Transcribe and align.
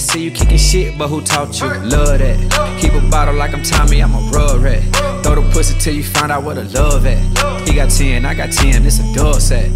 see 0.00 0.24
you 0.24 0.30
kicking 0.30 0.58
shit, 0.58 0.98
but 0.98 1.08
who 1.08 1.20
taught 1.20 1.60
you? 1.60 1.68
Love 1.68 2.18
that. 2.18 2.78
Keep 2.80 2.94
a 2.94 3.10
bottle 3.10 3.34
like 3.34 3.52
I'm 3.52 3.62
Tommy, 3.62 4.02
I'm 4.02 4.14
a 4.14 4.20
rug 4.30 4.60
rat. 4.62 4.82
Throw 5.22 5.34
the 5.36 5.50
pussy 5.52 5.78
till 5.78 5.94
you 5.94 6.02
find 6.02 6.32
out 6.32 6.42
what 6.42 6.56
the 6.56 6.64
love 6.64 7.06
at. 7.06 7.18
He 7.68 7.74
got 7.74 7.90
10, 7.90 8.24
I 8.24 8.34
got 8.34 8.52
10, 8.52 8.82
this 8.82 8.98
a 9.00 9.14
dub 9.14 9.40
set. 9.40 9.68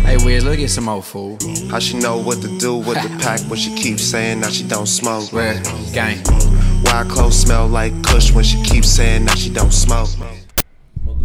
Hey, 0.00 0.16
Wiz, 0.24 0.44
look 0.44 0.58
at 0.58 0.70
some 0.70 0.88
old 0.88 1.04
fool. 1.04 1.38
How 1.70 1.78
she 1.78 1.98
know 1.98 2.18
what 2.18 2.40
to 2.42 2.58
do 2.58 2.76
with 2.76 3.02
the 3.02 3.08
pack 3.22 3.40
when 3.42 3.58
she 3.58 3.74
keeps 3.74 4.02
saying 4.02 4.40
that 4.40 4.52
she 4.52 4.64
don't 4.66 4.86
smoke? 4.86 5.32
Where? 5.32 5.60
Gang. 5.92 6.18
Why 6.84 7.04
clothes 7.08 7.38
smell 7.38 7.66
like 7.66 7.92
Kush 8.04 8.32
when 8.32 8.44
she 8.44 8.62
keeps 8.62 8.88
saying 8.88 9.26
that 9.26 9.38
she 9.38 9.50
don't 9.50 9.72
smoke? 9.72 10.08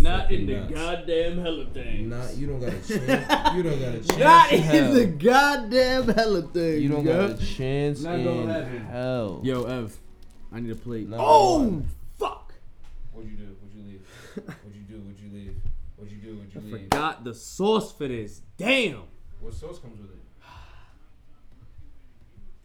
Not 0.05 0.31
in 0.31 0.45
the 0.45 0.53
nuts. 0.53 0.73
goddamn 0.73 1.37
hella 1.39 1.65
thing. 1.65 2.09
Nah, 2.09 2.29
you 2.31 2.47
don't 2.47 2.59
got 2.59 2.69
a 2.69 2.87
chance. 2.87 3.55
You 3.55 3.63
don't 3.63 3.79
got 3.79 3.95
a 3.95 3.99
chance. 4.07 4.17
Not 4.19 4.51
in 4.51 4.57
in 4.59 4.63
hell. 4.63 4.93
the 4.93 5.05
goddamn 5.07 6.07
hella 6.09 6.41
thing. 6.43 6.81
You 6.81 6.89
don't 6.89 7.05
yo. 7.05 7.27
got 7.27 7.41
a 7.41 7.45
chance 7.45 8.01
Not 8.01 8.19
in 8.19 8.23
gonna 8.25 8.53
happen. 8.53 8.85
hell. 8.85 9.41
Yo, 9.43 9.63
Ev, 9.63 9.97
I 10.53 10.59
need 10.59 10.71
a 10.71 10.75
plate. 10.75 11.09
Not 11.09 11.19
oh, 11.21 11.65
gonna 11.65 11.81
fuck! 12.19 12.53
What'd 13.13 13.31
you 13.31 13.37
do? 13.37 13.55
What'd 13.61 13.75
you 13.75 13.83
leave? 13.83 14.01
What'd 14.35 14.75
you 14.75 14.81
do? 14.83 15.01
What'd 15.01 15.19
you 15.19 15.29
leave? 15.33 15.55
What'd 15.95 16.11
you 16.13 16.19
do? 16.19 16.37
What'd 16.37 16.53
you 16.53 16.61
leave? 16.61 16.73
I 16.73 16.77
leave? 16.77 16.83
forgot 16.89 17.23
the 17.23 17.33
sauce 17.33 17.91
for 17.91 18.07
this. 18.07 18.41
Damn. 18.57 19.01
What 19.39 19.53
sauce 19.53 19.79
comes 19.79 19.99
with 19.99 20.11
it? 20.11 20.17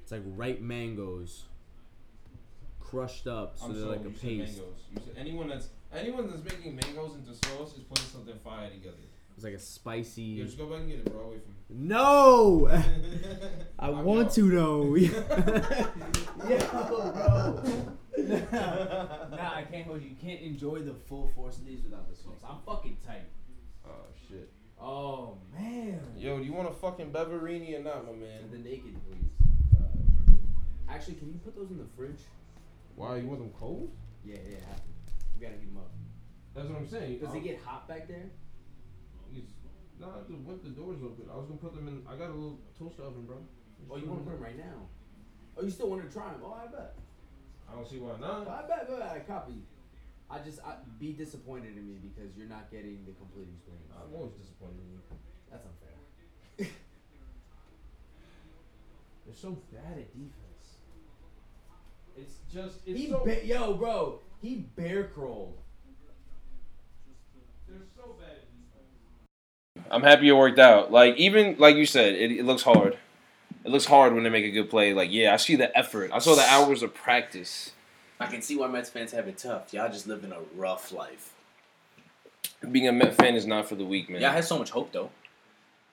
It's 0.03 0.13
like 0.13 0.23
ripe 0.27 0.61
mangoes, 0.61 1.45
crushed 2.81 3.27
up, 3.27 3.57
so 3.59 3.69
they're 3.69 3.87
like 3.87 4.05
a 4.05 4.11
paste. 4.11 4.57
You 4.93 5.01
said 5.05 5.15
anyone 5.17 5.49
that's 5.49 5.69
anyone 5.95 6.29
that's 6.29 6.43
making 6.45 6.77
mangoes 6.77 7.15
into 7.17 7.35
sauce 7.49 7.77
is 7.77 7.83
putting 7.85 8.05
something 8.07 8.39
fire 8.45 8.71
together. 8.71 8.97
It's 9.35 9.45
like 9.45 9.55
a 9.55 9.59
spicy. 9.59 10.23
Yo, 10.23 10.45
just 10.45 10.59
go 10.59 10.67
back 10.67 10.81
and 10.81 10.89
get 10.91 10.99
it, 10.99 11.11
bro. 11.13 11.23
Away 11.23 11.39
from 11.39 11.53
me. 11.53 11.87
No, 11.89 12.69
I 13.79 13.89
I'm 13.89 14.05
want 14.05 14.27
out. 14.29 14.35
to 14.35 14.51
though. 14.51 14.95
Yo, 14.97 15.09
bro. 16.43 17.63
nah, 18.19 19.55
I 19.55 19.65
can't 19.71 19.87
hold 19.87 20.03
you. 20.03 20.11
You 20.11 20.17
can't 20.21 20.41
enjoy 20.43 20.81
the 20.81 20.93
full 20.93 21.31
force 21.35 21.57
of 21.59 21.65
these 21.67 21.83
without 21.83 22.09
the 22.11 22.17
sauce. 22.17 22.41
I'm 22.47 22.59
fucking 22.67 22.99
tight. 23.07 23.29
Oh 23.87 23.91
shit. 24.29 24.51
Oh 24.81 25.39
man. 25.59 26.01
Yo, 26.19 26.39
do 26.39 26.45
you 26.45 26.53
want 26.53 26.69
a 26.69 26.73
fucking 26.73 27.11
beverini 27.11 27.79
or 27.79 27.83
not, 27.83 28.05
my 28.07 28.13
man? 28.13 28.51
The 28.51 28.59
naked, 28.59 28.97
please. 29.09 29.31
Actually, 30.89 31.15
can 31.15 31.29
you 31.33 31.39
put 31.39 31.55
those 31.57 31.71
in 31.71 31.79
the 31.79 31.87
fridge? 31.97 32.21
Why 32.97 33.17
you 33.19 33.27
want 33.29 33.39
them 33.41 33.53
cold? 33.59 33.91
Yeah, 34.25 34.35
yeah, 34.51 34.57
have 34.69 34.77
to. 34.85 34.90
We 35.41 35.47
gotta 35.47 35.57
heat 35.59 35.73
them 35.73 35.79
up. 35.79 35.91
That's 36.55 36.69
what 36.69 36.79
I'm 36.79 36.87
saying. 36.89 37.19
Does 37.19 37.31
I'll- 37.31 37.37
it 37.37 37.45
get 37.45 37.59
hot 37.65 37.89
back 37.89 38.07
there? 38.07 38.29
He's, 39.33 39.45
nah, 39.99 40.21
the, 40.29 40.35
what 40.37 40.63
the 40.63 40.69
door's 40.71 41.01
open. 41.03 41.25
I 41.33 41.37
was 41.37 41.47
gonna 41.47 41.61
put 41.61 41.75
them 41.75 41.89
in. 41.89 42.03
I 42.07 42.17
got 42.17 42.29
a 42.29 42.35
little 42.37 42.59
toaster 42.79 43.03
oven, 43.05 43.25
bro. 43.25 43.39
Oh, 43.91 43.97
you 43.97 44.05
want 44.07 44.21
to 44.21 44.25
put 44.31 44.35
them 44.37 44.43
right 44.45 44.59
now? 44.59 44.85
Oh, 45.57 45.63
you 45.63 45.71
still 45.71 45.89
want 45.89 46.05
to 46.05 46.13
try 46.13 46.31
them? 46.33 46.43
Oh, 46.45 46.53
I 46.53 46.67
bet. 46.67 46.95
I 47.71 47.75
don't 47.75 47.89
see 47.89 47.99
why 47.99 48.11
Oh, 48.13 48.17
not. 48.21 48.49
I 48.49 48.67
bet, 48.69 48.89
bet, 48.89 49.01
I 49.01 49.21
copy. 49.21 49.63
I 50.29 50.39
just 50.41 50.61
I, 50.61 50.75
be 50.99 51.13
disappointed 51.15 51.77
in 51.79 51.87
me 51.87 51.97
because 52.03 52.37
you're 52.37 52.49
not 52.49 52.71
getting 52.71 53.05
the 53.07 53.13
complete 53.13 53.49
experience. 53.49 53.89
I'm 53.97 54.13
always 54.15 54.33
disappointed 54.35 54.79
in 54.85 54.93
you. 54.93 55.01
That's 55.51 55.65
unfair. 55.65 55.97
They're 59.27 59.35
so 59.35 59.57
bad 59.73 59.97
at 59.99 60.13
defense. 60.13 60.67
It's 62.17 62.35
just 62.53 62.79
it's 62.87 62.99
He 62.99 63.09
so 63.09 63.23
ba- 63.25 63.47
yo, 63.47 63.75
bro, 63.75 64.21
he 64.43 64.57
bear 64.77 65.05
crawled. 65.05 65.57
they're 67.69 67.79
so 67.97 68.15
bad. 68.19 69.85
I'm 69.91 70.03
happy 70.03 70.29
it 70.29 70.33
worked 70.33 70.59
out. 70.59 70.91
Like 70.93 71.17
even 71.17 71.57
like 71.59 71.77
you 71.77 71.87
said, 71.87 72.15
it, 72.15 72.33
it 72.33 72.45
looks 72.45 72.63
hard. 72.63 72.97
It 73.65 73.71
looks 73.71 73.85
hard 73.85 74.15
when 74.15 74.25
they 74.25 74.31
make 74.31 74.45
a 74.45 74.51
good 74.51 74.71
play. 74.71 74.95
Like 74.95 75.11
yeah, 75.13 75.33
I 75.33 75.37
see 75.37 75.57
the 75.57 75.77
effort. 75.77 76.11
I 76.13 76.19
saw 76.19 76.35
the 76.35 76.43
hours 76.49 76.83
of 76.83 76.95
practice. 76.95 77.73
I 78.19 78.27
can 78.27 78.43
see 78.43 78.57
why 78.57 78.69
Mets 78.69 78.91
fans 78.91 79.13
have 79.13 79.29
it 79.29 79.39
tough. 79.39 79.73
Y'all 79.73 79.91
just 79.91 80.07
living 80.07 80.33
a 80.33 80.39
rough 80.55 80.93
life. 80.93 81.35
Being 82.71 82.89
a 82.89 82.93
Met 82.93 83.15
fan 83.15 83.35
is 83.35 83.47
not 83.47 83.67
for 83.67 83.75
the 83.75 83.85
weak, 83.85 84.11
man. 84.11 84.21
Y'all 84.21 84.33
had 84.33 84.45
so 84.45 84.59
much 84.59 84.71
hope 84.71 84.93
though. 84.93 85.11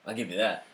I'll 0.06 0.14
give 0.14 0.30
you 0.30 0.36
that. 0.38 0.66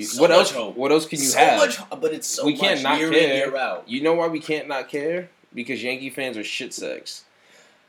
so 0.00 0.20
what 0.20 0.30
much 0.30 0.38
else? 0.38 0.50
hope. 0.52 0.76
What 0.76 0.92
else 0.92 1.06
can 1.06 1.18
you 1.18 1.26
so 1.26 1.38
have? 1.38 1.58
much, 1.58 1.78
but 2.00 2.12
it's 2.12 2.26
so 2.26 2.46
we 2.46 2.52
much 2.52 2.60
can't 2.60 2.82
not 2.82 2.98
year 2.98 3.10
care. 3.10 3.20
in 3.20 3.36
year 3.36 3.56
out. 3.56 3.88
You 3.88 4.02
know 4.02 4.14
why 4.14 4.28
we 4.28 4.40
can't 4.40 4.68
not 4.68 4.88
care? 4.88 5.28
Because 5.56 5.82
Yankee 5.82 6.10
fans 6.10 6.36
are 6.36 6.44
shit 6.44 6.72
sacks. 6.72 7.24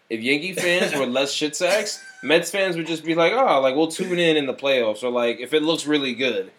If 0.10 0.22
Yankee 0.22 0.54
fans 0.54 0.96
were 0.96 1.06
less 1.06 1.32
shit 1.34 1.56
sacks, 1.56 2.02
Mets 2.24 2.50
fans 2.50 2.76
would 2.78 2.88
just 2.88 3.04
be 3.04 3.14
like, 3.14 3.34
oh, 3.34 3.60
like 3.62 3.76
we'll 3.76 3.90
tune 3.90 4.18
in 4.18 4.38
in 4.38 4.46
the 4.48 4.54
playoffs 4.56 5.04
or 5.04 5.10
like 5.12 5.40
if 5.40 5.54
it 5.54 5.62
looks 5.62 5.86
really 5.86 6.16
good. 6.16 6.50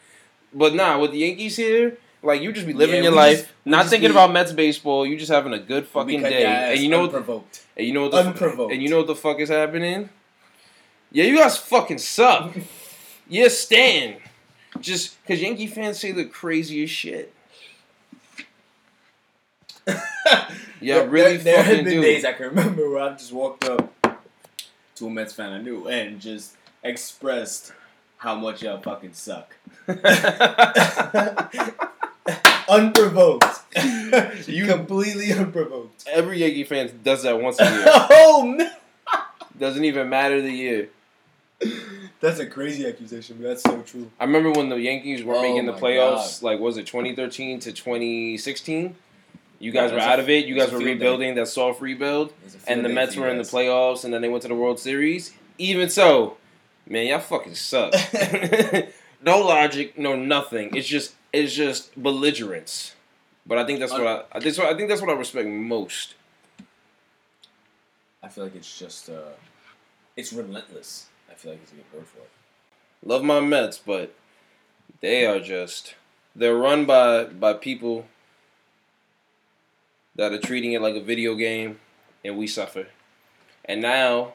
But 0.55 0.75
nah, 0.75 0.99
with 1.01 1.11
the 1.13 1.19
Yankees 1.19 1.57
here, 1.57 1.97
like 2.23 2.43
you 2.43 2.53
just 2.53 2.67
be 2.67 2.75
living 2.75 2.97
Yeah, 2.97 3.03
your 3.05 3.13
life, 3.13 3.39
just- 3.39 3.49
not 3.65 3.87
thinking 3.87 4.11
be- 4.11 4.13
about 4.13 4.33
Mets 4.33 4.53
baseball. 4.53 5.07
You 5.07 5.17
just 5.17 5.33
having 5.33 5.53
a 5.55 5.59
good 5.59 5.87
fucking 5.87 6.23
day, 6.23 6.45
and 6.45 6.79
you 6.81 6.89
know 6.91 7.01
what? 7.01 7.07
unprovoked. 7.15 7.65
And 7.77 7.87
you 7.87 7.93
know 7.95 8.03
what 8.03 8.13
the 8.13 8.19
Unprovoked. 8.19 8.73
and 8.73 8.83
you 8.83 8.89
know 8.91 8.99
what 8.99 9.07
the 9.07 9.15
fuck 9.17 9.41
is 9.41 9.49
happening? 9.49 10.11
Yeah, 11.11 11.25
you 11.25 11.39
guys 11.39 11.57
fucking 11.57 11.99
suck. 11.99 12.55
yeah, 13.29 13.49
Stan. 13.49 14.17
Just 14.81 15.21
because 15.23 15.41
Yankee 15.41 15.67
fans 15.69 15.99
say 15.99 16.13
the 16.13 16.27
craziest 16.27 16.93
shit. 16.93 17.33
Yeah, 20.81 20.99
really 21.09 21.38
there, 21.38 21.56
there 21.56 21.62
have 21.65 21.84
been 21.84 21.94
do. 21.94 22.03
days 22.03 22.25
I 22.25 22.32
can 22.34 22.47
remember 22.50 22.88
where 22.88 23.00
I 23.00 23.10
just 23.15 23.32
walked 23.32 23.65
up 23.65 23.93
to 24.97 25.06
a 25.06 25.10
Mets 25.10 25.32
fan 25.32 25.53
I 25.53 25.60
knew 25.60 25.88
and 25.88 26.21
just 26.21 26.54
expressed 26.84 27.72
how 28.19 28.37
much 28.37 28.62
y'all 28.62 28.81
fucking 28.81 29.15
suck. 29.15 29.56
unprovoked. 32.69 33.44
You- 34.47 34.66
completely 34.66 35.32
unprovoked. 35.32 36.05
Every 36.10 36.38
Yankee 36.38 36.65
fan 36.65 36.91
does 37.05 37.22
that 37.25 37.41
once 37.41 37.60
a 37.60 37.65
year. 37.70 37.84
oh 37.87 38.44
man, 38.56 38.70
Doesn't 39.59 39.84
even 39.84 40.09
matter 40.09 40.41
the 40.41 40.50
year. 40.50 40.88
that's 42.20 42.38
a 42.38 42.47
crazy 42.47 42.87
accusation, 42.87 43.37
but 43.41 43.49
that's 43.49 43.62
so 43.62 43.82
true. 43.82 44.10
I 44.19 44.25
remember 44.25 44.53
when 44.53 44.69
the 44.70 44.76
Yankees 44.76 45.22
were 45.22 45.34
Oh 45.37 45.43
making 45.43 45.66
the 45.66 45.75
playoffs, 45.75 46.43
like 46.43 46.59
was 46.60 46.78
it 46.78 46.87
2013 46.87 47.60
to 47.60 47.72
2016? 47.72 48.97
You 49.61 49.73
guys 49.73 49.91
Yeah, 49.91 49.95
were 49.95 49.99
it's 49.99 50.07
a- 50.07 50.11
out 50.11 50.21
of 50.21 50.31
it. 50.31 50.47
You 50.47 50.55
guys 50.55 50.67
were 50.71 50.79
field 50.79 50.85
day. 50.85 50.93
rebuilding 50.93 51.35
that 51.35 51.49
soft 51.49 51.81
rebuild, 51.81 52.33
It's 52.45 52.55
a 52.55 52.59
field 52.59 52.77
and 52.77 52.85
the 52.85 52.89
Mets 52.91 53.17
were 53.17 53.29
in 53.29 53.39
the 53.39 53.43
playoffs, 53.45 54.05
and 54.05 54.13
then 54.15 54.23
they 54.23 54.29
went 54.29 54.43
to 54.43 54.49
the 54.49 54.55
World 54.55 54.79
Series. 54.79 55.33
Even 55.59 55.89
so, 55.91 56.37
man, 56.87 57.07
y'all 57.09 57.19
fucking 57.19 57.57
suck. 57.57 57.93
no 59.23 59.41
logic, 59.41 59.99
no 59.99 60.15
nothing. 60.15 60.75
It's 60.77 60.87
just 60.87 61.15
it's 61.33 61.53
just 61.55 62.01
belligerence. 62.01 62.95
But 63.47 63.59
I 63.59 63.65
think 63.67 63.81
that's 63.81 63.93
what 63.93 64.07
I, 64.07 64.23
I 64.33 64.41
think. 64.41 64.59
I 64.61 64.75
think 64.75 64.89
that's 64.89 65.01
what 65.01 65.11
I 65.11 65.15
respect 65.15 65.49
most. 65.49 66.15
I 68.23 68.29
feel 68.29 68.45
like 68.45 68.55
it's 68.57 68.79
just 68.79 69.09
uh, 69.09 69.33
it's 70.17 70.33
relentless. 70.33 71.07
I 71.31 71.35
feel 71.35 71.53
like 71.53 71.61
it's 71.63 71.73
a 71.73 71.77
good 71.77 71.85
word 71.95 72.07
for 72.07 72.19
it. 72.19 72.31
Love 73.05 73.23
my 73.25 73.41
Mets, 73.41 73.79
but 73.79 74.15
they 75.01 75.25
are 75.27 75.41
just 75.41 75.95
they're 76.37 76.57
run 76.57 76.85
by 76.85 77.25
by 77.25 77.53
people 77.55 78.07
that 80.19 80.33
are 80.33 80.39
treating 80.39 80.73
it 80.73 80.83
like 80.83 80.97
a 80.97 81.01
video 81.01 81.34
game 81.34 81.79
and 82.25 82.37
we 82.37 82.47
suffer. 82.47 82.89
And 83.65 83.81
now 83.81 84.34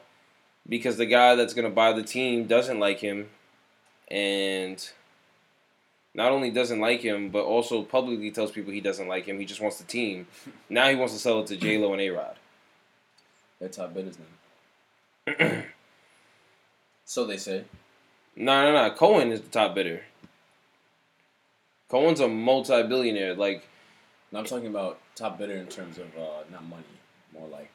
because 0.68 0.96
the 0.96 1.06
guy 1.06 1.34
that's 1.34 1.52
going 1.54 1.68
to 1.68 1.74
buy 1.74 1.92
the 1.92 2.02
team 2.02 2.46
doesn't 2.46 2.80
like 2.80 2.98
him 2.98 3.28
and 4.08 4.90
not 6.14 6.32
only 6.32 6.50
doesn't 6.50 6.80
like 6.80 7.02
him 7.02 7.28
but 7.28 7.44
also 7.44 7.82
publicly 7.82 8.30
tells 8.30 8.50
people 8.50 8.72
he 8.72 8.80
doesn't 8.80 9.08
like 9.08 9.26
him, 9.26 9.38
he 9.38 9.44
just 9.44 9.60
wants 9.60 9.78
the 9.78 9.84
team. 9.84 10.26
Now 10.70 10.88
he 10.88 10.96
wants 10.96 11.12
to 11.12 11.20
sell 11.20 11.40
it 11.40 11.46
to 11.48 11.56
J-Lo 11.56 11.92
and 11.92 12.00
A-Rod. 12.00 12.36
They're 13.60 13.68
top 13.68 13.94
bidders 13.94 14.16
then. 15.26 15.64
so 17.04 17.26
they 17.26 17.36
say. 17.36 17.64
No, 18.34 18.64
no, 18.64 18.72
no. 18.72 18.94
Cohen 18.94 19.30
is 19.30 19.42
the 19.42 19.48
top 19.48 19.74
bidder. 19.74 20.02
Cohen's 21.88 22.20
a 22.20 22.26
multi-billionaire 22.26 23.34
like 23.34 23.68
No, 24.32 24.40
I'm 24.40 24.46
talking 24.46 24.66
about 24.66 24.98
top 25.14 25.38
bidder 25.38 25.54
in 25.54 25.66
terms 25.66 25.98
of 25.98 26.06
uh, 26.16 26.42
not 26.50 26.64
money, 26.64 26.82
more 27.32 27.48
like 27.48 27.70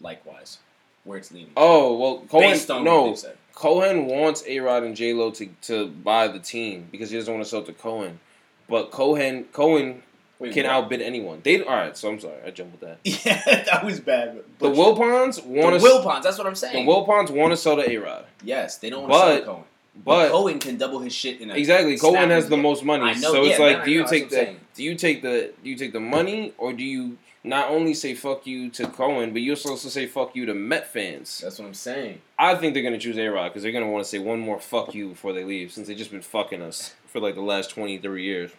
likewise, 0.00 0.58
where 1.04 1.18
it's 1.18 1.32
leading. 1.32 1.52
Oh 1.56 1.96
well, 1.96 2.18
Cohen. 2.28 2.50
Based 2.50 2.70
on 2.70 2.84
what 2.84 2.84
no. 2.84 3.16
Cohen 3.54 4.06
wants 4.06 4.44
A 4.46 4.60
Rod 4.60 4.82
and 4.82 4.94
J 4.94 5.14
Lo 5.14 5.30
to 5.32 5.46
to 5.62 5.88
buy 5.88 6.28
the 6.28 6.38
team 6.38 6.88
because 6.90 7.10
he 7.10 7.16
doesn't 7.16 7.32
want 7.32 7.44
to 7.44 7.48
sell 7.48 7.62
to 7.62 7.72
Cohen. 7.72 8.20
But 8.68 8.90
Cohen 8.90 9.44
Cohen 9.52 10.02
Wait, 10.38 10.52
can 10.52 10.64
what? 10.64 10.72
outbid 10.72 11.00
anyone. 11.00 11.40
They 11.42 11.62
all 11.62 11.74
right. 11.74 11.96
So 11.96 12.10
I'm 12.10 12.20
sorry, 12.20 12.36
I 12.44 12.50
jumbled 12.50 12.80
that. 12.80 12.98
Yeah, 13.04 13.62
that 13.64 13.84
was 13.84 14.00
bad. 14.00 14.36
The 14.36 14.44
But 14.58 14.72
Wilpons 14.74 15.42
the 15.42 15.48
want 15.48 15.80
to. 15.80 15.86
Wilpons. 15.86 16.22
That's 16.22 16.36
what 16.36 16.46
I'm 16.46 16.54
saying. 16.54 16.84
The. 16.84 16.92
Wilpons 16.92 17.30
want 17.30 17.52
to 17.52 17.56
sell 17.56 17.76
to 17.76 17.90
A 17.90 17.96
Rod, 17.96 18.26
yes, 18.44 18.76
they 18.76 18.90
don't 18.90 19.08
want 19.08 19.12
to 19.14 19.18
sell 19.18 19.38
to 19.38 19.44
Cohen. 19.44 19.64
But 20.04 20.30
Cohen 20.30 20.58
can 20.58 20.76
double 20.76 20.98
his 20.98 21.12
shit 21.12 21.40
in 21.40 21.50
a 21.50 21.54
exactly, 21.54 21.96
Cohen 21.98 22.30
has 22.30 22.48
the 22.48 22.56
most 22.56 22.84
money. 22.84 23.14
So 23.14 23.44
it's 23.44 23.58
like, 23.58 23.84
do 23.84 23.90
you 23.90 24.02
know, 24.02 24.06
take 24.06 24.30
that's 24.30 24.34
what 24.34 24.48
I'm 24.48 24.54
the 24.54 24.60
do 24.74 24.82
you 24.82 24.94
take 24.94 25.22
the 25.22 25.52
do 25.62 25.70
you 25.70 25.76
take 25.76 25.92
the 25.92 26.00
money 26.00 26.52
or 26.58 26.72
do 26.72 26.84
you 26.84 27.18
not 27.42 27.70
only 27.70 27.94
say 27.94 28.14
fuck 28.14 28.46
you 28.46 28.68
to 28.70 28.88
Cohen, 28.88 29.32
but 29.32 29.40
you 29.40 29.52
also 29.52 29.76
say 29.76 30.06
fuck 30.06 30.34
you 30.34 30.46
to 30.46 30.54
Met 30.54 30.92
fans? 30.92 31.40
That's 31.42 31.58
what 31.58 31.66
I'm 31.66 31.74
saying. 31.74 32.20
I 32.38 32.54
think 32.56 32.74
they're 32.74 32.82
gonna 32.82 32.98
choose 32.98 33.16
A 33.16 33.26
Rod 33.28 33.48
because 33.48 33.62
they're 33.62 33.72
gonna 33.72 33.90
want 33.90 34.04
to 34.04 34.10
say 34.10 34.18
one 34.18 34.40
more 34.40 34.60
fuck 34.60 34.94
you 34.94 35.10
before 35.10 35.32
they 35.32 35.44
leave, 35.44 35.72
since 35.72 35.88
they've 35.88 35.96
just 35.96 36.10
been 36.10 36.22
fucking 36.22 36.60
us 36.60 36.94
for 37.06 37.20
like 37.20 37.34
the 37.34 37.40
last 37.40 37.70
20, 37.70 37.98
30 37.98 38.22
years. 38.22 38.50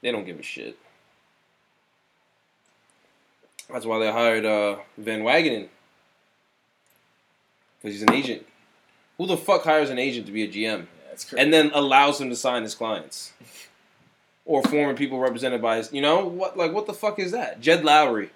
They 0.00 0.10
don't 0.10 0.24
give 0.24 0.38
a 0.38 0.42
shit. 0.42 0.78
That's 3.72 3.86
why 3.86 3.98
they 3.98 4.10
hired 4.10 4.44
uh, 4.44 4.76
Van 4.96 5.22
Wagenen. 5.22 5.68
Because 7.80 7.94
he's 7.94 8.02
an 8.02 8.12
agent. 8.12 8.46
Who 9.18 9.26
the 9.26 9.36
fuck 9.36 9.64
hires 9.64 9.90
an 9.90 9.98
agent 9.98 10.26
to 10.26 10.32
be 10.32 10.42
a 10.44 10.48
GM? 10.48 10.86
Yeah, 11.32 11.38
and 11.38 11.52
then 11.52 11.70
allows 11.74 12.20
him 12.20 12.28
to 12.30 12.36
sign 12.36 12.62
his 12.62 12.74
clients 12.74 13.32
or 14.44 14.62
former 14.62 14.94
people 14.94 15.18
represented 15.18 15.60
by 15.62 15.78
his. 15.78 15.92
You 15.92 16.02
know 16.02 16.24
what? 16.26 16.56
Like 16.56 16.72
what 16.72 16.86
the 16.86 16.94
fuck 16.94 17.18
is 17.18 17.32
that? 17.32 17.60
Jed 17.60 17.82
Lowrie. 17.82 18.30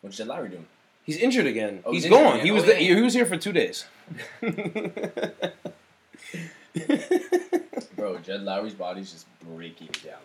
what's 0.00 0.16
Jed 0.16 0.26
Lowrie 0.28 0.50
doing? 0.50 0.66
He's 1.04 1.16
injured 1.16 1.46
again. 1.46 1.82
Oh, 1.84 1.92
he's 1.92 2.04
he's 2.04 2.12
injured 2.12 2.24
gone. 2.24 2.34
again. 2.34 2.46
He 2.46 2.50
oh, 2.50 2.54
was 2.54 2.64
Oh, 2.64 2.66
the, 2.66 2.72
yeah. 2.82 2.94
he 2.94 3.00
was 3.02 3.14
here 3.14 3.26
for 3.26 3.36
two 3.36 3.52
days. 3.52 3.84
Bro, 7.96 8.18
Jed 8.18 8.40
Lowrie's 8.40 8.74
body's 8.74 9.12
just 9.12 9.26
breaking 9.40 9.88
down. 10.04 10.18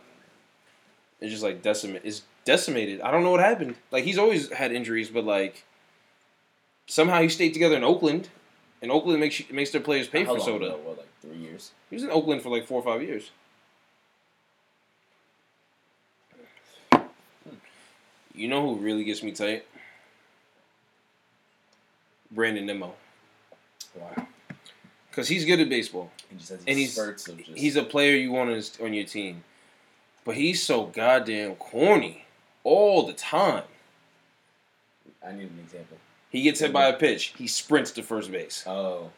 it's 1.20 1.32
just 1.32 1.44
like 1.44 1.62
decimate. 1.62 2.02
It's 2.06 2.24
decimated. 2.46 3.02
I 3.02 3.12
don't 3.12 3.24
know 3.24 3.32
what 3.32 3.40
happened. 3.40 3.76
Like 3.92 4.04
he's 4.04 4.18
always 4.18 4.52
had 4.52 4.72
injuries, 4.72 5.10
but 5.10 5.24
like 5.26 5.64
somehow 6.86 7.22
he 7.22 7.30
stayed 7.30 7.54
together 7.54 7.76
in 7.76 7.84
Oakland, 7.84 8.30
and 8.82 8.92
Oakland 8.92 9.20
makes 9.20 9.42
makes 9.52 9.72
their 9.72 9.82
players 9.82 10.08
pay 10.08 10.24
How 10.24 10.36
for 10.36 10.42
soda. 10.42 10.66
ago? 10.68 10.80
What, 10.84 10.98
like 10.98 11.08
three 11.22 11.38
years? 11.38 11.72
He 11.90 11.96
was 11.96 12.04
in 12.04 12.10
Oakland 12.12 12.42
for 12.42 12.50
like 12.50 12.66
four 12.68 12.80
or 12.80 12.84
five 12.84 13.02
years. 13.02 13.30
You 18.34 18.48
know 18.48 18.62
who 18.62 18.76
really 18.76 19.04
gets 19.04 19.24
me 19.24 19.32
tight? 19.32 19.66
Brandon 22.32 22.66
Nimmo. 22.66 22.94
Wow. 23.96 24.28
Because 25.10 25.28
he's 25.28 25.46
good 25.46 25.60
at 25.60 25.70
baseball. 25.70 26.12
He 26.30 26.36
just 26.38 26.50
has 26.50 26.60
And 26.68 26.78
he's- 26.78 26.96
just. 26.96 27.30
He's 27.56 27.76
a 27.76 27.84
player 27.84 28.16
you 28.16 28.32
want 28.32 28.52
on- 28.52 28.86
on 28.86 28.94
your 28.94 29.06
team. 29.06 29.44
But 30.24 30.36
he's 30.36 30.62
so 30.62 30.86
goddamn 30.86 31.56
corny 31.56 32.26
all 32.64 33.04
the 33.08 33.14
time. 33.14 33.64
I 35.26 35.32
need 35.32 35.50
an 35.50 35.60
example. 35.64 35.98
He 36.30 36.42
gets 36.42 36.60
hit 36.60 36.74
by 36.74 36.88
a 36.88 36.94
pitch. 36.94 37.34
He 37.38 37.48
sprints 37.48 37.92
to 37.92 38.04
first 38.04 38.32
base. 38.32 38.64
Oh, 38.68 39.12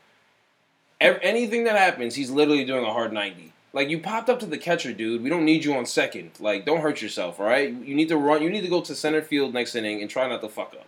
Ev- 1.01 1.19
anything 1.21 1.63
that 1.63 1.77
happens, 1.77 2.15
he's 2.15 2.29
literally 2.29 2.65
doing 2.65 2.83
a 2.85 2.91
hard 2.91 3.13
90. 3.13 3.53
Like, 3.71 3.89
you 3.89 3.99
popped 3.99 4.29
up 4.29 4.39
to 4.39 4.45
the 4.45 4.57
catcher, 4.57 4.93
dude. 4.93 5.21
We 5.23 5.29
don't 5.29 5.45
need 5.45 5.63
you 5.63 5.75
on 5.75 5.85
second. 5.85 6.31
Like, 6.39 6.65
don't 6.65 6.81
hurt 6.81 7.01
yourself, 7.01 7.39
all 7.39 7.45
right? 7.45 7.71
You 7.71 7.95
need 7.95 8.09
to 8.09 8.17
run. 8.17 8.41
You 8.41 8.49
need 8.49 8.61
to 8.61 8.67
go 8.67 8.81
to 8.81 8.95
center 8.95 9.21
field 9.21 9.53
next 9.53 9.75
inning 9.75 10.01
and 10.01 10.09
try 10.09 10.27
not 10.27 10.41
to 10.41 10.49
fuck 10.49 10.75
up. 10.75 10.87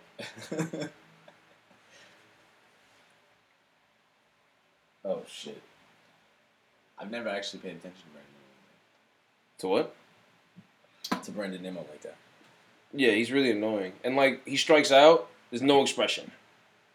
oh 5.04 5.22
shit. 5.28 5.62
I've 6.98 7.10
never 7.10 7.28
actually 7.28 7.60
paid 7.60 7.76
attention 7.76 8.02
to 8.02 8.10
Brandon 8.12 8.34
To 9.58 9.68
what? 9.68 9.94
To 11.24 11.30
Brandon 11.30 11.62
Nimmo 11.62 11.80
like 11.90 12.02
that. 12.02 12.16
Yeah, 12.92 13.12
he's 13.12 13.32
really 13.32 13.50
annoying. 13.50 13.92
And, 14.04 14.16
like, 14.16 14.46
he 14.46 14.56
strikes 14.56 14.92
out. 14.92 15.28
There's 15.52 15.62
no 15.62 15.82
expression. 15.82 16.32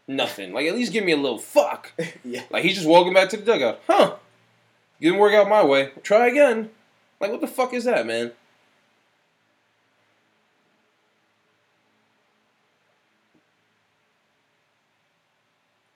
Nothing. 0.08 0.52
Like, 0.52 0.66
at 0.66 0.74
least 0.74 0.92
give 0.92 1.06
me 1.06 1.12
a 1.12 1.18
little 1.18 1.38
fuck. 1.38 1.94
yeah. 2.26 2.42
Like, 2.50 2.64
he's 2.64 2.74
just 2.74 2.88
walking 2.88 3.14
back 3.14 3.30
to 3.30 3.38
the 3.38 3.46
dugout. 3.46 3.82
Huh. 3.86 4.16
Didn't 5.00 5.20
work 5.20 5.36
out 5.36 5.48
my 5.48 5.64
way. 5.64 5.92
Try 6.02 6.28
again. 6.28 6.72
Like, 7.20 7.30
what 7.30 7.40
the 7.40 7.48
fuck 7.48 7.72
is 7.76 7.84
that, 7.84 8.08
man? 8.08 8.32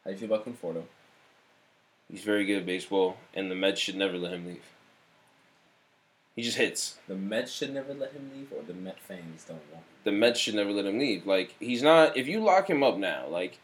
How 0.03 0.11
do 0.11 0.11
you 0.11 0.17
feel 0.17 0.31
about 0.31 0.45
Conforto? 0.45 0.83
He's 2.11 2.21
very 2.21 2.45
good 2.45 2.57
at 2.57 2.65
baseball, 2.67 3.17
and 3.33 3.49
the 3.49 3.55
Mets 3.55 3.81
should 3.81 3.95
never 3.95 4.19
let 4.19 4.33
him 4.33 4.45
leave. 4.45 4.63
He 6.35 6.41
just 6.41 6.57
hits. 6.57 6.97
The 7.07 7.15
Mets 7.15 7.51
should 7.51 7.73
never 7.73 7.93
let 7.93 8.13
him 8.13 8.31
leave, 8.35 8.51
or 8.51 8.63
the 8.63 8.73
Met 8.73 8.99
fans 8.99 9.43
don't 9.47 9.57
want 9.71 9.83
him. 9.83 9.93
the 10.05 10.11
Mets 10.11 10.39
should 10.39 10.55
never 10.55 10.71
let 10.71 10.85
him 10.85 10.97
leave. 10.97 11.25
Like 11.27 11.55
he's 11.59 11.83
not. 11.83 12.15
If 12.17 12.27
you 12.27 12.39
lock 12.39 12.69
him 12.69 12.83
up 12.83 12.97
now, 12.97 13.27
like 13.27 13.59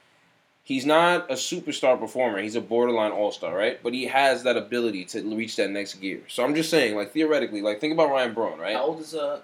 he's 0.64 0.86
not 0.86 1.32
a 1.32 1.36
superstar 1.36 1.98
performer. 2.00 2.42
He's 2.42 2.56
a 2.56 2.62
borderline 2.62 3.12
all 3.14 3.32
star, 3.32 3.56
right? 3.56 3.82
But 3.82 3.94
he 3.94 4.06
has 4.08 4.44
that 4.44 4.58
ability 4.58 5.06
to 5.06 5.22
reach 5.36 5.56
that 5.56 5.70
next 5.72 5.94
gear. 5.96 6.22
So 6.28 6.44
I'm 6.44 6.56
just 6.56 6.70
saying, 6.70 6.96
like 6.96 7.12
theoretically, 7.14 7.62
like 7.62 7.80
think 7.80 7.94
about 7.94 8.10
Ryan 8.10 8.34
Braun, 8.34 8.60
right? 8.60 8.76
How 8.76 8.84
old 8.88 9.00
is 9.00 9.16
uh 9.16 9.40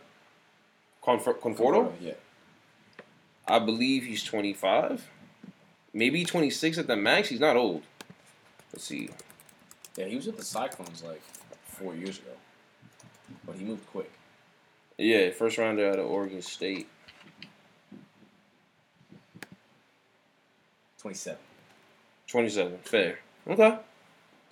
Conf- 1.02 1.26
Conforto, 1.42 1.92
Yeah. 2.02 2.14
I 3.48 3.60
believe 3.60 4.04
he's 4.06 4.24
25, 4.24 5.10
maybe 5.94 6.24
26 6.24 6.78
at 6.78 6.88
the 6.88 6.96
max. 6.96 7.28
He's 7.28 7.42
not 7.42 7.58
old. 7.58 7.84
Let's 8.72 8.86
see. 8.86 9.10
Yeah, 9.98 10.06
he 10.06 10.16
was 10.16 10.26
with 10.28 10.38
the 10.38 10.46
Cyclones 10.46 11.04
like 11.04 11.22
four 11.66 11.94
years 11.94 12.20
ago, 12.20 12.32
but 13.46 13.56
he 13.56 13.64
moved 13.64 13.86
quick. 13.92 14.12
Yeah, 14.98 15.32
first 15.32 15.58
rounder 15.58 15.90
out 15.90 16.00
of 16.00 16.06
Oregon 16.06 16.42
State. 16.42 16.88
Twenty-seven. 21.00 21.40
27, 22.28 22.78
fair. 22.84 23.20
Okay. 23.48 23.78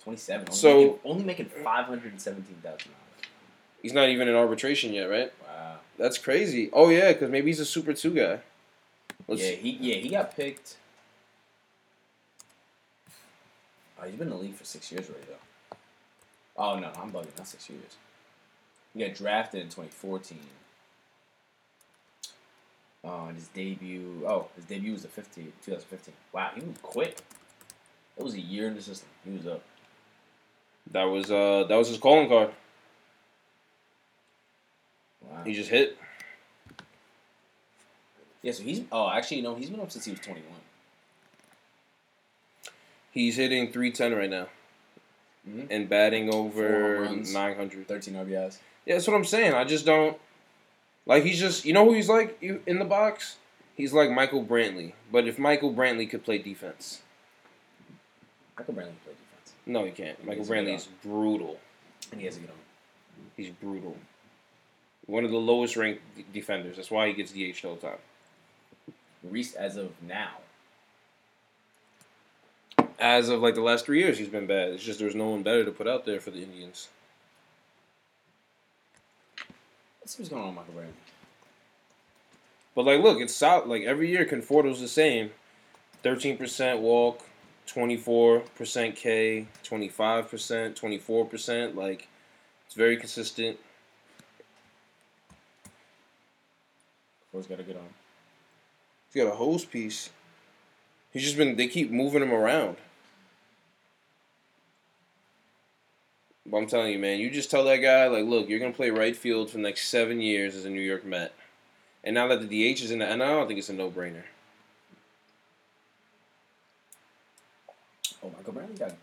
Twenty-seven. 0.02 0.46
Only 0.48 0.56
So- 0.58 0.76
making, 0.78 0.98
only 1.04 1.24
making 1.24 1.46
five 1.46 1.86
hundred 1.86 2.12
and 2.12 2.20
seventeen 2.20 2.56
thousand 2.56 2.90
dollars. 2.92 3.26
He's 3.82 3.92
not 3.92 4.08
even 4.10 4.28
in 4.28 4.34
arbitration 4.34 4.92
yet, 4.92 5.04
right? 5.06 5.32
Wow. 5.46 5.76
That's 5.98 6.18
crazy. 6.18 6.70
Oh 6.72 6.90
yeah, 6.90 7.12
because 7.12 7.30
maybe 7.30 7.48
he's 7.48 7.60
a 7.60 7.64
Super 7.64 7.94
Two 7.94 8.12
guy. 8.14 8.40
Let's 9.28 9.42
yeah, 9.42 9.52
he 9.52 9.70
yeah 9.80 9.94
he 9.96 10.08
got 10.10 10.36
picked. 10.36 10.76
Oh, 14.00 14.04
he's 14.06 14.16
been 14.16 14.28
in 14.28 14.34
the 14.34 14.38
league 14.40 14.54
for 14.54 14.64
six 14.64 14.90
years 14.92 15.08
already 15.08 15.26
though. 15.28 15.76
Oh 16.56 16.78
no, 16.78 16.88
I'm 17.00 17.10
bugging. 17.10 17.36
Not 17.38 17.46
six 17.46 17.68
years. 17.70 17.96
He 18.94 19.04
got 19.04 19.14
drafted 19.14 19.60
in 19.60 19.66
2014. 19.68 20.38
Oh, 23.04 23.26
and 23.26 23.36
his 23.36 23.48
debut. 23.48 24.22
Oh, 24.26 24.46
his 24.54 24.64
debut 24.64 24.92
was 24.92 25.02
the 25.02 25.08
15, 25.08 25.52
2015. 25.64 26.14
Wow, 26.32 26.50
he 26.54 26.60
moved 26.60 26.82
quick. 26.82 27.18
It 28.16 28.22
was 28.22 28.34
a 28.34 28.40
year 28.40 28.68
in 28.68 28.74
the 28.76 28.82
system. 28.82 29.08
He 29.24 29.32
was 29.32 29.46
up. 29.46 29.62
That 30.90 31.04
was 31.04 31.30
uh 31.30 31.64
that 31.68 31.76
was 31.76 31.88
his 31.88 31.98
calling 31.98 32.28
card. 32.28 32.50
Wow. 35.22 35.42
He 35.44 35.54
just 35.54 35.70
hit. 35.70 35.96
Yeah, 38.42 38.52
so 38.52 38.62
he's. 38.62 38.82
Oh, 38.90 39.08
actually, 39.08 39.40
no, 39.40 39.54
he's 39.54 39.70
been 39.70 39.80
up 39.80 39.90
since 39.90 40.04
he 40.04 40.10
was 40.10 40.20
21. 40.20 40.44
He's 43.12 43.36
hitting 43.36 43.70
three 43.72 43.92
ten 43.92 44.14
right 44.14 44.30
now. 44.30 44.48
Mhm. 45.48 45.66
And 45.70 45.88
batting 45.88 46.32
over 46.32 47.08
nine 47.08 47.56
hundred. 47.56 47.88
13 47.88 48.14
RBIs. 48.14 48.58
Yeah, 48.86 48.94
that's 48.94 49.06
what 49.06 49.14
I'm 49.16 49.24
saying. 49.24 49.54
I 49.54 49.64
just 49.64 49.86
don't 49.86 50.16
like 51.06 51.24
he's 51.24 51.38
just 51.40 51.64
you 51.64 51.72
know 51.72 51.84
who 51.84 51.92
he's 51.94 52.08
like 52.08 52.36
you- 52.40 52.62
in 52.66 52.78
the 52.78 52.84
box? 52.84 53.36
He's 53.76 53.92
like 53.92 54.10
Michael 54.10 54.44
Brantley. 54.44 54.92
But 55.10 55.26
if 55.26 55.38
Michael 55.38 55.72
Brantley 55.72 56.08
could 56.08 56.24
play 56.24 56.38
defense. 56.38 57.00
Michael 58.58 58.74
Brantley 58.74 58.86
can 58.86 58.96
play 59.04 59.12
defense. 59.14 59.52
No, 59.66 59.84
he 59.84 59.90
can't. 59.92 60.18
Michael 60.24 60.42
He's 60.42 60.50
a 60.50 60.54
good 60.54 60.66
Brantley's 60.66 60.88
brutal. 61.02 61.58
And 62.10 62.20
he 62.20 62.26
has 62.26 62.34
to 62.34 62.40
get 62.42 62.50
on. 62.50 62.56
He's 63.36 63.48
brutal. 63.50 63.96
One 65.06 65.24
of 65.24 65.30
the 65.30 65.38
lowest 65.38 65.76
ranked 65.76 66.02
d- 66.16 66.24
defenders. 66.32 66.76
That's 66.76 66.90
why 66.90 67.08
he 67.08 67.14
gets 67.14 67.32
DH 67.32 67.64
all 67.64 67.74
the 67.76 67.80
time. 67.88 67.98
Reese, 69.24 69.54
as 69.54 69.76
of 69.76 69.90
now, 70.02 70.30
As 72.98 73.28
of 73.30 73.40
like 73.40 73.54
the 73.54 73.62
last 73.62 73.84
three 73.86 73.98
years, 74.00 74.18
he's 74.18 74.28
been 74.28 74.46
bad. 74.46 74.68
It's 74.70 74.84
just 74.84 74.98
there's 75.00 75.14
no 75.16 75.30
one 75.30 75.42
better 75.42 75.64
to 75.64 75.72
put 75.72 75.88
out 75.88 76.04
there 76.04 76.20
for 76.20 76.30
the 76.30 76.42
Indians. 76.42 76.88
See 80.12 80.22
what's 80.22 80.30
going 80.30 80.44
on 80.44 80.54
Michael 80.54 80.74
Brantley. 80.74 80.92
But 82.74 82.84
like, 82.84 83.00
look, 83.00 83.20
it's 83.20 83.34
solid. 83.34 83.68
Like 83.68 83.82
every 83.82 84.10
year, 84.10 84.24
Conforto's 84.24 84.80
the 84.80 84.88
same: 84.88 85.30
thirteen 86.02 86.36
percent 86.36 86.80
walk, 86.80 87.22
twenty 87.66 87.96
four 87.96 88.40
percent 88.56 88.96
K, 88.96 89.46
twenty 89.62 89.88
five 89.88 90.30
percent, 90.30 90.76
twenty 90.76 90.98
four 90.98 91.24
percent. 91.24 91.76
Like, 91.76 92.08
it's 92.66 92.74
very 92.74 92.96
consistent. 92.96 93.58
Always 97.32 97.46
got 97.46 97.58
to 97.58 97.64
get 97.64 97.76
on. 97.76 97.82
He's 99.10 99.24
got 99.24 99.32
a 99.32 99.36
hose 99.36 99.64
piece. 99.64 100.10
He's 101.12 101.22
just 101.22 101.36
been. 101.36 101.56
They 101.56 101.68
keep 101.68 101.90
moving 101.90 102.22
him 102.22 102.32
around. 102.32 102.76
But 106.52 106.58
I'm 106.58 106.66
telling 106.66 106.92
you, 106.92 106.98
man, 106.98 107.18
you 107.18 107.30
just 107.30 107.50
tell 107.50 107.64
that 107.64 107.78
guy, 107.78 108.08
like, 108.08 108.26
look, 108.26 108.50
you're 108.50 108.58
gonna 108.58 108.74
play 108.74 108.90
right 108.90 109.16
field 109.16 109.48
for 109.48 109.56
the 109.56 109.62
next 109.62 109.88
seven 109.88 110.20
years 110.20 110.54
as 110.54 110.66
a 110.66 110.70
New 110.70 110.82
York 110.82 111.02
Met, 111.02 111.32
and 112.04 112.14
now 112.14 112.28
that 112.28 112.46
the 112.46 112.74
DH 112.74 112.82
is 112.82 112.90
in 112.90 112.98
the, 112.98 113.06
and 113.06 113.22
I 113.22 113.28
don't 113.28 113.46
think 113.46 113.58
it's 113.58 113.70
a 113.70 113.72
no 113.72 113.90
brainer. 113.90 114.24
Oh, 118.22 118.30
Michael 118.36 118.52
Brantley 118.52 118.78
got. 118.78 118.94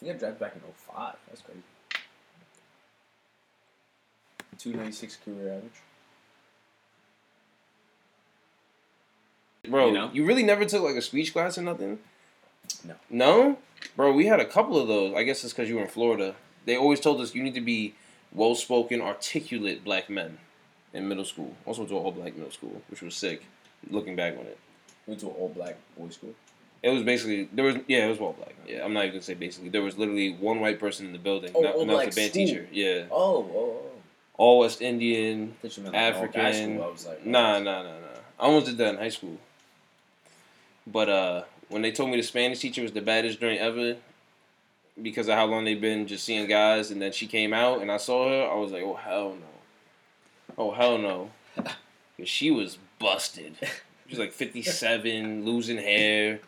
He 0.00 0.06
got 0.06 0.18
drafted 0.18 0.40
back 0.40 0.54
in 0.54 0.62
05. 0.62 1.16
That's 1.28 1.42
crazy. 1.42 1.60
296 4.58 5.18
career 5.22 5.52
average. 5.52 5.70
Bro, 9.68 9.88
You 9.88 9.92
know? 9.92 10.10
you, 10.14 10.24
really 10.24 10.42
never 10.42 10.64
took 10.64 10.82
like 10.82 10.96
a 10.96 11.02
speech 11.02 11.34
class 11.34 11.58
or 11.58 11.62
nothing? 11.62 11.98
No. 12.86 12.94
No? 13.10 13.58
Bro, 13.96 14.12
we 14.12 14.26
had 14.26 14.40
a 14.40 14.44
couple 14.44 14.78
of 14.80 14.88
those. 14.88 15.14
I 15.14 15.22
guess 15.22 15.44
it's 15.44 15.52
because 15.52 15.68
you 15.68 15.76
were 15.76 15.82
in 15.82 15.88
Florida. 15.88 16.34
They 16.64 16.76
always 16.76 17.00
told 17.00 17.20
us 17.20 17.34
you 17.34 17.42
need 17.42 17.54
to 17.54 17.60
be 17.60 17.94
well-spoken, 18.32 19.00
articulate 19.00 19.84
black 19.84 20.10
men 20.10 20.38
in 20.92 21.08
middle 21.08 21.24
school. 21.24 21.54
Also 21.64 21.80
went 21.82 21.90
to 21.90 21.96
an 21.98 22.02
all-black 22.04 22.34
middle 22.36 22.50
school, 22.50 22.82
which 22.90 23.02
was 23.02 23.14
sick. 23.14 23.44
Looking 23.90 24.16
back 24.16 24.34
on 24.38 24.46
it, 24.46 24.58
Went 25.06 25.20
to 25.20 25.26
an 25.26 25.32
all 25.38 25.48
black 25.50 25.76
boys 25.96 26.14
school. 26.14 26.34
it 26.82 26.90
was 26.90 27.02
basically 27.04 27.48
there 27.52 27.64
was 27.64 27.76
yeah, 27.86 28.06
it 28.06 28.08
was 28.08 28.18
all 28.18 28.32
black. 28.32 28.54
Yeah, 28.66 28.84
I'm 28.84 28.92
not 28.92 29.00
even 29.04 29.12
gonna 29.14 29.22
say 29.22 29.34
basically. 29.34 29.68
There 29.68 29.82
was 29.82 29.96
literally 29.96 30.32
one 30.32 30.58
white 30.60 30.80
person 30.80 31.06
in 31.06 31.12
the 31.12 31.18
building. 31.18 31.52
Oh, 31.54 31.62
that, 31.62 31.76
and 31.76 31.88
that 31.88 31.92
all-black 31.92 32.06
was 32.06 32.14
the 32.16 32.20
band 32.22 32.32
school. 32.32 32.46
teacher. 32.46 32.68
Yeah, 32.72 33.04
Oh, 33.12 33.36
oh, 33.36 33.52
oh. 33.54 33.90
all 34.36 34.58
West 34.60 34.82
Indian, 34.82 35.54
like 35.62 35.78
all 35.78 35.94
African. 35.94 36.52
school. 36.54 36.82
I 36.82 36.86
was 36.90 37.06
like, 37.06 37.24
Nah, 37.24 37.58
nah, 37.60 37.82
nah, 37.84 37.90
nah. 37.90 38.06
I 38.40 38.42
almost 38.46 38.66
did 38.66 38.78
that 38.78 38.94
in 38.94 38.96
high 39.00 39.08
school. 39.10 39.38
But 40.86 41.08
uh, 41.08 41.42
when 41.68 41.82
they 41.82 41.92
told 41.92 42.10
me 42.10 42.16
the 42.16 42.22
Spanish 42.22 42.60
teacher 42.60 42.82
was 42.82 42.92
the 42.92 43.00
baddest 43.00 43.40
joint 43.40 43.60
ever, 43.60 43.96
because 45.02 45.28
of 45.28 45.34
how 45.34 45.44
long 45.46 45.64
they've 45.64 45.80
been 45.80 46.06
just 46.06 46.24
seeing 46.24 46.46
guys, 46.46 46.90
and 46.90 47.00
then 47.02 47.12
she 47.12 47.26
came 47.26 47.52
out 47.52 47.82
and 47.82 47.90
I 47.92 47.96
saw 47.98 48.28
her, 48.28 48.50
I 48.50 48.54
was 48.54 48.72
like, 48.72 48.82
oh 48.82 48.94
hell 48.94 49.36
no, 49.38 50.56
oh 50.58 50.70
hell 50.72 50.98
no, 50.98 51.30
'Cause 51.56 52.28
she 52.28 52.50
was 52.50 52.78
busted. 52.98 53.56
She 53.60 54.10
was 54.10 54.18
like 54.18 54.32
fifty 54.32 54.62
seven, 54.62 55.44
losing 55.44 55.76
hair. 55.78 56.40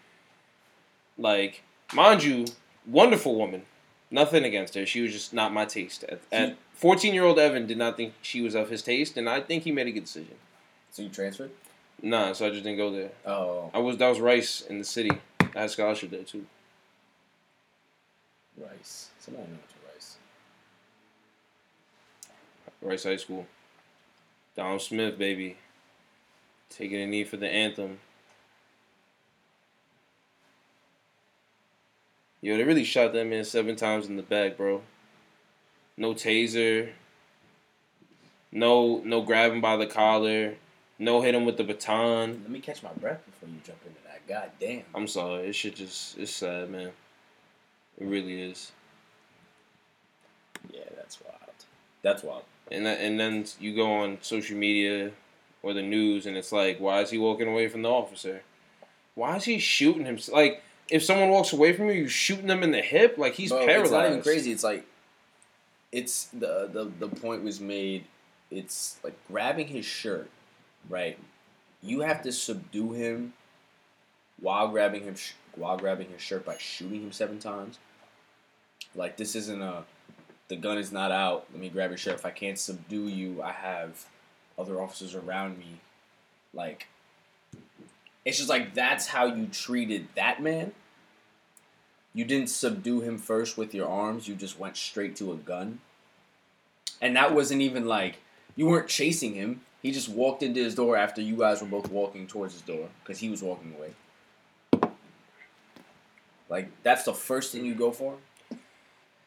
Like, 1.19 1.63
mind 1.93 2.23
you, 2.23 2.47
wonderful 2.87 3.35
woman. 3.35 3.63
Nothing 4.11 4.45
against 4.45 4.75
her. 4.77 4.87
She 4.87 5.03
was 5.03 5.13
just 5.13 5.35
not 5.35 5.53
my 5.53 5.65
taste. 5.67 6.05
At, 6.05 6.21
at 6.33 6.57
14 6.75 7.13
year 7.13 7.25
old 7.25 7.39
Evan 7.39 7.67
did 7.67 7.77
not 7.77 7.97
think 7.97 8.15
she 8.23 8.41
was 8.41 8.55
of 8.55 8.71
his 8.71 8.83
taste, 8.83 9.17
and 9.19 9.29
I 9.29 9.41
think 9.41 9.65
he 9.65 9.73
made 9.73 9.89
a 9.89 9.91
good 9.93 10.05
decision. 10.05 10.37
So 10.91 11.03
you 11.03 11.09
transferred? 11.11 11.51
Nah, 12.01 12.33
so 12.33 12.47
I 12.47 12.51
just 12.51 12.63
didn't 12.63 12.79
go 12.79 12.93
there. 12.93 13.11
Oh, 13.27 13.71
I 13.75 13.79
was 13.79 13.97
that 13.97 14.09
was 14.09 14.21
Rice 14.21 14.61
in 14.63 14.79
the 14.79 14.85
city. 14.85 15.11
I 15.55 15.63
had 15.63 15.71
scholarship 15.71 16.11
there 16.11 16.23
too. 16.23 16.47
Rice. 18.57 19.11
Somebody 19.19 19.49
know 19.49 19.57
to 19.57 19.93
Rice. 19.93 20.17
Rice 22.81 23.05
High 23.05 23.17
School. 23.17 23.47
Donald 24.57 24.83
Smith, 24.83 25.19
baby. 25.19 25.57
Taking 26.71 27.01
a 27.01 27.07
knee 27.07 27.25
for 27.25 27.37
the 27.37 27.49
anthem. 27.49 27.99
Yo, 32.41 32.57
they 32.57 32.63
really 32.63 32.85
shot 32.85 33.13
that 33.13 33.27
man 33.27 33.45
seven 33.45 33.75
times 33.75 34.07
in 34.07 34.17
the 34.17 34.23
back, 34.23 34.57
bro. 34.57 34.83
No 35.97 36.15
taser. 36.15 36.91
No, 38.53 39.03
no 39.05 39.23
grab 39.23 39.53
him 39.53 39.61
by 39.61 39.77
the 39.77 39.87
collar. 39.87 40.55
No 40.99 41.21
hit 41.21 41.35
him 41.35 41.45
with 41.45 41.57
the 41.57 41.65
baton. 41.65 42.41
Let 42.43 42.51
me 42.51 42.61
catch 42.61 42.83
my 42.83 42.93
breath 42.93 43.25
before 43.25 43.49
you 43.49 43.57
jump 43.65 43.79
into 43.87 44.01
that. 44.05 44.27
God 44.27 44.51
damn. 44.59 44.83
I'm 44.95 45.07
sorry. 45.07 45.49
It 45.49 45.55
should 45.55 45.77
just 45.77 46.19
it's 46.19 46.33
sad, 46.33 46.71
man. 46.71 46.91
It 47.99 48.07
really 48.07 48.43
is. 48.43 48.73
Yeah, 50.73 50.81
that's 50.97 51.21
wild. 51.21 51.39
That's 52.03 52.23
wild. 52.23 52.45
And 52.71 52.87
that, 52.87 53.01
and 53.01 53.19
then 53.19 53.47
you 53.59 53.75
go 53.75 53.91
on 53.91 54.19
social 54.21 54.57
media 54.57 55.13
or 55.63 55.73
the 55.73 55.83
news, 55.83 56.27
and 56.27 56.37
it's 56.37 56.53
like, 56.53 56.79
why 56.79 57.01
is 57.01 57.11
he 57.11 57.19
walking 57.19 57.49
away 57.49 57.69
from 57.69 57.83
the 57.83 57.89
officer? 57.89 58.43
Why 59.15 59.37
is 59.37 59.45
he 59.45 59.59
shooting 59.59 60.05
him? 60.05 60.19
Like, 60.31 60.63
if 60.91 61.03
someone 61.03 61.31
walks 61.31 61.53
away 61.53 61.73
from 61.73 61.87
you, 61.87 61.95
you 61.95 62.09
shooting 62.09 62.47
them 62.47 62.63
in 62.63 62.71
the 62.71 62.83
hip. 62.83 63.19
Like 63.19 63.35
he's 63.35 63.51
Bro, 63.51 63.67
paralyzed. 63.67 63.85
It's 63.85 63.93
not 63.93 64.07
even 64.07 64.23
crazy. 64.23 64.53
It's 64.53 64.65
like, 64.65 64.85
it's 65.93 66.27
the 66.27 66.69
the 66.73 66.91
the 66.99 67.09
point 67.09 67.43
was 67.43 67.61
made. 67.61 68.05
It's 68.51 68.99
like 69.03 69.15
grabbing 69.29 69.69
his 69.69 69.85
shirt, 69.85 70.31
right? 70.89 71.19
You 71.83 72.01
have 72.01 72.23
to 72.23 72.33
subdue 72.33 72.93
him 72.93 73.33
while 74.41 74.69
grabbing 74.69 75.05
him 75.05 75.17
sh- 75.17 75.33
while 75.55 75.77
grabbing 75.77 76.09
his 76.09 76.21
shirt 76.21 76.45
by 76.45 76.57
shooting 76.59 77.03
him 77.03 77.13
seven 77.13 77.39
times. 77.39 77.79
Like 78.95 79.17
this 79.17 79.35
isn't 79.35 79.63
a 79.63 79.85
the 80.49 80.57
gun 80.57 80.79
is 80.79 80.93
not 80.93 81.13
out. 81.13 81.47
Let 81.53 81.61
me 81.61 81.69
grab 81.69 81.91
your 81.91 81.99
shirt. 81.99 82.15
If 82.15 82.27
I 82.27 82.31
can't 82.31 82.59
subdue 82.59 83.09
you, 83.09 83.43
I 83.43 83.53
have 83.53 84.07
other 84.59 84.81
officers 84.81 85.15
around 85.15 85.59
me. 85.59 85.81
Like 86.55 86.89
it's 88.25 88.39
just 88.39 88.49
like 88.49 88.75
that's 88.75 89.09
how 89.09 89.27
you 89.27 89.47
treated 89.47 90.09
that 90.15 90.43
man. 90.43 90.73
You 92.15 92.25
didn't 92.25 92.51
subdue 92.51 93.01
him 93.01 93.19
first 93.19 93.57
with 93.57 93.75
your 93.75 93.89
arms. 93.89 94.27
You 94.27 94.35
just 94.35 94.59
went 94.59 94.77
straight 94.77 95.15
to 95.17 95.33
a 95.33 95.37
gun. 95.37 95.81
And 97.01 97.15
that 97.17 97.35
wasn't 97.35 97.63
even 97.63 97.87
like 97.87 98.19
you 98.57 98.67
weren't 98.67 98.89
chasing 98.89 99.35
him. 99.35 99.61
He 99.83 99.93
just 99.93 100.09
walked 100.09 100.43
into 100.43 100.63
his 100.63 100.75
door 100.75 100.97
after 100.97 101.21
you 101.21 101.37
guys 101.37 101.61
were 101.61 101.69
both 101.69 101.91
walking 101.91 102.27
towards 102.27 102.55
his 102.55 102.63
door 102.63 102.89
because 103.03 103.19
he 103.19 103.29
was 103.29 103.43
walking 103.43 103.75
away. 103.77 104.93
Like 106.49 106.71
that's 106.83 107.05
the 107.05 107.15
first 107.15 107.53
thing 107.53 107.65
you 107.65 107.75
go 107.75 107.93
for. 107.93 108.17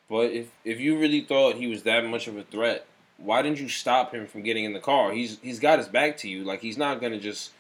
But 0.09 0.31
if 0.31 0.49
if 0.65 0.79
you 0.79 0.97
really 0.97 1.21
thought 1.21 1.55
he 1.55 1.67
was 1.67 1.83
that 1.83 2.03
much 2.05 2.27
of 2.27 2.35
a 2.35 2.43
threat, 2.43 2.85
why 3.17 3.41
didn't 3.41 3.59
you 3.59 3.69
stop 3.69 4.13
him 4.13 4.27
from 4.27 4.41
getting 4.41 4.65
in 4.65 4.73
the 4.73 4.79
car? 4.79 5.11
He's 5.11 5.39
he's 5.41 5.59
got 5.59 5.79
his 5.79 5.87
back 5.87 6.17
to 6.17 6.29
you. 6.29 6.43
Like 6.43 6.61
he's 6.61 6.77
not 6.77 6.99
gonna 6.99 7.19
just 7.19 7.51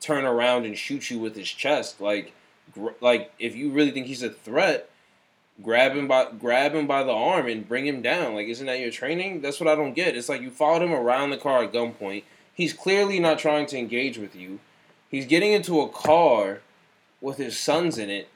turn 0.00 0.24
around 0.24 0.66
and 0.66 0.76
shoot 0.76 1.10
you 1.10 1.18
with 1.18 1.34
his 1.34 1.48
chest. 1.48 2.00
Like 2.00 2.32
gr- 2.74 2.90
like 3.00 3.32
if 3.38 3.56
you 3.56 3.70
really 3.70 3.90
think 3.90 4.06
he's 4.06 4.22
a 4.22 4.30
threat, 4.30 4.89
grab 5.62 5.92
him 5.92 6.08
by 6.08 6.28
grab 6.38 6.74
him 6.74 6.86
by 6.86 7.02
the 7.02 7.12
arm 7.12 7.46
and 7.46 7.68
bring 7.68 7.86
him 7.86 8.02
down. 8.02 8.34
Like 8.34 8.48
isn't 8.48 8.66
that 8.66 8.80
your 8.80 8.90
training? 8.90 9.40
That's 9.40 9.60
what 9.60 9.68
I 9.68 9.74
don't 9.74 9.94
get. 9.94 10.16
It's 10.16 10.28
like 10.28 10.42
you 10.42 10.50
followed 10.50 10.82
him 10.82 10.92
around 10.92 11.30
the 11.30 11.36
car 11.36 11.64
at 11.64 11.72
gunpoint. 11.72 12.24
He's 12.52 12.72
clearly 12.72 13.20
not 13.20 13.38
trying 13.38 13.66
to 13.66 13.78
engage 13.78 14.18
with 14.18 14.36
you. 14.36 14.60
He's 15.10 15.26
getting 15.26 15.52
into 15.52 15.80
a 15.80 15.88
car 15.88 16.60
with 17.20 17.36
his 17.38 17.58
sons 17.58 17.98
in 17.98 18.10
it 18.10 18.28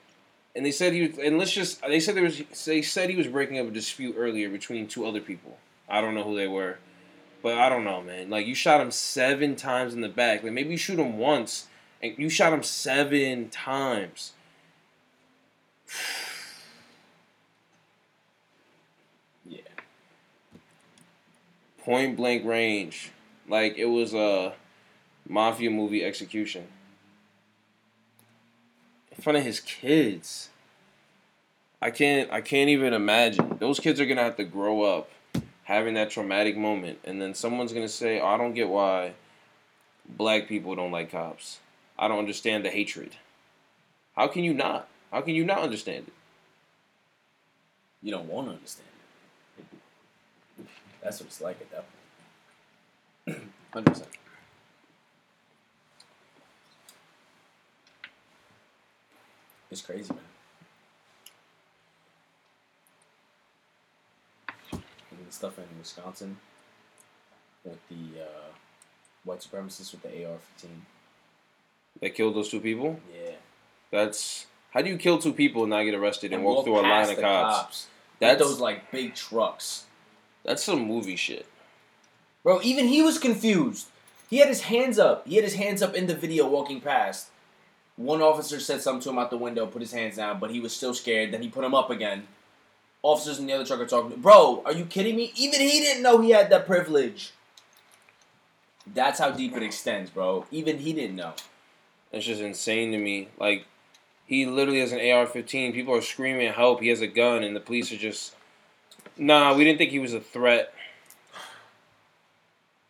and 0.54 0.64
they 0.64 0.70
said 0.70 0.92
he 0.92 1.08
was, 1.08 1.18
and 1.18 1.38
let's 1.38 1.52
just 1.52 1.82
they 1.82 2.00
said 2.00 2.14
there 2.14 2.22
was 2.22 2.42
they 2.64 2.82
said 2.82 3.10
he 3.10 3.16
was 3.16 3.26
breaking 3.26 3.58
up 3.58 3.66
a 3.66 3.70
dispute 3.70 4.14
earlier 4.16 4.48
between 4.48 4.86
two 4.86 5.06
other 5.06 5.20
people. 5.20 5.58
I 5.88 6.00
don't 6.00 6.14
know 6.14 6.22
who 6.22 6.36
they 6.36 6.46
were, 6.46 6.78
but 7.42 7.58
I 7.58 7.68
don't 7.68 7.84
know, 7.84 8.00
man. 8.02 8.30
Like 8.30 8.46
you 8.46 8.54
shot 8.54 8.80
him 8.80 8.90
seven 8.90 9.56
times 9.56 9.94
in 9.94 10.00
the 10.00 10.08
back. 10.08 10.42
Like 10.42 10.52
maybe 10.52 10.70
you 10.70 10.76
shoot 10.76 10.98
him 10.98 11.18
once, 11.18 11.66
and 12.02 12.14
you 12.16 12.28
shot 12.28 12.52
him 12.52 12.62
seven 12.62 13.48
times. 13.48 14.32
Yeah. 19.44 19.60
Point 21.84 22.16
blank 22.16 22.44
range, 22.44 23.12
like 23.46 23.76
it 23.76 23.86
was 23.86 24.14
a 24.14 24.54
mafia 25.28 25.70
movie 25.70 26.04
execution 26.04 26.66
in 29.16 29.22
front 29.22 29.38
of 29.38 29.44
his 29.44 29.60
kids. 29.60 30.48
I 31.80 31.90
can't 31.90 32.30
I 32.32 32.40
can't 32.40 32.70
even 32.70 32.94
imagine. 32.94 33.58
Those 33.58 33.80
kids 33.80 34.00
are 34.00 34.06
gonna 34.06 34.22
have 34.22 34.36
to 34.36 34.44
grow 34.44 34.82
up 34.82 35.10
having 35.64 35.94
that 35.94 36.10
traumatic 36.10 36.56
moment 36.56 36.98
and 37.04 37.20
then 37.20 37.34
someone's 37.34 37.72
gonna 37.72 37.88
say, 37.88 38.20
oh, 38.20 38.26
I 38.26 38.36
don't 38.36 38.54
get 38.54 38.68
why 38.68 39.12
black 40.08 40.48
people 40.48 40.74
don't 40.74 40.90
like 40.90 41.10
cops. 41.10 41.58
I 41.98 42.08
don't 42.08 42.18
understand 42.18 42.64
the 42.64 42.70
hatred. 42.70 43.16
How 44.16 44.28
can 44.28 44.44
you 44.44 44.54
not? 44.54 44.88
How 45.12 45.20
can 45.20 45.34
you 45.34 45.44
not 45.44 45.58
understand 45.58 46.06
it? 46.08 46.12
You 48.02 48.10
don't 48.10 48.28
want 48.28 48.48
to 48.48 48.54
understand. 48.54 48.88
That's 51.04 51.20
what 51.20 51.26
it's 51.26 51.40
like 51.42 51.60
at 51.60 51.70
that 51.70 51.84
point. 53.26 53.42
Hundred 53.72 53.90
percent. 53.92 54.08
It's 59.70 59.82
crazy, 59.82 60.14
man. 60.14 60.22
And 64.72 65.26
the 65.28 65.32
stuff 65.32 65.58
in 65.58 65.64
Wisconsin 65.78 66.38
with 67.64 67.78
the 67.88 68.22
uh, 68.22 68.52
white 69.24 69.40
supremacists 69.40 69.92
with 69.92 70.02
the 70.02 70.24
AR-15. 70.24 70.68
That 72.00 72.14
killed 72.14 72.34
those 72.34 72.48
two 72.48 72.60
people? 72.60 72.98
Yeah. 73.14 73.32
That's 73.90 74.46
how 74.70 74.80
do 74.80 74.88
you 74.88 74.96
kill 74.96 75.18
two 75.18 75.32
people 75.32 75.64
and 75.64 75.70
not 75.70 75.82
get 75.82 75.94
arrested 75.94 76.32
and, 76.32 76.44
walk, 76.44 76.64
through 76.64 76.80
a 76.80 76.82
line 76.82 77.10
of 77.10 77.20
cops? 77.20 77.88
That's 78.20 78.38
That's 78.38 78.50
those 78.50 78.60
like 78.60 78.90
big 78.90 79.14
trucks. 79.14 79.84
That's 80.44 80.62
some 80.62 80.86
movie 80.86 81.16
shit. 81.16 81.46
Bro, 82.42 82.60
even 82.62 82.88
he 82.88 83.02
was 83.02 83.18
confused. 83.18 83.88
He 84.28 84.38
had 84.38 84.48
his 84.48 84.62
hands 84.62 84.98
up. 84.98 85.26
He 85.26 85.36
had 85.36 85.44
his 85.44 85.54
hands 85.54 85.82
up 85.82 85.94
in 85.94 86.06
the 86.06 86.14
video 86.14 86.48
walking 86.48 86.80
past. 86.80 87.28
One 87.96 88.20
officer 88.20 88.58
said 88.60 88.80
something 88.80 89.02
to 89.02 89.10
him 89.10 89.18
out 89.18 89.30
the 89.30 89.38
window, 89.38 89.66
put 89.66 89.82
his 89.82 89.92
hands 89.92 90.16
down, 90.16 90.40
but 90.40 90.50
he 90.50 90.60
was 90.60 90.74
still 90.74 90.94
scared. 90.94 91.32
Then 91.32 91.42
he 91.42 91.48
put 91.48 91.62
them 91.62 91.74
up 91.74 91.90
again. 91.90 92.26
Officers 93.02 93.38
in 93.38 93.46
the 93.46 93.52
other 93.52 93.64
truck 93.64 93.80
are 93.80 93.86
talking. 93.86 94.20
Bro, 94.20 94.62
are 94.64 94.72
you 94.72 94.84
kidding 94.84 95.14
me? 95.14 95.32
Even 95.36 95.60
he 95.60 95.80
didn't 95.80 96.02
know 96.02 96.20
he 96.20 96.30
had 96.30 96.50
that 96.50 96.66
privilege. 96.66 97.32
That's 98.86 99.18
how 99.18 99.30
deep 99.30 99.56
it 99.56 99.62
extends, 99.62 100.10
bro. 100.10 100.46
Even 100.50 100.78
he 100.78 100.92
didn't 100.92 101.16
know. 101.16 101.34
It's 102.12 102.26
just 102.26 102.40
insane 102.40 102.92
to 102.92 102.98
me. 102.98 103.28
Like, 103.38 103.66
he 104.26 104.46
literally 104.46 104.80
has 104.80 104.92
an 104.92 104.98
AR-15. 104.98 105.72
People 105.72 105.94
are 105.94 106.02
screaming 106.02 106.52
help. 106.52 106.80
He 106.80 106.88
has 106.88 107.00
a 107.00 107.06
gun, 107.06 107.42
and 107.42 107.54
the 107.54 107.60
police 107.60 107.92
are 107.92 107.96
just, 107.96 108.34
nah, 109.16 109.54
we 109.54 109.64
didn't 109.64 109.78
think 109.78 109.90
he 109.90 109.98
was 109.98 110.14
a 110.14 110.20
threat. 110.20 110.72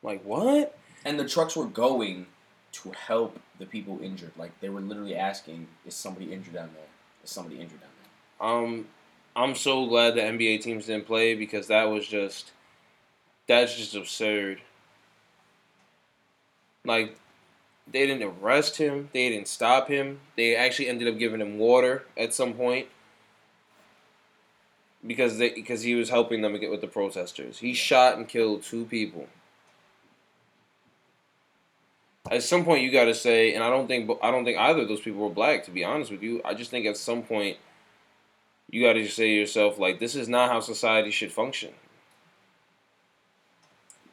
Like 0.02 0.22
what? 0.22 0.76
And 1.04 1.18
the 1.18 1.28
trucks 1.28 1.56
were 1.56 1.66
going 1.66 2.26
to 2.72 2.90
help 2.92 3.38
the 3.58 3.66
people 3.66 4.00
injured. 4.02 4.32
Like 4.36 4.58
they 4.60 4.68
were 4.68 4.80
literally 4.80 5.16
asking, 5.16 5.68
"Is 5.86 5.94
somebody 5.94 6.32
injured 6.32 6.54
down 6.54 6.70
there? 6.74 6.86
Is 7.24 7.30
somebody 7.30 7.60
injured 7.60 7.80
down 7.80 7.90
there?" 8.00 8.48
Um, 8.48 8.86
I'm 9.36 9.54
so 9.54 9.86
glad 9.86 10.14
the 10.14 10.22
NBA 10.22 10.60
teams 10.62 10.86
didn't 10.86 11.06
play 11.06 11.34
because 11.34 11.68
that 11.68 11.84
was 11.84 12.06
just 12.06 12.52
That's 13.46 13.76
just 13.76 13.94
absurd. 13.94 14.60
Like, 16.84 17.16
they 17.90 18.06
didn't 18.06 18.22
arrest 18.22 18.78
him. 18.78 19.10
They 19.12 19.28
didn't 19.28 19.48
stop 19.48 19.88
him. 19.88 20.20
They 20.36 20.56
actually 20.56 20.88
ended 20.88 21.08
up 21.08 21.18
giving 21.18 21.40
him 21.40 21.58
water 21.58 22.04
at 22.16 22.32
some 22.32 22.54
point 22.54 22.88
because 25.06 25.38
they 25.38 25.50
because 25.50 25.82
he 25.82 25.94
was 25.94 26.08
helping 26.10 26.42
them 26.42 26.58
get 26.58 26.70
with 26.70 26.80
the 26.80 26.86
protesters. 26.86 27.58
He 27.58 27.74
shot 27.74 28.16
and 28.16 28.28
killed 28.28 28.62
two 28.62 28.84
people. 28.86 29.28
At 32.30 32.42
some 32.42 32.64
point, 32.64 32.82
you 32.82 32.90
got 32.90 33.04
to 33.04 33.14
say, 33.14 33.54
and 33.54 33.62
I 33.62 33.68
don't 33.68 33.86
think 33.86 34.10
I 34.22 34.30
don't 34.30 34.44
think 34.44 34.58
either 34.58 34.82
of 34.82 34.88
those 34.88 35.00
people 35.00 35.20
were 35.20 35.30
black. 35.30 35.64
To 35.64 35.70
be 35.70 35.84
honest 35.84 36.10
with 36.10 36.22
you, 36.22 36.40
I 36.44 36.54
just 36.54 36.70
think 36.70 36.86
at 36.86 36.96
some 36.96 37.22
point, 37.22 37.58
you 38.70 38.82
got 38.82 38.94
to 38.94 39.02
just 39.02 39.16
say 39.16 39.28
to 39.28 39.34
yourself, 39.34 39.78
like, 39.78 39.98
this 39.98 40.14
is 40.14 40.28
not 40.28 40.50
how 40.50 40.60
society 40.60 41.10
should 41.10 41.32
function. 41.32 41.72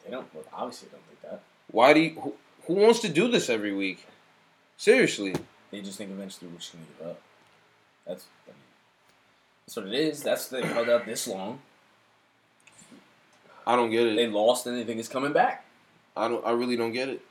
They 0.03 0.11
don't. 0.11 0.33
Well, 0.33 0.43
obviously, 0.53 0.89
don't 0.91 1.03
think 1.07 1.21
that. 1.21 1.41
Why 1.71 1.93
do 1.93 2.01
you? 2.01 2.09
Who, 2.19 2.33
who 2.67 2.73
wants 2.73 2.99
to 2.99 3.09
do 3.09 3.29
this 3.29 3.49
every 3.49 3.73
week? 3.73 4.05
Seriously. 4.75 5.33
They 5.71 5.79
just 5.79 5.97
think 5.97 6.11
eventually 6.11 6.51
we're 6.51 6.57
just 6.57 6.73
gonna 6.73 6.85
give 6.99 7.07
up. 7.07 7.21
That's. 8.05 8.25
I 8.45 8.51
mean, 8.51 8.60
that's 9.65 9.75
what 9.75 9.87
it 9.87 9.93
is. 9.93 10.23
That's 10.23 10.47
they 10.47 10.61
held 10.61 10.89
out 10.89 11.05
this 11.05 11.27
long. 11.27 11.59
I 13.65 13.75
don't 13.75 13.91
get 13.91 14.07
it. 14.07 14.15
They 14.15 14.27
lost, 14.27 14.65
and 14.65 14.77
they 14.77 14.83
think 14.83 14.99
it's 14.99 15.07
coming 15.07 15.33
back. 15.33 15.65
I 16.17 16.27
don't. 16.27 16.45
I 16.45 16.51
really 16.51 16.75
don't 16.75 16.91
get 16.91 17.09
it. 17.09 17.21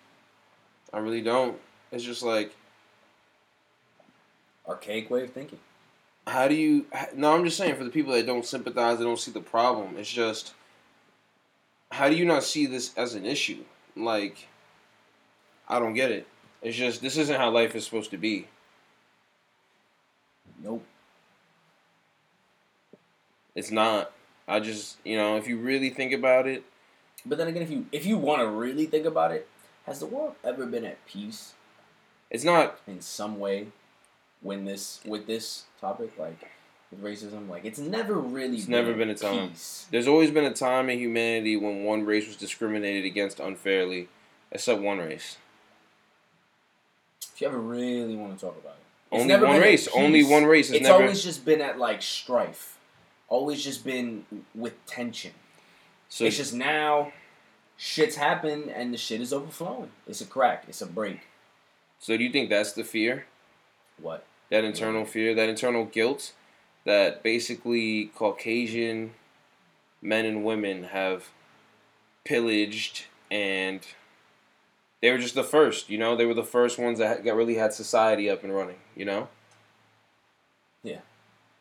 I 0.92 0.98
really 0.98 1.22
don't. 1.22 1.58
It's 1.92 2.04
just 2.04 2.22
like, 2.22 2.54
Archaic 4.66 5.10
way 5.10 5.24
of 5.24 5.32
thinking. 5.32 5.58
how 6.26 6.48
do 6.48 6.54
you? 6.54 6.86
No, 7.14 7.34
I'm 7.34 7.44
just 7.44 7.56
saying 7.56 7.76
for 7.76 7.84
the 7.84 7.90
people 7.90 8.12
that 8.12 8.26
don't 8.26 8.46
sympathize, 8.46 8.98
they 8.98 9.04
don't 9.04 9.18
see 9.18 9.32
the 9.32 9.40
problem. 9.40 9.96
It's 9.98 10.10
just, 10.10 10.54
how 11.90 12.08
do 12.08 12.16
you 12.16 12.24
not 12.24 12.44
see 12.44 12.66
this 12.66 12.92
as 12.96 13.14
an 13.14 13.26
issue? 13.26 13.64
Like, 13.96 14.48
I 15.68 15.78
don't 15.78 15.94
get 15.94 16.10
it. 16.10 16.26
It's 16.62 16.76
just 16.76 17.02
this 17.02 17.16
isn't 17.16 17.36
how 17.36 17.50
life 17.50 17.74
is 17.74 17.84
supposed 17.84 18.10
to 18.12 18.18
be. 18.18 18.46
Nope. 20.62 20.84
It's 23.54 23.70
not. 23.70 24.12
I 24.48 24.60
just, 24.60 24.98
you 25.04 25.16
know, 25.16 25.36
if 25.36 25.46
you 25.46 25.58
really 25.58 25.90
think 25.90 26.12
about 26.12 26.46
it, 26.46 26.64
But 27.26 27.38
then 27.38 27.48
again, 27.48 27.62
if 27.62 27.70
you 27.70 27.86
if 27.92 28.06
you 28.06 28.16
want 28.18 28.40
to 28.42 28.48
really 28.48 28.86
think 28.86 29.06
about 29.06 29.32
it, 29.32 29.46
has 29.86 30.00
the 30.00 30.06
world 30.06 30.34
ever 30.44 30.66
been 30.66 30.84
at 30.84 31.04
peace 31.06 31.54
it's 32.30 32.44
not. 32.44 32.78
in 32.86 33.00
some 33.00 33.38
way 33.38 33.68
when 34.40 34.64
this 34.64 35.00
with 35.04 35.26
this 35.26 35.64
topic 35.80 36.12
like 36.18 36.48
with 36.90 37.02
racism? 37.02 37.48
Like 37.48 37.64
it's 37.64 37.78
never 37.78 38.14
really. 38.14 38.56
It's 38.56 38.68
never 38.68 38.94
been 38.94 39.08
a 39.10 39.12
at 39.12 39.18
time. 39.20 39.50
Peace. 39.50 39.86
There's 39.90 40.08
always 40.08 40.30
been 40.30 40.44
a 40.44 40.54
time 40.54 40.88
in 40.90 40.98
humanity 40.98 41.56
when 41.56 41.84
one 41.84 42.04
race 42.04 42.26
was 42.26 42.36
discriminated 42.36 43.04
against 43.04 43.38
unfairly, 43.40 44.08
except 44.50 44.80
one 44.80 44.98
race. 44.98 45.36
If 47.34 47.40
you 47.40 47.46
ever 47.48 47.58
really 47.58 48.16
want 48.16 48.38
to 48.38 48.44
talk 48.46 48.56
about 48.58 48.74
it, 48.74 48.84
It's 49.12 49.22
Only 49.22 49.26
never 49.28 49.46
one 49.46 49.54
been 49.56 49.62
race. 49.62 49.88
Only 49.94 50.24
one 50.24 50.44
race 50.44 50.68
has 50.68 50.76
It's 50.76 50.82
never. 50.84 51.02
always 51.02 51.22
just 51.22 51.44
been 51.44 51.60
at 51.60 51.78
like 51.78 52.02
strife. 52.02 52.76
Always 53.30 53.64
just 53.64 53.84
been 53.84 54.26
with 54.54 54.74
tension. 54.84 55.32
so 56.10 56.24
it's 56.26 56.36
just 56.36 56.52
now, 56.52 57.12
shit's 57.78 58.16
happened 58.16 58.68
and 58.68 58.92
the 58.92 58.98
shit 58.98 59.22
is 59.22 59.32
overflowing. 59.32 59.90
It's 60.06 60.20
a 60.20 60.26
crack. 60.26 60.64
It's 60.68 60.82
a 60.82 60.86
break. 60.86 61.20
So 61.98 62.16
do 62.16 62.24
you 62.24 62.30
think 62.30 62.50
that's 62.50 62.72
the 62.72 62.84
fear? 62.84 63.24
What? 63.98 64.26
That 64.50 64.64
internal 64.64 65.06
fear, 65.06 65.34
that 65.34 65.48
internal 65.48 65.86
guilt, 65.86 66.32
that 66.84 67.22
basically 67.22 68.06
Caucasian 68.14 69.12
men 70.02 70.26
and 70.26 70.44
women 70.44 70.84
have 70.84 71.28
pillaged 72.24 73.06
and 73.30 73.80
they 75.00 75.10
were 75.10 75.18
just 75.18 75.34
the 75.34 75.44
first, 75.44 75.88
you 75.88 75.98
know? 75.98 76.16
They 76.16 76.26
were 76.26 76.34
the 76.34 76.42
first 76.42 76.78
ones 76.78 76.98
that 76.98 77.24
got 77.24 77.36
really 77.36 77.54
had 77.54 77.72
society 77.72 78.28
up 78.28 78.44
and 78.44 78.54
running, 78.54 78.76
you 78.94 79.04
know? 79.04 79.28
Yeah. 80.82 81.00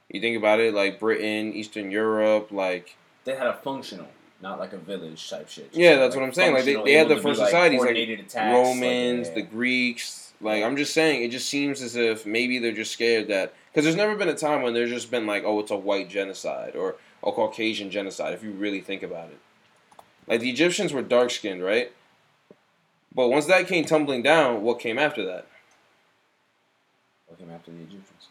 You 0.09 0.19
think 0.19 0.37
about 0.37 0.59
it, 0.59 0.73
like 0.73 0.99
Britain, 0.99 1.53
Eastern 1.53 1.91
Europe, 1.91 2.51
like 2.51 2.97
They 3.25 3.35
had 3.35 3.47
a 3.47 3.53
functional, 3.53 4.07
not 4.41 4.57
like 4.59 4.73
a 4.73 4.77
village 4.77 5.29
type 5.29 5.49
shit. 5.49 5.69
Yeah, 5.71 5.97
that's 5.97 6.15
what 6.15 6.23
I'm 6.23 6.33
saying. 6.33 6.53
Like, 6.53 6.65
they- 6.65 6.81
they 6.83 6.93
had 6.93 7.09
the 7.09 7.17
first 7.17 7.39
societies, 7.39 7.81
like, 7.81 7.95
attacks, 7.95 8.33
like, 8.35 8.53
Romans, 8.53 9.27
yeah. 9.27 9.33
the 9.35 9.41
Greeks. 9.43 10.25
Like 10.41 10.63
I'm 10.63 10.77
just 10.77 10.93
saying, 10.93 11.21
it 11.23 11.31
just 11.31 11.49
seems 11.49 11.81
as 11.81 11.95
if 11.97 12.25
maybe 12.25 12.59
they're 12.59 12.71
just 12.71 12.93
scared 12.93 13.27
that 13.27 13.53
because 13.71 13.83
there's 13.83 13.97
never 13.97 14.15
been 14.15 14.29
a 14.29 14.35
time 14.35 14.61
when 14.61 14.73
there's 14.73 14.89
just 14.89 15.11
been 15.11 15.27
like, 15.27 15.43
oh, 15.45 15.59
it's 15.59 15.69
a 15.71 15.75
white 15.75 16.09
genocide 16.09 16.77
or 16.77 16.95
a 17.21 17.31
Caucasian 17.33 17.91
genocide. 17.91 18.33
If 18.33 18.41
you 18.41 18.51
really 18.51 18.79
think 18.79 19.03
about 19.03 19.29
it, 19.31 19.37
like 20.27 20.39
the 20.39 20.49
Egyptians 20.49 20.93
were 20.93 21.01
dark 21.01 21.31
skinned, 21.31 21.61
right? 21.61 21.91
But 23.13 23.27
once 23.27 23.47
that 23.47 23.67
came 23.67 23.83
tumbling 23.83 24.23
down, 24.23 24.61
what 24.61 24.79
came 24.79 24.97
after 24.97 25.25
that? 25.25 25.45
What 27.27 27.37
came 27.37 27.51
after 27.51 27.71
the 27.71 27.79
Egyptians? 27.79 28.28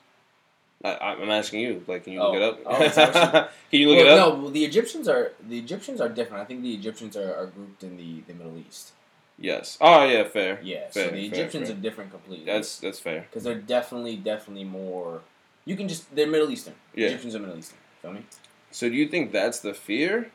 I, 0.84 0.90
I'm 1.20 1.30
asking 1.30 1.60
you. 1.60 1.82
Like, 1.86 2.04
can 2.04 2.12
you 2.12 2.20
Oh. 2.20 2.32
look 2.32 2.36
it 2.36 2.42
up? 2.42 2.60
Oh, 2.66 2.72
actually- 2.84 3.12
can 3.70 3.80
you 3.80 3.88
look 3.88 3.98
well, 3.98 4.06
it 4.06 4.18
up? 4.18 4.34
No, 4.34 4.42
well, 4.42 4.50
the 4.50 4.64
Egyptians 4.64 5.08
are 5.08 5.32
the 5.48 5.58
Egyptians 5.58 6.00
are 6.00 6.08
different. 6.08 6.42
I 6.42 6.46
think 6.46 6.62
the 6.62 6.72
Egyptians 6.74 7.16
are, 7.16 7.34
are 7.34 7.46
grouped 7.46 7.82
in 7.82 7.96
the, 7.96 8.20
the 8.28 8.34
Middle 8.34 8.56
East. 8.58 8.92
Yes. 9.38 9.78
Oh 9.80 10.04
yeah, 10.04 10.24
fair. 10.24 10.60
Yeah, 10.62 10.88
Fair, 10.90 11.06
so 11.08 11.10
the 11.14 11.24
Egyptians 11.26 11.68
fair. 11.68 11.76
are 11.76 11.80
different 11.80 12.10
completely. 12.10 12.44
That's 12.46 12.78
that's 12.78 12.98
fair. 12.98 13.20
because 13.28 13.44
they're 13.44 13.54
definitely 13.60 14.16
definitely 14.16 14.64
more. 14.64 15.22
You 15.64 15.76
can 15.76 15.88
just 15.88 16.14
they're 16.14 16.26
Middle 16.26 16.50
Eastern. 16.50 16.74
Yeah. 16.94 17.06
Egyptians 17.08 17.34
are 17.36 17.38
Middle 17.40 17.58
Eastern. 17.58 17.78
Feel 18.02 18.12
me? 18.12 18.22
So 18.70 18.88
do 18.88 18.94
you 18.96 19.08
think 19.08 19.32
that's 19.32 19.60
the 19.60 19.74
fear? 19.74 20.30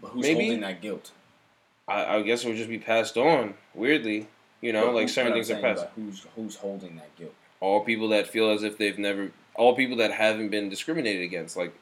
But 0.00 0.08
who's 0.10 0.22
Maybe. 0.22 0.40
holding 0.44 0.60
that 0.60 0.80
guilt? 0.82 1.12
I, 1.88 2.16
I 2.16 2.22
guess 2.22 2.44
it 2.44 2.48
would 2.48 2.56
just 2.56 2.68
be 2.68 2.78
passed 2.78 3.16
on. 3.16 3.54
Weirdly, 3.74 4.28
you 4.60 4.72
know, 4.72 4.86
But 4.86 4.94
like 4.94 5.08
certain 5.08 5.32
things 5.32 5.50
are 5.50 5.60
passed. 5.60 5.86
Who's 5.96 6.26
who's 6.36 6.56
holding 6.56 6.96
that 6.96 7.14
guilt? 7.16 7.34
All 7.60 7.80
people 7.84 8.08
that 8.08 8.26
feel 8.26 8.50
as 8.50 8.62
if 8.64 8.76
they've 8.76 8.98
never, 8.98 9.30
all 9.54 9.74
people 9.76 9.96
that 9.98 10.12
haven't 10.12 10.48
been 10.48 10.68
discriminated 10.68 11.22
against. 11.22 11.56
Like, 11.56 11.72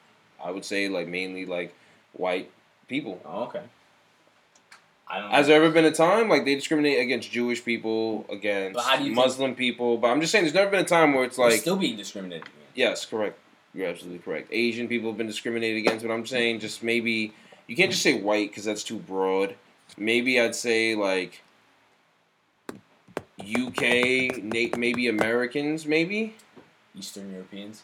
I 0.43 0.51
would 0.51 0.65
say, 0.65 0.89
like 0.89 1.07
mainly 1.07 1.45
like 1.45 1.73
white 2.13 2.49
people. 2.87 3.21
Oh, 3.25 3.43
okay. 3.43 3.61
I 5.07 5.19
don't. 5.19 5.31
Has 5.31 5.47
there 5.47 5.61
ever 5.61 5.71
been 5.73 5.85
a 5.85 5.91
time 5.91 6.29
like 6.29 6.45
they 6.45 6.55
discriminate 6.55 6.99
against 6.99 7.31
Jewish 7.31 7.63
people, 7.65 8.25
against 8.29 8.75
But 8.75 8.83
how 8.83 8.95
do 8.97 9.03
you 9.03 9.09
think- 9.09 9.15
Muslim 9.17 9.55
people? 9.55 9.97
But 9.97 10.07
I'm 10.09 10.21
just 10.21 10.31
saying, 10.31 10.45
there's 10.45 10.53
never 10.55 10.71
been 10.71 10.79
a 10.85 10.87
time 10.87 11.13
where 11.13 11.25
it's 11.25 11.35
They're 11.37 11.49
like, 11.49 11.59
still 11.61 11.75
being 11.75 11.97
discriminated 11.97 12.43
against. 12.43 12.75
yes, 12.75 13.05
correct. 13.05 13.37
You're 13.73 13.87
absolutely 13.87 14.19
correct. 14.19 14.49
Asian 14.51 14.87
people 14.87 15.09
have 15.09 15.17
been 15.17 15.27
discriminated 15.27 15.77
against, 15.77 16.05
but 16.05 16.13
I'm 16.13 16.25
saying 16.25 16.59
just 16.59 16.81
maybe 16.83 17.33
you 17.67 17.75
can't 17.75 17.89
just 17.91 18.03
say 18.03 18.19
white 18.19 18.49
because 18.49 18.65
that's 18.65 18.83
too 18.83 18.97
broad. 18.97 19.55
Maybe 19.97 20.39
I'd 20.41 20.55
say 20.55 20.95
like 20.95 21.41
UK, 23.39 24.41
maybe 24.77 25.07
Americans, 25.07 25.85
maybe, 25.85 26.35
Eastern 26.97 27.31
Europeans. 27.31 27.83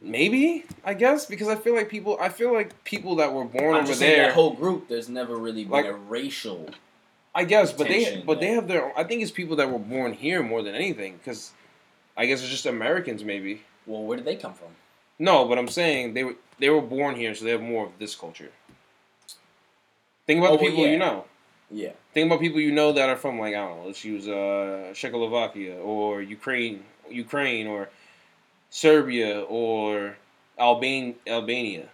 maybe 0.00 0.64
I 0.84 0.94
guess 0.94 1.26
because 1.26 1.48
I 1.48 1.56
feel 1.56 1.74
like 1.74 1.88
people, 1.88 2.16
I 2.20 2.28
feel 2.28 2.52
like 2.52 2.84
people 2.84 3.16
that 3.16 3.32
were 3.32 3.44
born 3.44 3.74
I'm 3.74 3.82
over 3.84 3.94
there. 3.94 4.26
that 4.26 4.34
whole 4.34 4.54
group. 4.54 4.88
There's 4.88 5.08
never 5.08 5.36
really 5.36 5.64
been 5.64 5.72
Like- 5.72 5.86
a 5.86 5.94
racial. 5.94 6.70
I 7.34 7.44
guess, 7.44 7.72
but 7.72 7.86
they 7.88 8.22
but 8.26 8.40
they 8.40 8.48
have 8.48 8.66
their. 8.66 8.96
I 8.98 9.04
think 9.04 9.22
it's 9.22 9.30
people 9.30 9.56
that 9.56 9.70
were 9.70 9.78
born 9.78 10.12
here 10.12 10.42
more 10.42 10.62
than 10.62 10.74
anything 10.74 11.18
because 11.18 11.52
I 12.16 12.26
guess 12.26 12.40
it's 12.40 12.50
just 12.50 12.66
Americans 12.66 13.22
maybe. 13.22 13.62
Well, 13.86 14.02
where 14.02 14.16
did 14.16 14.26
they 14.26 14.34
come 14.36 14.54
from? 14.54 14.68
No, 15.20 15.44
but 15.46 15.56
I'm 15.58 15.68
saying 15.68 16.14
they 16.14 16.24
were 16.24 16.36
they 16.58 16.70
were 16.70 16.80
born 16.80 17.14
here, 17.16 17.34
so 17.34 17.44
they 17.44 17.52
have 17.52 17.60
more 17.62 17.84
of 17.86 17.92
this 17.98 18.16
culture. 18.16 18.50
Think 20.26 20.38
about 20.40 20.52
Oh, 20.52 20.56
the 20.56 20.64
people 20.66 20.84
yeah. 20.84 20.92
you 20.92 20.98
know. 20.98 21.24
Yeah. 21.70 21.92
Think 22.14 22.26
about 22.26 22.40
people 22.40 22.60
you 22.60 22.72
know 22.72 22.92
that 22.92 23.08
are 23.08 23.16
from 23.16 23.38
like 23.38 23.54
I 23.54 23.58
don't 23.58 23.78
know, 23.78 23.86
let's 23.86 24.04
use 24.04 24.26
uh, 24.26 24.92
Czechoslovakia 24.94 25.76
or 25.76 26.22
Ukraine, 26.22 26.82
Ukraine 27.10 27.66
or 27.66 27.88
Serbia 28.70 29.40
or 29.42 30.16
Alban 30.58 31.14
Albania, 31.26 31.88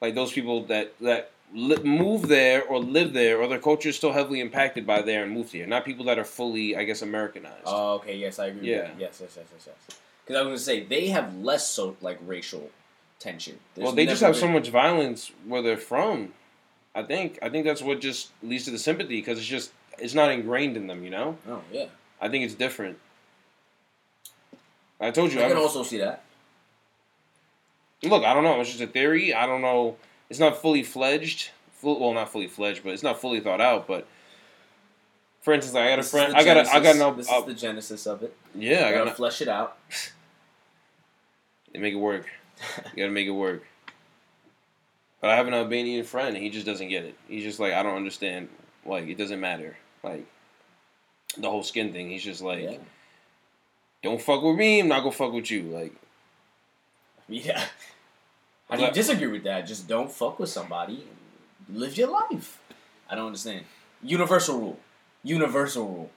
like 0.00 0.14
those 0.14 0.32
people 0.32 0.64
that 0.66 0.98
that 1.00 1.30
li- 1.54 1.82
move 1.82 2.28
there 2.28 2.64
or 2.64 2.78
live 2.78 3.12
there 3.12 3.38
or 3.40 3.46
their 3.48 3.58
culture 3.58 3.88
is 3.88 3.96
still 3.96 4.12
heavily 4.12 4.40
impacted 4.40 4.86
by 4.86 5.02
there 5.02 5.22
and 5.22 5.32
moved 5.32 5.52
here. 5.52 5.66
Not 5.66 5.84
people 5.84 6.04
that 6.06 6.18
are 6.18 6.24
fully, 6.24 6.76
I 6.76 6.84
guess, 6.84 7.02
Americanized. 7.02 7.62
Oh, 7.64 7.94
okay. 7.94 8.16
Yes, 8.16 8.38
I 8.38 8.46
agree. 8.46 8.70
Yeah. 8.70 8.76
With 8.78 8.86
that. 8.92 9.00
Yes, 9.00 9.18
yes, 9.22 9.34
yes, 9.36 9.46
yes, 9.52 9.68
yes. 9.88 9.98
Because 10.24 10.36
I 10.40 10.42
was 10.42 10.48
gonna 10.48 10.58
say 10.58 10.84
they 10.84 11.08
have 11.08 11.36
less 11.38 11.68
so 11.68 11.96
like 12.00 12.18
racial 12.26 12.70
tension. 13.18 13.58
There's 13.74 13.84
well, 13.84 13.92
they 13.94 14.06
just 14.06 14.22
have 14.22 14.36
so 14.36 14.48
much 14.48 14.68
violence 14.68 15.30
where 15.46 15.62
they're 15.62 15.76
from. 15.76 16.32
I 16.94 17.02
think 17.02 17.38
I 17.42 17.48
think 17.48 17.64
that's 17.64 17.82
what 17.82 18.00
just 18.00 18.30
leads 18.42 18.64
to 18.66 18.70
the 18.70 18.78
sympathy 18.78 19.18
because 19.20 19.38
it's 19.38 19.46
just 19.46 19.72
it's 19.98 20.14
not 20.14 20.30
ingrained 20.30 20.76
in 20.76 20.86
them. 20.88 21.02
You 21.04 21.10
know, 21.10 21.38
Oh 21.48 21.62
yeah. 21.72 21.86
I 22.20 22.28
think 22.28 22.44
it's 22.44 22.54
different. 22.54 22.98
I 25.02 25.10
told 25.10 25.32
you. 25.32 25.40
I 25.40 25.44
I'm 25.44 25.48
can 25.50 25.58
a- 25.58 25.62
also 25.62 25.82
see 25.82 25.98
that. 25.98 26.22
Look, 28.02 28.24
I 28.24 28.34
don't 28.34 28.42
know. 28.44 28.60
It's 28.60 28.70
just 28.70 28.82
a 28.82 28.86
theory. 28.86 29.34
I 29.34 29.46
don't 29.46 29.60
know. 29.62 29.96
It's 30.30 30.38
not 30.40 30.60
fully 30.60 30.82
fledged. 30.82 31.50
Full, 31.74 32.00
well, 32.00 32.12
not 32.14 32.30
fully 32.32 32.46
fledged, 32.48 32.82
but 32.84 32.92
it's 32.92 33.02
not 33.02 33.20
fully 33.20 33.40
thought 33.40 33.60
out. 33.60 33.86
But 33.86 34.06
for 35.40 35.52
instance, 35.52 35.76
I 35.76 35.86
got 35.88 35.94
a 35.94 35.96
This 35.98 36.06
is 36.06 36.10
friend. 36.12 36.34
I 36.34 36.44
got. 36.44 36.56
A, 36.56 36.70
I 36.72 36.80
got 36.80 36.96
no. 36.96 37.12
This 37.14 37.30
uh, 37.30 37.38
is 37.40 37.44
the 37.46 37.54
genesis 37.54 38.06
of 38.06 38.22
it. 38.22 38.34
yeah, 38.54 38.78
I 38.84 38.88
I 38.88 38.90
got. 38.92 38.98
gotta 38.98 39.10
No, 39.10 39.14
flesh 39.16 39.40
it 39.42 39.48
out. 39.48 39.76
they 41.72 41.78
make 41.80 41.92
it 41.94 41.98
work. 41.98 42.26
You 42.94 43.02
got 43.02 43.06
to 43.06 43.10
make 43.10 43.26
it 43.26 43.30
work. 43.32 43.64
But 45.20 45.30
I 45.30 45.36
have 45.36 45.46
an 45.48 45.54
Albanian 45.54 46.04
friend. 46.04 46.34
and 46.36 46.42
He 46.44 46.50
just 46.50 46.66
doesn't 46.66 46.88
get 46.88 47.04
it. 47.04 47.16
He's 47.28 47.42
just 47.44 47.58
like, 47.60 47.72
I 47.72 47.82
don't 47.82 47.96
understand. 47.96 48.48
Like, 48.84 49.06
it 49.08 49.16
doesn't 49.16 49.40
matter. 49.40 49.76
Like, 50.02 50.26
the 51.38 51.48
whole 51.50 51.62
skin 51.62 51.92
thing. 51.92 52.10
He's 52.10 52.22
just 52.24 52.40
like, 52.42 52.62
Yeah. 52.62 52.76
Don't 54.02 54.20
fuck 54.20 54.42
with 54.42 54.56
me. 54.56 54.80
I'm 54.80 54.88
not 54.88 55.00
gonna 55.00 55.12
fuck 55.12 55.32
with 55.32 55.50
you. 55.50 55.62
Like, 55.62 55.92
Yeah. 57.28 57.64
How 58.68 58.76
do 58.76 58.84
you 58.84 58.90
disagree 58.90 59.26
with 59.26 59.44
that? 59.44 59.66
Just 59.66 59.86
don't 59.86 60.10
fuck 60.10 60.38
with 60.38 60.48
somebody 60.48 61.04
live 61.68 61.96
your 61.96 62.08
life. 62.08 62.60
I 63.08 63.14
don't 63.14 63.26
understand. 63.26 63.64
Universal 64.02 64.58
rule. 64.58 64.78
Universal 65.22 65.86
rule. 65.86 66.10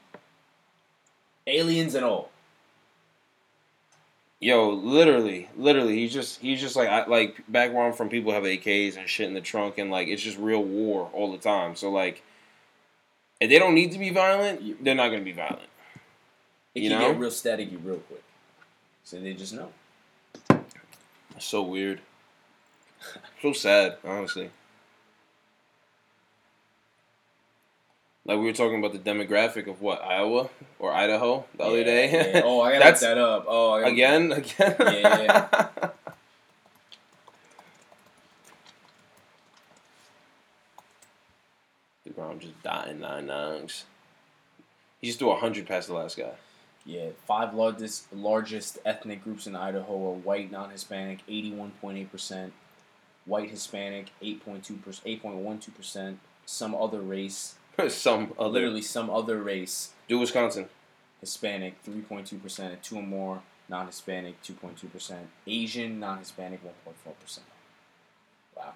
Aliens 1.48 1.96
and 1.96 2.06
all. 2.06 2.32
yo, 4.40 4.70
literally, 4.70 5.50
literally, 5.58 5.96
he's 5.96 6.14
just, 6.14 6.40
he's 6.40 6.62
just 6.62 6.76
like, 6.76 6.90
I, 6.90 7.06
like 7.08 7.44
back 7.48 7.74
where 7.74 7.86
I'm 7.86 7.94
from, 7.94 8.10
people 8.10 8.32
have 8.32 8.44
AKs 8.44 8.98
and 8.98 9.08
shit 9.10 9.28
in 9.28 9.34
the 9.34 9.42
trunk, 9.42 9.78
and 9.78 9.90
like, 9.90 10.08
it's 10.08 10.22
just 10.22 10.38
real 10.38 10.64
war 10.64 11.10
all 11.14 11.32
the 11.32 11.38
time. 11.38 11.76
So 11.76 11.90
like, 11.92 12.22
if 13.40 13.50
they 13.50 13.60
don't 13.60 13.74
need 13.76 13.92
to 13.94 14.00
be 14.00 14.10
violent, 14.12 14.84
they're 14.84 14.96
not 14.96 15.10
gonna 15.10 15.24
be 15.24 15.32
violent. 15.34 15.70
It 16.76 16.84
You 16.84 16.90
can 16.90 17.00
know? 17.00 17.12
get 17.12 17.20
real 17.20 17.30
staticky 17.32 17.80
real 17.84 17.98
quick. 17.98 18.24
So 19.04 19.20
they 19.20 19.34
just 19.34 19.54
know. 19.54 19.72
It's 21.36 21.46
so 21.46 21.64
weird. 21.64 22.02
So 23.42 23.54
sad, 23.54 23.98
honestly. 24.04 24.50
Like 28.26 28.40
we 28.40 28.46
were 28.46 28.54
talking 28.54 28.80
about 28.84 28.92
the 28.94 29.00
demographic 29.12 29.68
of 29.68 29.82
what 29.82 30.04
Iowa 30.04 30.50
or 30.80 30.92
Idaho 30.92 31.46
the 31.56 31.64
other 31.64 31.84
day. 31.84 32.12
yeah. 32.34 32.42
Oh, 32.44 32.62
I 32.62 32.72
gotta 32.80 32.86
look 32.90 33.00
that 33.02 33.18
up. 33.20 33.46
Oh, 33.48 33.74
I 33.74 33.82
gotta, 33.82 33.92
again, 33.94 34.32
again. 34.32 34.76
Yeah, 34.80 35.68
DeGrom 42.08 42.40
just 42.40 42.62
dying 42.64 43.00
nine 43.00 43.26
nines. 43.28 43.86
He 45.02 45.08
just 45.08 45.20
threw 45.20 45.34
hundred 45.36 45.66
past 45.68 45.88
the 45.88 45.94
last 45.94 46.18
guy. 46.18 46.32
Yeah, 46.86 47.10
five 47.26 47.54
largest 47.56 48.14
largest 48.14 48.78
ethnic 48.86 49.24
groups 49.24 49.48
in 49.48 49.56
Idaho 49.56 50.12
are 50.12 50.16
white, 50.16 50.52
non-Hispanic, 50.52 51.20
eighty-one 51.28 51.72
point 51.82 51.98
eight 51.98 52.12
percent, 52.12 52.54
white 53.26 53.50
Hispanic, 53.50 54.12
eight 54.22 54.46
point 54.46 54.64
two 54.64 54.76
percent, 54.76 55.08
eight 55.08 55.22
point 55.24 55.38
one 55.38 55.58
two 55.58 55.72
percent, 55.72 56.20
some 56.46 56.76
other 56.76 57.02
race, 57.02 57.56
Some 57.90 58.34
other. 58.38 58.50
literally 58.50 58.84
some 58.84 59.10
other 59.10 59.42
race, 59.42 59.94
Do 60.08 60.20
Wisconsin. 60.20 60.70
Hispanic, 61.22 61.76
three 61.84 62.02
point 62.02 62.28
two 62.28 62.38
percent, 62.38 62.74
and 62.74 62.84
two 62.84 62.98
or 62.98 63.04
more, 63.04 63.42
non-Hispanic, 63.68 64.42
two 64.44 64.54
point 64.54 64.78
two 64.78 64.88
percent, 64.88 65.28
Asian, 65.48 66.00
non-Hispanic, 66.00 66.64
one 66.64 66.76
point 66.84 66.98
four 67.04 67.14
percent. 67.20 67.48
Wow. 68.56 68.74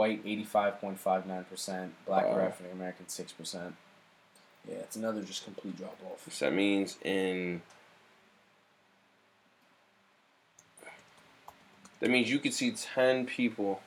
White, 0.00 0.22
eighty-five 0.24 0.80
point 0.80 0.98
five 0.98 1.26
nine 1.26 1.44
percent. 1.44 1.92
Black 2.06 2.24
or 2.24 2.40
African 2.40 2.72
American, 2.72 3.06
six 3.06 3.32
percent. 3.32 3.74
Yeah, 4.66 4.76
it's 4.76 4.96
another 4.96 5.20
just 5.20 5.44
complete 5.44 5.76
drop 5.76 5.98
off. 6.10 6.26
So 6.32 6.46
that 6.46 6.54
means 6.54 6.96
in. 7.04 7.60
That 12.00 12.08
means 12.08 12.30
you 12.30 12.38
could 12.38 12.54
see 12.54 12.70
ten 12.70 13.26
people 13.26 13.82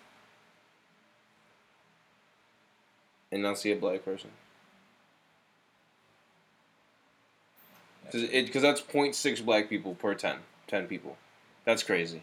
and 3.32 3.41
not 3.41 3.58
see 3.58 3.71
a 3.71 3.76
black 3.76 4.06
person. 4.06 4.30
Because 8.12 8.62
that's 8.62 8.82
0.6 8.82 9.43
black 9.43 9.67
people 9.67 9.95
per 9.95 10.13
10. 10.13 10.38
10 10.67 10.86
people. 10.86 11.17
That's 11.65 11.82
crazy. 11.82 12.21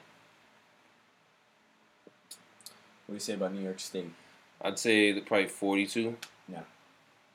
What 3.10 3.14
do 3.14 3.16
you 3.16 3.20
say 3.22 3.34
about 3.34 3.52
New 3.52 3.62
York 3.62 3.80
State? 3.80 4.12
I'd 4.62 4.78
say 4.78 5.10
that 5.10 5.26
probably 5.26 5.48
42. 5.48 6.16
No. 6.46 6.58
New 6.58 6.62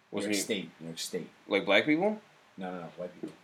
What's 0.10 0.24
York 0.24 0.36
me, 0.38 0.42
State. 0.42 0.70
New 0.80 0.88
York 0.88 0.98
State. 0.98 1.30
like 1.50 1.66
black 1.66 1.84
people? 1.84 2.22
No, 2.58 2.72
no, 2.72 2.78
no. 2.80 2.88
White 2.96 3.14
people. 3.14 3.36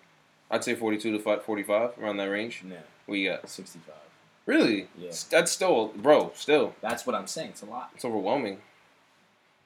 I'd 0.50 0.63
say 0.63 0.76
42 0.76 1.12
to 1.17 1.20
45, 1.41 1.91
around 2.02 2.15
that 2.15 2.30
range. 2.30 2.63
No. 2.63 2.78
What 3.06 3.15
you 3.15 3.32
got? 3.32 3.50
65. 3.50 3.94
Really? 4.46 4.88
Yeah. 4.98 5.12
That's 5.30 5.52
still, 5.52 5.88
bro, 5.94 6.32
still. 6.34 6.74
That's 6.80 7.06
what 7.06 7.17
I'm 7.17 7.28
saying. 7.28 7.50
It's 7.50 7.63
a 7.63 7.65
lot. 7.65 7.91
It's 7.96 8.06
overwhelming. 8.06 8.60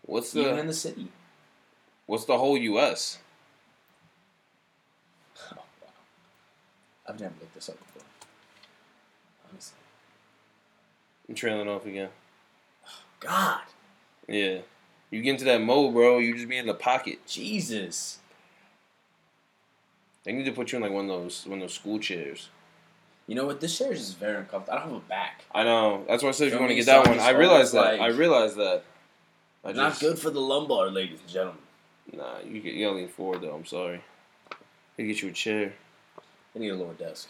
What's 0.01 0.31
the 0.31 0.41
Even 0.41 0.57
in 0.57 0.65
the 0.65 0.73
city. 0.73 1.09
what's 2.07 2.25
the 2.25 2.39
whole 2.39 2.57
U.S.? 2.57 3.19
Oh, 5.51 5.57
wow. 5.83 5.89
I've 7.07 7.19
never 7.19 7.35
looked 7.39 7.53
this 7.53 7.69
up 7.69 7.77
before. 7.77 8.01
Honestly. 9.51 9.77
I'm 11.29 11.35
trailing 11.35 11.67
off 11.69 11.85
again. 11.85 12.09
God. 13.19 13.61
Yeah. 14.27 14.59
You 15.11 15.21
get 15.21 15.31
into 15.31 15.45
that 15.45 15.61
mode, 15.61 15.93
bro. 15.93 16.17
You 16.19 16.35
just 16.35 16.49
be 16.49 16.57
in 16.57 16.65
the 16.65 16.73
pocket. 16.73 17.19
Jesus. 17.27 18.19
They 20.23 20.31
need 20.31 20.45
to 20.45 20.51
put 20.51 20.71
you 20.71 20.77
in 20.77 20.81
like 20.83 20.91
one 20.91 21.09
of 21.09 21.21
those 21.21 21.45
one 21.45 21.59
of 21.59 21.63
those 21.63 21.73
school 21.73 21.99
chairs. 21.99 22.49
You 23.27 23.35
know 23.35 23.45
what? 23.45 23.59
This 23.61 23.77
chair 23.77 23.91
is 23.93 23.99
just 23.99 24.17
very 24.19 24.37
uncomfortable. 24.37 24.77
I 24.77 24.81
don't 24.81 24.93
have 24.93 24.97
a 25.03 25.07
back. 25.09 25.45
I 25.53 25.63
know. 25.63 26.03
That's 26.07 26.21
why 26.23 26.29
I 26.29 26.31
said 26.31 26.47
if 26.47 26.53
you 26.53 26.59
want 26.59 26.69
to 26.71 26.75
get 26.75 26.85
that 26.87 27.07
one. 27.07 27.19
I 27.19 27.29
realized 27.29 27.73
that. 27.73 27.85
almost 27.85 28.01
I 28.01 28.07
like- 28.09 28.17
realized 28.17 28.55
that. 28.57 28.83
I 29.63 29.71
Not 29.71 29.89
just, 29.91 30.01
good 30.01 30.19
for 30.19 30.29
the 30.29 30.39
lumbar, 30.41 30.89
ladies 30.91 31.19
and 31.21 31.29
gentlemen. 31.29 31.61
Nah, 32.13 32.37
you 32.47 32.59
get- 32.61 32.73
you 32.75 32.85
gotta 32.85 32.97
lean 32.97 33.07
forward 33.07 33.41
though. 33.41 33.55
I'm 33.55 33.65
sorry. 33.65 34.01
They 34.95 35.05
get 35.07 35.21
you 35.21 35.29
a 35.29 35.31
chair 35.31 35.73
I 36.55 36.59
need 36.59 36.69
a 36.69 36.75
lower 36.75 36.93
desk. 36.93 37.29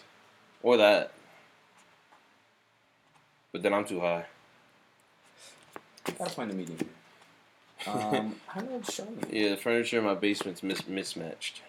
or 0.62 0.78
that. 0.78 1.12
But 3.52 3.62
then 3.64 3.74
I'm 3.74 3.86
too 3.86 4.00
high. 4.02 4.26
Gotta 6.18 6.30
find 6.30 6.52
the 6.52 6.56
medium. 6.56 6.78
Um, 7.88 8.36
how 8.48 8.62
do 8.62 8.82
I 8.84 8.92
show 8.92 9.06
me? 9.06 9.22
Yeah, 9.30 9.50
the 9.50 9.58
furniture 9.58 10.00
in 10.00 10.06
my 10.06 10.16
basement's 10.16 10.64
mis- 10.64 10.88
mismatched. 10.88 11.62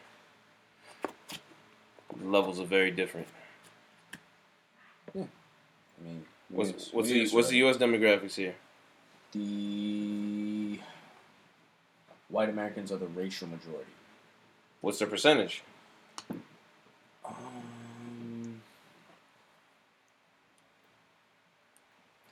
The 2.16 2.24
levels 2.26 2.58
are 2.58 2.64
very 2.64 2.90
different. 2.90 3.26
Yeah. 5.14 5.24
I 5.24 6.04
mean, 6.04 6.24
What's 6.48 6.92
what's 6.92 7.08
the 7.10 7.28
what's 7.30 7.48
the. 7.48 7.56
U.S. 7.58 7.76
demographics 7.76 8.36
here? 8.36 8.54
The 9.32 10.78
white 12.28 12.48
Americans 12.48 12.92
are 12.92 12.98
the 12.98 13.08
racial 13.08 13.48
majority. 13.48 13.90
What's 14.80 14.98
their 15.00 15.08
percentage? 15.08 15.62
Um, 17.26 17.34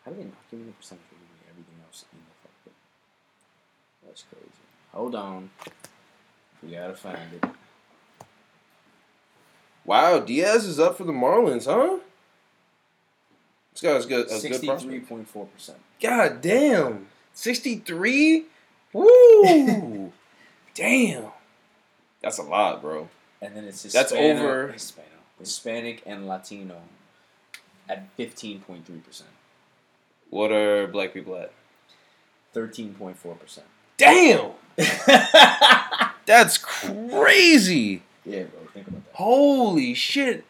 how 0.04 0.12
do 0.12 0.16
they 0.16 0.24
not 0.24 0.32
give 0.50 0.60
me 0.60 0.66
the 0.66 0.72
percentage 0.72 1.02
when 2.02 2.22
they 2.22 2.34
give 2.64 2.72
me 2.72 2.82
everything 2.90 3.14
else 3.14 3.14
in 3.22 3.92
the 3.92 3.92
fucking? 4.02 4.06
That's 4.06 4.24
crazy. 4.30 4.62
Hold 4.92 5.14
on. 5.14 5.50
We 6.62 6.70
gotta 6.74 6.94
find 6.94 7.18
it. 7.42 7.50
Wow, 9.84 10.20
Diaz 10.20 10.64
is 10.64 10.80
up 10.80 10.96
for 10.96 11.04
the 11.04 11.12
Marlins, 11.12 11.66
huh? 11.66 11.98
This 13.72 13.82
guy's 13.82 14.06
good. 14.06 14.26
A 14.26 14.28
good 14.30 14.40
Sixty-three 14.40 15.00
point 15.00 15.28
four 15.28 15.46
percent. 15.46 15.78
God 16.00 16.40
damn, 16.40 17.06
sixty-three. 17.34 18.46
Woo! 18.92 20.12
damn, 20.74 21.24
that's 22.22 22.38
a 22.38 22.42
lot, 22.42 22.80
bro. 22.80 23.08
And 23.42 23.56
then 23.56 23.64
it's 23.64 23.82
just 23.82 23.94
That's 23.94 24.12
over- 24.12 24.68
Hispano, 24.72 25.08
Hispanic 25.38 26.02
and 26.06 26.26
Latino 26.26 26.76
at 27.88 28.08
fifteen 28.16 28.60
point 28.60 28.86
three 28.86 29.00
percent, 29.00 29.30
What 30.30 30.50
are 30.52 30.86
black 30.86 31.12
people 31.12 31.36
at? 31.36 31.52
Thirteen 32.54 32.94
point 32.94 33.18
four 33.18 33.34
percent. 33.34 33.66
Damn, 33.98 34.52
that's 36.26 36.56
crazy. 36.58 38.02
Yeah, 38.24 38.44
bro. 38.44 38.60
Think 38.72 38.88
about 38.88 39.04
that. 39.04 39.14
Holy 39.14 39.92
shit, 39.94 40.44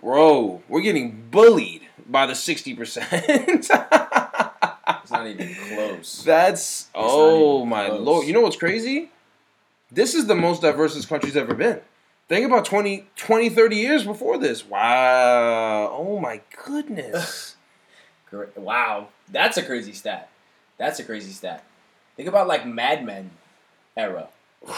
bro, 0.00 0.62
we're 0.68 0.80
getting 0.80 1.28
bullied 1.30 1.82
by 2.06 2.24
the 2.26 2.34
sixty 2.34 2.74
percent. 2.74 3.08
It's 5.02 5.12
not 5.12 5.26
even 5.26 5.54
close. 5.54 6.22
That's 6.22 6.88
not 6.94 7.02
oh 7.06 7.64
my 7.64 7.88
close. 7.88 8.00
lord. 8.00 8.26
You 8.26 8.34
know 8.34 8.42
what's 8.42 8.56
crazy? 8.56 9.10
This 9.90 10.14
is 10.14 10.26
the 10.26 10.34
most 10.34 10.60
diverse 10.60 10.94
this 10.94 11.06
country's 11.06 11.36
ever 11.36 11.54
been. 11.54 11.80
Think 12.28 12.44
about 12.44 12.66
20, 12.66 13.06
20 13.16 13.48
30 13.48 13.76
years 13.76 14.04
before 14.04 14.36
this. 14.36 14.66
Wow. 14.66 15.94
Oh 15.96 16.18
my 16.20 16.40
goodness. 16.64 17.54
Wow, 18.56 19.08
that's 19.30 19.56
a 19.56 19.62
crazy 19.62 19.94
stat. 19.94 20.28
That's 20.78 20.98
a 21.00 21.04
crazy 21.04 21.32
stat. 21.32 21.64
Think 22.16 22.28
about 22.28 22.48
like 22.48 22.66
Mad 22.66 23.04
Men 23.04 23.30
era. 23.96 24.28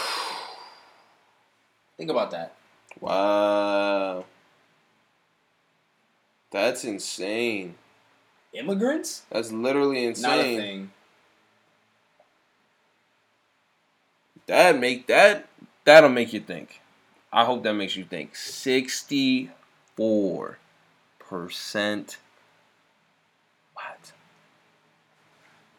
Think 1.97 2.09
about 2.09 2.31
that. 2.31 2.55
wow. 2.99 4.25
That's 6.51 6.83
insane. 6.83 7.75
Immigrants? 8.53 9.23
That's 9.31 9.51
literally 9.51 10.03
insane. 10.05 10.29
Not 10.29 10.39
a 10.39 10.57
thing. 10.57 10.91
That 14.47 14.77
make 14.77 15.07
that 15.07 15.47
that'll 15.85 16.09
make 16.09 16.33
you 16.33 16.41
think. 16.41 16.81
I 17.31 17.45
hope 17.45 17.63
that 17.63 17.73
makes 17.73 17.95
you 17.95 18.03
think. 18.03 18.35
Sixty 18.35 19.49
four 19.95 20.57
percent. 21.19 22.17
What? 23.73 24.11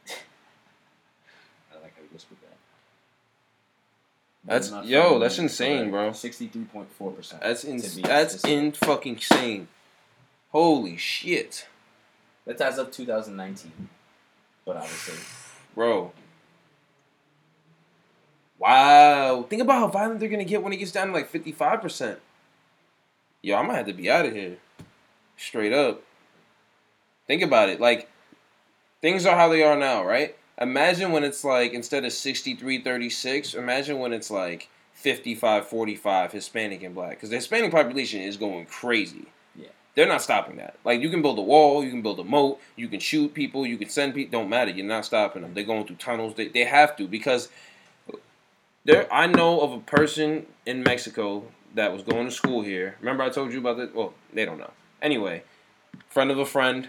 I 0.08 1.82
like 1.82 1.94
how 1.94 2.02
you 2.02 2.08
whispered 2.10 2.38
that. 2.40 2.56
That's- 4.52 4.86
yo, 4.86 5.18
that's 5.18 5.38
insane, 5.38 5.90
bro. 5.90 6.12
Sixty-three 6.12 6.64
point 6.64 6.90
four 6.92 7.10
percent. 7.12 7.42
That's 7.42 7.64
in, 7.64 7.78
that's 8.02 8.44
in 8.44 8.72
fucking 8.72 9.14
insane. 9.14 9.68
Holy 10.50 10.96
shit, 10.98 11.66
That's 12.44 12.60
as 12.60 12.76
of 12.78 12.90
2019. 12.90 13.88
But 14.66 14.76
obviously, 14.76 15.18
bro. 15.74 16.12
Wow. 18.58 19.44
Think 19.48 19.62
about 19.62 19.78
how 19.80 19.88
violent 19.88 20.20
they're 20.20 20.28
gonna 20.28 20.44
get 20.44 20.62
when 20.62 20.72
it 20.72 20.76
gets 20.76 20.92
down 20.92 21.08
to 21.08 21.12
like 21.12 21.28
fifty 21.28 21.52
five 21.52 21.80
percent. 21.80 22.20
Yo, 23.40 23.56
I 23.56 23.62
might 23.62 23.76
have 23.76 23.86
to 23.86 23.92
be 23.92 24.10
out 24.10 24.26
of 24.26 24.32
here. 24.32 24.58
Straight 25.36 25.72
up. 25.72 26.02
Think 27.26 27.42
about 27.42 27.68
it. 27.70 27.80
Like 27.80 28.08
things 29.00 29.26
are 29.26 29.36
how 29.36 29.48
they 29.48 29.62
are 29.64 29.76
now, 29.76 30.04
right? 30.04 30.36
Imagine 30.60 31.12
when 31.12 31.24
it's 31.24 31.44
like 31.44 31.72
instead 31.72 32.04
of 32.04 32.12
63-36, 32.12 33.54
imagine 33.54 33.98
when 33.98 34.12
it's 34.12 34.30
like 34.30 34.68
55-45 35.02 36.32
Hispanic 36.32 36.82
and 36.82 36.94
black 36.94 37.20
cuz 37.20 37.30
the 37.30 37.36
Hispanic 37.36 37.70
population 37.72 38.20
is 38.20 38.36
going 38.36 38.66
crazy. 38.66 39.26
Yeah. 39.56 39.68
They're 39.94 40.06
not 40.06 40.22
stopping 40.22 40.56
that. 40.56 40.76
Like 40.84 41.00
you 41.00 41.08
can 41.08 41.22
build 41.22 41.38
a 41.38 41.42
wall, 41.42 41.82
you 41.82 41.90
can 41.90 42.02
build 42.02 42.20
a 42.20 42.24
moat, 42.24 42.60
you 42.76 42.88
can 42.88 43.00
shoot 43.00 43.34
people, 43.34 43.66
you 43.66 43.78
can 43.78 43.88
send 43.88 44.14
people, 44.14 44.40
don't 44.40 44.50
matter. 44.50 44.70
You're 44.70 44.86
not 44.86 45.04
stopping 45.04 45.42
them. 45.42 45.54
They're 45.54 45.64
going 45.64 45.86
through 45.86 45.96
tunnels. 45.96 46.34
They, 46.34 46.48
they 46.48 46.64
have 46.64 46.96
to 46.98 47.08
because 47.08 47.48
there 48.84 49.12
I 49.12 49.26
know 49.26 49.60
of 49.60 49.72
a 49.72 49.80
person 49.80 50.46
in 50.66 50.82
Mexico 50.82 51.44
that 51.74 51.92
was 51.92 52.02
going 52.02 52.26
to 52.26 52.30
school 52.30 52.62
here. 52.62 52.96
Remember 53.00 53.22
I 53.22 53.30
told 53.30 53.52
you 53.52 53.58
about 53.58 53.78
this? 53.78 53.90
Well, 53.94 54.12
they 54.32 54.44
don't 54.44 54.58
know. 54.58 54.70
Anyway, 55.00 55.42
friend 56.08 56.30
of 56.30 56.38
a 56.38 56.46
friend 56.46 56.88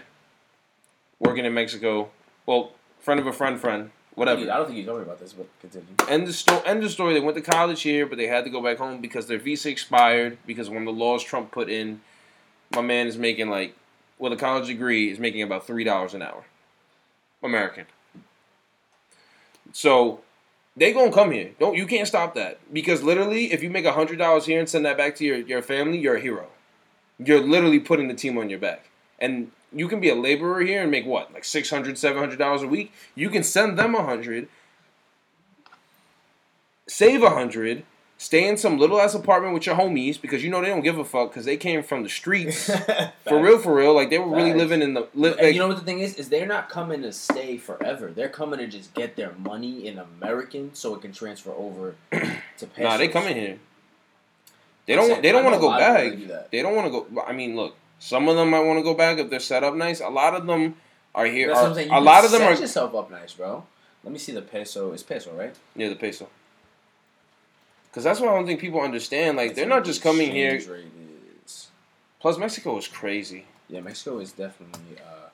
working 1.18 1.44
in 1.44 1.54
Mexico. 1.54 2.10
Well, 2.46 2.72
friend 3.04 3.20
of 3.20 3.26
a 3.26 3.32
friend 3.32 3.60
friend, 3.60 3.90
whatever. 4.14 4.40
I 4.40 4.56
don't 4.56 4.66
think 4.66 4.78
you 4.78 4.86
told 4.86 4.98
me 4.98 5.04
about 5.04 5.20
this, 5.20 5.34
but 5.34 5.46
continue. 5.60 5.86
End 6.08 6.26
the 6.26 6.32
story. 6.32 6.62
End 6.64 6.82
the 6.82 6.88
story. 6.88 7.12
They 7.12 7.20
went 7.20 7.36
to 7.36 7.42
college 7.42 7.82
here, 7.82 8.06
but 8.06 8.16
they 8.16 8.26
had 8.26 8.44
to 8.44 8.50
go 8.50 8.62
back 8.62 8.78
home 8.78 9.00
because 9.00 9.26
their 9.26 9.38
visa 9.38 9.68
expired. 9.68 10.38
Because 10.46 10.70
one 10.70 10.78
of 10.78 10.86
the 10.86 11.00
laws 11.00 11.22
Trump 11.22 11.52
put 11.52 11.68
in, 11.68 12.00
my 12.74 12.80
man 12.80 13.06
is 13.06 13.18
making 13.18 13.50
like, 13.50 13.76
with 14.18 14.32
a 14.32 14.36
college 14.36 14.66
degree, 14.66 15.10
is 15.10 15.18
making 15.18 15.42
about 15.42 15.66
three 15.66 15.84
dollars 15.84 16.14
an 16.14 16.22
hour, 16.22 16.44
American. 17.42 17.84
So, 19.72 20.20
they 20.76 20.92
gonna 20.92 21.12
come 21.12 21.30
here. 21.30 21.50
Don't 21.60 21.76
you 21.76 21.86
can't 21.86 22.08
stop 22.08 22.34
that 22.34 22.58
because 22.72 23.02
literally, 23.02 23.52
if 23.52 23.62
you 23.62 23.68
make 23.68 23.84
hundred 23.86 24.18
dollars 24.18 24.46
here 24.46 24.60
and 24.60 24.68
send 24.68 24.86
that 24.86 24.96
back 24.96 25.14
to 25.16 25.24
your 25.24 25.36
your 25.36 25.62
family, 25.62 25.98
you're 25.98 26.16
a 26.16 26.20
hero. 26.20 26.46
You're 27.18 27.40
literally 27.40 27.78
putting 27.78 28.08
the 28.08 28.14
team 28.14 28.38
on 28.38 28.48
your 28.48 28.58
back, 28.58 28.88
and 29.18 29.52
you 29.74 29.88
can 29.88 30.00
be 30.00 30.08
a 30.08 30.14
laborer 30.14 30.60
here 30.62 30.82
and 30.82 30.90
make 30.90 31.04
what 31.06 31.32
like 31.34 31.44
600 31.44 31.98
700 31.98 32.38
dollars 32.38 32.62
a 32.62 32.68
week. 32.68 32.92
You 33.14 33.28
can 33.30 33.42
send 33.42 33.78
them 33.78 33.94
a 33.94 34.02
hundred 34.02 34.48
save 36.86 37.22
a 37.22 37.30
hundred, 37.30 37.82
stay 38.18 38.46
in 38.46 38.56
some 38.56 38.78
little 38.78 39.00
ass 39.00 39.14
apartment 39.14 39.54
with 39.54 39.66
your 39.66 39.74
homies 39.74 40.20
because 40.20 40.44
you 40.44 40.50
know 40.50 40.60
they 40.60 40.68
don't 40.68 40.82
give 40.82 40.98
a 40.98 41.04
fuck 41.04 41.30
because 41.30 41.44
they 41.46 41.56
came 41.56 41.82
from 41.82 42.02
the 42.02 42.08
streets 42.08 42.70
for 43.26 43.40
real, 43.40 43.58
for 43.58 43.74
real. 43.74 43.94
Like 43.94 44.10
they 44.10 44.18
were 44.18 44.28
really 44.34 44.50
Facts. 44.50 44.58
living 44.58 44.82
in 44.82 44.94
the. 44.94 45.08
Li- 45.14 45.30
And 45.30 45.40
like, 45.40 45.54
you 45.54 45.60
know 45.60 45.68
what 45.68 45.78
the 45.78 45.84
thing 45.84 46.00
is? 46.00 46.16
Is 46.16 46.28
they're 46.28 46.46
not 46.46 46.68
coming 46.68 47.02
to 47.02 47.12
stay 47.12 47.56
forever. 47.56 48.10
They're 48.10 48.28
coming 48.28 48.58
to 48.58 48.66
just 48.66 48.92
get 48.94 49.16
their 49.16 49.32
money 49.38 49.86
in 49.86 49.98
American 49.98 50.74
so 50.74 50.94
it 50.94 51.00
can 51.02 51.12
transfer 51.12 51.52
over 51.52 51.94
to 52.12 52.18
pesos. 52.66 52.78
nah, 52.78 52.96
they 52.98 53.08
coming 53.08 53.34
here. 53.36 53.58
They 54.86 54.94
don't. 54.96 55.06
saying- 55.08 55.22
They 55.22 55.32
don't 55.32 55.44
want 55.44 55.54
to 55.54 55.60
go 55.60 55.66
lot 55.68 55.80
of 55.82 56.12
people 56.12 56.26
back. 56.34 56.44
do. 56.44 56.48
They 56.56 56.62
don't 56.62 56.76
want 56.76 56.86
to 56.92 57.06
go. 57.14 57.22
I 57.26 57.32
mean, 57.32 57.56
look. 57.56 57.74
Some 58.04 58.28
of 58.28 58.36
them 58.36 58.50
might 58.50 58.60
want 58.60 58.78
to 58.78 58.82
go 58.82 58.92
back 58.92 59.16
if 59.16 59.30
they're 59.30 59.40
set 59.40 59.64
up 59.64 59.74
nice. 59.74 60.02
A 60.02 60.10
lot 60.10 60.34
of 60.34 60.46
them 60.46 60.74
are 61.14 61.24
here. 61.24 61.48
That's 61.48 61.60
what 61.60 61.64
Are, 61.64 61.68
I'm 61.70 61.74
saying. 61.74 61.90
a 61.90 62.00
lot 62.02 62.22
of 62.22 62.32
them 62.32 62.40
set 62.40 62.52
are. 62.58 62.60
yourself 62.60 62.94
up 62.94 63.10
nice, 63.10 63.32
bro. 63.32 63.64
Let 64.02 64.12
me 64.12 64.18
see 64.18 64.32
the 64.32 64.42
peso. 64.42 64.92
It's 64.92 65.02
peso, 65.02 65.32
right? 65.32 65.56
Yeah, 65.74 65.88
the 65.88 65.96
peso. 65.96 66.28
Because 67.88 68.04
that's 68.04 68.20
what 68.20 68.28
I 68.28 68.34
don't 68.34 68.44
think 68.44 68.60
people 68.60 68.82
understand. 68.82 69.38
Like 69.38 69.54
they're 69.54 69.64
not 69.64 69.86
just 69.86 70.02
coming 70.02 70.32
here. 70.32 70.60
Plus, 72.20 72.36
Mexico 72.36 72.76
is 72.76 72.88
crazy. 72.88 73.46
Yeah, 73.70 73.80
Mexico 73.80 74.18
is 74.18 74.32
definitely. 74.32 74.98
Uh, 74.98 75.28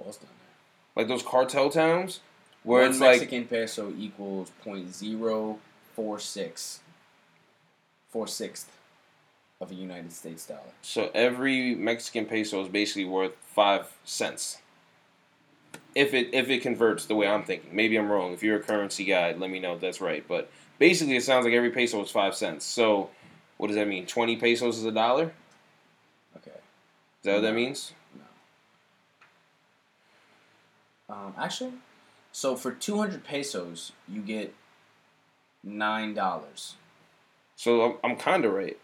laws 0.00 0.18
down 0.18 0.30
there. 0.38 1.02
Like 1.02 1.08
those 1.08 1.24
cartel 1.24 1.68
towns 1.68 2.20
where 2.62 2.82
One 2.82 2.90
it's 2.92 3.00
like 3.00 3.20
Mexican 3.22 3.46
peso 3.46 3.92
equals 3.98 4.52
point 4.62 4.94
zero 4.94 5.58
four 5.96 6.20
six. 6.20 6.78
Four 8.08 8.28
sixth 8.28 8.70
of 9.60 9.70
a 9.70 9.74
United 9.74 10.12
States 10.12 10.46
dollar. 10.46 10.60
So 10.82 11.10
every 11.14 11.74
Mexican 11.74 12.26
peso 12.26 12.62
is 12.62 12.68
basically 12.68 13.04
worth 13.06 13.32
five 13.54 13.92
cents. 14.04 14.58
If 15.94 16.14
it 16.14 16.28
if 16.32 16.48
it 16.48 16.62
converts 16.62 17.06
the 17.06 17.16
way 17.16 17.26
I'm 17.26 17.42
thinking, 17.42 17.74
maybe 17.74 17.96
I'm 17.96 18.10
wrong. 18.10 18.32
If 18.32 18.42
you're 18.42 18.58
a 18.58 18.62
currency 18.62 19.04
guy, 19.04 19.32
let 19.32 19.50
me 19.50 19.58
know 19.58 19.74
if 19.74 19.80
that's 19.80 20.00
right. 20.00 20.24
But 20.28 20.50
basically, 20.78 21.16
it 21.16 21.24
sounds 21.24 21.44
like 21.44 21.54
every 21.54 21.70
peso 21.70 22.00
is 22.02 22.10
five 22.10 22.34
cents. 22.36 22.64
So 22.64 23.10
what 23.56 23.66
does 23.66 23.76
that 23.76 23.88
mean? 23.88 24.06
Twenty 24.06 24.36
pesos 24.36 24.78
is 24.78 24.84
a 24.84 24.92
dollar. 24.92 25.32
Okay. 26.36 26.50
Is 26.50 27.24
that 27.24 27.34
what 27.34 27.40
that 27.40 27.50
No. 27.50 27.56
means? 27.56 27.92
Um, 31.08 31.34
actually, 31.38 31.72
so 32.32 32.54
for 32.54 32.70
two 32.70 32.98
hundred 32.98 33.24
pesos, 33.24 33.92
you 34.06 34.20
get 34.20 34.54
nine 35.64 36.14
dollars. 36.14 36.74
So 37.56 37.82
I'm, 38.04 38.10
I'm 38.12 38.16
kind 38.16 38.44
of 38.44 38.52
right. 38.52 38.78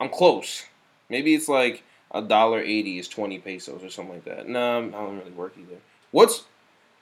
I'm 0.00 0.08
close. 0.08 0.64
Maybe 1.08 1.34
it's 1.34 1.48
like 1.48 1.82
a 2.10 2.22
dollar 2.22 2.60
eighty 2.60 2.98
is 2.98 3.06
twenty 3.06 3.38
pesos 3.38 3.84
or 3.84 3.90
something 3.90 4.14
like 4.14 4.24
that. 4.24 4.48
No, 4.48 4.78
I 4.78 4.90
don't 4.90 5.18
really 5.18 5.30
work 5.32 5.54
either. 5.58 5.76
What's 6.10 6.44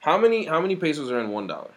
how 0.01 0.17
many 0.17 0.45
how 0.45 0.61
many 0.61 0.75
pesos 0.75 1.09
are 1.09 1.19
in 1.19 1.29
one 1.29 1.47
dollar? 1.47 1.71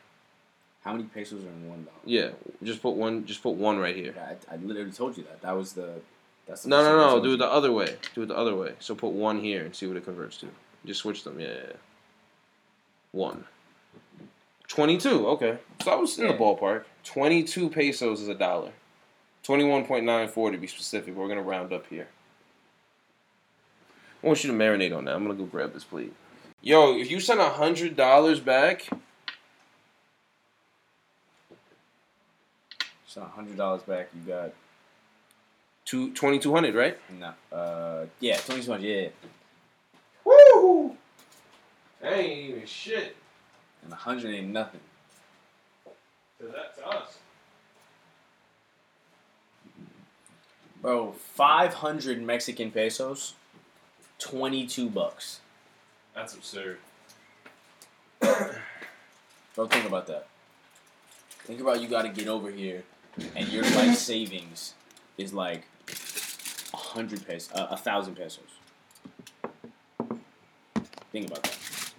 How 0.85 0.93
many 0.93 1.05
pesos 1.05 1.45
are 1.45 1.49
in 1.49 1.69
one 1.69 1.85
dollar? 1.85 1.99
Yeah, 2.05 2.31
just 2.63 2.83
put 2.83 2.97
one. 2.97 3.25
Just 3.25 3.43
put 3.43 3.55
one 3.55 3.79
right 3.79 3.95
here. 3.95 4.15
I, 4.19 4.55
I 4.55 4.57
literally 4.57 4.91
told 4.91 5.17
you 5.17 5.23
that. 5.25 5.41
That 5.43 5.53
was 5.53 5.75
the. 5.75 6.01
That's 6.47 6.65
the 6.65 6.71
No, 6.71 6.83
no, 6.83 6.97
no. 6.97 7.23
Do 7.23 7.35
it 7.35 7.37
the 7.37 7.47
other 7.47 7.71
way. 7.71 7.97
Do 8.17 8.23
it 8.23 8.27
the 8.27 8.37
other 8.37 8.57
way. 8.57 8.73
So 8.81 8.97
put 8.97 9.13
one 9.13 9.41
here 9.41 9.65
and 9.65 9.75
see 9.77 9.87
what 9.87 9.97
it 9.97 10.05
converts 10.05 10.39
to. 10.39 10.49
Just 10.85 11.01
switch 11.01 11.23
them. 11.23 11.39
Yeah, 11.39 11.47
yeah. 11.47 11.55
yeah. 11.69 11.77
One. 13.13 13.45
Twenty-two. 14.67 15.29
Okay, 15.29 15.59
so 15.83 15.93
I 15.93 15.95
was 15.95 16.19
in 16.19 16.27
the 16.27 16.35
ballpark. 16.35 16.85
Twenty-two 17.05 17.69
pesos 17.71 18.21
is 18.21 18.29
a 18.29 18.35
dollar. 18.35 18.73
Twenty-one 19.43 19.85
point 19.87 20.05
nine 20.05 20.29
four 20.29 20.51
to 20.51 20.59
be 20.59 20.67
specific. 20.67 21.15
We're 21.17 21.29
gonna 21.29 21.43
round 21.43 21.73
up 21.73 21.87
here. 21.89 22.09
I 24.23 24.27
want 24.27 24.45
you 24.45 24.53
to 24.53 24.57
marinate 24.57 24.97
on 24.97 25.05
that. 25.07 25.15
I'm 25.15 25.25
gonna 25.25 25.35
go 25.35 25.45
grab 25.45 25.73
this 25.73 25.85
plate. 25.85 26.13
Yo, 26.61 26.97
if 26.97 27.11
you 27.11 27.19
send 27.19 27.41
a 27.41 27.49
hundred 27.51 27.97
dollars 27.97 28.39
back, 28.39 28.89
So 33.07 33.21
hundred 33.23 33.57
dollars 33.57 33.83
back, 33.83 34.09
you 34.15 34.21
got 34.33 34.53
to 35.87 36.15
twenty-two 36.15 36.55
hundred, 36.55 36.75
right? 36.75 36.99
no. 37.19 37.35
Uh, 37.55 38.07
yeah, 38.21 38.37
twenty 38.39 38.63
two 38.63 38.71
hundred. 38.71 38.87
Yeah, 38.87 39.09
Woo! 40.25 40.97
That 42.01 42.15
ain't 42.15 42.49
even 42.51 42.67
shit 42.67 43.17
and 43.83 43.93
a 43.93 43.97
hundred 43.97 44.35
ain't 44.35 44.49
nothing. 44.49 44.81
to 46.39 46.47
that 46.47 46.77
to 46.79 46.87
us. 46.87 47.19
Bro, 50.83 51.12
five 51.12 51.75
hundred 51.75 52.21
Mexican 52.21 52.73
pesos, 52.73 53.35
twenty 54.18 54.66
two 54.66 54.90
bucks. 54.90 55.40
That's 56.12 56.35
absurd. 56.35 56.79
Bro, 58.21 59.68
think 59.68 59.87
about 59.87 60.09
that. 60.09 60.27
Think 61.45 61.61
about 61.61 61.81
you 61.81 61.87
got 61.87 62.03
to 62.03 62.09
get 62.09 62.27
over 62.27 62.51
here, 62.51 62.83
and 63.37 63.49
your 63.49 63.62
life 63.62 63.97
savings 64.11 64.75
is 65.16 65.33
like 65.33 65.62
a 66.75 66.77
hundred 66.77 67.25
pesos, 67.29 67.57
uh, 67.57 67.68
a 67.71 67.77
thousand 67.77 68.16
pesos. 68.16 68.42
Think 71.12 71.29
about 71.29 71.45
that. 71.45 71.92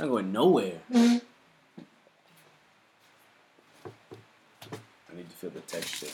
Not 0.00 0.08
going 0.08 0.32
nowhere. 0.32 0.78
I 0.94 1.20
need 5.14 5.28
to 5.28 5.36
feel 5.36 5.50
the 5.50 5.60
texture. 5.60 6.08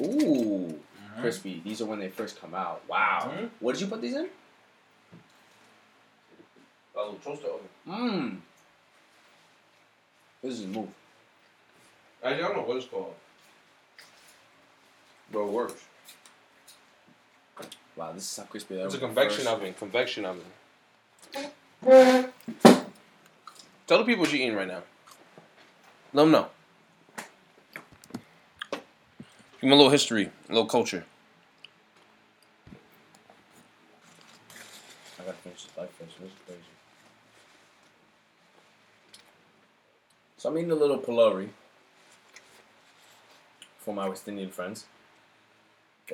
Ooh, 0.00 0.78
crispy. 1.20 1.60
These 1.64 1.80
are 1.80 1.86
when 1.86 1.98
they 2.00 2.08
first 2.08 2.40
come 2.40 2.54
out. 2.54 2.82
Wow. 2.88 3.32
Mhm. 3.34 3.50
What 3.60 3.72
did 3.72 3.80
you 3.82 3.86
put 3.88 4.00
these 4.02 4.14
in? 4.14 4.28
A 6.94 6.98
little 6.98 7.14
toaster 7.16 7.48
oven. 7.48 7.68
Mmm. 7.86 8.40
This 10.42 10.54
is 10.60 10.64
a 10.64 10.68
move. 10.68 10.88
I 12.24 12.34
don't 12.34 12.54
know 12.56 12.62
what 12.62 12.76
it's 12.78 12.86
called. 12.86 13.14
But 15.32 15.40
it 15.40 15.48
works. 15.48 15.82
Wow, 17.96 18.12
this 18.12 18.24
is 18.30 18.36
how 18.36 18.44
crispy 18.44 18.76
that 18.76 18.84
It's 18.86 18.94
a 18.94 18.98
convection 18.98 19.44
first. 19.44 19.48
oven. 19.48 19.74
Convection 19.74 20.24
oven. 20.26 20.44
Tell 23.86 23.98
the 23.98 24.04
people 24.04 24.22
what 24.22 24.32
you're 24.32 24.42
eating 24.42 24.54
right 24.54 24.68
now. 24.68 24.82
Let 26.12 26.22
them 26.24 26.32
know. 26.32 26.48
Give 29.60 29.70
them 29.70 29.72
a 29.72 29.76
little 29.76 29.90
history, 29.90 30.30
a 30.48 30.52
little 30.52 30.68
culture. 30.68 31.04
I 35.18 35.24
gotta 35.24 35.36
finish 35.38 35.64
this 35.64 35.76
life 35.78 35.90
first. 35.98 36.20
This 36.20 36.28
is 36.28 36.34
crazy. 36.46 36.60
So 40.36 40.50
I'm 40.50 40.58
eating 40.58 40.72
a 40.72 40.74
little 40.74 40.98
pholourie 40.98 41.48
for 43.78 43.94
my 43.94 44.06
West 44.08 44.28
Indian 44.28 44.50
friends. 44.50 44.84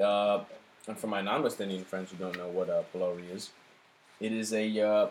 Uh, 0.00 0.44
and 0.86 0.96
for 0.96 1.08
my 1.08 1.20
non-West 1.20 1.60
Indian 1.60 1.84
friends 1.84 2.12
who 2.12 2.18
don't 2.18 2.36
know 2.38 2.48
what 2.48 2.70
uh, 2.70 2.82
pholourie 2.94 3.28
is, 3.34 3.50
it 4.20 4.32
is 4.32 4.52
a 4.52 4.80
uh, 4.80 5.08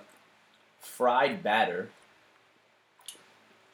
fried 0.80 1.44
batter 1.44 1.89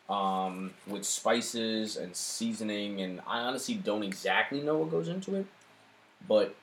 um, 0.10 0.72
with 0.88 1.06
spices 1.06 1.98
and 1.98 2.15
seasoning, 2.15 3.02
and 3.02 3.22
I 3.28 3.39
honestly 3.39 3.76
don't 3.76 4.04
exactly 4.04 4.62
know 4.62 4.78
what 4.78 4.91
goes 4.91 5.08
into 5.08 5.36
it, 5.36 5.46
but 6.28 6.56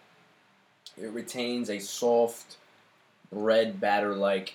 it 0.97 1.09
retains 1.09 1.69
a 1.69 1.79
soft 1.79 2.57
bread 3.33 3.81
batter 3.81 4.15
like 4.15 4.55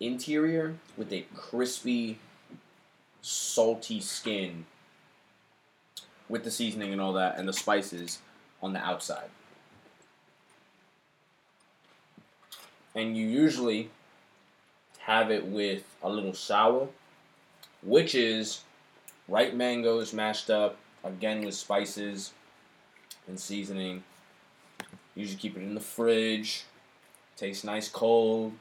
interior 0.00 0.76
with 0.96 1.12
a 1.12 1.24
crispy, 1.34 2.18
salty 3.22 4.00
skin 4.00 4.66
with 6.28 6.44
the 6.44 6.50
seasoning 6.50 6.92
and 6.92 7.00
all 7.00 7.14
that 7.14 7.38
and 7.38 7.48
the 7.48 7.52
spices 7.52 8.18
on 8.62 8.72
the 8.72 8.80
outside. 8.80 9.30
And 12.94 13.16
you 13.16 13.26
usually 13.26 13.90
have 15.00 15.30
it 15.30 15.46
with 15.46 15.84
a 16.02 16.08
little 16.08 16.34
sour, 16.34 16.88
which 17.82 18.14
is 18.14 18.62
ripe 19.28 19.54
mangoes 19.54 20.12
mashed 20.12 20.50
up, 20.50 20.76
again 21.04 21.44
with 21.44 21.54
spices 21.54 22.32
and 23.26 23.38
seasoning. 23.38 24.02
Usually 25.14 25.38
keep 25.38 25.56
it 25.56 25.62
in 25.62 25.74
the 25.74 25.80
fridge. 25.80 26.64
Tastes 27.36 27.64
nice 27.64 27.88
cold. 27.88 28.52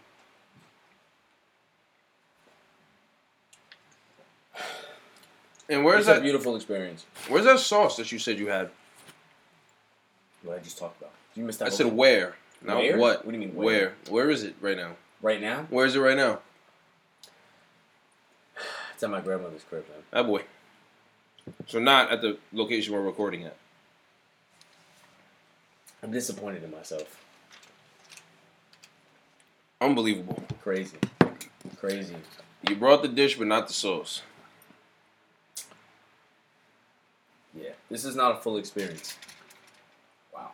And 5.69 5.84
where's 5.84 6.01
it's 6.01 6.08
a 6.08 6.13
that? 6.13 6.23
beautiful 6.23 6.56
experience. 6.56 7.06
Where's 7.27 7.43
that 7.43 7.60
sauce 7.60 7.97
that 7.97 8.10
you 8.10 8.19
said 8.19 8.39
you 8.39 8.47
had? 8.47 8.69
What 10.43 10.58
I 10.58 10.62
just 10.62 10.77
talked 10.77 11.01
about. 11.01 11.12
You 11.36 11.43
missed 11.43 11.60
that. 11.60 11.65
I 11.65 11.69
said 11.71 11.88
thing. 11.88 11.97
where, 11.97 12.36
not 12.63 12.77
Where? 12.77 12.97
what. 12.97 13.25
What 13.25 13.34
do 13.34 13.38
you 13.38 13.45
mean, 13.47 13.53
where? 13.53 13.65
where? 13.65 13.93
Where 14.10 14.30
is 14.32 14.43
it 14.43 14.56
right 14.62 14.77
now? 14.77 14.95
right 15.21 15.41
now. 15.41 15.67
Where 15.69 15.86
is 15.86 15.95
it 15.95 15.99
right 15.99 16.15
now? 16.15 16.39
It's 18.97 19.03
at 19.03 19.12
my 19.12 19.21
grandmother's 19.21 19.63
crib, 19.63 19.86
man. 19.89 19.99
That 20.10 20.25
boy. 20.25 20.41
So 21.67 21.77
not 21.77 22.12
at 22.12 22.19
the 22.19 22.39
location 22.51 22.95
we're 22.95 23.01
recording 23.01 23.43
at. 23.43 23.55
I'm 26.01 26.10
disappointed 26.10 26.63
in 26.63 26.71
myself. 26.71 27.23
Unbelievable. 29.79 30.41
Crazy, 30.63 30.97
crazy. 31.79 32.15
You 32.67 32.75
brought 32.75 33.03
the 33.03 33.07
dish, 33.07 33.38
but 33.38 33.45
not 33.45 33.67
the 33.67 33.73
sauce. 33.75 34.23
Yeah, 37.53 37.73
this 37.91 38.03
is 38.03 38.15
not 38.15 38.31
a 38.31 38.39
full 38.39 38.57
experience. 38.57 39.15
Wow. 40.33 40.53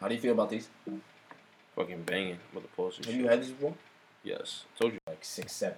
How 0.00 0.08
do 0.08 0.16
you 0.16 0.20
feel 0.20 0.32
about 0.32 0.50
these? 0.50 0.66
Fucking 1.76 2.02
banging 2.04 2.38
with 2.54 2.62
the 2.64 2.68
pulse 2.70 2.96
Have 2.96 3.06
shit. 3.06 3.14
you 3.14 3.28
had 3.28 3.42
this 3.42 3.50
before? 3.50 3.74
Yes, 4.24 4.64
told 4.80 4.94
you. 4.94 4.98
Like 5.06 5.24
six, 5.24 5.52
seven. 5.52 5.76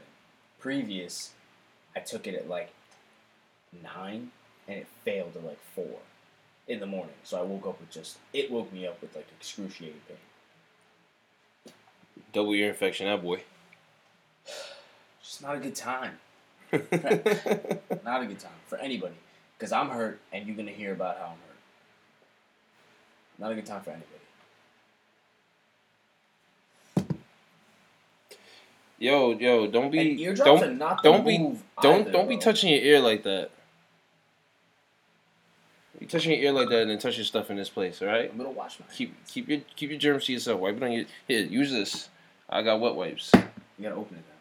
Previous, 0.60 1.32
I 1.94 2.00
took 2.00 2.26
it 2.26 2.34
at 2.34 2.48
like 2.48 2.70
nine, 3.82 4.30
and 4.68 4.78
it 4.78 4.86
failed 5.04 5.32
at 5.36 5.44
like 5.44 5.58
four 5.74 5.98
in 6.68 6.78
the 6.80 6.86
morning. 6.86 7.14
So 7.24 7.38
I 7.38 7.42
woke 7.42 7.66
up 7.66 7.80
with 7.80 7.90
just 7.90 8.18
it 8.32 8.50
woke 8.50 8.72
me 8.72 8.86
up 8.86 9.00
with 9.02 9.14
like 9.16 9.26
excruciating 9.38 10.00
pain. 10.06 11.74
Double 12.32 12.54
ear 12.54 12.68
infection, 12.68 13.06
that 13.06 13.22
boy. 13.22 13.42
Just 15.22 15.42
not 15.42 15.56
a 15.56 15.58
good 15.58 15.74
time. 15.74 16.18
Not 16.72 16.82
a 18.22 18.26
good 18.26 18.38
time 18.38 18.52
for 18.66 18.76
anybody. 18.78 19.14
Because 19.56 19.72
I'm 19.72 19.88
hurt, 19.88 20.20
and 20.32 20.46
you're 20.46 20.56
gonna 20.56 20.70
hear 20.70 20.92
about 20.92 21.18
how 21.18 21.24
I'm 21.24 21.30
hurt. 21.30 21.58
Not 23.38 23.52
a 23.52 23.54
good 23.54 23.66
time 23.66 23.82
for 23.82 23.90
anybody. 23.90 24.12
Yo, 28.98 29.32
yo, 29.32 29.66
don't 29.66 29.90
be, 29.90 30.24
don't, 30.34 30.78
don't 31.02 31.24
be, 31.24 31.38
don't, 31.82 32.00
either, 32.00 32.12
don't 32.12 32.28
be 32.28 32.36
bro. 32.36 32.42
touching 32.42 32.70
your 32.70 32.80
ear 32.82 33.00
like 33.00 33.22
that. 33.24 33.50
You 36.00 36.06
touching 36.06 36.32
your 36.32 36.40
ear 36.40 36.52
like 36.52 36.68
that 36.68 36.82
and 36.82 36.90
then 36.90 36.98
touch 36.98 37.16
your 37.16 37.24
stuff 37.24 37.50
in 37.50 37.56
this 37.56 37.68
place, 37.68 38.00
all 38.02 38.08
right? 38.08 38.30
I'm 38.30 38.36
gonna 38.36 38.50
wash 38.50 38.78
my. 38.78 38.86
Keep, 38.94 39.14
keep 39.26 39.48
your, 39.48 39.60
keep 39.74 39.90
your 39.90 39.98
germs 39.98 40.26
to 40.26 40.32
yourself. 40.32 40.60
Wipe 40.60 40.76
it 40.76 40.82
on 40.82 40.92
your. 40.92 41.04
Here, 41.26 41.40
use 41.40 41.72
this. 41.72 42.08
I 42.48 42.62
got 42.62 42.80
wet 42.80 42.94
wipes. 42.94 43.32
You 43.34 43.82
gotta 43.82 43.96
open 43.96 44.16
it 44.16 44.24
now. 44.28 44.37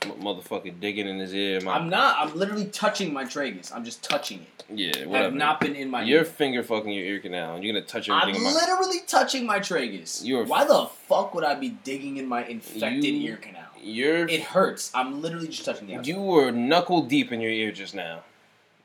Motherfucker 0.00 0.78
digging 0.80 1.08
in 1.08 1.18
his 1.18 1.34
ear. 1.34 1.60
My, 1.60 1.74
I'm 1.74 1.88
not. 1.88 2.16
I'm 2.18 2.36
literally 2.36 2.66
touching 2.66 3.12
my 3.12 3.24
tragus. 3.24 3.72
I'm 3.74 3.84
just 3.84 4.02
touching 4.02 4.40
it. 4.40 4.64
yeah, 4.72 5.06
whatever. 5.06 5.24
have 5.24 5.34
not 5.34 5.60
been 5.60 5.74
in 5.74 5.90
my. 5.90 6.02
You're 6.02 6.20
ear. 6.20 6.24
finger 6.24 6.62
fucking 6.62 6.92
your 6.92 7.04
ear 7.04 7.18
canal, 7.18 7.56
and 7.56 7.64
you're 7.64 7.72
gonna 7.74 7.84
touch 7.84 8.08
I'm 8.08 8.20
everything 8.22 8.42
in 8.46 8.54
my. 8.54 8.60
literally 8.60 9.00
touching 9.06 9.44
my 9.46 9.58
tragus. 9.58 10.24
You're- 10.24 10.44
Why 10.46 10.64
the 10.64 10.86
fuck 11.08 11.34
would 11.34 11.44
I 11.44 11.54
be 11.54 11.70
digging 11.70 12.16
in 12.16 12.26
my 12.26 12.44
infected 12.44 13.04
You- 13.04 13.30
ear 13.30 13.36
canal? 13.36 13.62
You're. 13.82 14.28
It 14.28 14.40
hurts. 14.42 14.90
I'm 14.94 15.20
literally 15.20 15.48
just 15.48 15.64
touching 15.64 15.88
the 15.88 15.96
outside. 15.96 16.06
You 16.08 16.20
were 16.20 16.50
knuckle 16.52 17.02
deep 17.02 17.32
in 17.32 17.40
your 17.40 17.50
ear 17.50 17.72
just 17.72 17.94
now. 17.94 18.20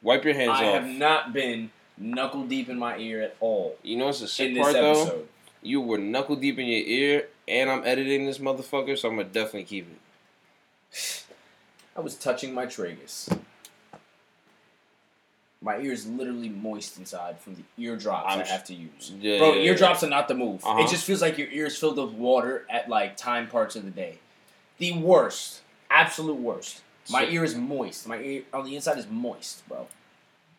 Wipe 0.01 0.25
your 0.25 0.33
hands 0.33 0.51
I 0.59 0.65
off. 0.67 0.75
I 0.75 0.79
have 0.79 0.87
not 0.87 1.33
been 1.33 1.71
knuckle 1.97 2.45
deep 2.45 2.69
in 2.69 2.77
my 2.79 2.97
ear 2.97 3.21
at 3.21 3.35
all 3.39 3.75
You 3.83 3.97
know 3.97 4.05
what's 4.07 4.19
the 4.19 4.27
sick 4.27 4.55
part 4.57 4.73
though? 4.73 5.23
You 5.61 5.79
were 5.79 5.97
knuckle 5.97 6.35
deep 6.35 6.59
in 6.59 6.65
your 6.65 6.85
ear, 6.85 7.27
and 7.47 7.69
I'm 7.69 7.83
editing 7.85 8.25
this 8.25 8.37
motherfucker, 8.39 8.97
so 8.97 9.07
I'm 9.09 9.15
gonna 9.15 9.29
definitely 9.29 9.63
keep 9.63 9.87
it. 9.89 9.97
I 11.95 11.99
was 11.99 12.15
touching 12.15 12.53
my 12.53 12.65
tragus. 12.65 13.35
My 15.61 15.77
ear 15.77 15.93
is 15.93 16.05
literally 16.05 16.49
moist 16.49 16.97
inside 16.97 17.39
from 17.39 17.55
the 17.55 17.63
eardrops 17.81 18.33
I'm 18.33 18.41
I 18.41 18.45
have 18.45 18.65
to 18.65 18.73
use. 18.73 19.13
Yeah, 19.19 19.37
Bro, 19.37 19.53
yeah, 19.53 19.61
yeah. 19.61 19.69
eardrops 19.69 20.03
are 20.03 20.09
not 20.09 20.27
the 20.27 20.33
move. 20.33 20.65
Uh-huh. 20.65 20.83
It 20.83 20.89
just 20.89 21.05
feels 21.05 21.21
like 21.21 21.37
your 21.37 21.47
ears 21.47 21.77
filled 21.77 21.97
with 21.97 22.11
water 22.11 22.65
at 22.69 22.89
like 22.89 23.15
time 23.15 23.47
parts 23.47 23.77
of 23.77 23.85
the 23.85 23.91
day. 23.91 24.17
The 24.79 24.97
worst. 24.97 25.61
Absolute 25.89 26.37
worst. 26.37 26.81
My 27.09 27.25
ear 27.25 27.43
is 27.43 27.55
moist. 27.55 28.07
My 28.07 28.17
ear 28.17 28.43
on 28.53 28.65
the 28.65 28.75
inside 28.75 28.97
is 28.97 29.07
moist, 29.09 29.67
bro. 29.69 29.87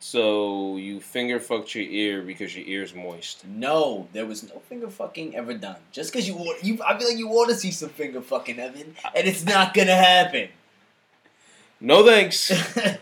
So 0.06 0.76
you 0.76 1.00
finger 1.00 1.40
fucked 1.40 1.74
your 1.74 1.84
ear 1.84 2.20
because 2.20 2.54
your 2.54 2.66
ear's 2.66 2.94
moist. 2.94 3.42
No, 3.46 4.06
there 4.12 4.26
was 4.26 4.42
no 4.42 4.58
finger 4.68 4.90
fucking 4.90 5.34
ever 5.34 5.54
done. 5.54 5.78
Just 5.92 6.12
because 6.12 6.28
you 6.28 6.34
want, 6.34 6.62
you, 6.62 6.78
I 6.86 6.98
feel 6.98 7.08
like 7.08 7.16
you 7.16 7.26
want 7.26 7.48
to 7.48 7.56
see 7.56 7.70
some 7.70 7.88
finger 7.88 8.20
fucking, 8.20 8.58
Evan, 8.58 8.96
and 9.16 9.26
it's 9.26 9.46
not 9.46 9.72
gonna 9.72 9.96
happen. 9.96 10.50
No 11.80 12.04
thanks. 12.04 12.52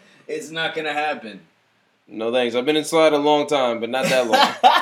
it's 0.28 0.50
not 0.50 0.76
gonna 0.76 0.92
happen. 0.92 1.40
no 2.06 2.30
thanks. 2.30 2.54
I've 2.54 2.66
been 2.66 2.76
inside 2.76 3.12
a 3.12 3.18
long 3.18 3.48
time, 3.48 3.80
but 3.80 3.90
not 3.90 4.04
that 4.04 4.28
long. 4.28 4.78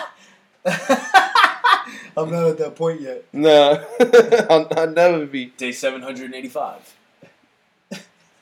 I'm 2.18 2.30
not 2.30 2.48
at 2.48 2.59
that 2.59 2.76
point 2.76 3.00
yet. 3.00 3.24
nah, 3.33 3.78
I'll, 4.50 4.68
I'll 4.76 4.90
never 4.90 5.24
be. 5.24 5.46
Day 5.46 5.72
785. 5.72 6.99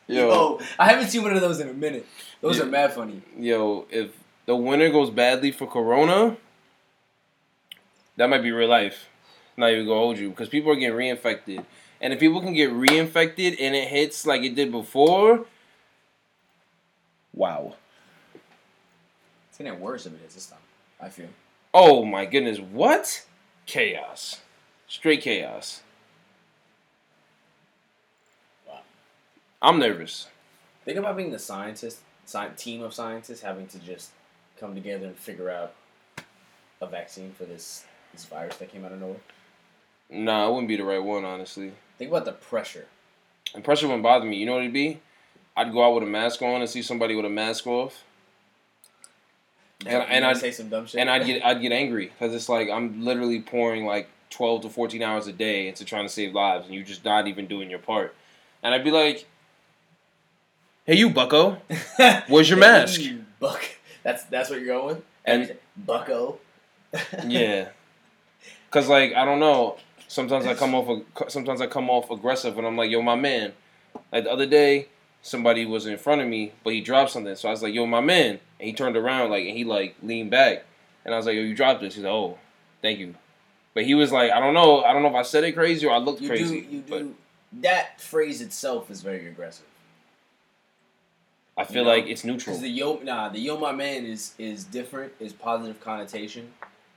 Yo, 0.08 0.28
Yo, 0.28 0.60
I 0.78 0.88
haven't 0.90 1.08
seen 1.10 1.22
one 1.22 1.34
of 1.34 1.40
those 1.42 1.60
in 1.60 1.68
a 1.68 1.72
minute. 1.74 2.06
Those 2.40 2.56
Yeah. 2.58 2.64
are 2.64 2.66
mad 2.66 2.92
funny. 2.94 3.20
yo, 3.38 3.86
if 3.90 4.10
the 4.46 4.56
winter 4.56 4.88
goes 4.88 5.10
badly 5.10 5.52
for 5.52 5.66
Corona, 5.66 6.36
that 8.16 8.28
might 8.30 8.42
be 8.42 8.50
real 8.50 8.68
life. 8.68 9.08
Not 9.56 9.70
even 9.72 9.86
gonna 9.86 9.98
hold 9.98 10.18
you 10.18 10.30
because 10.30 10.48
people 10.48 10.72
are 10.72 10.76
getting 10.76 10.96
reinfected, 10.96 11.64
and 12.00 12.12
if 12.12 12.20
people 12.20 12.40
can 12.40 12.54
get 12.54 12.70
reinfected 12.70 13.56
and 13.60 13.74
it 13.74 13.88
hits 13.88 14.24
like 14.24 14.42
it 14.42 14.54
did 14.54 14.70
before, 14.72 15.44
wow. 17.34 17.74
It's 19.50 19.58
gonna 19.58 19.70
get 19.70 19.80
worse 19.80 20.06
if 20.06 20.12
it 20.14 20.20
is 20.26 20.34
this 20.34 20.46
time. 20.46 20.58
I 21.00 21.08
feel. 21.10 21.28
Oh 21.74 22.04
my 22.04 22.24
goodness, 22.24 22.58
what? 22.60 23.24
Chaos. 23.66 24.40
Straight 24.86 25.20
chaos. 25.20 25.82
I'm 29.60 29.78
nervous. 29.78 30.28
Think 30.84 30.98
about 30.98 31.16
being 31.16 31.32
the 31.32 31.38
scientist, 31.38 31.98
sci- 32.26 32.48
team 32.56 32.82
of 32.82 32.94
scientists 32.94 33.40
having 33.40 33.66
to 33.68 33.78
just 33.78 34.10
come 34.58 34.74
together 34.74 35.06
and 35.06 35.16
figure 35.16 35.50
out 35.50 35.74
a 36.80 36.86
vaccine 36.86 37.32
for 37.32 37.44
this 37.44 37.84
this 38.12 38.24
virus 38.24 38.56
that 38.56 38.70
came 38.72 38.84
out 38.84 38.92
of 38.92 39.00
nowhere. 39.00 39.18
Nah, 40.10 40.46
it 40.48 40.50
wouldn't 40.50 40.68
be 40.68 40.76
the 40.76 40.84
right 40.84 41.02
one, 41.02 41.24
honestly. 41.24 41.72
Think 41.98 42.10
about 42.10 42.24
the 42.24 42.32
pressure. 42.32 42.86
And 43.54 43.62
pressure 43.62 43.86
wouldn't 43.86 44.02
bother 44.02 44.24
me. 44.24 44.36
You 44.38 44.46
know 44.46 44.52
what 44.54 44.62
it'd 44.62 44.72
be? 44.72 45.00
I'd 45.56 45.72
go 45.72 45.84
out 45.86 45.94
with 45.94 46.04
a 46.04 46.06
mask 46.06 46.40
on 46.40 46.60
and 46.62 46.70
see 46.70 46.80
somebody 46.82 47.14
with 47.14 47.26
a 47.26 47.30
mask 47.30 47.66
off, 47.66 48.04
And- 49.80 49.90
You 49.92 49.98
and 49.98 50.24
I'd- 50.24 50.38
say 50.38 50.50
some 50.52 50.68
dumb 50.70 50.86
shit. 50.86 51.00
and 51.00 51.10
I'd 51.10 51.26
get 51.26 51.44
I'd 51.44 51.60
get 51.60 51.72
angry 51.72 52.06
because 52.06 52.34
it's 52.34 52.48
like 52.48 52.70
I'm 52.70 53.04
literally 53.04 53.40
pouring 53.42 53.84
like 53.84 54.08
twelve 54.30 54.62
to 54.62 54.68
fourteen 54.70 55.02
hours 55.02 55.26
a 55.26 55.32
day 55.32 55.68
into 55.68 55.84
trying 55.84 56.04
to 56.04 56.08
save 56.12 56.32
lives, 56.34 56.64
and 56.66 56.74
you're 56.74 56.84
just 56.84 57.04
not 57.04 57.26
even 57.26 57.46
doing 57.46 57.68
your 57.68 57.78
part. 57.80 58.14
And 58.62 58.74
I'd 58.74 58.84
be 58.84 58.90
like, 58.90 59.26
"Hey, 60.88 60.96
you 60.96 61.10
Bucko, 61.10 61.58
Where's 62.28 62.48
your 62.48 62.58
mask? 62.58 62.98
Hey, 62.98 63.18
Buck. 63.38 63.62
That's 64.02 64.24
that's 64.24 64.48
what 64.48 64.58
you're 64.58 64.68
going 64.68 64.96
with. 64.96 65.04
And- 65.26 65.54
Bucko. 65.76 66.38
yeah." 67.26 67.68
Cause 68.70 68.88
like 68.88 69.12
I 69.14 69.26
don't 69.26 69.38
know. 69.38 69.76
Sometimes 70.08 70.46
I 70.46 70.54
come 70.54 70.74
off. 70.74 71.02
Sometimes 71.28 71.60
I 71.60 71.66
come 71.66 71.90
off 71.90 72.10
aggressive, 72.10 72.56
and 72.56 72.66
I'm 72.66 72.74
like, 72.74 72.90
"Yo, 72.90 73.02
my 73.02 73.16
man." 73.16 73.52
Like 74.10 74.24
the 74.24 74.32
other 74.32 74.46
day, 74.46 74.88
somebody 75.20 75.66
was 75.66 75.84
in 75.84 75.98
front 75.98 76.22
of 76.22 76.28
me, 76.28 76.52
but 76.64 76.72
he 76.72 76.80
dropped 76.80 77.10
something. 77.10 77.36
So 77.36 77.48
I 77.48 77.50
was 77.50 77.62
like, 77.62 77.74
"Yo, 77.74 77.84
my 77.84 78.00
man," 78.00 78.40
and 78.58 78.66
he 78.66 78.72
turned 78.72 78.96
around 78.96 79.28
like, 79.28 79.46
and 79.46 79.54
he 79.56 79.64
like 79.64 79.94
leaned 80.02 80.30
back, 80.30 80.64
and 81.04 81.12
I 81.12 81.18
was 81.18 81.26
like, 81.26 81.34
"Yo, 81.34 81.42
you 81.42 81.54
dropped 81.54 81.82
this." 81.82 81.96
He's 81.96 82.04
like, 82.04 82.12
"Oh, 82.12 82.38
thank 82.80 82.98
you." 82.98 83.14
But 83.74 83.84
he 83.84 83.94
was 83.94 84.10
like, 84.10 84.30
"I 84.30 84.40
don't 84.40 84.54
know. 84.54 84.82
I 84.82 84.94
don't 84.94 85.02
know 85.02 85.08
if 85.10 85.14
I 85.14 85.22
said 85.22 85.44
it 85.44 85.52
crazy 85.52 85.86
or 85.86 85.92
I 85.92 85.98
looked 85.98 86.22
You 86.22 86.28
crazy." 86.28 86.62
do. 86.62 86.66
You 86.66 86.84
but 86.88 86.98
do. 87.00 87.14
That 87.60 88.00
phrase 88.00 88.40
itself 88.40 88.90
is 88.90 89.02
very 89.02 89.26
aggressive. 89.28 89.66
I 91.58 91.64
feel 91.64 91.78
You 91.78 91.82
know, 91.84 91.90
like 91.90 92.06
it's 92.06 92.24
neutral. 92.24 92.56
The 92.56 92.68
yo 92.68 93.00
nah 93.02 93.28
the 93.28 93.40
yo 93.40 93.58
my 93.58 93.72
man 93.72 94.06
is 94.06 94.34
is 94.38 94.64
different 94.64 95.12
is 95.20 95.32
positive 95.32 95.80
connotation 95.80 96.52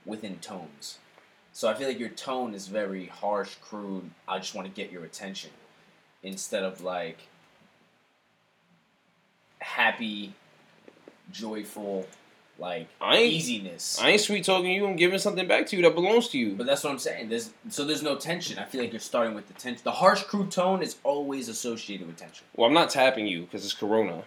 within 0.06 0.38
tones. 0.38 0.98
So 1.52 1.68
I 1.68 1.74
feel 1.74 1.88
like 1.88 1.98
your 1.98 2.08
tone 2.08 2.54
is 2.54 2.68
very 2.68 3.06
harsh, 3.06 3.56
crude. 3.60 4.10
I 4.26 4.38
just 4.38 4.54
want 4.54 4.66
to 4.66 4.72
get 4.72 4.90
your 4.90 5.04
attention 5.04 5.50
instead 6.22 6.62
of 6.62 6.80
like 6.82 7.18
happy, 9.60 10.34
joyful, 11.30 12.06
like 12.58 12.88
I 13.00 13.16
ain't- 13.16 13.34
easiness. 13.34 13.98
I 14.00 14.10
ain't 14.10 14.20
sweet 14.20 14.44
talking 14.44 14.70
you. 14.72 14.86
I'm 14.86 14.96
giving 14.96 15.18
something 15.18 15.46
back 15.46 15.66
to 15.68 15.76
you 15.76 15.82
that 15.82 15.94
belongs 15.94 16.28
to 16.28 16.38
you. 16.38 16.54
But 16.54 16.66
that's 16.66 16.84
what 16.84 16.90
I'm 16.90 16.98
saying. 16.98 17.28
There's 17.28 17.50
so 17.68 17.84
there's 17.84 18.02
no 18.02 18.16
tension. 18.16 18.58
I 18.58 18.64
feel 18.64 18.80
like 18.80 18.92
you're 18.92 19.00
starting 19.00 19.34
with 19.34 19.48
the 19.48 19.54
tension. 19.54 19.82
The 19.84 19.92
harsh, 19.92 20.22
crude 20.22 20.50
tone 20.50 20.82
is 20.82 20.96
always 21.04 21.48
associated 21.48 22.06
with 22.06 22.16
tension. 22.16 22.46
Well, 22.56 22.66
I'm 22.68 22.74
not 22.74 22.90
tapping 22.90 23.26
you 23.26 23.42
because 23.42 23.64
it's 23.64 23.74
Corona, 23.74 24.24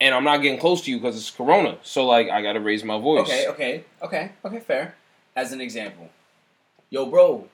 and 0.00 0.14
I'm 0.14 0.24
not 0.24 0.38
getting 0.38 0.58
close 0.58 0.82
to 0.82 0.90
you 0.90 0.98
because 0.98 1.16
it's 1.16 1.30
Corona. 1.30 1.78
So 1.82 2.06
like, 2.06 2.28
I 2.28 2.42
gotta 2.42 2.60
raise 2.60 2.84
my 2.84 2.98
voice. 2.98 3.28
Okay, 3.28 3.46
okay, 3.48 3.84
okay, 4.02 4.32
okay, 4.44 4.60
fair. 4.60 4.94
As 5.34 5.52
an 5.52 5.60
example, 5.60 6.08
yo, 6.90 7.06
bro, 7.06 7.46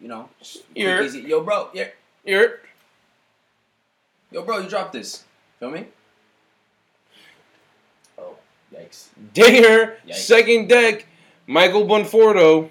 you 0.00 0.08
know, 0.08 0.28
easy. 0.74 1.20
yo, 1.22 1.42
bro, 1.42 1.70
yeah, 1.72 1.88
Here, 2.24 2.60
yo, 4.30 4.42
bro, 4.42 4.58
you 4.58 4.68
dropped 4.68 4.92
this. 4.92 5.24
Feel 5.58 5.70
me? 5.70 5.86
Oh, 8.18 8.36
yikes! 8.72 9.08
Dinger, 9.32 9.96
Yikes. 10.06 10.14
second 10.14 10.68
deck, 10.68 11.06
Michael 11.46 11.86
Conforto. 11.86 12.70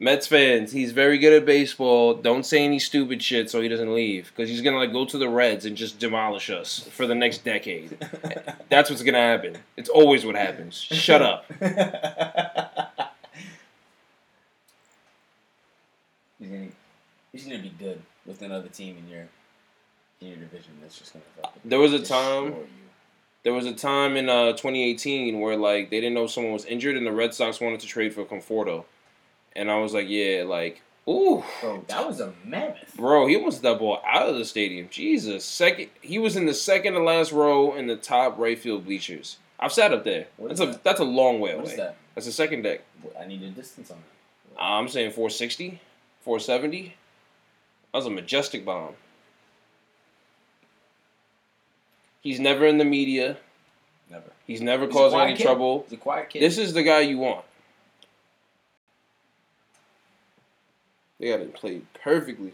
Mets 0.00 0.28
fans, 0.28 0.70
he's 0.70 0.92
very 0.92 1.18
good 1.18 1.32
at 1.32 1.44
baseball. 1.44 2.14
Don't 2.14 2.46
say 2.46 2.64
any 2.64 2.78
stupid 2.78 3.20
shit 3.20 3.50
so 3.50 3.60
he 3.60 3.68
doesn't 3.68 3.92
leave 3.92 4.28
because 4.28 4.48
he's 4.48 4.60
gonna 4.60 4.76
like 4.76 4.92
go 4.92 5.04
to 5.04 5.18
the 5.18 5.28
Reds 5.28 5.64
and 5.66 5.76
just 5.76 5.98
demolish 5.98 6.50
us 6.50 6.88
for 6.92 7.04
the 7.06 7.16
next 7.16 7.38
decade. 7.38 7.98
That's 8.68 8.90
what's 8.90 9.02
gonna 9.02 9.18
happen. 9.18 9.58
It's 9.76 9.88
always 9.88 10.24
what 10.24 10.36
happens. 10.36 10.76
Shut 10.76 11.20
up. 11.20 11.46
he's 16.38 16.48
gonna, 16.48 16.68
he's 17.32 17.44
gonna 17.44 17.58
be 17.58 17.74
good 17.76 18.00
with 18.24 18.40
another 18.42 18.68
team 18.68 18.98
in 18.98 19.08
your 19.08 19.26
in 20.20 20.28
your 20.28 20.36
division. 20.36 20.74
That's 20.80 20.96
just 20.96 21.12
gonna 21.12 21.24
fucking 21.42 21.62
There 21.64 21.80
was 21.80 21.92
a 21.92 22.04
time. 22.04 22.54
There 23.42 23.52
was 23.52 23.66
a 23.66 23.72
time 23.72 24.16
in 24.16 24.28
uh, 24.28 24.52
2018 24.52 25.40
where 25.40 25.56
like 25.56 25.90
they 25.90 26.00
didn't 26.00 26.14
know 26.14 26.28
someone 26.28 26.52
was 26.52 26.66
injured 26.66 26.96
and 26.96 27.04
the 27.04 27.12
Red 27.12 27.34
Sox 27.34 27.60
wanted 27.60 27.80
to 27.80 27.86
trade 27.88 28.14
for 28.14 28.24
Conforto, 28.24 28.84
and 29.58 29.70
I 29.70 29.78
was 29.78 29.92
like, 29.92 30.08
yeah, 30.08 30.44
like, 30.46 30.80
ooh, 31.08 31.42
Bro, 31.60 31.84
that 31.88 32.06
was 32.06 32.20
a 32.20 32.32
mammoth. 32.44 32.94
bro, 32.96 33.26
he 33.26 33.36
almost 33.36 33.60
that 33.62 33.78
ball 33.78 34.00
out 34.06 34.28
of 34.28 34.36
the 34.36 34.44
stadium. 34.44 34.88
Jesus, 34.90 35.44
second, 35.44 35.88
he 36.00 36.18
was 36.18 36.36
in 36.36 36.46
the 36.46 36.54
second 36.54 36.94
to 36.94 37.00
last 37.02 37.32
row 37.32 37.74
in 37.74 37.86
the 37.86 37.96
top 37.96 38.38
right 38.38 38.58
field 38.58 38.84
bleachers. 38.86 39.38
I've 39.60 39.72
sat 39.72 39.92
up 39.92 40.04
there. 40.04 40.28
What 40.36 40.48
That's 40.48 40.60
a 40.60 40.66
that? 40.66 40.84
that's 40.84 41.00
a 41.00 41.04
long 41.04 41.40
way 41.40 41.54
What 41.56 41.64
away. 41.66 41.76
that? 41.76 41.96
That's 42.14 42.26
the 42.26 42.32
second 42.32 42.62
deck. 42.62 42.82
I 43.20 43.26
need 43.26 43.42
a 43.42 43.50
distance 43.50 43.90
on 43.90 43.96
that. 43.98 44.62
I'm 44.62 44.88
saying 44.88 45.10
460, 45.10 45.80
470. 46.22 46.94
That 47.92 47.98
was 47.98 48.06
a 48.06 48.10
majestic 48.10 48.64
bomb. 48.64 48.94
He's 52.20 52.40
never 52.40 52.66
in 52.66 52.78
the 52.78 52.84
media. 52.84 53.36
Never. 54.10 54.24
He's 54.46 54.60
never 54.60 54.86
He's 54.86 54.94
causing 54.94 55.20
any 55.20 55.34
kid. 55.36 55.42
trouble. 55.44 55.84
He's 55.88 55.98
a 55.98 56.00
quiet 56.00 56.30
kid. 56.30 56.42
This 56.42 56.58
is 56.58 56.72
the 56.72 56.82
guy 56.82 57.00
you 57.00 57.18
want. 57.18 57.44
They 61.18 61.30
got 61.30 61.40
it 61.40 61.54
played 61.54 61.86
perfectly. 61.94 62.52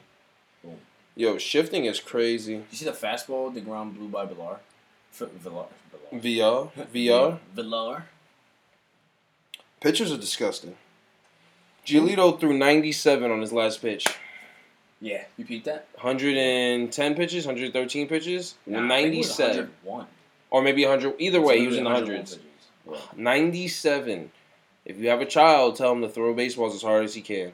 Boom. 0.63 0.77
Yo, 1.17 1.39
shifting 1.39 1.85
is 1.85 2.01
crazy. 2.01 2.55
you 2.55 2.65
see 2.73 2.85
the 2.85 2.93
fastball 2.93 3.53
the 3.53 3.61
ground 3.61 3.97
blew 3.97 4.09
by 4.09 4.25
Villar? 4.25 4.59
F- 5.13 5.31
Villar. 5.33 5.67
Villar. 6.11 6.23
VR, 6.23 6.71
VR. 6.95 7.39
Villar. 7.55 8.05
Pitchers 9.81 10.11
are 10.13 10.17
disgusting. 10.17 10.77
Giolito 11.87 12.41
threw 12.41 12.57
97 12.57 13.31
on 13.31 13.41
his 13.43 13.53
last 13.53 13.83
pitch. 13.83 14.07
Yeah, 15.01 15.25
you 15.37 15.45
repeat 15.45 15.65
that. 15.65 15.87
110 15.97 17.15
pitches, 17.15 17.45
113 17.47 18.09
pitches, 18.09 18.55
Nah, 18.67 18.79
I 18.87 19.03
think 19.03 19.15
it 19.15 19.19
was 19.19 19.39
97. 19.39 19.71
101. 19.83 20.07
Or 20.51 20.63
maybe 20.63 20.83
100. 20.87 21.15
Either 21.19 21.43
way, 21.43 21.61
he 21.61 21.67
was 21.67 21.77
in 21.77 21.85
the 21.85 21.91
101 21.91 22.17
hundreds. 22.17 22.37
pitches. 22.37 23.09
97. 23.17 24.31
If 24.87 24.99
you 24.99 25.09
have 25.11 25.21
a 25.21 25.27
child, 25.27 25.77
tell 25.77 25.93
him 25.93 26.01
to 26.01 26.09
throw 26.09 26.33
baseballs 26.33 26.75
as 26.75 26.83
hard 26.83 27.05
as 27.05 27.15
he 27.15 27.21
can. 27.21 27.53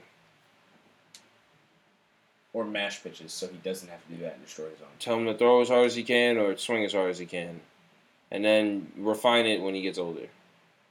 Or 2.52 2.64
mash 2.64 3.02
pitches, 3.02 3.32
so 3.32 3.46
he 3.46 3.56
doesn't 3.58 3.88
have 3.88 4.04
to 4.08 4.12
do 4.14 4.22
that 4.22 4.34
and 4.34 4.44
destroy 4.44 4.64
his 4.70 4.80
own. 4.80 4.88
Tell 4.98 5.16
him 5.16 5.26
to 5.26 5.34
throw 5.34 5.60
as 5.60 5.68
hard 5.68 5.86
as 5.86 5.94
he 5.94 6.02
can 6.02 6.36
or 6.36 6.56
swing 6.56 6.84
as 6.84 6.92
hard 6.92 7.10
as 7.10 7.18
he 7.18 7.26
can. 7.26 7.60
And 8.32 8.44
then 8.44 8.90
refine 8.96 9.46
it 9.46 9.60
when 9.60 9.74
he 9.74 9.82
gets 9.82 9.98
older. 9.98 10.26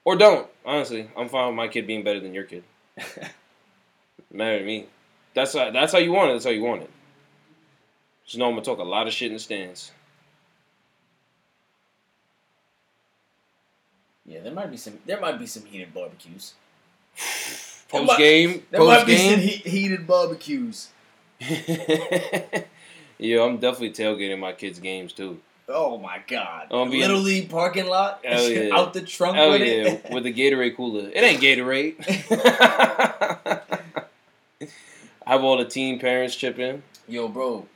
Or 0.06 0.16
don't. 0.16 0.48
Honestly, 0.66 1.10
I'm 1.18 1.28
fine 1.28 1.48
with 1.48 1.56
my 1.58 1.68
kid 1.68 1.86
being 1.86 2.04
better 2.04 2.20
than 2.22 2.34
your 2.34 2.46
kid. 2.46 2.64
Matter 4.32 4.60
to 4.60 4.66
me. 4.66 4.88
That's 5.34 5.54
how, 5.54 5.70
that's 5.72 5.92
how 5.92 6.00
you 6.00 6.12
want 6.14 6.30
it. 6.32 6.34
That's 6.34 6.46
how 6.46 6.52
you 6.52 6.64
want 6.64 6.84
it. 6.84 6.90
Just 8.26 8.38
know 8.38 8.46
I'm 8.48 8.52
gonna 8.54 8.64
talk 8.64 8.80
a 8.80 8.84
lot 8.84 9.08
of 9.08 9.14
shit 9.14 9.28
in 9.28 9.34
the 9.34 9.40
stands. 9.40 9.92
yeah, 14.26 14.40
there 14.42 14.54
might 14.54 14.70
be 14.70 14.78
some. 14.78 15.00
There 15.06 15.20
might 15.20 15.40
be 15.40 15.48
some 15.48 15.66
heated 15.66 15.94
barbecues. 15.94 16.54
Post 17.90 18.18
game, 18.18 18.64
There 18.70 18.80
might 18.82 18.98
post 18.98 19.08
be 19.08 19.18
some 19.18 19.28
game. 19.30 19.40
he- 19.40 19.70
heated 19.70 20.06
barbecues. 20.08 20.90
yeah, 23.18 23.44
I'm 23.44 23.58
definitely 23.58 23.92
tailgating 23.92 24.40
my 24.40 24.52
kids' 24.52 24.80
games 24.80 25.14
too. 25.14 25.40
Oh 25.72 25.98
my 26.00 26.20
god! 26.28 26.68
Oh, 26.72 26.82
I'm 26.82 26.90
League 26.90 27.50
parking 27.50 27.88
lot. 27.88 28.22
Hell 28.26 28.50
yeah. 28.50 28.70
Out 28.78 28.94
the 28.94 29.02
trunk 29.02 29.38
Hell 29.38 29.52
with 29.52 29.62
yeah, 29.62 29.68
it. 29.68 30.10
with 30.12 30.24
the 30.24 30.34
Gatorade 30.34 30.76
cooler. 30.76 31.10
It 31.14 31.24
ain't 31.24 31.42
Gatorade. 31.42 31.96
I 35.26 35.28
Have 35.32 35.44
all 35.44 35.58
the 35.58 35.66
teen 35.66 36.00
parents 36.00 36.36
chip 36.36 36.58
in. 36.58 36.82
Yo, 37.08 37.28
bro, 37.28 37.68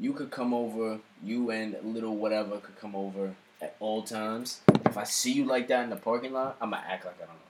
you 0.00 0.12
could 0.14 0.30
come 0.30 0.54
over. 0.54 0.98
You 1.22 1.50
and 1.50 1.76
little 1.82 2.16
whatever 2.16 2.58
could 2.58 2.80
come 2.80 2.96
over 2.96 3.34
at 3.60 3.76
all 3.78 4.02
times. 4.02 4.60
If 4.86 4.96
I 4.96 5.04
see 5.04 5.32
you 5.32 5.44
like 5.44 5.68
that 5.68 5.84
in 5.84 5.90
the 5.90 5.96
parking 5.96 6.32
lot, 6.32 6.56
I'ma 6.60 6.78
act 6.78 7.04
like 7.04 7.16
I 7.16 7.26
don't 7.26 7.28
know. 7.28 7.47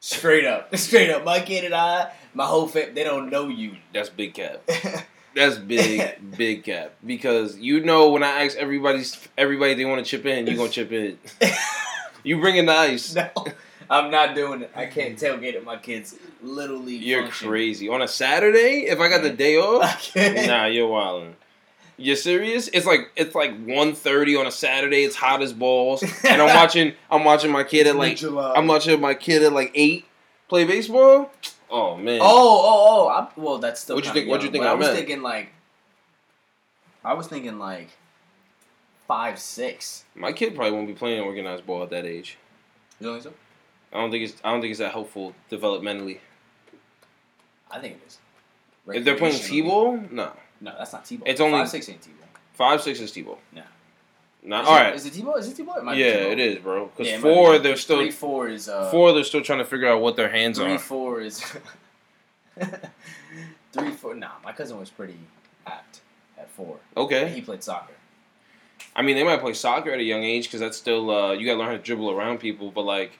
Straight 0.00 0.46
up, 0.46 0.74
straight 0.76 1.10
up. 1.10 1.24
My 1.24 1.40
kid 1.40 1.64
and 1.64 1.74
I, 1.74 2.10
my 2.34 2.46
whole 2.46 2.66
fam, 2.66 2.94
they 2.94 3.04
don't 3.04 3.30
know 3.30 3.48
you. 3.48 3.76
That's 3.92 4.08
big 4.08 4.34
cap. 4.34 4.62
That's 5.36 5.58
big, 5.58 6.36
big 6.36 6.64
cap. 6.64 6.94
Because 7.06 7.56
you 7.58 7.84
know 7.84 8.10
when 8.10 8.22
I 8.24 8.44
ask 8.44 8.56
everybody's 8.56 9.28
everybody 9.38 9.74
they 9.74 9.84
want 9.84 10.04
to 10.04 10.10
chip 10.10 10.26
in, 10.26 10.46
you 10.46 10.56
gonna 10.56 10.70
chip 10.70 10.90
in. 10.92 11.18
You 12.22 12.38
bring 12.38 12.56
in 12.56 12.66
the 12.66 12.72
ice. 12.74 13.14
no, 13.14 13.30
I'm 13.88 14.10
not 14.10 14.34
doing 14.34 14.60
it. 14.60 14.70
I 14.76 14.84
can't 14.84 15.18
tailgate 15.18 15.54
at 15.56 15.64
my 15.64 15.78
kids' 15.78 16.14
Literally. 16.42 16.96
You're 16.96 17.22
function. 17.22 17.48
crazy. 17.48 17.88
On 17.88 18.02
a 18.02 18.08
Saturday, 18.08 18.84
if 18.88 19.00
I 19.00 19.08
got 19.08 19.22
the 19.22 19.30
day 19.30 19.56
off, 19.56 20.14
nah, 20.14 20.66
you're 20.66 20.86
wildin'. 20.86 21.32
You 22.00 22.16
serious? 22.16 22.68
It's 22.68 22.86
like 22.86 23.10
it's 23.14 23.34
like 23.34 23.50
1.30 23.66 24.40
on 24.40 24.46
a 24.46 24.50
Saturday. 24.50 25.02
It's 25.04 25.14
hot 25.16 25.42
as 25.42 25.52
balls, 25.52 26.02
and 26.24 26.40
I'm 26.40 26.54
watching. 26.56 26.94
I'm 27.10 27.24
watching 27.24 27.50
my 27.50 27.62
kid 27.62 27.86
at 27.86 27.96
like. 27.96 28.22
I'm 28.22 28.66
watching 28.66 28.98
my 29.00 29.14
kid 29.14 29.42
at 29.42 29.52
like 29.52 29.70
eight 29.74 30.06
play 30.48 30.64
baseball. 30.64 31.30
Oh 31.70 31.96
man. 31.96 32.20
Oh, 32.22 32.24
oh, 32.24 32.86
oh! 32.88 33.08
I'm, 33.10 33.28
well, 33.42 33.58
that's 33.58 33.82
still. 33.82 33.96
What'd 33.96 34.08
you 34.08 34.14
think- 34.14 34.28
what'd 34.30 34.44
you 34.44 34.50
think 34.50 34.64
I 34.64 34.70
I 34.70 34.74
was 34.74 34.86
meant? 34.86 34.96
thinking 34.98 35.22
like. 35.22 35.50
I 37.04 37.12
was 37.14 37.26
thinking 37.26 37.58
like. 37.58 37.90
Five 39.06 39.38
six. 39.40 40.04
My 40.14 40.32
kid 40.32 40.54
probably 40.54 40.70
won't 40.72 40.86
be 40.86 40.94
playing 40.94 41.20
organized 41.20 41.66
ball 41.66 41.82
at 41.82 41.90
that 41.90 42.06
age. 42.06 42.38
You 43.00 43.06
don't 43.08 43.20
think 43.20 43.24
so? 43.24 43.32
I 43.92 44.00
don't 44.00 44.10
think 44.10 44.24
it's. 44.24 44.40
I 44.44 44.52
don't 44.52 44.60
think 44.60 44.70
it's 44.70 44.78
that 44.80 44.92
helpful 44.92 45.34
developmentally. 45.50 46.18
I 47.70 47.78
think 47.80 47.96
it 47.96 48.02
is. 48.06 48.18
If 48.88 49.04
they're 49.04 49.16
playing 49.16 49.34
Recreationally. 49.34 49.48
t-ball, 49.48 50.00
no. 50.10 50.32
No, 50.60 50.72
that's 50.78 50.92
not 50.92 51.04
t-ball. 51.04 51.26
It's 51.28 51.40
only- 51.40 51.58
five 51.58 51.68
six 51.68 51.88
ain't 51.88 52.02
t-ball. 52.02 52.28
Five 52.54 52.82
six 52.82 53.00
is 53.00 53.10
t-ball. 53.12 53.38
No. 53.52 53.62
Nah, 54.42 54.62
Is 54.62 54.68
all 54.68 54.76
it- 54.76 54.80
right. 54.80 54.94
Is 54.94 55.06
it 55.06 55.12
t-ball? 55.12 55.34
Is 55.36 55.48
it 55.48 55.56
t-ball? 55.56 55.76
It 55.78 55.84
might 55.84 55.96
Yeah, 55.98 56.12
t-ball. 56.18 56.32
it 56.32 56.38
is, 56.38 56.58
bro. 56.58 56.86
Because 56.86 57.08
Yeah, 57.12 57.20
four, 57.20 57.52
be. 57.52 57.58
they're 57.58 57.76
still 57.76 57.98
three 57.98 58.10
four 58.10 58.48
is 58.48 58.68
uh 58.68 58.90
four. 58.90 59.12
They're 59.12 59.24
still 59.24 59.42
trying 59.42 59.58
to 59.60 59.64
figure 59.64 59.88
out 59.88 60.00
what 60.00 60.16
their 60.16 60.30
hands 60.30 60.58
three 60.58 60.72
are. 60.74 60.78
four 60.78 61.20
is 61.20 61.40
Three, 63.72 63.90
four. 63.92 64.14
Nah, 64.14 64.30
my 64.44 64.52
cousin 64.52 64.78
was 64.78 64.90
pretty 64.90 65.18
apt 65.66 66.00
at 66.36 66.50
four. 66.50 66.76
Okay. 66.96 67.28
He 67.30 67.40
played 67.40 67.62
soccer. 67.62 67.92
I 68.96 69.02
mean, 69.02 69.14
they 69.14 69.22
might 69.24 69.40
play 69.40 69.52
soccer 69.54 69.90
at 69.92 70.00
a 70.00 70.02
young 70.02 70.24
age 70.24 70.44
because 70.46 70.58
that's 70.60 70.76
still 70.76 71.10
uh, 71.10 71.32
you 71.32 71.46
got 71.46 71.52
to 71.52 71.58
learn 71.58 71.68
how 71.68 71.76
to 71.76 71.78
dribble 71.82 72.10
around 72.10 72.38
people. 72.38 72.70
But 72.72 72.82
like 72.82 73.12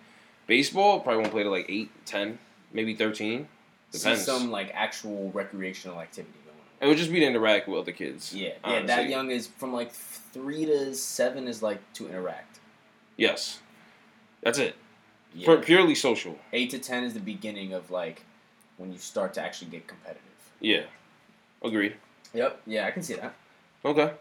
baseball, 0.49 1.01
probably 1.01 1.21
won't 1.21 1.33
play 1.33 1.45
to 1.45 1.51
like 1.51 1.67
eight, 1.69 1.91
ten, 2.07 2.39
maybe 2.73 2.95
thirteen. 2.95 3.47
See 3.93 3.99
Depends. 4.01 4.25
some 4.25 4.51
like 4.51 4.73
actual 4.75 5.31
recreational 5.33 6.01
activity 6.01 6.39
It 6.81 6.87
would 6.87 6.97
just 6.97 7.13
be 7.13 7.21
to 7.21 7.27
interact 7.27 7.69
with 7.69 7.79
other 7.79 7.93
kids. 7.93 8.35
Yeah, 8.35 8.53
yeah. 8.67 8.83
That 8.87 9.09
young 9.09 9.31
is 9.31 9.47
from 9.47 9.73
like 9.73 9.93
three 9.93 10.65
to 10.65 10.95
seven 10.95 11.47
is 11.47 11.63
like 11.63 11.81
to 11.95 12.09
interact. 12.09 12.59
Yes, 13.17 13.61
that's 14.43 14.59
it. 14.59 14.77
Yeah. 15.35 15.45
For 15.45 15.59
purely 15.59 15.95
social. 15.95 16.39
Eight 16.53 16.71
to 16.71 16.79
ten 16.79 17.05
is 17.05 17.13
the 17.13 17.21
beginning 17.21 17.75
of 17.75 17.91
like 17.91 18.25
when 18.79 18.93
you 18.93 18.99
start 18.99 19.35
to 19.35 19.43
actually 19.43 19.71
get 19.71 19.87
competitive. 19.87 20.23
Yeah, 20.59 20.85
agree. 21.63 21.95
Yep. 22.33 22.63
Yeah, 22.67 22.87
I 22.87 22.91
can 22.93 23.03
see 23.03 23.15
that. 23.15 23.35
Okay. 23.85 24.13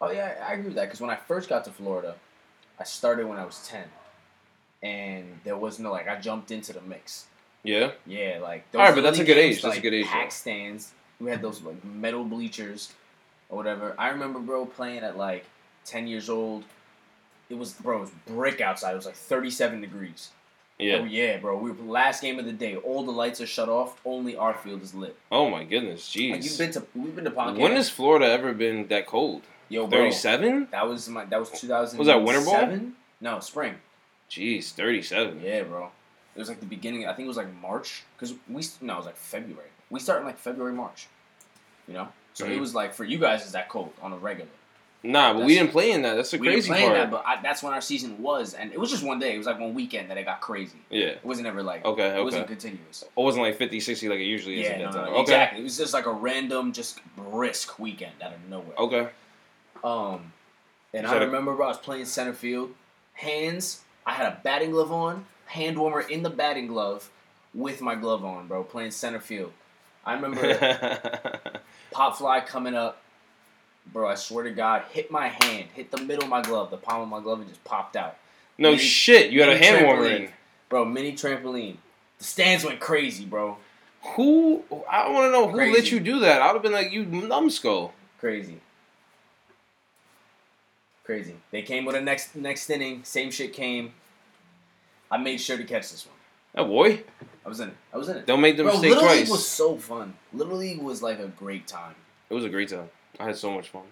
Oh 0.00 0.10
yeah, 0.10 0.44
I 0.46 0.54
agree 0.54 0.66
with 0.66 0.74
that 0.74 0.86
because 0.86 1.00
when 1.00 1.10
I 1.10 1.16
first 1.16 1.48
got 1.48 1.64
to 1.66 1.70
Florida, 1.70 2.16
I 2.78 2.84
started 2.84 3.26
when 3.26 3.38
I 3.38 3.44
was 3.44 3.66
ten, 3.68 3.84
and 4.82 5.40
there 5.44 5.56
was 5.56 5.78
no 5.78 5.92
like 5.92 6.08
I 6.08 6.20
jumped 6.20 6.50
into 6.50 6.72
the 6.72 6.80
mix. 6.80 7.26
Yeah. 7.62 7.92
Yeah, 8.04 8.40
like 8.42 8.66
All 8.74 8.80
right, 8.80 8.94
but 8.94 9.02
that's 9.02 9.20
a 9.20 9.24
good 9.24 9.38
age. 9.38 9.62
That's 9.62 9.78
a 9.78 9.80
good 9.80 9.94
age, 9.94 10.06
Pack 10.06 10.32
stands. 10.32 10.92
We 11.20 11.30
had 11.30 11.42
those 11.42 11.62
like 11.62 11.82
metal 11.84 12.24
bleachers, 12.24 12.92
or 13.48 13.56
whatever. 13.56 13.94
I 13.98 14.08
remember, 14.08 14.40
bro, 14.40 14.66
playing 14.66 14.98
at 15.04 15.16
like 15.16 15.44
ten 15.84 16.06
years 16.06 16.28
old. 16.28 16.64
It 17.50 17.54
was 17.58 17.72
bro, 17.74 17.98
it 17.98 18.00
was 18.00 18.10
brick 18.26 18.60
outside. 18.60 18.92
It 18.92 18.96
was 18.96 19.06
like 19.06 19.14
thirty-seven 19.16 19.80
degrees. 19.80 20.30
Oh 20.80 20.82
Yeah. 20.84 21.04
yeah, 21.04 21.36
bro. 21.36 21.56
We 21.56 21.70
were 21.70 21.84
last 21.84 22.20
game 22.20 22.38
of 22.40 22.46
the 22.46 22.52
day. 22.52 22.74
All 22.76 23.04
the 23.04 23.12
lights 23.12 23.40
are 23.40 23.46
shut 23.46 23.68
off. 23.68 24.00
Only 24.04 24.36
our 24.36 24.54
field 24.54 24.82
is 24.82 24.92
lit. 24.94 25.16
Oh 25.30 25.48
my 25.48 25.62
goodness, 25.62 26.08
Like, 26.16 26.42
you've 26.42 26.52
jeez. 26.52 26.58
been 26.58 26.72
to 26.72 26.82
we've 26.96 27.14
been 27.14 27.24
to 27.24 27.30
Ponca. 27.30 27.60
When 27.60 27.72
has 27.72 27.88
Florida 27.90 28.26
ever 28.26 28.52
been 28.52 28.88
that 28.88 29.06
cold? 29.06 29.42
yo 29.68 29.86
bro? 29.86 30.00
Thirty-seven. 30.00 30.68
That 30.72 30.88
was 30.88 31.08
my 31.08 31.24
that 31.26 31.38
was 31.38 31.50
two 31.50 31.68
thousand. 31.68 31.98
Was 31.98 32.08
that 32.08 32.22
winter 32.22 32.44
ball? 32.44 32.78
No, 33.20 33.38
spring. 33.40 33.76
Jeez, 34.28 34.72
thirty-seven. 34.72 35.40
Yeah, 35.44 35.62
bro. 35.62 35.90
It 36.34 36.38
was 36.40 36.48
like 36.48 36.58
the 36.58 36.66
beginning. 36.66 37.06
I 37.06 37.12
think 37.12 37.26
it 37.26 37.28
was 37.28 37.36
like 37.36 37.54
March 37.62 38.02
because 38.16 38.34
we 38.48 38.64
no, 38.80 38.94
it 38.94 38.96
was 38.96 39.06
like 39.06 39.16
February. 39.16 39.68
We 39.94 40.00
started 40.00 40.22
in 40.22 40.26
like 40.26 40.38
February, 40.38 40.72
March. 40.74 41.06
You 41.86 41.94
know, 41.94 42.08
so 42.32 42.44
it 42.46 42.50
Mhm. 42.56 42.60
was 42.60 42.74
like 42.74 42.92
for 42.94 43.04
you 43.04 43.18
guys, 43.18 43.46
is 43.46 43.52
that 43.52 43.68
cold 43.68 43.92
on 44.02 44.12
a 44.12 44.16
regular? 44.16 44.50
Nah, 45.04 45.34
but 45.34 45.44
we 45.44 45.54
didn't 45.54 45.70
play 45.70 45.90
in 45.92 46.00
that. 46.02 46.14
That's 46.14 46.30
the 46.30 46.38
we 46.38 46.46
didn't 46.48 46.60
crazy 46.64 46.68
play 46.72 46.84
in 46.86 46.92
that, 46.94 47.10
but 47.10 47.22
I, 47.26 47.40
that's 47.42 47.62
when 47.62 47.74
our 47.74 47.82
season 47.82 48.20
was, 48.22 48.54
and 48.54 48.72
it 48.72 48.80
was 48.80 48.90
just 48.90 49.04
one 49.04 49.18
day. 49.18 49.34
It 49.34 49.38
was 49.38 49.46
like 49.46 49.60
one 49.60 49.74
weekend 49.74 50.10
that 50.10 50.16
it 50.16 50.24
got 50.24 50.40
crazy. 50.40 50.78
yeah. 50.90 51.08
It 51.08 51.24
wasn't 51.24 51.46
ever 51.46 51.62
like 51.62 51.84
Okay. 51.84 52.18
it 52.18 52.24
wasn't 52.24 52.48
continuous. 52.48 53.02
It 53.02 53.10
wasn't 53.14 53.44
like 53.44 53.56
50, 53.56 53.78
60 53.80 54.08
like 54.08 54.18
it 54.18 54.24
usually 54.24 54.60
is 54.62 54.66
Yeah, 54.68 54.78
no, 54.78 54.90
no, 54.90 55.00
okay. 55.12 55.20
exactly. 55.20 55.60
It 55.60 55.64
was 55.64 55.76
just 55.76 55.92
like 55.94 56.06
a 56.06 56.12
random, 56.12 56.72
just 56.72 57.00
brisk 57.16 57.78
weekend 57.78 58.14
out 58.22 58.32
of 58.32 58.38
nowhere. 58.48 58.76
Okay. 58.78 59.08
Um, 59.84 60.32
and 60.94 61.06
I 61.06 61.18
remember 61.22 61.54
bro, 61.54 61.66
I 61.66 61.68
was 61.68 61.78
playing 61.78 62.06
center 62.06 62.32
field, 62.32 62.74
hands. 63.12 63.82
I 64.06 64.12
had 64.14 64.26
a 64.26 64.40
batting 64.42 64.70
glove 64.70 64.90
on, 64.90 65.26
hand 65.46 65.78
warmer 65.78 66.00
in 66.00 66.22
the 66.22 66.30
batting 66.30 66.66
glove, 66.66 67.10
with 67.52 67.80
my 67.82 67.94
glove 67.94 68.24
on, 68.24 68.48
bro, 68.48 68.64
playing 68.64 68.90
center 68.90 69.20
field. 69.20 69.52
I 70.06 70.14
remember 70.14 71.60
pop 71.90 72.16
fly 72.16 72.40
coming 72.40 72.74
up, 72.74 73.00
bro. 73.92 74.08
I 74.08 74.14
swear 74.14 74.44
to 74.44 74.50
God, 74.50 74.82
hit 74.90 75.10
my 75.10 75.28
hand, 75.28 75.68
hit 75.74 75.90
the 75.90 75.98
middle 76.02 76.24
of 76.24 76.30
my 76.30 76.42
glove, 76.42 76.70
the 76.70 76.76
palm 76.76 77.02
of 77.02 77.08
my 77.08 77.20
glove, 77.20 77.40
and 77.40 77.48
just 77.48 77.64
popped 77.64 77.96
out, 77.96 78.16
no 78.58 78.70
Mini- 78.72 78.82
shit. 78.82 79.30
You 79.30 79.40
had 79.40 79.50
a 79.50 79.58
hand 79.58 79.84
warmer 79.86 80.06
in. 80.06 80.28
bro. 80.68 80.84
Mini 80.84 81.12
trampoline. 81.12 81.76
The 82.18 82.24
stands 82.24 82.64
went 82.64 82.80
crazy, 82.80 83.24
bro. 83.24 83.56
Who? 84.16 84.62
I 84.90 85.08
want 85.10 85.26
to 85.28 85.30
know 85.32 85.48
who 85.48 85.72
let 85.72 85.90
you 85.90 85.98
do 85.98 86.20
that. 86.20 86.42
I 86.42 86.46
would 86.48 86.54
have 86.56 86.62
been 86.62 86.72
like, 86.72 86.92
you 86.92 87.04
numbskull. 87.06 87.94
Crazy. 88.20 88.60
Crazy. 91.04 91.34
They 91.50 91.62
came 91.62 91.84
with 91.84 91.96
a 91.96 92.00
next 92.00 92.34
next 92.36 92.68
inning. 92.70 93.04
Same 93.04 93.30
shit 93.30 93.52
came. 93.52 93.92
I 95.10 95.16
made 95.18 95.38
sure 95.38 95.56
to 95.56 95.64
catch 95.64 95.90
this 95.90 96.06
one. 96.06 96.14
That 96.54 96.68
boy. 96.70 97.02
I 97.44 97.48
was 97.48 97.60
in 97.60 97.68
it. 97.68 97.76
I 97.92 97.98
was 97.98 98.08
in 98.08 98.16
it. 98.16 98.26
Don't 98.26 98.40
make 98.40 98.56
the 98.56 98.62
Bro, 98.62 98.72
mistake 98.72 98.90
Little 98.90 99.04
twice. 99.04 99.20
League 99.20 99.30
was 99.30 99.46
so 99.46 99.76
fun. 99.76 100.14
Little 100.32 100.56
League 100.56 100.80
was 100.80 101.02
like 101.02 101.18
a 101.18 101.28
great 101.28 101.66
time. 101.66 101.94
It 102.30 102.34
was 102.34 102.44
a 102.44 102.48
great 102.48 102.70
time. 102.70 102.88
I 103.20 103.24
had 103.26 103.36
so 103.36 103.50
much 103.50 103.68
fun. 103.68 103.82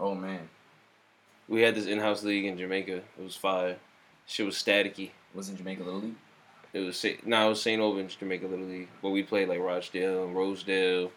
Oh 0.00 0.14
man, 0.14 0.48
We 1.48 1.60
had 1.60 1.74
this 1.74 1.86
in-house 1.86 2.24
league 2.24 2.46
in 2.46 2.58
Jamaica. 2.58 2.96
It 2.96 3.22
was 3.22 3.36
fire. 3.36 3.76
Shit 4.26 4.46
was 4.46 4.56
staticky. 4.56 5.10
was 5.34 5.48
in 5.48 5.56
Jamaica 5.56 5.84
Little 5.84 6.00
League. 6.00 6.14
It 6.72 6.80
was 6.80 7.04
no, 7.24 7.46
it 7.46 7.48
was 7.50 7.62
St. 7.62 7.80
Albans, 7.80 8.16
Jamaica 8.16 8.46
Little 8.46 8.66
League. 8.66 8.88
But 9.00 9.10
we 9.10 9.22
played 9.22 9.48
like 9.48 9.60
Rochdale, 9.60 10.26
Rosedale, 10.26 11.12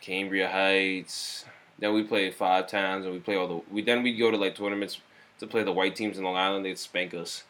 Cambria 0.00 0.48
Heights. 0.50 1.44
Then 1.78 1.92
we 1.94 2.02
played 2.02 2.34
five 2.34 2.66
times, 2.66 3.04
and 3.04 3.14
we 3.14 3.20
play 3.20 3.36
all 3.36 3.46
the. 3.46 3.60
We 3.70 3.82
then 3.82 4.02
we'd 4.02 4.18
go 4.18 4.30
to 4.30 4.36
like 4.36 4.56
tournaments 4.56 5.00
to 5.38 5.46
play 5.46 5.62
the 5.62 5.72
white 5.72 5.94
teams 5.94 6.18
in 6.18 6.24
Long 6.24 6.36
Island. 6.36 6.64
They'd 6.64 6.78
spank 6.78 7.14
us 7.14 7.44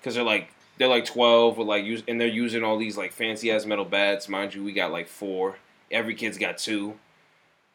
because 0.00 0.14
they're 0.14 0.24
like 0.24 0.48
they're 0.78 0.88
like 0.88 1.04
twelve 1.04 1.58
with 1.58 1.68
like 1.68 1.84
use 1.84 2.02
and 2.08 2.20
they're 2.20 2.28
using 2.28 2.64
all 2.64 2.78
these 2.78 2.96
like 2.96 3.12
fancy 3.12 3.50
ass 3.50 3.66
metal 3.66 3.84
bats. 3.84 4.28
Mind 4.28 4.54
you, 4.54 4.64
we 4.64 4.72
got 4.72 4.92
like 4.92 5.08
four. 5.08 5.56
Every 5.90 6.14
kid's 6.14 6.38
got 6.38 6.58
two, 6.58 6.94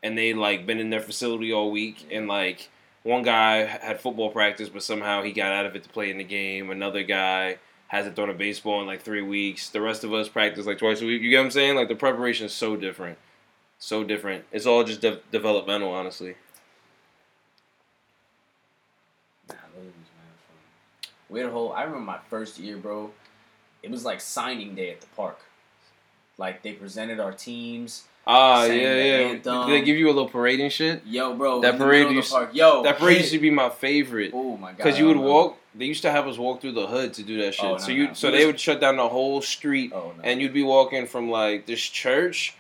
and 0.04 0.18
they 0.18 0.34
like 0.34 0.66
been 0.66 0.80
in 0.80 0.90
their 0.90 1.00
facility 1.00 1.54
all 1.54 1.72
week. 1.72 2.08
And 2.12 2.22
mm-hmm. 2.22 2.30
like 2.30 2.70
one 3.04 3.24
guy 3.24 3.66
had 3.66 4.02
football 4.02 4.30
practice, 4.30 4.70
but 4.70 4.84
somehow 4.84 5.24
he 5.24 5.32
got 5.32 5.52
out 5.52 5.66
of 5.66 5.76
it 5.76 5.84
to 5.84 5.90
play 5.90 6.10
in 6.10 6.18
the 6.18 6.24
game. 6.24 6.70
Another 6.70 7.04
guy 7.04 7.58
hasn't 7.88 8.16
thrown 8.16 8.30
a 8.30 8.34
baseball 8.34 8.82
in 8.82 8.88
like 8.88 9.02
three 9.02 9.22
weeks. 9.22 9.70
The 9.70 9.82
rest 9.82 10.04
of 10.04 10.14
us 10.14 10.30
practice 10.30 10.66
like 10.66 10.78
twice 10.78 11.02
a 11.02 11.06
week. 11.06 11.22
You 11.22 11.30
get 11.30 11.38
what 11.38 11.46
I'm 11.46 11.52
saying? 11.52 11.76
Like 11.76 11.88
the 11.88 11.96
preparation 11.96 12.46
is 12.46 12.54
so 12.54 12.76
different, 12.76 13.18
so 13.80 14.04
different. 14.04 14.46
It's 14.52 14.66
all 14.66 14.84
just 14.84 15.02
de- 15.02 15.22
developmental, 15.32 15.92
honestly. 15.92 16.36
Nah, 19.48 19.56
Little 19.74 19.86
League 19.86 19.94
was 19.98 20.10
mad 20.18 20.38
fun. 20.46 21.12
We 21.30 21.40
had 21.40 21.50
a 21.50 21.52
whole. 21.52 21.72
I 21.72 21.84
remember 21.84 22.06
my 22.06 22.20
first 22.30 22.58
year, 22.60 22.78
bro. 22.78 23.12
It 23.84 23.92
was 23.92 24.04
like 24.04 24.20
signing 24.22 24.76
day 24.76 24.92
at 24.92 25.02
the 25.02 25.08
park. 25.16 25.40
Like 26.38 26.64
they 26.64 26.74
presented 26.74 27.20
our 27.20 27.32
teams. 27.32 28.04
Ah, 28.26 28.66
yeah, 28.66 28.74
yeah. 28.74 29.14
anthem. 29.30 29.66
Do 29.68 29.72
they 29.74 29.82
give 29.82 29.98
you 29.98 30.08
a 30.08 30.14
little 30.14 30.30
parade 30.30 30.60
and 30.60 30.72
shit? 30.72 31.02
Yo, 31.06 31.34
bro. 31.34 31.62
That 31.62 31.78
parade 31.78 32.12
used- 32.12 32.32
park. 32.32 32.52
Yo, 32.54 32.84
That 32.84 32.98
parade 33.00 33.20
used 33.20 33.32
to 33.32 33.40
be 33.40 33.50
my 33.50 33.70
favorite. 33.70 34.32
Oh 34.34 34.56
my 34.58 34.70
god. 34.70 34.78
Because 34.78 35.00
you 35.00 35.08
would 35.08 35.18
walk, 35.18 35.58
they 35.74 35.86
used 35.86 36.04
to 36.04 36.12
have 36.12 36.28
us 36.28 36.38
walk 36.38 36.62
through 36.62 36.74
the 36.74 36.86
hood 36.88 37.14
to 37.16 37.24
do 37.24 37.42
that 37.42 37.56
shit. 37.56 37.66
Oh, 37.66 37.72
no, 37.74 37.78
so 37.78 37.92
you, 37.92 38.08
no. 38.08 38.14
so 38.14 38.30
they 38.32 38.46
would 38.46 38.60
shut 38.60 38.80
down 38.80 38.98
the 38.98 39.10
whole 39.10 39.42
street, 39.42 39.92
Oh 39.96 40.14
no. 40.16 40.24
and 40.24 40.42
you'd 40.42 40.54
be 40.54 40.64
walking 40.64 41.08
from 41.08 41.32
like 41.32 41.66
this 41.66 41.82
church 41.82 42.56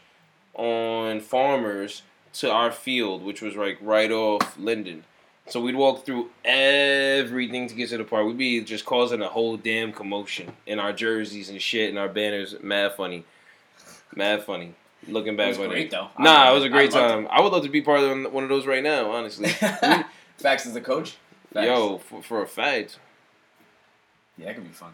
on 0.55 1.19
Farmers 1.19 2.01
to 2.33 2.51
our 2.51 2.71
field, 2.71 3.23
which 3.23 3.41
was 3.41 3.55
like 3.55 3.77
right 3.81 4.11
off 4.11 4.57
Linden. 4.57 5.03
So 5.49 5.59
we'd 5.61 5.75
walk 5.75 6.05
through 6.05 6.29
everything 6.45 7.67
to 7.67 7.75
get 7.75 7.89
to 7.89 7.97
the 7.97 8.03
park. 8.03 8.27
We'd 8.27 8.37
be 8.37 8.61
just 8.61 8.85
causing 8.85 9.21
a 9.21 9.27
whole 9.27 9.57
damn 9.57 9.91
commotion 9.91 10.53
in 10.67 10.79
our 10.79 10.93
jerseys 10.93 11.49
and 11.49 11.61
shit 11.61 11.89
and 11.89 11.97
our 11.97 12.07
banners. 12.07 12.55
Mad 12.61 12.93
funny, 12.93 13.25
mad 14.15 14.43
funny. 14.43 14.75
Looking 15.07 15.33
it 15.33 15.37
back 15.37 15.57
was 15.57 15.57
great 15.57 15.87
it. 15.87 15.91
though. 15.91 16.09
Nah, 16.19 16.45
loved 16.45 16.51
it 16.51 16.55
was 16.55 16.63
a 16.65 16.69
great 16.69 16.93
I 16.93 16.99
time. 16.99 17.27
I 17.31 17.41
would 17.41 17.51
love 17.51 17.63
to 17.63 17.69
be 17.69 17.81
part 17.81 18.01
of 18.01 18.31
one 18.31 18.43
of 18.43 18.49
those 18.49 18.67
right 18.67 18.83
now, 18.83 19.11
honestly. 19.11 19.49
Facts 20.37 20.67
as 20.67 20.75
a 20.75 20.81
coach. 20.81 21.17
Facts. 21.53 21.65
Yo, 21.65 21.97
for, 21.97 22.21
for 22.21 22.41
a 22.43 22.47
fact. 22.47 22.99
Yeah, 24.37 24.47
that 24.47 24.55
could 24.55 24.65
be 24.65 24.73
fun. 24.73 24.93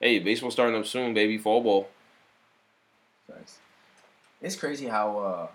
Hey, 0.00 0.18
baseball 0.18 0.50
starting 0.50 0.78
up 0.78 0.86
soon, 0.86 1.14
baby. 1.14 1.38
Fall 1.38 1.62
ball. 1.62 1.88
Facts. 3.26 3.58
It's 4.42 4.56
crazy 4.56 4.86
how 4.86 5.18
uh, 5.18 5.48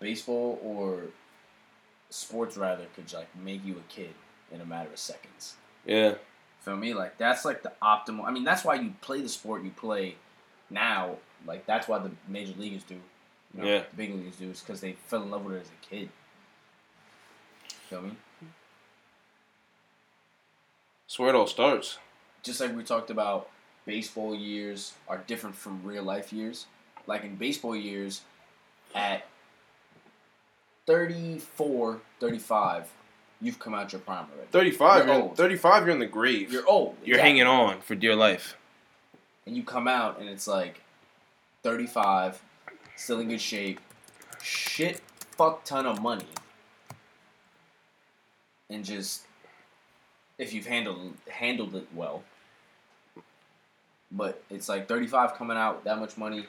baseball 0.00 0.58
or 0.62 1.02
sports 2.16 2.56
rather 2.56 2.84
could 2.94 3.12
like 3.12 3.28
make 3.36 3.64
you 3.64 3.74
a 3.74 3.92
kid 3.92 4.14
in 4.50 4.60
a 4.60 4.64
matter 4.64 4.90
of 4.90 4.98
seconds. 4.98 5.54
Yeah. 5.84 6.14
Feel 6.60 6.76
me? 6.76 6.94
Like 6.94 7.18
that's 7.18 7.44
like 7.44 7.62
the 7.62 7.72
optimal. 7.82 8.24
I 8.24 8.30
mean, 8.30 8.44
that's 8.44 8.64
why 8.64 8.74
you 8.76 8.94
play 9.02 9.20
the 9.20 9.28
sport 9.28 9.62
you 9.62 9.70
play 9.70 10.16
now. 10.70 11.16
Like 11.46 11.66
that's 11.66 11.86
why 11.86 11.98
the 11.98 12.10
major 12.26 12.54
leaguers 12.58 12.82
do. 12.82 12.94
You 13.54 13.62
know, 13.62 13.68
Yeah. 13.68 13.82
The 13.90 13.96
big 13.96 14.14
leaguers 14.14 14.36
do 14.36 14.50
is 14.50 14.60
because 14.60 14.80
they 14.80 14.92
fell 14.92 15.22
in 15.22 15.30
love 15.30 15.44
with 15.44 15.56
it 15.56 15.60
as 15.60 15.68
a 15.68 15.86
kid. 15.94 16.08
Feel 17.88 18.02
me? 18.02 18.12
That's 21.06 21.18
where 21.18 21.28
it 21.28 21.34
all 21.34 21.46
starts. 21.46 21.98
Just 22.42 22.60
like 22.60 22.74
we 22.74 22.82
talked 22.82 23.10
about, 23.10 23.48
baseball 23.84 24.34
years 24.34 24.94
are 25.08 25.18
different 25.18 25.54
from 25.54 25.82
real 25.84 26.02
life 26.02 26.32
years. 26.32 26.66
Like 27.06 27.22
in 27.22 27.36
baseball 27.36 27.76
years, 27.76 28.22
at 28.94 29.26
34, 30.86 32.00
35, 32.20 32.88
you've 33.40 33.58
come 33.58 33.74
out 33.74 33.92
your 33.92 34.00
prime 34.00 34.26
already. 34.32 34.48
35, 34.50 35.06
You're 35.06 35.14
you're, 35.14 35.22
old. 35.24 35.36
35, 35.36 35.82
you're 35.84 35.90
in 35.94 35.98
the 35.98 36.06
grave. 36.06 36.52
You're 36.52 36.68
old. 36.68 36.96
You're 37.04 37.18
hanging 37.20 37.42
on 37.46 37.80
for 37.80 37.94
dear 37.94 38.14
life. 38.14 38.56
and 39.46 39.56
you 39.56 39.62
come 39.62 39.88
out 39.88 40.18
and 40.20 40.28
it's 40.28 40.46
like 40.46 40.80
35, 41.62 42.40
still 42.96 43.20
in 43.20 43.28
good 43.28 43.40
shape, 43.40 43.80
shit 44.42 45.00
fuck 45.36 45.64
ton 45.64 45.84
of 45.86 46.00
money, 46.00 46.24
and 48.70 48.84
just 48.84 49.22
if 50.38 50.52
you've 50.54 50.66
handled 50.66 51.12
handled 51.28 51.74
it 51.74 51.86
well, 51.94 52.22
but 54.10 54.42
it's 54.50 54.68
like 54.68 54.88
35 54.88 55.34
coming 55.34 55.56
out 55.56 55.84
that 55.84 55.98
much 55.98 56.16
money. 56.16 56.46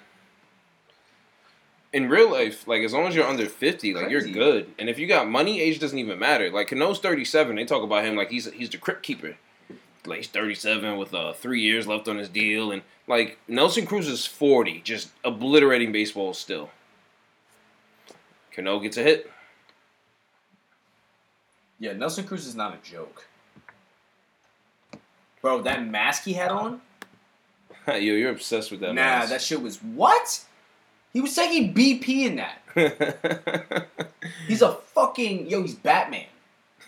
In 1.93 2.09
real 2.09 2.29
life, 2.31 2.67
like 2.67 2.81
as 2.83 2.93
long 2.93 3.07
as 3.07 3.15
you're 3.15 3.25
under 3.27 3.45
fifty, 3.47 3.93
like 3.93 4.07
Crazy. 4.09 4.29
you're 4.29 4.33
good. 4.33 4.73
And 4.77 4.89
if 4.89 4.99
you 4.99 5.07
got 5.07 5.27
money, 5.29 5.61
age 5.61 5.79
doesn't 5.79 5.97
even 5.97 6.19
matter. 6.19 6.49
Like 6.51 6.67
Cano's 6.67 6.99
thirty 6.99 7.23
seven, 7.25 7.55
they 7.55 7.65
talk 7.65 7.81
about 7.83 8.03
him 8.03 8.15
like 8.15 8.29
he's 8.29 8.51
he's 8.51 8.69
the 8.69 8.77
crypt 8.77 9.03
keeper. 9.03 9.37
Like 10.05 10.17
he's 10.19 10.27
thirty 10.27 10.53
seven 10.55 10.97
with 10.97 11.13
uh 11.13 11.33
three 11.33 11.61
years 11.61 11.87
left 11.87 12.07
on 12.07 12.17
his 12.17 12.27
deal, 12.29 12.71
and 12.71 12.81
like 13.07 13.39
Nelson 13.47 13.85
Cruz 13.85 14.07
is 14.07 14.25
forty, 14.25 14.81
just 14.81 15.09
obliterating 15.23 15.91
baseball 15.93 16.33
still. 16.33 16.69
Cano 18.53 18.79
gets 18.79 18.97
a 18.97 19.03
hit. 19.03 19.31
Yeah, 21.79 21.93
Nelson 21.93 22.25
Cruz 22.25 22.45
is 22.47 22.55
not 22.55 22.73
a 22.73 22.77
joke. 22.89 23.27
Bro, 25.41 25.61
that 25.61 25.85
mask 25.87 26.23
he 26.23 26.33
had 26.33 26.49
on? 26.49 26.81
Yo, 27.87 27.95
you're 27.95 28.31
obsessed 28.31 28.71
with 28.71 28.79
that. 28.81 28.87
nah, 28.87 29.01
mask. 29.01 29.29
that 29.29 29.41
shit 29.41 29.61
was 29.61 29.77
what? 29.83 30.43
He 31.17 31.21
was 31.21 31.33
taking 31.33 31.73
BP 31.73 32.27
in 32.27 32.35
that. 32.35 33.87
He's 34.47 34.61
a 34.61 34.73
fucking 34.73 35.47
yo. 35.47 35.63
He's 35.63 35.73
Batman. 35.73 36.27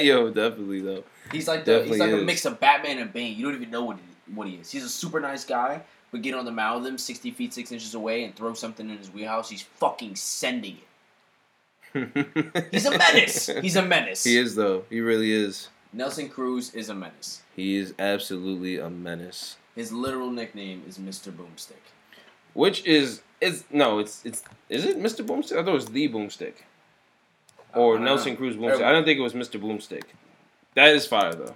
Yo, 0.00 0.30
definitely 0.30 0.80
though. 0.80 1.02
He's 1.32 1.48
like 1.48 1.64
the, 1.64 1.82
he's 1.82 1.98
like 1.98 2.12
a 2.12 2.18
mix 2.18 2.44
of 2.44 2.60
Batman 2.60 2.98
and 3.00 3.12
Bane. 3.12 3.36
You 3.36 3.46
don't 3.46 3.56
even 3.56 3.72
know 3.72 3.82
what 3.82 3.96
he, 3.96 4.32
what 4.32 4.46
he 4.46 4.54
is. 4.54 4.70
He's 4.70 4.84
a 4.84 4.88
super 4.88 5.18
nice 5.18 5.44
guy, 5.44 5.82
but 6.12 6.22
get 6.22 6.34
on 6.34 6.44
the 6.44 6.52
mound 6.52 6.84
with 6.84 6.92
him 6.92 6.98
sixty 6.98 7.32
feet 7.32 7.52
six 7.52 7.72
inches 7.72 7.94
away 7.94 8.22
and 8.22 8.36
throw 8.36 8.54
something 8.54 8.88
in 8.88 8.96
his 8.96 9.12
wheelhouse. 9.12 9.50
He's 9.50 9.62
fucking 9.62 10.14
sending 10.14 10.78
it. 11.92 12.68
He's 12.70 12.86
a 12.86 12.96
menace. 12.96 13.50
He's 13.60 13.74
a 13.74 13.84
menace. 13.84 14.22
he 14.22 14.38
is 14.38 14.54
though. 14.54 14.84
He 14.88 15.00
really 15.00 15.32
is. 15.32 15.66
Nelson 15.92 16.28
Cruz 16.28 16.72
is 16.76 16.90
a 16.90 16.94
menace. 16.94 17.42
He 17.56 17.76
is 17.76 17.92
absolutely 17.98 18.78
a 18.78 18.88
menace. 18.88 19.56
His 19.74 19.92
literal 19.92 20.30
nickname 20.30 20.84
is 20.86 20.96
Mr. 20.96 21.32
Boomstick. 21.32 21.82
Which 22.54 22.84
is 22.86 23.22
is 23.40 23.64
no, 23.70 23.98
it's 23.98 24.24
it's 24.24 24.42
is 24.68 24.84
it 24.84 24.98
Mr. 24.98 25.24
Boomstick? 25.24 25.52
I 25.52 25.62
thought 25.62 25.68
it 25.68 25.72
was 25.72 25.86
the 25.86 26.08
Boomstick. 26.08 26.54
Or 27.74 27.96
don't 27.96 28.04
Nelson. 28.04 28.36
Cruz 28.36 28.56
uh, 28.56 28.58
Boomstick. 28.58 28.82
I 28.82 28.92
don't 28.92 29.04
think 29.04 29.18
it 29.18 29.22
was 29.22 29.34
Mr. 29.34 29.60
Boomstick. 29.60 30.04
That 30.74 30.94
is 30.94 31.06
fire 31.06 31.34
though. 31.34 31.54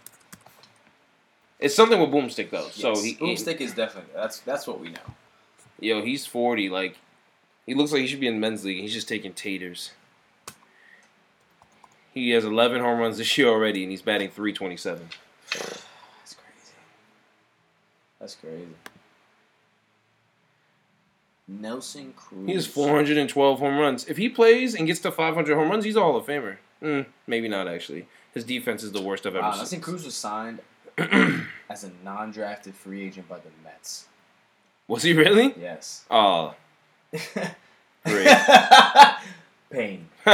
It's 1.58 1.74
something 1.74 2.00
with 2.00 2.10
Boomstick 2.10 2.50
though. 2.50 2.68
So 2.70 2.90
Yes, 2.90 3.02
he, 3.02 3.12
he 3.12 3.24
Boomstick 3.24 3.60
is 3.60 3.72
definitely 3.72 4.10
that's 4.14 4.40
that's 4.40 4.66
what 4.66 4.80
we 4.80 4.90
know. 4.90 5.14
yo, 5.80 6.02
he's 6.02 6.26
forty. 6.26 6.68
Like 6.68 6.98
he 7.66 7.74
looks 7.74 7.92
like 7.92 8.02
he 8.02 8.06
should 8.06 8.20
be 8.20 8.28
in 8.28 8.40
men's 8.40 8.64
league. 8.64 8.80
He's 8.80 8.92
just 8.92 9.08
taking 9.08 9.32
taters. 9.32 9.92
He 12.12 12.30
has 12.30 12.44
eleven 12.44 12.80
home 12.80 12.98
runs 12.98 13.18
this 13.18 13.38
year 13.38 13.48
already, 13.48 13.82
and 13.82 13.90
he's 13.90 14.02
batting 14.02 14.30
three 14.30 14.52
twenty 14.52 14.76
seven. 14.76 15.08
That's 15.52 16.34
crazy. 16.34 16.74
That's 18.20 18.34
crazy. 18.34 18.91
Nelson 21.48 22.12
Cruz. 22.16 22.46
He 22.46 22.54
has 22.54 22.66
412 22.66 23.58
home 23.58 23.78
runs. 23.78 24.06
If 24.08 24.16
he 24.16 24.28
plays 24.28 24.74
and 24.74 24.86
gets 24.86 25.00
to 25.00 25.10
500 25.12 25.54
home 25.54 25.70
runs, 25.70 25.84
he's 25.84 25.96
a 25.96 26.00
Hall 26.00 26.16
of 26.16 26.24
Famer. 26.26 26.56
Mm, 26.82 27.06
maybe 27.26 27.48
not, 27.48 27.68
actually. 27.68 28.06
His 28.34 28.44
defense 28.44 28.82
is 28.82 28.92
the 28.92 29.02
worst 29.02 29.26
I've 29.26 29.34
ever 29.36 29.42
Wow, 29.42 29.50
seen. 29.52 29.58
Nelson 29.58 29.80
Cruz 29.80 30.04
was 30.04 30.14
signed 30.14 30.60
as 31.68 31.84
a 31.84 31.90
non-drafted 32.04 32.74
free 32.74 33.04
agent 33.06 33.28
by 33.28 33.38
the 33.38 33.50
Mets. 33.64 34.06
Was 34.88 35.02
he 35.02 35.12
really? 35.12 35.54
Yes. 35.60 36.04
Oh, 36.10 36.54
great. 38.04 38.36
Pain. 39.70 40.08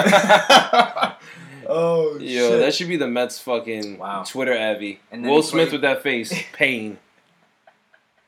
oh 1.67 2.19
Yo, 2.21 2.59
that 2.59 2.75
should 2.75 2.89
be 2.89 2.97
the 2.97 3.07
Mets 3.07 3.39
fucking 3.41 3.99
Wow. 3.99 4.25
Twitter 4.25 4.57
Abby. 4.57 5.01
And 5.11 5.27
Will 5.27 5.43
Smith 5.43 5.69
played- 5.69 5.73
with 5.73 5.81
that 5.83 6.03
face. 6.03 6.33
Pain. 6.53 6.99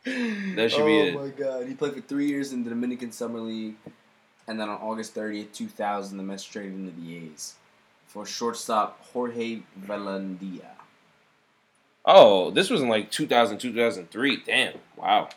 That 0.05 0.71
should 0.71 0.81
oh 0.83 0.87
be 0.87 0.99
it. 0.99 1.15
my 1.15 1.29
god, 1.29 1.67
he 1.67 1.75
played 1.75 1.95
for 1.95 2.01
three 2.01 2.27
years 2.27 2.53
in 2.53 2.65
the 2.65 2.71
Dominican 2.71 3.13
Summer 3.13 3.39
League, 3.41 3.75
and 4.49 4.59
then 4.59 4.69
on 4.69 4.81
August 4.81 5.15
30th, 5.15 5.53
2000, 5.53 6.17
the 6.17 6.23
Mets 6.23 6.45
traded 6.45 6.73
into 6.75 6.93
the 7.01 7.17
A's 7.17 7.55
for 8.07 8.25
shortstop 8.27 9.05
Jorge 9.13 9.61
Velandia. 9.87 10.65
Oh, 12.05 12.51
this 12.51 12.71
was 12.71 12.81
in 12.81 12.89
like 12.89 13.11
2000, 13.11 13.59
2003. 13.59 14.43
Damn. 14.47 14.75
Wow. 14.97 15.29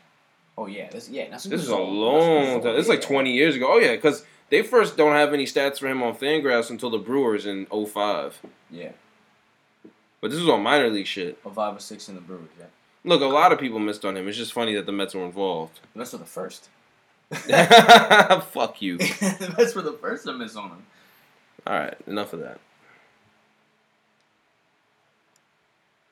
Oh 0.57 0.67
yeah, 0.67 0.89
this 0.89 1.09
yeah. 1.09 1.29
Nelson 1.29 1.51
This 1.51 1.61
is 1.61 1.67
a 1.69 1.75
long 1.75 2.61
time. 2.61 2.75
Is 2.75 2.87
like 2.87 3.01
20 3.01 3.31
years 3.33 3.55
ago. 3.55 3.67
Oh, 3.73 3.79
yeah, 3.79 3.95
because 3.95 4.23
they 4.49 4.61
first 4.61 4.95
don't 4.95 5.13
have 5.15 5.33
any 5.33 5.45
stats 5.45 5.79
for 5.79 5.87
him 5.87 6.01
on 6.03 6.15
Fangraphs 6.15 6.69
until 6.69 6.89
the 6.89 6.99
Brewers 6.99 7.45
in 7.45 7.65
05. 7.65 8.39
Yeah, 8.71 8.91
But 10.21 10.31
this 10.31 10.39
was 10.39 10.49
on 10.49 10.63
minor 10.63 10.89
league 10.89 11.07
shit. 11.07 11.37
oh 11.45 11.49
five 11.49 11.75
or 11.75 11.79
six 11.79 12.07
in 12.07 12.15
the 12.15 12.21
Brewers. 12.21 12.49
Yeah, 12.59 12.65
Look, 13.03 13.21
a 13.21 13.25
lot 13.25 13.51
of 13.51 13.59
people 13.59 13.79
missed 13.79 14.05
on 14.05 14.15
him. 14.15 14.27
It's 14.27 14.37
just 14.37 14.53
funny 14.53 14.75
that 14.75 14.85
the 14.85 14.91
Mets 14.91 15.13
were 15.13 15.25
involved. 15.25 15.79
the 15.93 15.99
Mets 15.99 16.13
were 16.13 16.19
the 16.19 16.25
first. 16.25 16.69
Fuck 17.31 18.81
you. 18.81 18.97
the 18.97 19.53
Mets 19.57 19.75
were 19.75 19.81
the 19.81 19.97
first 19.99 20.25
to 20.25 20.33
miss 20.33 20.55
on 20.55 20.69
him. 20.69 20.85
All 21.65 21.73
right, 21.73 21.97
enough 22.07 22.33
of 22.33 22.39
that. 22.41 22.59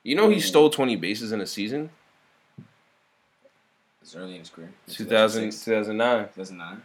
You 0.02 0.16
know 0.16 0.28
he 0.28 0.40
stole 0.40 0.68
20 0.68 0.96
bases 0.96 1.30
in 1.32 1.40
a 1.40 1.46
season? 1.46 1.90
It's 4.02 4.16
early 4.16 4.32
in 4.32 4.40
his 4.40 4.50
career. 4.50 4.70
2000, 4.88 5.52
2009. 5.52 6.24
2009. 6.34 6.82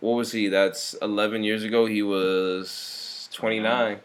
What 0.00 0.12
was 0.12 0.32
he? 0.32 0.48
That's 0.48 0.94
11 0.94 1.44
years 1.44 1.62
ago. 1.62 1.86
He 1.86 2.02
was 2.02 3.28
29. 3.32 4.00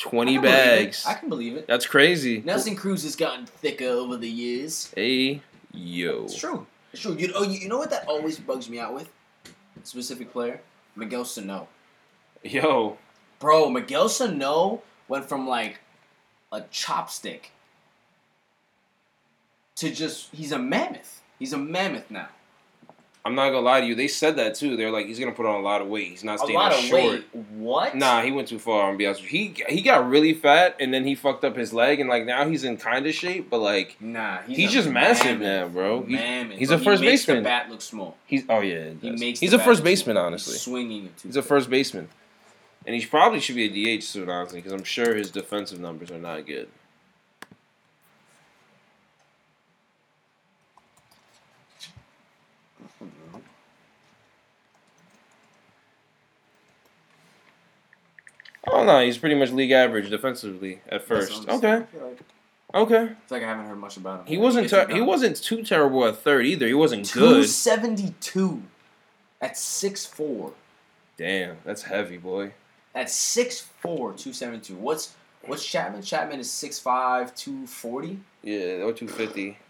20 0.00 0.32
I 0.32 0.34
can 0.34 0.42
believe 0.42 0.54
it. 0.54 0.84
bags. 0.84 1.06
I 1.06 1.14
can 1.14 1.28
believe 1.28 1.56
it. 1.56 1.66
That's 1.66 1.86
crazy. 1.86 2.42
Nelson 2.44 2.74
Cruz 2.74 3.02
has 3.04 3.16
gotten 3.16 3.46
thicker 3.46 3.84
over 3.84 4.16
the 4.16 4.28
years. 4.28 4.90
Hey, 4.96 5.42
yo. 5.72 6.24
It's 6.24 6.36
true. 6.38 6.66
It's 6.92 7.02
true. 7.02 7.14
You, 7.14 7.32
oh, 7.34 7.44
you, 7.44 7.58
you 7.58 7.68
know 7.68 7.78
what 7.78 7.90
that 7.90 8.08
always 8.08 8.38
bugs 8.38 8.68
me 8.68 8.78
out 8.78 8.94
with? 8.94 9.08
Specific 9.84 10.32
player? 10.32 10.60
Miguel 10.96 11.24
Sano. 11.24 11.68
Yo. 12.42 12.98
Bro, 13.38 13.70
Miguel 13.70 14.08
Sano 14.08 14.82
went 15.08 15.28
from 15.28 15.46
like 15.46 15.80
a 16.52 16.62
chopstick 16.62 17.50
to 19.76 19.90
just, 19.90 20.34
he's 20.34 20.52
a 20.52 20.58
mammoth. 20.58 21.22
He's 21.38 21.52
a 21.52 21.58
mammoth 21.58 22.10
now. 22.10 22.28
I'm 23.22 23.34
not 23.34 23.50
gonna 23.50 23.60
lie 23.60 23.80
to 23.82 23.86
you. 23.86 23.94
They 23.94 24.08
said 24.08 24.36
that 24.36 24.54
too. 24.54 24.76
They're 24.78 24.90
like, 24.90 25.04
he's 25.06 25.18
gonna 25.18 25.32
put 25.32 25.44
on 25.44 25.56
a 25.56 25.62
lot 25.62 25.82
of 25.82 25.88
weight. 25.88 26.08
He's 26.08 26.24
not 26.24 26.36
A 26.36 26.38
staying 26.38 26.54
lot 26.58 26.72
of 26.72 26.78
short. 26.78 27.02
weight. 27.04 27.24
What? 27.52 27.94
Nah, 27.94 28.22
he 28.22 28.32
went 28.32 28.48
too 28.48 28.58
far. 28.58 28.82
I'm 28.84 28.88
gonna 28.88 28.96
be 28.98 29.06
honest 29.06 29.20
with 29.22 29.32
you. 29.32 29.52
He 29.68 29.74
he 29.76 29.82
got 29.82 30.08
really 30.08 30.32
fat 30.32 30.76
and 30.80 30.92
then 30.94 31.04
he 31.04 31.14
fucked 31.14 31.44
up 31.44 31.54
his 31.54 31.74
leg 31.74 32.00
and 32.00 32.08
like 32.08 32.24
now 32.24 32.48
he's 32.48 32.64
in 32.64 32.78
kind 32.78 33.06
of 33.06 33.14
shape, 33.14 33.50
but 33.50 33.58
like 33.58 33.96
Nah, 34.00 34.38
he's, 34.46 34.56
He's 34.56 34.70
a 34.70 34.72
just 34.72 34.88
massive 34.88 35.38
now, 35.40 35.68
bro. 35.68 36.02
He- 36.04 36.16
he's 36.16 36.68
But 36.70 36.74
a 36.76 36.78
he 36.78 36.84
first 36.84 37.02
makes 37.02 37.12
baseman. 37.26 37.36
The 37.38 37.42
bat 37.42 37.70
looks 37.70 37.84
small. 37.84 38.16
he's 38.24 38.44
oh 38.48 38.60
yeah, 38.60 38.90
He 39.02 39.10
makes. 39.10 39.38
he's 39.40 39.52
a 39.52 39.58
first 39.58 39.84
baseman 39.84 40.14
small. 40.16 40.24
honestly. 40.26 40.52
He's 40.54 40.62
swinging 40.62 41.04
it 41.06 41.18
too. 41.18 41.28
He's 41.28 41.36
a 41.36 41.42
first 41.42 41.68
baseman, 41.68 42.08
and 42.86 42.96
he 42.96 43.04
probably 43.04 43.40
should 43.40 43.56
be 43.56 43.66
a 43.94 43.98
DH 43.98 44.02
soon 44.02 44.30
honestly 44.30 44.60
because 44.60 44.72
I'm 44.72 44.84
sure 44.84 45.14
his 45.14 45.30
defensive 45.30 45.78
numbers 45.78 46.10
are 46.10 46.18
not 46.18 46.46
good. 46.46 46.68
Oh 58.72 58.84
no, 58.84 59.00
he's 59.04 59.18
pretty 59.18 59.34
much 59.34 59.50
league 59.50 59.70
average 59.72 60.10
defensively 60.10 60.80
at 60.88 61.02
first. 61.02 61.48
Okay, 61.48 61.60
saying. 61.60 61.82
I 61.82 61.86
feel 61.86 62.06
like, 62.06 62.20
okay. 62.74 63.12
It's 63.22 63.30
like 63.32 63.42
I 63.42 63.46
haven't 63.46 63.66
heard 63.66 63.78
much 63.78 63.96
about 63.96 64.20
him. 64.20 64.26
He 64.26 64.38
wasn't 64.38 64.68
ter- 64.68 64.88
he 64.88 65.00
wasn't 65.00 65.36
too 65.42 65.62
terrible 65.62 66.04
at 66.06 66.18
third 66.18 66.46
either. 66.46 66.66
He 66.66 66.74
wasn't 66.74 67.04
Two 67.06 67.20
good. 67.20 67.48
seventy 67.48 68.14
two. 68.20 68.62
At 69.40 69.56
six 69.56 70.04
four. 70.06 70.52
Damn, 71.16 71.56
that's 71.64 71.82
heavy, 71.82 72.16
boy. 72.16 72.52
At 72.94 73.06
6'4", 73.06 73.66
272. 73.84 74.74
What's 74.74 75.14
what's 75.44 75.64
Chapman? 75.64 76.02
Chapman 76.02 76.40
is 76.40 76.48
6'5", 76.48 77.36
240. 77.36 78.18
Yeah, 78.42 78.58
or 78.84 78.92
two 78.92 79.06
fifty. 79.08 79.58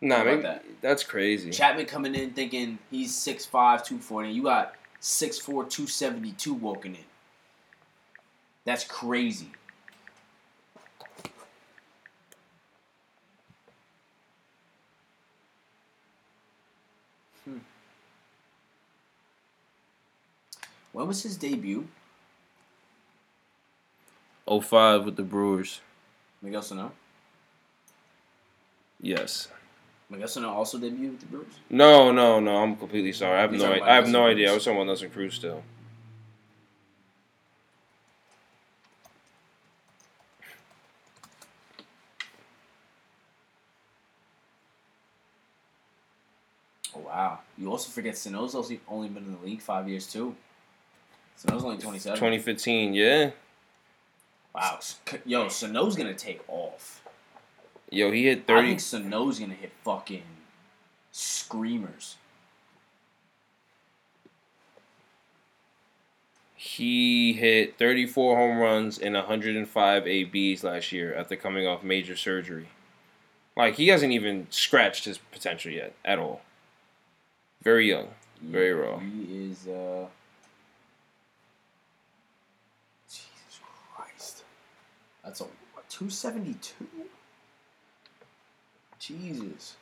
Nah, 0.00 0.16
How 0.16 0.22
about 0.22 0.30
maybe 0.30 0.42
that? 0.42 0.64
that's 0.80 1.02
crazy. 1.02 1.50
Chapman 1.50 1.86
coming 1.86 2.14
in 2.14 2.30
thinking 2.30 2.78
he's 2.90 3.12
6'5", 3.16 3.50
240. 3.50 4.30
You 4.30 4.42
got 4.44 4.74
6'4", 5.00 5.44
272 5.44 6.54
walking 6.54 6.94
in. 6.94 7.00
That's 8.68 8.84
crazy. 8.84 9.48
Hmm. 17.46 17.56
When 20.92 21.06
was 21.06 21.22
his 21.22 21.38
debut? 21.38 21.88
05 24.46 25.06
with 25.06 25.16
the 25.16 25.22
Brewers. 25.22 25.80
Miguel 26.42 26.60
Sano. 26.60 26.92
Yes. 29.00 29.48
Miguel 30.10 30.28
Sano 30.28 30.50
also 30.50 30.76
debuted 30.76 31.12
with 31.12 31.20
the 31.20 31.26
Brewers. 31.26 31.54
No, 31.70 32.12
no, 32.12 32.38
no. 32.38 32.56
I'm 32.58 32.76
completely 32.76 33.14
sorry. 33.14 33.38
I 33.38 33.40
have 33.40 33.54
You're 33.54 33.66
no. 33.66 33.82
I, 33.82 33.92
I 33.92 33.94
have 33.94 34.08
no 34.08 34.26
idea. 34.26 34.50
I 34.50 34.52
was 34.52 34.62
talking 34.62 34.76
about 34.76 34.88
Nelson 34.88 35.08
Cruz 35.08 35.32
still. 35.32 35.62
Wow. 47.18 47.40
You 47.56 47.68
also 47.68 47.90
forget 47.90 48.16
Sano's 48.16 48.54
also 48.54 48.76
only 48.86 49.08
been 49.08 49.24
in 49.24 49.32
the 49.32 49.44
league 49.44 49.60
five 49.60 49.88
years 49.88 50.06
too. 50.06 50.36
Sano's 51.34 51.64
only 51.64 51.76
twenty 51.76 51.98
seven. 51.98 52.16
2015, 52.16 52.94
yeah. 52.94 53.30
Wow. 54.54 54.78
Yo, 55.26 55.48
Sano's 55.48 55.96
gonna 55.96 56.14
take 56.14 56.40
off. 56.46 57.02
Yo, 57.90 58.12
he 58.12 58.26
hit 58.26 58.46
thirty. 58.46 58.60
I 58.60 58.70
think 58.70 58.78
Sano's 58.78 59.40
gonna 59.40 59.54
hit 59.54 59.72
fucking 59.82 60.22
screamers. 61.10 62.14
He 66.54 67.32
hit 67.32 67.78
34 67.78 68.36
home 68.36 68.58
runs 68.58 68.98
and 68.98 69.14
105 69.14 70.06
ABs 70.06 70.64
last 70.64 70.90
year 70.90 71.14
after 71.14 71.36
coming 71.36 71.66
off 71.68 71.84
major 71.84 72.16
surgery. 72.16 72.68
Like, 73.56 73.76
he 73.76 73.88
hasn't 73.88 74.12
even 74.12 74.48
scratched 74.50 75.04
his 75.04 75.18
potential 75.18 75.70
yet 75.70 75.94
at 76.04 76.18
all. 76.18 76.42
Very 77.62 77.88
young. 77.88 78.08
Very 78.40 78.72
raw. 78.72 78.98
He 78.98 79.50
is 79.50 79.66
uh 79.66 80.06
Jesus 83.08 83.60
Christ. 83.94 84.44
That's 85.24 85.40
a 85.40 85.46
two 85.88 86.10
seventy 86.10 86.54
two? 86.54 86.86
Jesus. 88.98 89.76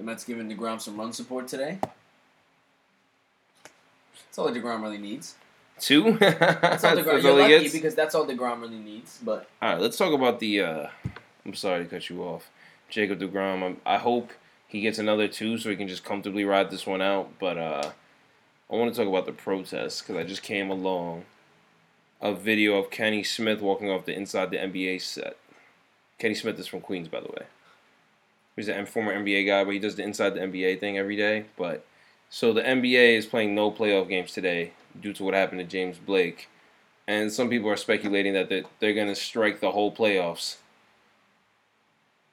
The 0.00 0.06
Mets 0.06 0.24
giving 0.24 0.48
DeGrom 0.48 0.80
some 0.80 0.96
run 0.96 1.12
support 1.12 1.46
today. 1.46 1.78
That's 4.14 4.38
all 4.38 4.48
DeGrom 4.50 4.80
really 4.80 4.96
needs. 4.96 5.34
Two? 5.78 6.12
That's 6.20 6.82
all 6.84 6.96
That's 6.96 7.06
DeGrom. 7.06 7.12
all 7.12 7.20
You're 7.20 7.34
he 7.34 7.40
lucky 7.42 7.62
gets? 7.64 7.74
because 7.74 7.94
that's 7.94 8.14
all 8.14 8.26
DeGrom 8.26 8.62
really 8.62 8.78
needs. 8.78 9.18
But 9.22 9.46
All 9.60 9.72
right, 9.72 9.78
let's 9.78 9.98
talk 9.98 10.14
about 10.14 10.40
the. 10.40 10.62
Uh, 10.62 10.86
I'm 11.44 11.52
sorry 11.52 11.84
to 11.84 11.90
cut 11.90 12.08
you 12.08 12.22
off, 12.22 12.48
Jacob 12.88 13.20
Degrom. 13.20 13.62
I'm, 13.62 13.76
I 13.84 13.98
hope 13.98 14.30
he 14.66 14.80
gets 14.80 14.98
another 14.98 15.28
two 15.28 15.58
so 15.58 15.68
he 15.68 15.76
can 15.76 15.86
just 15.86 16.02
comfortably 16.02 16.46
ride 16.46 16.70
this 16.70 16.86
one 16.86 17.02
out. 17.02 17.32
But 17.38 17.58
uh, 17.58 17.90
I 18.72 18.76
want 18.76 18.94
to 18.94 18.98
talk 18.98 19.06
about 19.06 19.26
the 19.26 19.32
protest 19.32 20.06
because 20.06 20.16
I 20.18 20.26
just 20.26 20.42
came 20.42 20.70
along 20.70 21.24
a 22.22 22.32
video 22.32 22.78
of 22.78 22.90
Kenny 22.90 23.22
Smith 23.22 23.60
walking 23.60 23.90
off 23.90 24.06
the 24.06 24.16
inside 24.16 24.50
the 24.50 24.56
NBA 24.56 25.02
set. 25.02 25.36
Kenny 26.18 26.34
Smith 26.34 26.58
is 26.58 26.66
from 26.66 26.80
Queens, 26.80 27.08
by 27.08 27.20
the 27.20 27.28
way. 27.28 27.44
He's 28.60 28.68
a 28.68 28.86
former 28.86 29.14
NBA 29.14 29.46
guy, 29.46 29.64
but 29.64 29.72
he 29.72 29.78
does 29.78 29.96
the 29.96 30.02
inside 30.02 30.34
the 30.34 30.40
NBA 30.40 30.80
thing 30.80 30.98
every 30.98 31.16
day. 31.16 31.46
But 31.56 31.84
so 32.28 32.52
the 32.52 32.62
NBA 32.62 33.16
is 33.16 33.26
playing 33.26 33.54
no 33.54 33.70
playoff 33.70 34.08
games 34.08 34.32
today 34.32 34.72
due 35.00 35.12
to 35.14 35.24
what 35.24 35.34
happened 35.34 35.60
to 35.60 35.66
James 35.66 35.98
Blake 35.98 36.48
and 37.10 37.32
some 37.32 37.50
people 37.50 37.68
are 37.68 37.76
speculating 37.76 38.34
that 38.34 38.48
they're, 38.48 38.62
they're 38.78 38.94
going 38.94 39.08
to 39.08 39.16
strike 39.16 39.58
the 39.58 39.72
whole 39.72 39.92
playoffs 39.92 40.58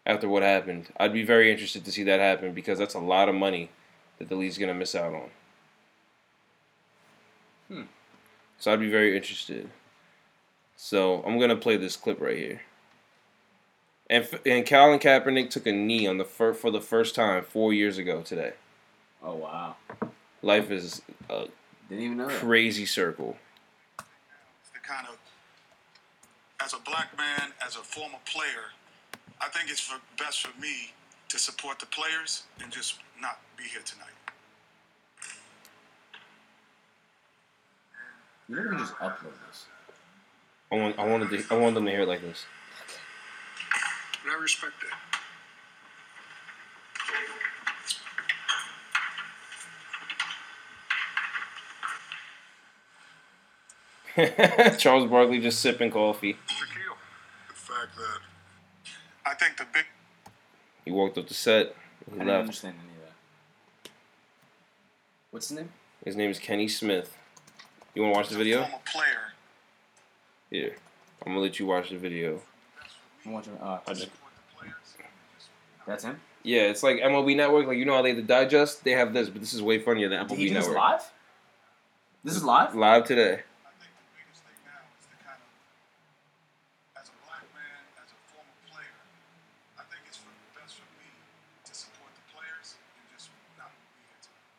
after 0.06 0.30
what 0.30 0.44
happened. 0.44 0.90
I'd 0.98 1.14
be 1.14 1.24
very 1.24 1.52
interested 1.52 1.84
to 1.84 1.92
see 1.92 2.04
that 2.04 2.20
happen 2.20 2.54
because 2.54 2.78
that's 2.78 2.94
a 2.94 3.00
lot 3.00 3.28
of 3.28 3.34
money 3.34 3.72
that 4.20 4.30
the 4.30 4.36
league's 4.36 4.60
going 4.60 4.68
to 4.68 4.76
miss 4.76 4.94
out 4.94 5.16
on. 5.16 5.30
Hmm. 7.70 7.82
So 8.60 8.72
I'd 8.72 8.80
be 8.80 8.92
very 8.92 9.18
interested. 9.18 9.68
So 10.76 11.24
I'm 11.26 11.40
going 11.40 11.50
to 11.50 11.56
play 11.56 11.78
this 11.78 11.96
clip 11.96 12.22
right 12.22 12.38
here. 12.38 12.62
And 14.10 14.28
and 14.46 14.66
Colin 14.66 15.00
Kaepernick 15.00 15.50
took 15.50 15.68
a 15.68 15.72
knee 15.72 16.08
on 16.08 16.18
the 16.18 16.24
fir- 16.26 16.54
for 16.54 16.72
the 16.72 16.80
first 16.82 17.14
time 17.16 17.44
four 17.44 17.74
years 17.74 17.98
ago 17.98 18.22
today. 18.22 18.54
oh 19.22 19.36
wow, 19.36 19.76
Life 20.42 20.72
is 20.72 21.02
a 21.30 21.48
didn't 21.90 22.04
even 22.06 22.18
know 22.18 22.28
that. 22.28 22.38
crazy 22.40 22.86
circle. 22.86 23.38
It's 24.00 24.70
the 24.74 24.80
kind 24.80 25.08
of, 25.08 25.18
as 26.64 26.74
a 26.74 26.80
black 26.80 27.18
man, 27.18 27.52
as 27.66 27.76
a 27.76 27.80
former 27.80 28.18
player, 28.26 28.72
I 29.42 29.48
think 29.50 29.70
it's 29.70 29.80
for, 29.82 30.00
best 30.18 30.46
for 30.46 30.58
me 30.62 30.92
to 31.30 31.38
support 31.40 31.80
the 31.80 31.86
players 31.88 32.44
and 32.62 32.72
just 32.72 32.96
not 33.22 33.40
be 33.58 33.64
here 33.66 33.82
tonight. 33.86 34.08
You 38.50 38.56
never 38.56 38.70
can 38.70 38.80
just 38.80 38.94
upload 38.96 39.34
this. 39.50 39.66
I 40.72 40.76
want 40.76 40.98
I 41.00 41.06
wanted 41.06 41.30
to 41.32 41.54
I 41.54 41.58
want 41.58 41.76
them 41.76 41.84
to 41.86 41.92
hear 41.92 42.02
it 42.02 42.08
like 42.08 42.22
this. 42.22 42.46
And 44.28 44.36
I 44.36 44.42
respect 44.42 44.74
that. 54.18 54.76
Charles 54.80 55.10
Barkley 55.10 55.40
just 55.40 55.62
sipping 55.62 55.92
coffee. 55.92 56.34
Shaquille. 56.34 56.98
The 57.48 57.54
fact 57.54 57.96
that 57.96 58.20
I 59.26 59.34
think 59.36 59.56
the 59.56 59.66
big 59.74 59.86
He 60.84 60.92
walked 60.92 61.18
up 61.18 61.30
the 61.30 61.34
set. 61.34 61.68
I 61.68 62.12
He 62.12 62.20
didn't 62.20 62.30
understand 62.30 62.76
any 62.84 62.96
of 62.96 63.02
that. 63.04 63.90
What's 65.32 65.48
his 65.48 65.58
name? 65.58 65.70
His 66.04 66.18
name 66.18 66.32
is 66.32 66.40
Kenny 66.40 66.68
Smith. 66.68 67.16
You 67.96 68.02
want 68.02 68.14
to 68.14 68.18
watch 68.20 68.30
the 68.30 68.38
video? 68.38 68.64
former 68.64 68.80
player, 68.92 69.34
Here, 70.50 70.76
I'm 71.26 71.32
gonna 71.32 71.40
let 71.40 71.60
you 71.60 71.66
watch 71.66 71.92
the 71.92 71.98
video. 71.98 72.42
I'm 73.28 73.34
watching. 73.34 73.58
Uh, 73.62 73.80
I 73.86 73.90
just, 73.94 74.04
support 74.04 74.32
the 74.36 74.56
players. 74.58 74.96
that's 75.86 76.04
him. 76.06 76.20
yeah, 76.44 76.62
it's 76.62 76.82
like 76.82 76.98
MLB 77.00 77.36
Network. 77.36 77.68
Like 77.68 77.78
you 77.78 77.84
know 77.84 77.94
how 77.94 78.02
they 78.02 78.10
have 78.10 78.18
the 78.18 78.24
digest? 78.24 78.86
They 78.86 78.92
have 78.92 79.14
this, 79.14 79.30
but 79.30 79.42
this 79.42 79.54
is 79.54 79.62
way 79.62 79.80
funnier 79.80 80.08
than 80.08 80.26
MLB 80.26 80.38
he 80.38 80.48
do 80.48 80.54
this 80.54 80.66
Network. 80.66 80.78
live? 80.78 81.12
This 82.24 82.36
is 82.38 82.44
live. 82.44 82.74
Live 82.74 83.04
today. 83.04 83.34
I 83.34 83.72
think 83.76 83.92
the 84.00 84.08
biggest 84.16 84.44
thing 84.48 84.56
now 84.64 84.80
is 84.96 85.08
the 85.12 85.20
kind 85.28 85.44
of, 85.44 87.04
as 87.04 87.12
a 87.12 87.16
black 87.28 87.44
man, 87.52 87.84
as 88.00 88.08
a 88.16 88.20
former 88.32 88.56
player, 88.72 88.96
I 89.76 89.84
think 89.92 90.08
it's 90.08 90.16
for, 90.24 90.32
best 90.56 90.80
for 90.80 90.88
me 90.96 91.12
to 91.68 91.74
support 91.76 92.16
the 92.16 92.24
players 92.32 92.80
and 92.96 93.04
just 93.12 93.28
not 93.60 93.76
be 93.76 94.08
here 94.08 94.20
tonight. 94.24 94.56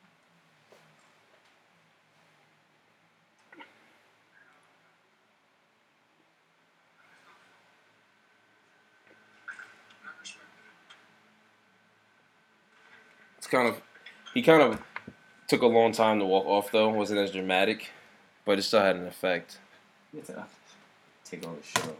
I 10.04 10.10
respect 10.20 10.46
that. 10.56 10.74
It's 13.37 13.37
kind 13.50 13.68
of 13.68 13.80
he 14.34 14.42
kind 14.42 14.62
of 14.62 14.80
took 15.46 15.62
a 15.62 15.66
long 15.66 15.92
time 15.92 16.18
to 16.18 16.24
walk 16.24 16.46
off 16.46 16.70
though. 16.70 16.88
wasn't 16.90 17.18
as 17.18 17.32
dramatic, 17.32 17.90
but 18.44 18.58
it 18.58 18.62
still 18.62 18.80
had 18.80 18.96
an 18.96 19.06
effect. 19.06 19.58
You 20.12 20.20
have 20.20 20.26
to 20.26 20.44
take 21.24 21.42
this 21.42 21.50
shit 21.64 21.84
off. 21.84 21.92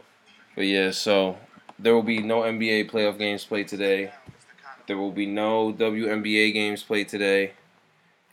But 0.55 0.65
yeah, 0.65 0.91
so 0.91 1.37
there 1.77 1.93
will 1.93 2.03
be 2.03 2.21
no 2.21 2.41
NBA 2.41 2.91
playoff 2.91 3.17
games 3.17 3.45
played 3.45 3.67
today. 3.67 4.05
Now 4.05 4.33
is 4.37 4.43
the 4.45 4.63
kind 4.63 4.79
of 4.79 4.87
There 4.87 4.97
will 4.97 5.11
be 5.11 5.25
no 5.25 5.73
WNBA 5.73 6.53
games 6.53 6.83
played 6.83 7.07
today. 7.07 7.53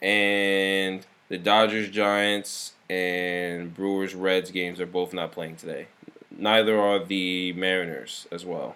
And 0.01 1.05
the 1.29 1.37
Dodgers, 1.37 1.89
Giants, 1.89 2.73
and 2.89 3.73
Brewers, 3.73 4.13
Reds 4.13 4.51
games 4.51 4.79
are 4.79 4.85
both 4.85 5.13
not 5.13 5.31
playing 5.31 5.55
today. 5.55 5.87
Neither 6.29 6.79
are 6.79 7.03
the 7.03 7.53
Mariners 7.53 8.27
as 8.31 8.45
well. 8.45 8.75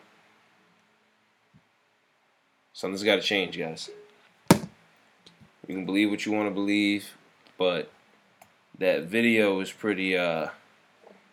Something's 2.73 3.03
got 3.03 3.17
to 3.17 3.21
change, 3.21 3.57
guys. 3.57 3.89
You 5.67 5.75
can 5.75 5.85
believe 5.85 6.09
what 6.09 6.25
you 6.25 6.31
want 6.31 6.47
to 6.49 6.53
believe, 6.53 7.11
but 7.57 7.91
that 8.79 9.03
video 9.03 9.59
is 9.59 9.71
pretty, 9.71 10.17
uh, 10.17 10.47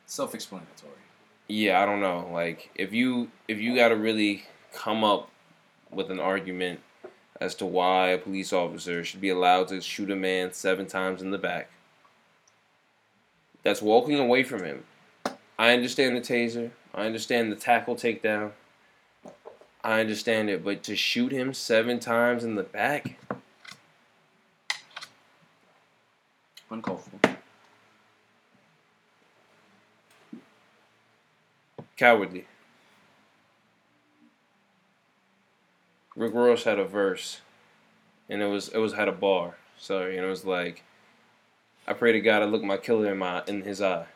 Self-explanatory. 0.07 0.93
yeah, 1.49 1.83
I 1.83 1.87
don't 1.87 2.01
know. 2.01 2.31
Like 2.33 2.70
if 2.74 2.93
you 2.93 3.31
if 3.47 3.59
you 3.59 3.74
got 3.74 3.89
to 3.89 3.97
really 3.97 4.45
come 4.72 5.05
up 5.05 5.31
with 5.91 6.11
an 6.11 6.18
argument 6.20 6.81
as 7.41 7.55
to 7.57 7.66
why 7.66 8.09
a 8.09 8.18
police 8.18 8.53
officer 8.53 9.05
should 9.05 9.20
be 9.20 9.29
allowed 9.29 9.68
to 9.68 9.81
shoot 9.81 10.11
a 10.11 10.16
man 10.16 10.53
seven 10.53 10.87
times 10.87 11.20
in 11.22 11.31
the 11.31 11.39
back, 11.39 11.70
that's 13.62 13.83
walking 13.83 14.18
away 14.18 14.43
from 14.43 14.64
him. 14.64 14.85
I 15.59 15.72
understand 15.72 16.16
the 16.16 16.20
taser. 16.20 16.70
I 16.95 17.05
understand 17.05 17.53
the 17.53 17.57
tackle 17.57 17.97
takedown. 17.97 18.53
I 19.85 20.01
understand 20.01 20.49
it, 20.51 20.64
but 20.64 20.83
to 20.85 20.97
shoot 20.97 21.33
him 21.33 21.53
seven 21.55 22.01
times 22.01 22.45
in 22.45 22.55
the 22.57 22.62
back, 22.62 23.18
For. 26.69 27.01
cowardly. 31.99 32.47
Rick 36.16 36.35
Ross 36.35 36.64
had 36.64 36.79
a 36.79 36.85
verse, 36.85 37.41
and 38.29 38.43
it 38.43 38.47
was 38.47 38.69
it 38.69 38.79
was 38.79 38.95
had 38.95 39.09
a 39.09 39.12
bar. 39.12 39.57
Sorry, 39.77 40.16
and 40.16 40.27
it 40.27 40.29
was 40.29 40.45
like, 40.45 40.83
"I 41.87 41.93
pray 41.93 42.12
to 42.12 42.21
God 42.21 42.43
I 42.43 42.47
look 42.47 42.62
my 42.62 42.77
killer 42.77 43.12
in 43.12 43.19
my 43.19 43.43
in 43.47 43.62
his 43.62 43.83
eye." 43.83 44.07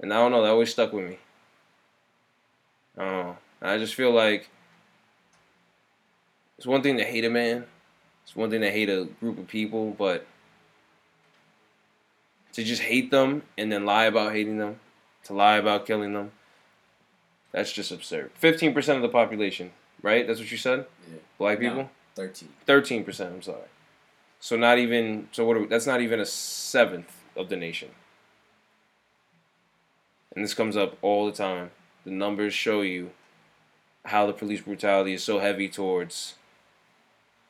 And 0.00 0.12
I 0.12 0.16
don't 0.16 0.32
know, 0.32 0.42
that 0.42 0.50
always 0.50 0.70
stuck 0.70 0.92
with 0.92 1.04
me. 1.08 1.18
I 2.98 3.04
don't 3.04 3.26
know. 3.26 3.36
I 3.62 3.78
just 3.78 3.94
feel 3.94 4.10
like 4.10 4.50
it's 6.58 6.66
one 6.66 6.82
thing 6.82 6.96
to 6.98 7.04
hate 7.04 7.24
a 7.24 7.30
man. 7.30 7.66
It's 8.24 8.34
one 8.34 8.50
thing 8.50 8.60
to 8.62 8.70
hate 8.70 8.88
a 8.88 9.04
group 9.20 9.38
of 9.38 9.46
people, 9.46 9.90
but 9.92 10.26
to 12.52 12.62
just 12.64 12.82
hate 12.82 13.10
them 13.10 13.42
and 13.56 13.72
then 13.72 13.84
lie 13.84 14.04
about 14.04 14.32
hating 14.32 14.58
them, 14.58 14.80
to 15.24 15.32
lie 15.34 15.56
about 15.56 15.86
killing 15.86 16.12
them, 16.12 16.32
that's 17.52 17.72
just 17.72 17.90
absurd. 17.92 18.30
Fifteen 18.34 18.72
percent 18.74 18.96
of 18.96 19.02
the 19.02 19.08
population, 19.08 19.72
right? 20.02 20.26
That's 20.26 20.38
what 20.40 20.50
you 20.50 20.58
said. 20.58 20.86
Yeah. 21.10 21.18
Black 21.38 21.60
No. 21.60 21.68
people. 21.68 21.90
Thirteen. 22.14 22.48
Thirteen 22.66 23.04
percent. 23.04 23.34
I'm 23.34 23.42
sorry. 23.42 23.68
So 24.40 24.56
not 24.56 24.78
even. 24.78 25.28
So 25.32 25.44
what? 25.46 25.56
Are 25.56 25.60
we, 25.60 25.66
that's 25.66 25.86
not 25.86 26.00
even 26.00 26.20
a 26.20 26.26
seventh 26.26 27.12
of 27.36 27.48
the 27.48 27.56
nation. 27.56 27.90
And 30.34 30.42
this 30.42 30.54
comes 30.54 30.76
up 30.76 30.96
all 31.02 31.26
the 31.26 31.32
time. 31.32 31.70
The 32.04 32.10
numbers 32.10 32.54
show 32.54 32.80
you 32.80 33.10
how 34.06 34.26
the 34.26 34.32
police 34.32 34.62
brutality 34.62 35.12
is 35.12 35.22
so 35.22 35.38
heavy 35.38 35.68
towards 35.68 36.34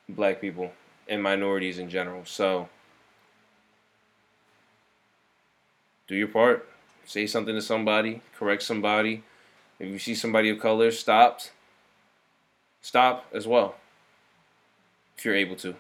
black 0.09 0.41
people 0.41 0.73
and 1.09 1.23
minorities 1.23 1.79
in 1.79 1.89
general. 1.89 2.25
So 2.25 2.69
do 6.13 6.19
your 6.19 6.29
part. 6.29 6.69
Say 7.07 7.27
something 7.27 7.55
to 7.55 7.63
somebody. 7.63 8.21
Correct 8.37 8.63
somebody. 8.63 9.25
If 9.81 9.89
you 9.89 9.99
see 9.99 10.15
somebody 10.15 10.51
of 10.51 10.61
color 10.61 10.91
stopped, 10.91 11.53
stop 12.83 13.25
as 13.33 13.47
well 13.47 13.77
if 15.17 15.25
you're 15.25 15.35
able 15.35 15.57
to. 15.57 15.75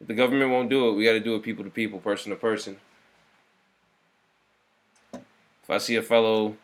If 0.00 0.08
the 0.08 0.14
government 0.14 0.50
won't 0.50 0.68
do 0.68 0.88
it, 0.88 0.92
we 0.92 1.04
got 1.04 1.12
to 1.12 1.20
do 1.20 1.34
it 1.34 1.42
people 1.42 1.64
to 1.64 1.70
people, 1.70 2.00
person 2.00 2.30
to 2.30 2.36
person. 2.36 2.76
If 5.14 5.70
I 5.70 5.78
see 5.78 5.96
a 5.96 6.02
fellow 6.02 6.56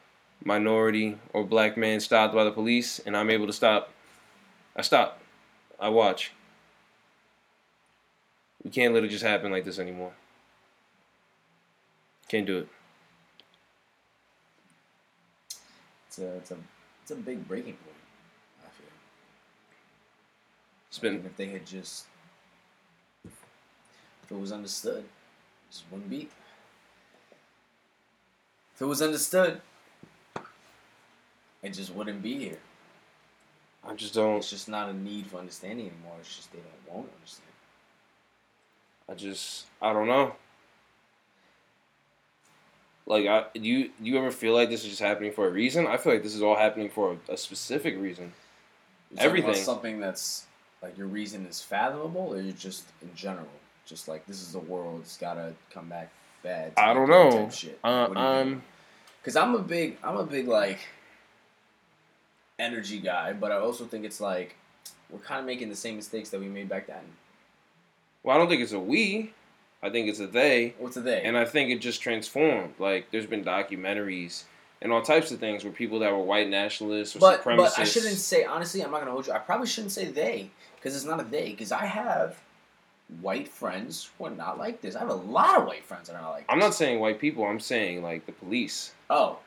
minority 0.44 1.18
or 1.32 1.44
black 1.44 1.76
man 1.76 2.00
stopped 2.00 2.34
by 2.34 2.44
the 2.44 2.50
police 2.50 2.98
and 2.98 3.16
I'm 3.16 3.30
able 3.30 3.46
to 3.46 3.52
stop, 3.52 3.90
I 4.76 4.82
stop. 4.82 5.20
I 5.80 5.88
watch. 5.88 6.32
We 8.62 8.70
can't 8.70 8.92
let 8.92 9.04
it 9.04 9.08
just 9.08 9.24
happen 9.24 9.50
like 9.50 9.64
this 9.64 9.78
anymore. 9.78 10.12
Can't 12.28 12.46
do 12.46 12.58
it. 12.58 12.68
It's 16.08 16.18
a 16.18 16.36
it's 16.36 16.50
a 16.50 16.56
it's 17.02 17.10
a 17.10 17.16
big 17.16 17.48
breaking 17.48 17.72
point. 17.74 17.96
I 18.60 18.68
feel. 18.68 18.86
It's 20.88 20.98
been 20.98 21.24
if 21.24 21.36
they 21.36 21.46
had 21.46 21.66
just 21.66 22.04
if 23.24 23.32
it 24.30 24.38
was 24.38 24.52
understood, 24.52 25.04
just 25.70 25.84
one 25.90 26.02
beat. 26.02 26.30
If 28.74 28.82
it 28.82 28.86
was 28.86 29.00
understood, 29.00 29.62
it 31.62 31.72
just 31.72 31.94
wouldn't 31.94 32.22
be 32.22 32.38
here. 32.38 32.58
I 33.82 33.94
just 33.94 34.12
don't 34.12 34.36
It's 34.36 34.50
just 34.50 34.68
not 34.68 34.90
a 34.90 34.92
need 34.92 35.28
for 35.28 35.38
understanding 35.38 35.86
anymore. 35.86 36.16
It's 36.20 36.36
just 36.36 36.52
they 36.52 36.58
don't 36.58 36.94
want 36.94 37.08
to 37.08 37.14
understand. 37.14 37.48
I 39.08 39.14
just 39.14 39.64
I 39.80 39.94
don't 39.94 40.08
know. 40.08 40.34
Like 43.08 43.26
I 43.26 43.46
do 43.54 43.60
you 43.60 43.84
do 43.84 43.92
you 44.10 44.18
ever 44.18 44.30
feel 44.30 44.52
like 44.52 44.68
this 44.68 44.84
is 44.84 44.90
just 44.90 45.00
happening 45.00 45.32
for 45.32 45.48
a 45.48 45.50
reason? 45.50 45.86
I 45.86 45.96
feel 45.96 46.12
like 46.12 46.22
this 46.22 46.34
is 46.34 46.42
all 46.42 46.56
happening 46.56 46.90
for 46.90 47.16
a, 47.28 47.32
a 47.32 47.36
specific 47.38 47.96
reason. 47.98 48.32
You're 49.10 49.24
Everything. 49.24 49.54
something 49.54 49.98
that's 49.98 50.44
like 50.82 50.96
your 50.98 51.06
reason 51.06 51.46
is 51.46 51.62
fathomable, 51.62 52.34
or 52.34 52.40
you're 52.40 52.52
just 52.52 52.84
in 53.00 53.10
general, 53.14 53.48
just 53.86 54.08
like 54.08 54.26
this 54.26 54.42
is 54.42 54.52
the 54.52 54.58
world. 54.58 55.00
It's 55.00 55.16
gotta 55.16 55.54
come 55.72 55.88
back 55.88 56.10
bad. 56.42 56.72
I 56.76 56.92
don't 56.92 57.08
know. 57.08 57.48
Shit. 57.50 57.78
Uh, 57.82 58.08
do 58.08 58.16
um, 58.16 58.62
Because 59.22 59.36
I'm 59.36 59.54
a 59.54 59.58
big, 59.58 59.96
I'm 60.04 60.18
a 60.18 60.24
big 60.24 60.46
like 60.46 60.80
energy 62.58 62.98
guy, 62.98 63.32
but 63.32 63.52
I 63.52 63.56
also 63.56 63.84
think 63.86 64.04
it's 64.04 64.20
like 64.20 64.54
we're 65.08 65.18
kind 65.18 65.40
of 65.40 65.46
making 65.46 65.70
the 65.70 65.76
same 65.76 65.96
mistakes 65.96 66.28
that 66.28 66.40
we 66.40 66.48
made 66.48 66.68
back 66.68 66.88
then. 66.88 67.04
well, 68.22 68.36
I 68.36 68.38
don't 68.38 68.48
think 68.48 68.60
it's 68.60 68.72
a 68.72 68.78
we. 68.78 69.32
I 69.82 69.90
think 69.90 70.08
it's 70.08 70.20
a 70.20 70.26
they, 70.26 70.74
What's 70.78 70.96
a 70.96 71.00
they? 71.00 71.22
and 71.22 71.36
I 71.36 71.44
think 71.44 71.70
it 71.70 71.80
just 71.80 72.00
transformed. 72.00 72.74
Like 72.78 73.10
there's 73.10 73.26
been 73.26 73.44
documentaries 73.44 74.44
and 74.80 74.92
all 74.92 75.02
types 75.02 75.30
of 75.30 75.40
things 75.40 75.64
where 75.64 75.72
people 75.72 76.00
that 76.00 76.12
were 76.12 76.22
white 76.22 76.48
nationalists 76.48 77.16
or 77.16 77.20
but 77.20 77.42
supremacists. 77.42 77.56
but 77.56 77.78
I 77.78 77.84
shouldn't 77.84 78.16
say 78.16 78.44
honestly. 78.44 78.82
I'm 78.82 78.90
not 78.90 79.00
gonna 79.00 79.12
hold 79.12 79.26
you. 79.26 79.32
I 79.32 79.38
probably 79.38 79.66
shouldn't 79.66 79.92
say 79.92 80.06
they 80.06 80.50
because 80.76 80.96
it's 80.96 81.04
not 81.04 81.20
a 81.20 81.24
they. 81.24 81.50
Because 81.50 81.72
I 81.72 81.86
have 81.86 82.40
white 83.20 83.48
friends 83.48 84.10
who 84.18 84.26
are 84.26 84.30
not 84.30 84.58
like 84.58 84.80
this. 84.80 84.94
I 84.94 85.00
have 85.00 85.08
a 85.08 85.14
lot 85.14 85.58
of 85.58 85.66
white 85.66 85.84
friends 85.84 86.08
that 86.08 86.16
are 86.16 86.22
not 86.22 86.30
like. 86.30 86.44
I'm 86.48 86.58
not 86.58 86.74
saying 86.74 87.00
white 87.00 87.20
people. 87.20 87.44
I'm 87.44 87.60
saying 87.60 88.02
like 88.02 88.26
the 88.26 88.32
police. 88.32 88.92
Oh. 89.10 89.38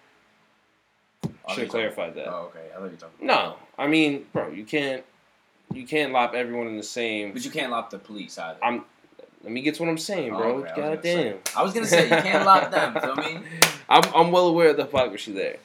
Should 1.49 1.63
have 1.63 1.69
clarified 1.69 2.15
that. 2.15 2.27
Oh, 2.27 2.51
okay. 2.55 2.69
I 2.75 2.79
thought 2.79 2.91
you 2.91 2.97
talking. 2.97 3.27
No, 3.27 3.55
I 3.77 3.87
mean, 3.87 4.25
bro, 4.33 4.49
you 4.49 4.63
can't 4.63 5.03
you 5.73 5.85
can't 5.85 6.11
lop 6.11 6.33
everyone 6.33 6.67
in 6.67 6.77
the 6.77 6.83
same. 6.83 7.33
But 7.33 7.45
you 7.45 7.51
can't 7.51 7.71
lop 7.71 7.89
the 7.89 7.99
police 7.99 8.37
either. 8.37 8.59
I'm. 8.63 8.85
Let 9.43 9.51
me 9.51 9.61
get 9.61 9.75
to 9.75 9.83
what 9.83 9.89
I'm 9.89 9.97
saying, 9.97 10.31
Oh, 10.33 10.37
bro. 10.37 10.47
okay, 10.57 10.57
I 10.57 10.61
was 10.61 10.71
gonna 10.75 10.95
God 10.95 11.03
say. 11.03 11.23
damn. 11.23 11.37
I 11.57 11.63
was 11.63 11.73
gonna 11.73 11.87
say 11.87 12.03
you 12.03 12.09
can't 12.21 12.45
lock 12.45 12.69
them. 12.71 12.93
Feel 13.01 13.15
me? 13.15 13.39
I'm 13.89 14.03
I'm 14.15 14.31
well 14.31 14.47
aware 14.47 14.69
of 14.69 14.77
the 14.77 14.83
hypocrisy 14.83 15.31
there, 15.31 15.57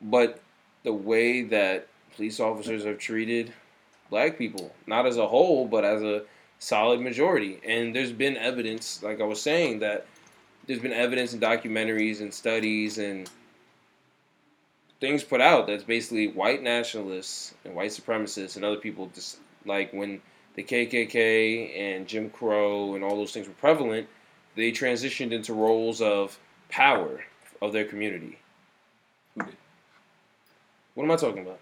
but 0.00 0.40
the 0.82 0.92
way 0.92 1.42
that 1.42 1.88
police 2.14 2.38
officers 2.40 2.84
have 2.84 2.98
treated 2.98 3.52
black 4.10 4.38
people, 4.38 4.74
not 4.86 5.06
as 5.06 5.16
a 5.16 5.26
whole, 5.26 5.66
but 5.66 5.84
as 5.84 6.02
a 6.02 6.22
solid 6.58 7.00
majority, 7.00 7.58
and 7.66 7.94
there's 7.94 8.12
been 8.12 8.36
evidence, 8.36 9.02
like 9.02 9.20
I 9.20 9.24
was 9.24 9.40
saying, 9.42 9.80
that 9.80 10.06
there's 10.66 10.80
been 10.80 10.92
evidence 10.92 11.32
in 11.34 11.40
documentaries 11.40 12.20
and 12.20 12.32
studies 12.32 12.98
and 12.98 13.28
things 15.00 15.22
put 15.22 15.40
out 15.40 15.66
that's 15.66 15.84
basically 15.84 16.28
white 16.28 16.62
nationalists 16.62 17.54
and 17.64 17.74
white 17.74 17.90
supremacists 17.90 18.56
and 18.56 18.64
other 18.64 18.76
people 18.76 19.10
just 19.14 19.38
like 19.66 19.92
when 19.92 20.20
the 20.56 20.64
KKK 20.64 21.78
and 21.78 22.06
Jim 22.08 22.30
Crow 22.30 22.94
and 22.94 23.04
all 23.04 23.16
those 23.16 23.32
things 23.32 23.46
were 23.46 23.54
prevalent, 23.54 24.08
they 24.56 24.72
transitioned 24.72 25.32
into 25.32 25.52
roles 25.52 26.00
of 26.00 26.38
power 26.70 27.22
of 27.62 27.72
their 27.72 27.84
community. 27.84 28.38
Who 29.34 29.42
did? 29.44 29.56
What 30.94 31.04
am 31.04 31.10
I 31.10 31.16
talking 31.16 31.42
about? 31.42 31.60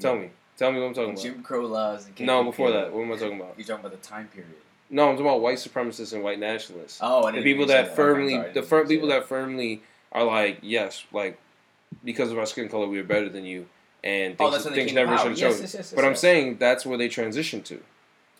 Tell 0.00 0.16
me. 0.16 0.30
Tell 0.56 0.72
me 0.72 0.80
what 0.80 0.86
I'm 0.86 0.94
talking 0.94 1.10
about. 1.12 1.22
Jim 1.22 1.42
Crow 1.42 1.66
laws. 1.66 2.06
And 2.06 2.16
KKK. 2.16 2.26
No, 2.26 2.44
before 2.44 2.72
that, 2.72 2.92
what 2.92 3.02
am 3.02 3.12
I 3.12 3.16
talking 3.16 3.40
about? 3.40 3.54
You're 3.56 3.66
talking 3.66 3.84
about 3.86 4.00
the 4.00 4.06
time 4.08 4.28
period. 4.28 4.52
No, 4.90 5.08
I'm 5.08 5.14
talking 5.14 5.26
about 5.26 5.40
white 5.40 5.58
supremacists 5.58 6.12
and 6.12 6.22
white 6.22 6.38
nationalists. 6.38 6.98
Oh, 7.00 7.24
I 7.24 7.32
the 7.32 7.42
people 7.42 7.66
that 7.66 7.86
Okay, 7.86 7.94
firmly, 7.94 8.36
I 8.36 8.48
the 8.48 8.62
fir- 8.62 8.86
people 8.86 9.08
that 9.08 9.26
firmly 9.26 9.82
are 10.10 10.24
like, 10.24 10.58
yes, 10.62 11.04
like 11.12 11.38
because 12.04 12.30
of 12.30 12.38
our 12.38 12.44
skin 12.44 12.68
color, 12.68 12.86
we 12.86 12.98
are 12.98 13.04
better 13.04 13.28
than 13.28 13.44
you, 13.44 13.66
and 14.04 14.36
Oh, 14.40 14.50
things, 14.50 14.64
that's 14.64 14.74
things 14.76 14.92
never 14.92 15.16
should 15.16 15.28
have 15.28 15.38
Yes, 15.38 15.50
chosen. 15.52 15.62
yes, 15.62 15.74
yes, 15.74 15.92
but 15.94 16.04
I'm 16.04 16.16
saying 16.16 16.56
that's 16.58 16.84
where 16.84 16.98
they 16.98 17.08
transitioned 17.08 17.64
to, 17.64 17.80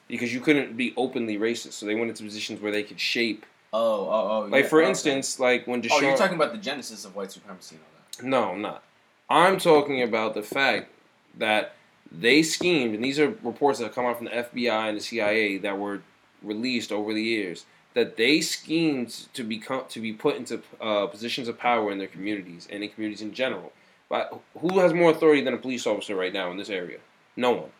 because 0.08 0.32
you 0.34 0.40
couldn't 0.40 0.76
be 0.76 0.92
openly 0.96 1.38
racist, 1.38 1.72
so 1.74 1.86
they 1.86 1.94
went 1.94 2.10
into 2.10 2.24
positions 2.24 2.60
where 2.60 2.72
they 2.72 2.82
could 2.82 3.00
shape. 3.00 3.46
Oh, 3.72 3.80
oh, 3.80 4.28
oh. 4.44 4.48
Like 4.50 4.64
yeah, 4.64 4.68
for 4.68 4.80
okay. 4.80 4.88
instance, 4.90 5.38
like 5.40 5.66
when 5.66 5.80
Deshaun. 5.82 5.90
Oh, 5.92 6.00
you're 6.00 6.16
talking 6.16 6.36
about 6.36 6.52
the 6.52 6.58
genesis 6.58 7.04
of 7.04 7.14
white 7.16 7.32
supremacy 7.32 7.76
and 7.76 7.84
all 7.84 8.02
that. 8.20 8.28
No, 8.28 8.52
I'm 8.52 8.62
not. 8.62 8.82
I'm 9.30 9.58
talking 9.58 10.02
about 10.02 10.34
the 10.34 10.42
fact 10.42 10.90
that 11.38 11.74
they 12.10 12.42
schemed, 12.42 12.94
and 12.94 13.02
these 13.02 13.18
are 13.18 13.28
reports 13.42 13.78
that 13.78 13.86
have 13.86 13.94
come 13.94 14.04
out 14.04 14.16
from 14.18 14.26
the 14.26 14.32
FBI 14.32 14.88
and 14.88 14.96
the 14.98 15.00
CIA 15.02 15.56
that 15.58 15.78
were 15.78 16.02
released 16.42 16.92
over 16.92 17.14
the 17.14 17.22
years, 17.22 17.64
that 17.94 18.16
they 18.16 18.40
schemed 18.42 19.26
to 19.32 19.42
become 19.42 19.84
to 19.88 20.00
be 20.00 20.12
put 20.12 20.36
into 20.36 20.60
uh, 20.80 21.06
positions 21.06 21.48
of 21.48 21.58
power 21.58 21.90
in 21.90 21.96
their 21.98 22.08
communities 22.08 22.68
and 22.70 22.82
in 22.82 22.90
communities 22.90 23.22
in 23.22 23.32
general. 23.32 23.72
But 24.12 24.42
who 24.60 24.78
has 24.80 24.92
more 24.92 25.10
authority 25.10 25.40
than 25.40 25.54
a 25.54 25.56
police 25.56 25.86
officer 25.86 26.14
right 26.14 26.34
now 26.34 26.50
in 26.50 26.58
this 26.58 26.68
area? 26.68 26.98
No 27.34 27.52
one. 27.52 27.70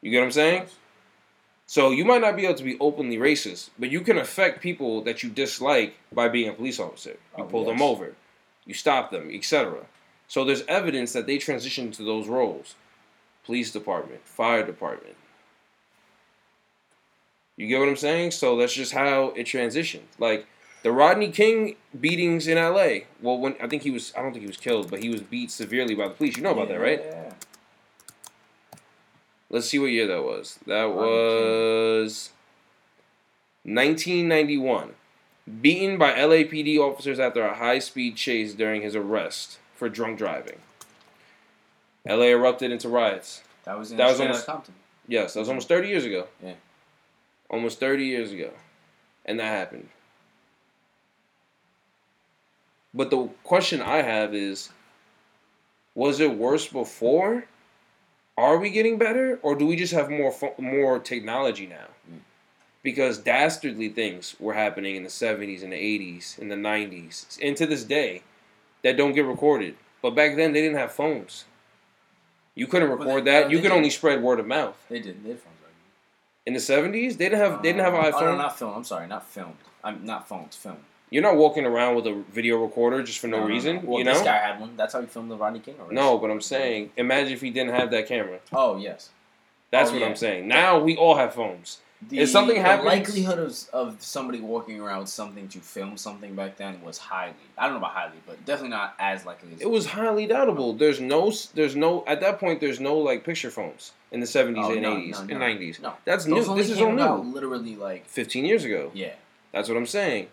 You 0.00 0.10
get 0.10 0.20
what 0.20 0.24
I'm 0.24 0.32
saying? 0.32 0.66
So 1.66 1.90
you 1.90 2.06
might 2.06 2.22
not 2.22 2.36
be 2.36 2.46
able 2.46 2.54
to 2.54 2.64
be 2.64 2.78
openly 2.80 3.18
racist, 3.18 3.68
but 3.78 3.90
you 3.90 4.00
can 4.00 4.16
affect 4.16 4.62
people 4.62 5.02
that 5.02 5.22
you 5.22 5.28
dislike 5.28 5.94
by 6.10 6.30
being 6.30 6.48
a 6.48 6.54
police 6.54 6.80
officer. 6.80 7.18
You 7.36 7.44
Oh, 7.44 7.48
pull 7.48 7.66
them 7.66 7.82
over, 7.82 8.14
you 8.64 8.72
stop 8.72 9.10
them, 9.10 9.28
etc. 9.30 9.84
So 10.26 10.42
there's 10.42 10.62
evidence 10.68 11.12
that 11.12 11.26
they 11.26 11.36
transitioned 11.36 11.94
to 11.96 12.02
those 12.02 12.28
roles. 12.28 12.74
Police 13.44 13.70
department, 13.70 14.26
fire 14.26 14.64
department. 14.64 15.16
You 17.58 17.66
get 17.66 17.78
what 17.78 17.90
I'm 17.90 17.96
saying? 17.96 18.30
So 18.30 18.56
that's 18.56 18.72
just 18.72 18.92
how 18.92 19.34
it 19.36 19.44
transitioned. 19.44 20.08
Like 20.18 20.46
the 20.82 20.92
Rodney 20.92 21.30
King 21.30 21.76
beatings 21.98 22.46
in 22.46 22.56
LA. 22.58 23.00
Well, 23.20 23.38
when 23.38 23.56
I 23.60 23.66
think 23.68 23.82
he 23.82 23.90
was 23.90 24.12
I 24.16 24.22
don't 24.22 24.32
think 24.32 24.42
he 24.42 24.46
was 24.48 24.56
killed, 24.56 24.90
but 24.90 25.02
he 25.02 25.08
was 25.08 25.20
beat 25.22 25.50
severely 25.50 25.94
by 25.94 26.08
the 26.08 26.14
police. 26.14 26.36
You 26.36 26.42
know 26.42 26.52
about 26.52 26.68
that, 26.68 26.80
right? 26.80 27.02
Yeah. 27.04 27.32
Let's 29.48 29.68
see 29.68 29.78
what 29.78 29.86
year 29.86 30.06
that 30.08 30.22
was. 30.24 30.58
That 30.66 30.86
was 30.92 32.30
1991. 33.64 34.94
Beaten 35.60 35.96
by 35.96 36.12
LAPD 36.12 36.78
officers 36.78 37.20
after 37.20 37.44
a 37.44 37.54
high 37.54 37.78
speed 37.78 38.16
chase 38.16 38.52
during 38.54 38.82
his 38.82 38.96
arrest 38.96 39.58
for 39.74 39.88
drunk 39.88 40.18
driving. 40.18 40.58
LA 42.04 42.26
erupted 42.26 42.72
into 42.72 42.88
riots. 42.88 43.42
That 43.64 43.78
was 43.78 43.92
in 43.92 43.96
That 43.98 44.08
was 44.08 44.20
almost- 44.20 44.46
Compton. 44.46 44.74
Yes, 45.08 45.34
that 45.34 45.40
was 45.40 45.48
almost 45.48 45.68
30 45.68 45.86
years 45.88 46.04
ago. 46.04 46.26
Yeah. 46.42 46.54
Almost 47.48 47.78
30 47.78 48.04
years 48.06 48.32
ago. 48.32 48.50
And 49.24 49.38
that 49.38 49.44
happened. 49.46 49.88
But 52.96 53.10
the 53.10 53.28
question 53.44 53.82
I 53.82 53.98
have 54.02 54.34
is 54.34 54.70
Was 55.94 56.18
it 56.18 56.36
worse 56.36 56.66
before? 56.66 57.44
Are 58.38 58.58
we 58.58 58.70
getting 58.70 58.98
better, 58.98 59.38
or 59.42 59.54
do 59.54 59.66
we 59.66 59.76
just 59.76 59.92
have 59.92 60.10
more 60.10 60.34
more 60.58 60.98
technology 60.98 61.66
now? 61.66 61.88
Mm. 62.10 62.20
Because 62.82 63.18
dastardly 63.18 63.88
things 63.90 64.34
were 64.40 64.54
happening 64.54 64.96
in 64.96 65.02
the 65.02 65.08
'70s 65.10 65.62
and 65.62 65.72
the 65.72 65.76
'80s 65.76 66.38
and 66.38 66.50
the 66.50 66.56
'90s, 66.56 67.38
and 67.42 67.56
to 67.56 67.66
this 67.66 67.84
day, 67.84 68.22
that 68.82 68.96
don't 68.96 69.14
get 69.14 69.24
recorded. 69.26 69.76
But 70.02 70.14
back 70.14 70.36
then, 70.36 70.52
they 70.52 70.62
didn't 70.62 70.78
have 70.78 70.92
phones. 70.92 71.44
You 72.54 72.66
couldn't 72.66 72.88
Well, 72.88 72.98
record 72.98 73.24
they- 73.24 73.30
that. 73.32 73.46
no, 73.46 73.50
you 73.52 73.58
could 73.58 73.68
did. 73.68 73.76
only 73.76 73.90
spread 73.90 74.22
word 74.22 74.38
of 74.40 74.46
mouth. 74.46 74.76
They 74.88 75.00
did. 75.00 75.22
They 75.24 75.30
had 75.30 75.40
phones 75.40 75.56
already. 75.62 75.76
In 76.46 76.52
the 76.54 76.60
'70s, 76.60 77.16
they 77.18 77.28
didn't 77.28 77.40
have 77.40 77.62
they 77.62 77.72
didn't 77.72 77.84
have 77.84 77.94
Uh, 77.94 78.02
iPhone. 78.10 78.22
Oh 78.22 78.32
no, 78.32 78.36
not 78.36 78.58
film. 78.58 78.74
I'm 78.74 78.84
sorry, 78.84 79.06
not 79.06 79.26
filmed. 79.26 79.56
I'm 79.84 80.04
not 80.04 80.28
phones. 80.28 80.56
Film. 80.56 80.78
You're 81.10 81.22
not 81.22 81.36
walking 81.36 81.64
around 81.64 81.94
with 81.94 82.06
a 82.06 82.22
video 82.32 82.60
recorder 82.62 83.02
just 83.02 83.20
for 83.20 83.28
no, 83.28 83.44
reason. 83.44 83.86
Well, 83.86 83.98
you 84.00 84.04
this 84.04 84.18
know? 84.18 84.24
guy 84.24 84.38
had 84.38 84.60
one. 84.60 84.76
That's 84.76 84.92
how 84.92 85.00
he 85.00 85.06
filmed 85.06 85.30
the 85.30 85.36
Rodney 85.36 85.60
King. 85.60 85.76
No, 85.90 86.18
but 86.18 86.30
I'm 86.30 86.40
saying, 86.40 86.90
imagine 86.96 87.32
if 87.32 87.40
he 87.40 87.50
didn't 87.50 87.74
have 87.74 87.90
that 87.92 88.06
camera. 88.08 88.38
Oh 88.52 88.76
yes. 88.76 89.10
That's 89.70 89.90
Oh, 89.90 89.94
what 89.94 90.00
yeah. 90.02 90.06
I'm 90.08 90.16
saying. 90.16 90.48
Now 90.48 90.78
we 90.80 90.96
all 90.96 91.16
have 91.16 91.34
phones. 91.34 91.78
The, 92.08 92.18
If 92.20 92.28
something 92.28 92.56
the 92.56 92.62
happens- 92.62 92.86
likelihood 92.86 93.38
of, 93.38 93.56
of 93.72 94.02
somebody 94.02 94.38
walking 94.40 94.78
around 94.80 95.00
with 95.00 95.08
something 95.08 95.48
to 95.48 95.60
film 95.60 95.96
something 95.96 96.34
back 96.34 96.56
then 96.58 96.82
was 96.82 96.98
highly. 96.98 97.32
I 97.56 97.64
don't 97.64 97.72
know 97.72 97.78
about 97.78 97.92
highly, 97.92 98.18
but 98.26 98.44
definitely 98.44 98.70
not 98.76 98.94
as 98.98 99.24
likely 99.24 99.54
as 99.54 99.60
It 99.62 99.70
was 99.70 99.86
highly 99.86 100.28
doubtable. 100.28 100.78
There's 100.78 101.00
no, 101.00 101.32
there's 101.54 101.74
no. 101.74 102.04
At 102.06 102.20
that 102.20 102.38
point, 102.38 102.60
there's 102.60 102.80
no 102.80 102.96
like 102.98 103.24
picture 103.24 103.50
phones 103.50 103.92
in 104.12 104.20
the 104.20 104.26
70s 104.26 104.56
Oh, 104.58 104.72
and 104.72 104.82
no, 104.82 104.96
80s 104.96 105.10
no, 105.12 105.18
and 105.20 105.30
90s. 105.60 105.80
No, 105.80 105.94
That's 106.04 106.26
Those 106.26 106.48
new. 106.48 106.54
This 106.56 106.68
is 106.70 106.80
all 106.80 106.92
new. 106.92 107.32
literally 107.32 107.76
like 107.76 108.06
15 108.06 108.44
years 108.44 108.64
ago. 108.64 108.90
yeah. 108.92 109.12
That's 109.52 109.68
what 109.70 109.78
I'm 109.78 109.86
saying. 109.86 110.28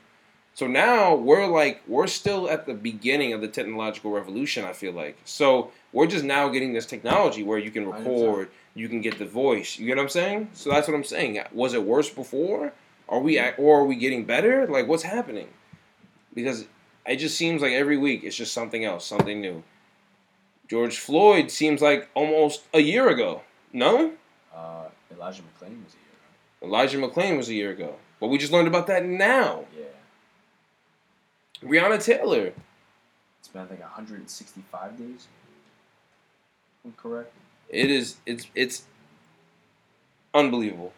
So 0.56 0.68
now 0.68 1.16
we're 1.16 1.47
like 1.47 1.82
we're 1.88 2.08
still 2.08 2.49
at 2.49 2.66
the 2.68 2.74
beginning 2.76 3.34
of 3.34 3.41
the 3.41 3.47
technological 3.47 4.12
revolution. 4.12 4.66
I 4.66 4.74
feel 4.74 4.91
like 4.93 5.18
so 5.26 5.72
we're 5.91 6.08
just 6.08 6.24
now 6.24 6.49
getting 6.49 6.74
this 6.74 6.86
technology 6.86 7.41
where 7.43 7.58
you 7.58 7.72
can 7.72 7.88
record, 7.89 8.49
you 8.76 8.88
can 8.88 9.01
get 9.01 9.18
the 9.18 9.26
voice. 9.26 9.80
You 9.80 9.88
get 9.88 9.97
what 9.97 10.04
I'm 10.04 10.10
saying? 10.10 10.49
So 10.54 10.70
that's 10.70 10.88
what 10.88 10.93
I'm 10.95 11.04
saying. 11.04 11.39
Was 11.54 11.74
it 11.74 11.84
worse 11.84 12.10
before? 12.10 12.74
Are 13.10 13.20
we 13.20 13.38
at, 13.38 13.56
or 13.60 13.82
are 13.82 13.86
we 13.86 13.95
getting 13.95 14.26
better? 14.26 14.68
Like 14.68 14.88
what's 14.88 15.04
happening? 15.04 15.47
Because 16.34 16.66
it 17.06 17.18
just 17.18 17.38
seems 17.38 17.62
like 17.62 17.74
every 17.74 17.97
week 17.97 18.24
it's 18.24 18.36
just 18.36 18.54
something 18.54 18.86
else, 18.86 19.06
something 19.06 19.41
new. 19.41 19.64
George 20.70 20.97
Floyd 20.97 21.51
seems 21.51 21.82
like 21.82 22.10
almost 22.14 22.64
a 22.74 22.80
year 22.80 23.10
ago. 23.10 23.41
No, 23.74 24.14
Uh, 24.56 24.86
Elijah 25.12 25.41
McClain 25.41 25.84
was 25.84 25.93
a 25.93 25.97
year 25.97 26.14
ago. 26.14 26.68
Elijah 26.68 26.97
McClain 26.99 27.38
was 27.38 27.49
a 27.49 27.54
year 27.54 27.72
ago, 27.72 27.95
but 28.20 28.28
we 28.28 28.38
just 28.38 28.51
learned 28.54 28.68
about 28.68 28.86
that 28.88 29.04
now. 29.04 29.66
Yeah. 29.78 29.86
Breonna 31.64 32.03
Taylor. 32.03 32.51
It's 33.39 33.47
been 33.47 33.61
I 33.61 33.66
think 33.66 33.82
165 33.82 34.97
days. 34.97 35.28
I'm 36.86 36.93
correct. 36.93 37.34
It 37.70 37.89
is 37.89 38.18
it's 38.26 38.47
it's 38.55 38.84
unbelievable. 40.34 40.93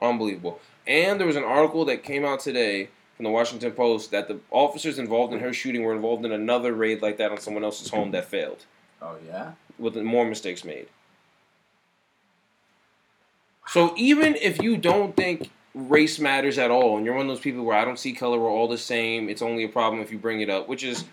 Unbelievable. 0.00 0.60
And 0.86 1.18
there 1.18 1.26
was 1.26 1.36
an 1.36 1.44
article 1.44 1.84
that 1.86 2.02
came 2.02 2.24
out 2.24 2.40
today 2.40 2.88
from 3.16 3.24
the 3.24 3.30
Washington 3.30 3.72
Post 3.72 4.10
that 4.10 4.28
the 4.28 4.38
officers 4.50 4.98
involved 4.98 5.32
in 5.32 5.40
her 5.40 5.52
shooting 5.52 5.82
were 5.82 5.94
involved 5.94 6.24
in 6.24 6.32
another 6.32 6.72
raid 6.72 7.00
like 7.02 7.16
that 7.18 7.30
on 7.30 7.38
someone 7.38 7.64
else's 7.64 7.88
home 7.90 8.10
that 8.10 8.26
failed 8.26 8.64
Oh 9.00 9.16
yeah. 9.26 9.52
with 9.78 9.96
more 9.96 10.24
mistakes 10.26 10.64
made. 10.64 10.88
So 13.68 13.94
even 13.96 14.36
if 14.36 14.62
you 14.62 14.76
don't 14.76 15.16
think 15.16 15.50
race 15.76 16.18
matters 16.18 16.56
at 16.56 16.70
all, 16.70 16.96
and 16.96 17.04
you're 17.04 17.14
one 17.14 17.26
of 17.26 17.28
those 17.28 17.38
people 17.38 17.62
where 17.62 17.76
I 17.76 17.84
don't 17.84 17.98
see 17.98 18.14
color, 18.14 18.40
we're 18.40 18.50
all 18.50 18.66
the 18.66 18.78
same, 18.78 19.28
it's 19.28 19.42
only 19.42 19.62
a 19.62 19.68
problem 19.68 20.02
if 20.02 20.10
you 20.10 20.18
bring 20.18 20.40
it 20.40 20.48
up, 20.48 20.68
which 20.68 20.82
is 20.82 21.04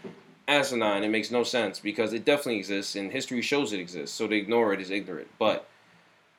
asinine. 0.48 1.04
It 1.04 1.10
makes 1.10 1.32
no 1.32 1.44
sense 1.44 1.80
because 1.80 2.14
it 2.14 2.24
definitely 2.24 2.58
exists, 2.58 2.96
and 2.96 3.12
history 3.12 3.42
shows 3.42 3.74
it 3.74 3.80
exists. 3.80 4.16
So 4.16 4.26
to 4.28 4.36
ignore 4.36 4.74
it 4.74 4.80
is 4.80 4.90
ignorant. 4.90 5.28
But 5.38 5.68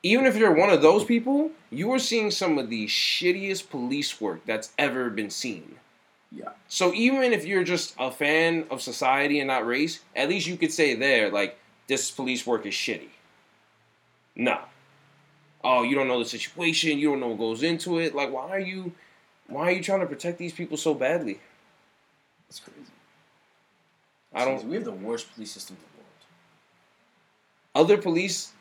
even 0.02 0.24
if 0.24 0.36
you're 0.36 0.54
one 0.54 0.70
of 0.70 0.80
those 0.80 1.04
people, 1.04 1.50
you 1.70 1.92
are 1.92 1.98
seeing 1.98 2.30
some 2.30 2.58
of 2.58 2.70
the 2.70 2.86
shittiest 2.86 3.68
police 3.68 4.20
work 4.20 4.40
that's 4.46 4.72
ever 4.78 5.10
been 5.10 5.30
seen. 5.30 5.76
Yeah. 6.32 6.50
So 6.66 6.92
even 6.94 7.32
if 7.32 7.44
you're 7.44 7.62
just 7.62 7.94
a 7.98 8.10
fan 8.10 8.66
of 8.70 8.82
society 8.82 9.38
and 9.38 9.48
not 9.48 9.66
race, 9.66 10.00
at 10.16 10.28
least 10.28 10.46
you 10.46 10.56
could 10.56 10.72
say 10.72 10.94
there, 10.94 11.30
like, 11.30 11.58
this 11.86 12.10
police 12.10 12.46
work 12.46 12.64
is 12.66 12.74
shitty. 12.74 13.10
No. 14.34 14.58
Oh, 15.66 15.82
you 15.82 15.94
don't 15.96 16.06
know 16.08 16.18
the 16.18 16.28
situation, 16.28 16.98
you 16.98 17.08
don't 17.10 17.20
know 17.20 17.28
what 17.28 17.38
goes 17.38 17.62
into 17.62 17.98
it. 17.98 18.14
Like, 18.14 18.30
why 18.30 18.50
are 18.50 18.58
you 18.60 18.92
why 19.48 19.62
are 19.68 19.70
you 19.72 19.82
trying 19.82 20.00
to 20.00 20.06
protect 20.06 20.38
these 20.38 20.52
people 20.52 20.76
so 20.76 20.94
badly? 20.94 21.40
It's 22.48 22.60
crazy. 22.60 22.80
I 24.34 24.44
don't. 24.44 24.62
We 24.66 24.76
have 24.76 24.84
the 24.84 24.92
worst 24.92 25.32
police 25.34 25.50
system 25.52 25.76
in 25.76 25.82
the 25.82 25.98
world. 27.80 27.86
other 27.90 28.00
police 28.02 28.52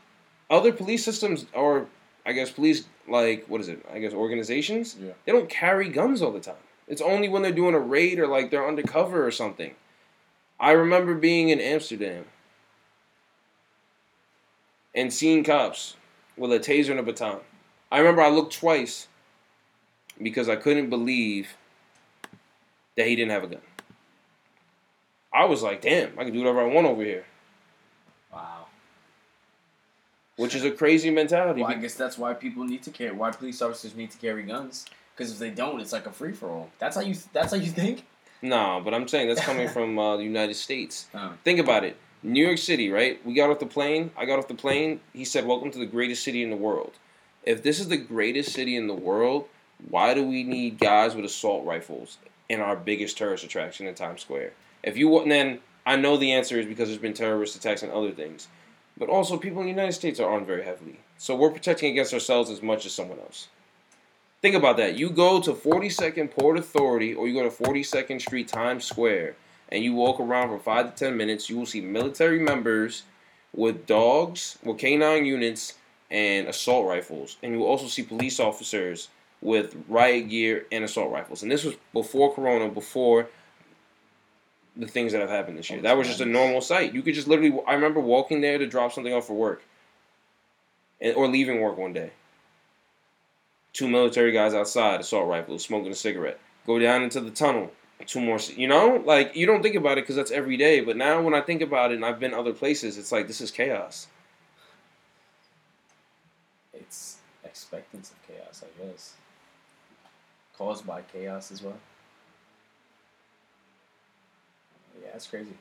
other 0.49 0.71
police 0.71 1.03
systems 1.03 1.45
or 1.53 1.87
I 2.25 2.31
guess 2.31 2.49
police 2.51 2.85
like 3.07 3.45
what 3.47 3.59
is 3.59 3.67
it? 3.67 3.85
I 3.93 3.99
guess 3.99 4.13
organizations, 4.13 4.95
Yeah. 4.99 5.11
they 5.25 5.31
don't 5.33 5.49
carry 5.49 5.89
guns 5.89 6.21
all 6.21 6.31
the 6.31 6.39
time. 6.39 6.55
It's 6.87 7.01
only 7.01 7.27
when 7.27 7.41
they're 7.41 7.51
doing 7.51 7.75
a 7.75 7.79
raid 7.79 8.17
or 8.19 8.27
like 8.27 8.49
they're 8.49 8.67
undercover 8.67 9.25
or 9.27 9.31
something. 9.31 9.75
I 10.59 10.71
remember 10.71 11.15
being 11.15 11.49
in 11.49 11.59
Amsterdam 11.59 12.25
and 14.95 15.11
seeing 15.11 15.43
cops 15.43 15.95
with 16.37 16.51
a 16.51 16.59
taser 16.59 16.91
and 16.91 16.99
a 16.99 17.03
baton. 17.03 17.39
I 17.91 17.99
remember 17.99 18.21
I 18.21 18.29
looked 18.29 18.57
twice 18.57 19.07
because 20.21 20.49
I 20.49 20.55
couldn't 20.55 20.89
believe 20.89 21.49
that 22.95 23.07
he 23.07 23.15
didn't 23.15 23.31
have 23.31 23.43
a 23.43 23.47
gun. 23.47 23.61
I 25.33 25.45
was 25.45 25.63
like, 25.63 25.81
damn, 25.81 26.17
I 26.17 26.23
can 26.23 26.33
do 26.33 26.39
whatever 26.39 26.61
I 26.61 26.65
want 26.65 26.85
over 26.85 27.03
here. 27.03 27.25
Wow. 28.31 28.67
Which 30.35 30.55
is 30.55 30.63
a 30.63 30.71
crazy 30.71 31.09
mentality. 31.09 31.61
Well, 31.61 31.71
I 31.71 31.75
guess 31.75 31.95
that's 31.95 32.17
why 32.17 32.33
people 32.33 32.63
need 32.63 32.83
to 32.83 32.91
carry. 32.91 33.11
Why 33.13 33.31
police 33.31 33.61
officers 33.61 33.95
need 33.95 34.11
to 34.11 34.17
carry 34.17 34.43
guns? 34.43 34.85
Because 35.15 35.31
if 35.31 35.39
they 35.39 35.49
don't, 35.49 35.79
it's 35.79 35.93
like 35.93 36.05
a 36.05 36.11
free 36.11 36.33
for 36.33 36.49
all. 36.49 36.71
That's 36.79 36.95
how 36.95 37.01
you. 37.01 37.15
That's 37.33 37.51
how 37.51 37.57
you 37.57 37.69
think. 37.69 38.05
No, 38.41 38.81
but 38.83 38.93
I'm 38.93 39.07
saying 39.07 39.27
that's 39.27 39.41
coming 39.41 39.69
from 39.73 39.97
uh, 39.97 40.17
the 40.17 40.23
United 40.23 40.55
States. 40.55 41.07
Oh. 41.13 41.33
Think 41.43 41.59
about 41.59 41.83
it. 41.83 41.97
New 42.23 42.43
York 42.45 42.57
City, 42.57 42.89
right? 42.89 43.23
We 43.25 43.33
got 43.33 43.49
off 43.49 43.59
the 43.59 43.65
plane. 43.65 44.11
I 44.17 44.25
got 44.25 44.39
off 44.39 44.47
the 44.47 44.53
plane. 44.55 45.01
He 45.13 45.25
said, 45.25 45.45
"Welcome 45.45 45.71
to 45.71 45.79
the 45.79 45.85
greatest 45.85 46.23
city 46.23 46.41
in 46.41 46.49
the 46.49 46.55
world." 46.55 46.93
If 47.43 47.61
this 47.61 47.79
is 47.79 47.89
the 47.89 47.97
greatest 47.97 48.53
city 48.53 48.77
in 48.77 48.87
the 48.87 48.93
world, 48.93 49.49
why 49.89 50.13
do 50.13 50.23
we 50.23 50.43
need 50.43 50.79
guys 50.79 51.15
with 51.15 51.25
assault 51.25 51.65
rifles 51.65 52.17
in 52.47 52.61
our 52.61 52.77
biggest 52.77 53.17
tourist 53.17 53.43
attraction 53.43 53.85
in 53.85 53.95
Times 53.95 54.21
Square? 54.21 54.53
If 54.81 54.95
you 54.97 55.09
wa- 55.09 55.25
then, 55.25 55.59
I 55.85 55.97
know 55.97 56.15
the 56.15 56.31
answer 56.31 56.57
is 56.57 56.65
because 56.65 56.87
there's 56.87 57.01
been 57.01 57.13
terrorist 57.13 57.57
attacks 57.57 57.83
and 57.83 57.91
other 57.91 58.11
things, 58.11 58.47
but 58.97 59.09
also 59.09 59.37
people 59.37 59.59
in 59.59 59.65
the 59.65 59.73
United 59.73 59.93
States 59.93 60.19
are 60.21 60.29
armed 60.29 60.47
very 60.47 60.63
heavily, 60.63 60.99
so 61.17 61.35
we're 61.35 61.51
protecting 61.51 61.91
against 61.91 62.13
ourselves 62.13 62.49
as 62.49 62.61
much 62.61 62.85
as 62.85 62.93
someone 62.93 63.19
else. 63.19 63.49
Think 64.41 64.55
about 64.55 64.77
that. 64.77 64.95
You 64.95 65.09
go 65.09 65.41
to 65.41 65.53
42nd 65.53 66.31
Port 66.31 66.57
Authority 66.57 67.13
or 67.13 67.27
you 67.27 67.33
go 67.33 67.43
to 67.43 67.49
42nd 67.49 68.21
Street 68.21 68.47
Times 68.47 68.83
Square 68.85 69.35
and 69.73 69.83
you 69.83 69.93
walk 69.93 70.19
around 70.19 70.49
for 70.49 70.59
five 70.59 70.93
to 70.93 71.05
10 71.05 71.17
minutes, 71.17 71.49
you 71.49 71.57
will 71.57 71.65
see 71.65 71.81
military 71.81 72.39
members 72.39 73.03
with 73.53 73.85
dogs, 73.85 74.57
with 74.63 74.77
canine 74.77 75.25
units, 75.25 75.73
and 76.09 76.47
assault 76.47 76.87
rifles. 76.87 77.37
And 77.43 77.53
you 77.53 77.59
will 77.59 77.67
also 77.67 77.87
see 77.87 78.03
police 78.03 78.39
officers 78.39 79.09
with 79.41 79.75
riot 79.89 80.29
gear 80.29 80.65
and 80.71 80.83
assault 80.83 81.11
rifles. 81.11 81.43
And 81.43 81.51
this 81.51 81.63
was 81.63 81.75
before 81.91 82.33
Corona, 82.33 82.69
before 82.69 83.27
the 84.77 84.87
things 84.87 85.11
that 85.11 85.21
have 85.21 85.29
happened 85.29 85.57
this 85.57 85.69
year. 85.69 85.81
That 85.81 85.97
was 85.97 86.07
just 86.07 86.21
a 86.21 86.25
normal 86.25 86.61
sight. 86.61 86.93
You 86.93 87.01
could 87.01 87.15
just 87.15 87.27
literally, 87.27 87.59
I 87.67 87.73
remember 87.73 87.99
walking 87.99 88.41
there 88.41 88.57
to 88.57 88.67
drop 88.67 88.93
something 88.93 89.13
off 89.13 89.27
for 89.27 89.33
work 89.33 89.63
and, 91.01 91.15
or 91.15 91.27
leaving 91.27 91.59
work 91.59 91.77
one 91.77 91.93
day 91.93 92.11
two 93.73 93.87
military 93.87 94.31
guys 94.31 94.53
outside, 94.53 95.01
assault 95.01 95.27
rifles, 95.27 95.65
smoking 95.65 95.91
a 95.91 95.95
cigarette. 95.95 96.39
Go 96.65 96.79
down 96.79 97.03
into 97.03 97.19
the 97.19 97.31
tunnel, 97.31 97.71
two 98.05 98.19
more. 98.21 98.39
You 98.55 98.67
know, 98.67 99.01
like 99.05 99.35
you 99.35 99.45
don't 99.45 99.61
think 99.61 99.75
about 99.75 99.97
it 99.97 100.03
because 100.03 100.15
that's 100.15 100.31
every 100.31 100.57
day. 100.57 100.81
But 100.81 100.97
now 100.97 101.21
when 101.21 101.33
I 101.33 101.41
think 101.41 101.61
about 101.61 101.91
it, 101.91 101.95
and 101.95 102.05
I've 102.05 102.19
been 102.19 102.33
other 102.33 102.53
places, 102.53 102.97
it's 102.97 103.11
like 103.11 103.27
this 103.27 103.41
is 103.41 103.51
chaos. 103.51 104.07
It's 106.73 107.17
expectance 107.43 108.11
of 108.11 108.27
chaos, 108.27 108.63
I 108.63 108.83
guess. 108.83 109.13
Caused 110.57 110.85
by 110.85 111.01
chaos 111.01 111.51
as 111.51 111.61
well. 111.61 111.77
Yeah, 115.01 115.09
it's 115.15 115.27
crazy. 115.27 115.57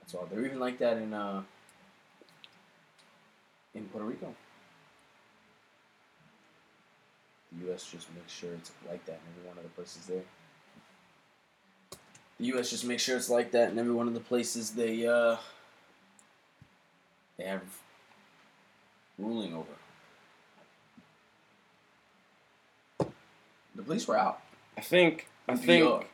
That's 0.00 0.14
all. 0.14 0.26
They're 0.30 0.44
even 0.44 0.60
like 0.60 0.78
that 0.78 0.96
in 0.98 1.12
uh 1.12 1.42
in 3.74 3.84
Puerto 3.86 4.06
Rico. 4.06 4.34
The 7.52 7.53
U.S. 7.66 7.90
just 7.90 8.08
makes 8.14 8.32
sure 8.32 8.50
it's 8.54 8.70
like 8.88 9.04
that 9.06 9.12
in 9.12 9.32
every 9.36 9.48
one 9.48 9.56
of 9.58 9.62
the 9.62 9.70
places 9.70 10.06
there. 10.06 10.22
The 12.38 12.46
U.S. 12.46 12.70
just 12.70 12.84
makes 12.84 13.02
sure 13.02 13.16
it's 13.16 13.30
like 13.30 13.52
that 13.52 13.70
in 13.70 13.78
every 13.78 13.92
one 13.92 14.08
of 14.08 14.14
the 14.14 14.20
places 14.20 14.70
they 14.72 15.06
uh 15.06 15.36
they 17.38 17.44
have 17.44 17.62
ruling 19.18 19.54
over. 19.54 19.66
The 23.74 23.82
police 23.82 24.06
were 24.06 24.18
out. 24.18 24.40
I 24.76 24.80
think. 24.80 25.28
I 25.48 25.52
in 25.52 25.58
think. 25.58 26.06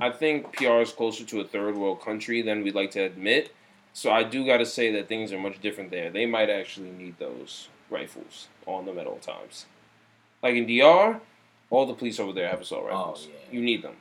I 0.00 0.10
think 0.10 0.52
PR 0.52 0.80
is 0.80 0.92
closer 0.92 1.24
to 1.24 1.40
a 1.40 1.44
third 1.44 1.76
world 1.76 2.00
country 2.00 2.42
than 2.42 2.62
we'd 2.62 2.74
like 2.74 2.90
to 2.92 3.04
admit. 3.04 3.54
So 3.92 4.10
I 4.10 4.24
do 4.24 4.44
got 4.44 4.58
to 4.58 4.66
say 4.66 4.92
that 4.92 5.08
things 5.08 5.32
are 5.32 5.38
much 5.38 5.60
different 5.60 5.90
there. 5.90 6.10
They 6.10 6.26
might 6.26 6.50
actually 6.50 6.90
need 6.90 7.18
those 7.18 7.68
rifles 7.88 8.48
on 8.66 8.84
them 8.84 8.98
at 8.98 9.06
all 9.06 9.18
times. 9.18 9.66
Like 10.46 10.54
in 10.54 10.66
DR, 10.66 11.20
all 11.70 11.86
the 11.86 11.94
police 11.94 12.20
over 12.20 12.32
there 12.32 12.48
have 12.48 12.60
assault 12.60 12.84
Oh, 12.84 12.88
rifles. 12.88 13.26
yeah. 13.28 13.34
You 13.50 13.60
need 13.60 13.82
them. 13.82 13.96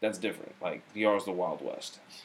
That's 0.00 0.16
different. 0.16 0.54
Like 0.62 0.80
DR 0.94 1.16
is 1.16 1.24
the 1.24 1.32
Wild 1.32 1.60
West. 1.60 1.98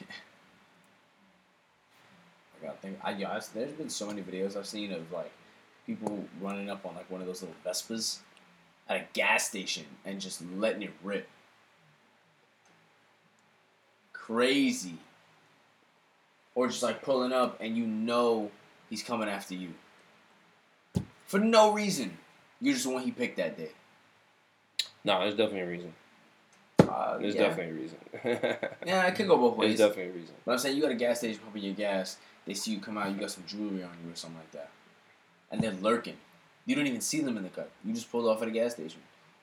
I 2.54 2.66
gotta 2.66 2.78
think. 2.78 2.98
I, 3.02 3.10
yeah, 3.10 3.30
I, 3.32 3.40
there's 3.52 3.72
been 3.72 3.90
so 3.90 4.06
many 4.06 4.22
videos 4.22 4.56
I've 4.56 4.66
seen 4.68 4.92
of 4.92 5.10
like 5.10 5.32
people 5.88 6.24
running 6.40 6.70
up 6.70 6.86
on 6.86 6.94
like 6.94 7.10
one 7.10 7.20
of 7.20 7.26
those 7.26 7.42
little 7.42 7.56
Vespas 7.66 8.20
at 8.88 8.96
a 8.96 9.04
gas 9.12 9.48
station 9.48 9.86
and 10.04 10.20
just 10.20 10.40
letting 10.56 10.82
it 10.82 10.92
rip. 11.02 11.26
Crazy. 14.12 14.98
Or 16.54 16.68
just 16.68 16.84
like 16.84 17.02
pulling 17.02 17.32
up 17.32 17.56
and 17.60 17.76
you 17.76 17.88
know 17.88 18.52
he's 18.88 19.02
coming 19.02 19.28
after 19.28 19.54
you. 19.56 19.70
For 21.26 21.40
no 21.40 21.72
reason. 21.72 22.18
You're 22.62 22.74
just 22.74 22.86
the 22.86 22.92
one 22.92 23.02
he 23.02 23.10
picked 23.10 23.36
that 23.36 23.58
day. 23.58 23.70
No, 25.04 25.18
there's 25.20 25.34
definitely 25.34 25.60
a 25.60 25.66
reason. 25.66 25.92
Uh, 26.78 27.18
There's 27.18 27.34
yeah. 27.34 27.48
definitely 27.48 27.72
a 27.72 27.82
reason. 27.82 27.98
Yeah, 28.86 29.06
it 29.06 29.14
could 29.14 29.26
go 29.26 29.36
both 29.36 29.56
ways. 29.56 29.78
There's 29.78 29.90
definitely 29.90 30.12
a 30.12 30.20
reason. 30.20 30.34
But 30.44 30.52
I'm 30.52 30.58
saying 30.58 30.76
you 30.76 30.82
got 30.82 30.90
a 30.92 30.96
gas 30.96 31.18
station 31.18 31.40
pumping 31.42 31.62
your 31.62 31.74
gas. 31.74 32.18
They 32.46 32.54
see 32.54 32.72
you 32.72 32.80
come 32.80 32.98
out, 32.98 33.10
you 33.10 33.18
got 33.18 33.30
some 33.30 33.44
jewelry 33.46 33.82
on 33.82 33.90
you 34.04 34.12
or 34.12 34.16
something 34.16 34.38
like 34.38 34.50
that, 34.52 34.70
and 35.50 35.60
they're 35.60 35.72
lurking. 35.72 36.16
You 36.66 36.74
don't 36.76 36.86
even 36.86 37.00
see 37.00 37.20
them 37.20 37.36
in 37.36 37.44
the 37.44 37.48
cut. 37.48 37.70
You 37.84 37.92
just 37.94 38.10
pulled 38.10 38.26
off 38.26 38.42
at 38.42 38.48
a 38.48 38.50
gas 38.50 38.74
station. 38.74 39.00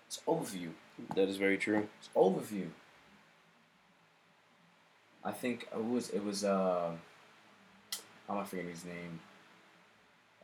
It's 0.08 0.22
over 0.28 0.44
for 0.44 0.58
you. 0.58 0.74
That 1.16 1.30
is 1.30 1.38
very 1.38 1.58
true. 1.58 1.88
It's 2.00 2.10
over 2.16 2.42
for 2.42 2.56
you. 2.56 2.72
I 5.24 5.32
think 5.32 5.68
it 5.74 5.84
was 5.84 6.10
it 6.10 6.24
was 6.24 6.44
uh 6.44 6.92
how 8.28 8.34
am 8.36 8.42
I 8.42 8.44
forgetting 8.44 8.72
his 8.72 8.86
name? 8.86 9.20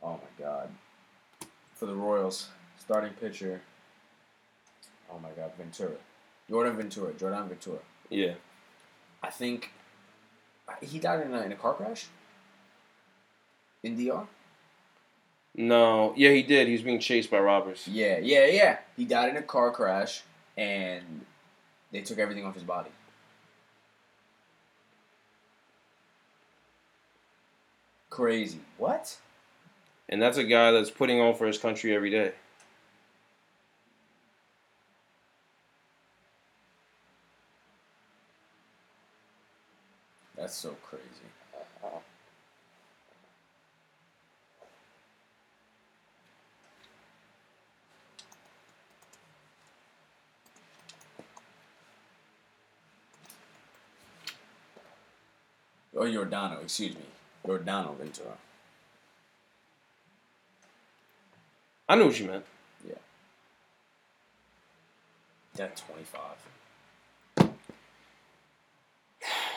Oh 0.02 0.12
my 0.12 0.44
god. 0.44 0.70
For 1.74 1.86
the 1.86 1.94
Royals, 1.94 2.48
starting 2.86 3.12
pitcher. 3.14 3.60
Oh 5.10 5.18
my 5.18 5.30
god, 5.30 5.50
Ventura. 5.58 5.96
Jordan 6.48 6.76
Ventura. 6.76 7.12
Jordan 7.14 7.48
Ventura. 7.48 7.78
Yeah. 8.08 8.34
I 9.22 9.30
think 9.30 9.72
uh, 10.68 10.74
he 10.80 11.00
died 11.00 11.26
in 11.26 11.34
a, 11.34 11.42
in 11.42 11.52
a 11.52 11.56
car 11.56 11.74
crash 11.74 12.06
in 13.82 13.96
DR. 13.96 14.26
No. 15.56 16.14
Yeah, 16.16 16.30
he 16.30 16.42
did. 16.42 16.68
He 16.68 16.74
was 16.74 16.82
being 16.82 17.00
chased 17.00 17.30
by 17.30 17.40
robbers. 17.40 17.88
Yeah, 17.88 18.18
yeah, 18.18 18.46
yeah. 18.46 18.78
He 18.96 19.04
died 19.04 19.30
in 19.30 19.36
a 19.36 19.42
car 19.42 19.72
crash, 19.72 20.22
and 20.56 21.22
they 21.90 22.02
took 22.02 22.18
everything 22.18 22.44
off 22.44 22.54
his 22.54 22.62
body. 22.62 22.90
Crazy. 28.10 28.60
What? 28.78 29.16
And 30.08 30.22
that's 30.22 30.38
a 30.38 30.44
guy 30.44 30.70
that's 30.70 30.90
putting 30.90 31.20
on 31.20 31.34
for 31.34 31.46
his 31.46 31.58
country 31.58 31.94
every 31.94 32.10
day. 32.10 32.32
That's 40.46 40.58
so 40.58 40.76
crazy. 40.80 41.02
Or 55.92 56.04
Yordano, 56.04 56.62
excuse 56.62 56.94
me. 56.94 57.00
Yordano 57.44 57.96
Ventura. 57.96 58.36
I 61.88 61.96
knew 61.96 62.06
what 62.06 62.20
you 62.20 62.26
meant. 62.28 62.44
Yeah, 65.58 65.66
25. 65.74 66.20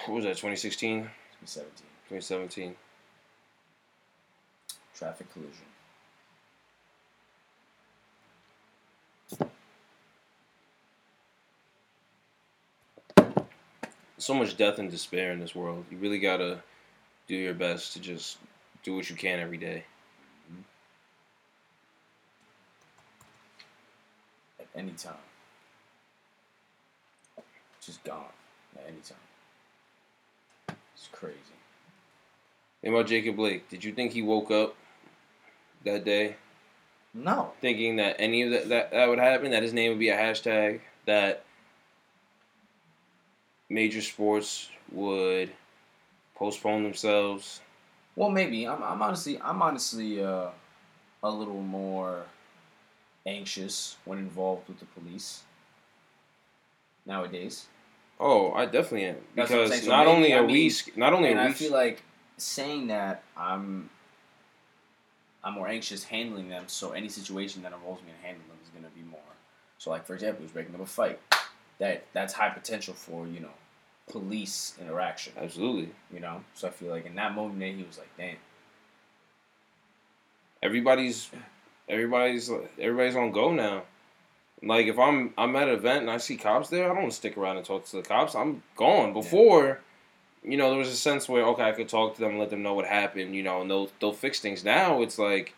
What 0.10 0.16
was 0.16 0.26
that, 0.26 0.38
2016? 0.38 1.03
2017. 1.45 1.86
2017? 2.10 2.76
Traffic 4.95 5.28
collision. 5.32 5.53
So 14.18 14.34
much 14.34 14.57
death 14.57 14.80
and 14.80 14.89
despair 14.89 15.32
in 15.32 15.39
this 15.39 15.53
world. 15.53 15.86
You 15.91 15.99
really 15.99 16.18
gotta 16.18 16.64
do 17.28 17.36
your 17.36 17.53
best 17.53 17.93
to 17.93 17.99
just 17.99 18.39
do 18.82 18.95
what 18.95 19.12
you 19.12 19.16
can 19.16 19.39
every 19.39 19.57
day. 19.57 19.84
At 24.60 24.66
any 24.74 24.93
time. 24.93 25.14
Just 27.80 28.03
gone. 28.03 28.26
At 28.76 28.88
any 28.88 29.01
time. 29.01 29.28
It's 31.00 31.08
crazy. 31.14 31.38
And 32.84 32.93
about 32.93 33.08
Jacob 33.08 33.38
Blake, 33.38 33.70
did 33.70 33.86
you 33.86 33.93
think 33.93 34.12
he 34.12 34.22
woke 34.22 34.52
up 34.52 34.76
that 35.86 36.04
day 36.04 36.36
No. 37.14 37.54
thinking 37.62 37.95
that 37.95 38.18
any 38.20 38.41
of 38.41 38.52
that, 38.52 38.68
that 38.68 38.91
that 38.91 39.08
would 39.08 39.18
happen, 39.18 39.52
that 39.52 39.64
his 39.64 39.72
name 39.72 39.91
would 39.91 40.00
be 40.00 40.10
a 40.10 40.18
hashtag, 40.18 40.82
that 41.06 41.45
major 43.70 44.02
sports 44.02 44.70
would 44.91 45.52
postpone 46.36 46.84
themselves? 46.84 47.62
Well, 48.18 48.30
maybe. 48.30 48.68
I'm, 48.68 48.84
I'm 48.84 49.02
honestly, 49.02 49.39
I'm 49.41 49.62
honestly 49.62 50.22
uh, 50.22 50.50
a 51.24 51.30
little 51.30 51.62
more 51.62 52.26
anxious 53.26 53.95
when 54.04 54.18
involved 54.18 54.68
with 54.68 54.80
the 54.80 54.86
police 54.86 55.43
nowadays. 57.06 57.68
Oh, 58.20 58.51
I 58.53 58.65
definitely 58.65 59.05
am 59.05 59.15
That's 59.36 59.49
what 59.49 59.59
I'm 59.59 59.65
because. 59.70 59.84
So 59.84 59.89
not 59.89 60.05
maybe- 60.05 60.15
only 60.17 60.34
I 60.34 60.38
are 60.39 60.43
mean- 60.47 60.51
we 60.51 60.74
not 60.95 61.13
only 61.13 61.30
and 61.30 61.39
are 61.39 61.43
I 61.43 61.47
we 61.47 61.53
feel 61.53 61.72
like 61.72 62.03
saying 62.38 62.88
that 62.88 63.24
I'm 63.38 63.89
I'm 65.43 65.53
more 65.53 65.67
anxious 65.70 66.03
handling 66.03 66.49
them. 66.49 66.65
So 66.67 66.91
any 66.91 67.07
situation 67.09 67.62
that 67.63 67.71
involves 67.71 68.01
me 68.04 68.09
in 68.09 68.16
handling 68.25 68.47
them 68.47 68.58
is 68.63 68.70
gonna 68.70 68.91
be 68.93 69.04
more. 69.09 69.20
So 69.78 69.89
like 69.89 70.05
for 70.05 70.13
example, 70.13 70.41
he's 70.43 70.51
breaking 70.51 70.75
up 70.75 70.82
a 70.82 70.86
fight. 70.86 71.20
That 71.79 72.05
that's 72.12 72.33
high 72.33 72.50
potential 72.50 72.93
for 72.93 73.25
you 73.25 73.39
know 73.39 73.54
police 74.09 74.74
interaction. 74.82 75.33
absolutely 75.37 75.89
You 76.12 76.20
know, 76.20 76.43
so 76.55 76.67
I 76.67 76.71
feel 76.71 76.89
like 76.91 77.05
in 77.05 77.16
that 77.16 77.33
moment 77.33 77.62
he 77.78 77.83
was 77.83 77.97
like, 77.97 78.09
damn. 78.17 78.36
everybody's 80.62 81.29
everybody's 81.87 82.50
everybody's 82.78 83.16
on 83.16 83.32
go 83.32 83.51
now. 83.54 83.83
Like 84.61 84.87
if 84.87 84.99
I'm 84.99 85.33
I'm 85.37 85.55
at 85.55 85.69
an 85.69 85.75
event 85.75 86.01
and 86.01 86.11
I 86.11 86.17
see 86.17 86.36
cops 86.36 86.69
there, 86.69 86.86
I 86.86 86.87
don't 86.89 87.03
want 87.03 87.11
to 87.11 87.15
stick 87.15 87.37
around 87.37 87.57
and 87.57 87.65
talk 87.65 87.86
to 87.86 87.95
the 87.97 88.01
cops. 88.01 88.36
I'm 88.36 88.61
gone. 88.75 89.13
Before, 89.13 89.79
you 90.43 90.57
know, 90.57 90.69
there 90.69 90.79
was 90.79 90.89
a 90.89 90.95
sense 90.95 91.29
where 91.29 91.45
okay, 91.47 91.63
I 91.63 91.71
could 91.71 91.87
talk 91.87 92.15
to 92.15 92.19
them 92.19 92.31
and 92.31 92.39
let 92.39 92.49
them 92.49 92.61
know 92.61 92.73
what 92.73 92.86
happened, 92.86 93.36
you 93.36 93.43
know, 93.43 93.61
and 93.61 93.69
they'll 93.69 93.89
they'll 94.01 94.13
fix 94.13 94.39
things. 94.39 94.63
Now 94.65 95.01
it's 95.01 95.17
like 95.17 95.55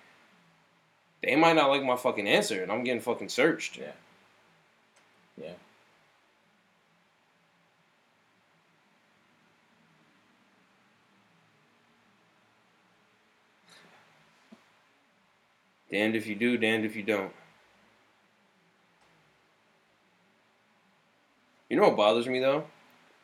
they 1.24 1.36
might 1.36 1.56
not 1.56 1.70
like 1.70 1.84
my 1.84 1.96
fucking 1.96 2.28
answer, 2.28 2.62
and 2.62 2.72
I'm 2.72 2.84
getting 2.84 3.02
fucking 3.02 3.30
searched. 3.30 3.78
Yeah. 3.78 3.92
Yeah. 5.42 5.54
Damned 15.90 16.16
if 16.16 16.26
you 16.28 16.36
do, 16.36 16.58
damned 16.58 16.86
if 16.86 16.96
you 16.96 17.04
don't. 17.04 17.34
You 21.72 21.78
know 21.78 21.84
what 21.84 21.96
bothers 21.96 22.28
me 22.28 22.40
though? 22.40 22.66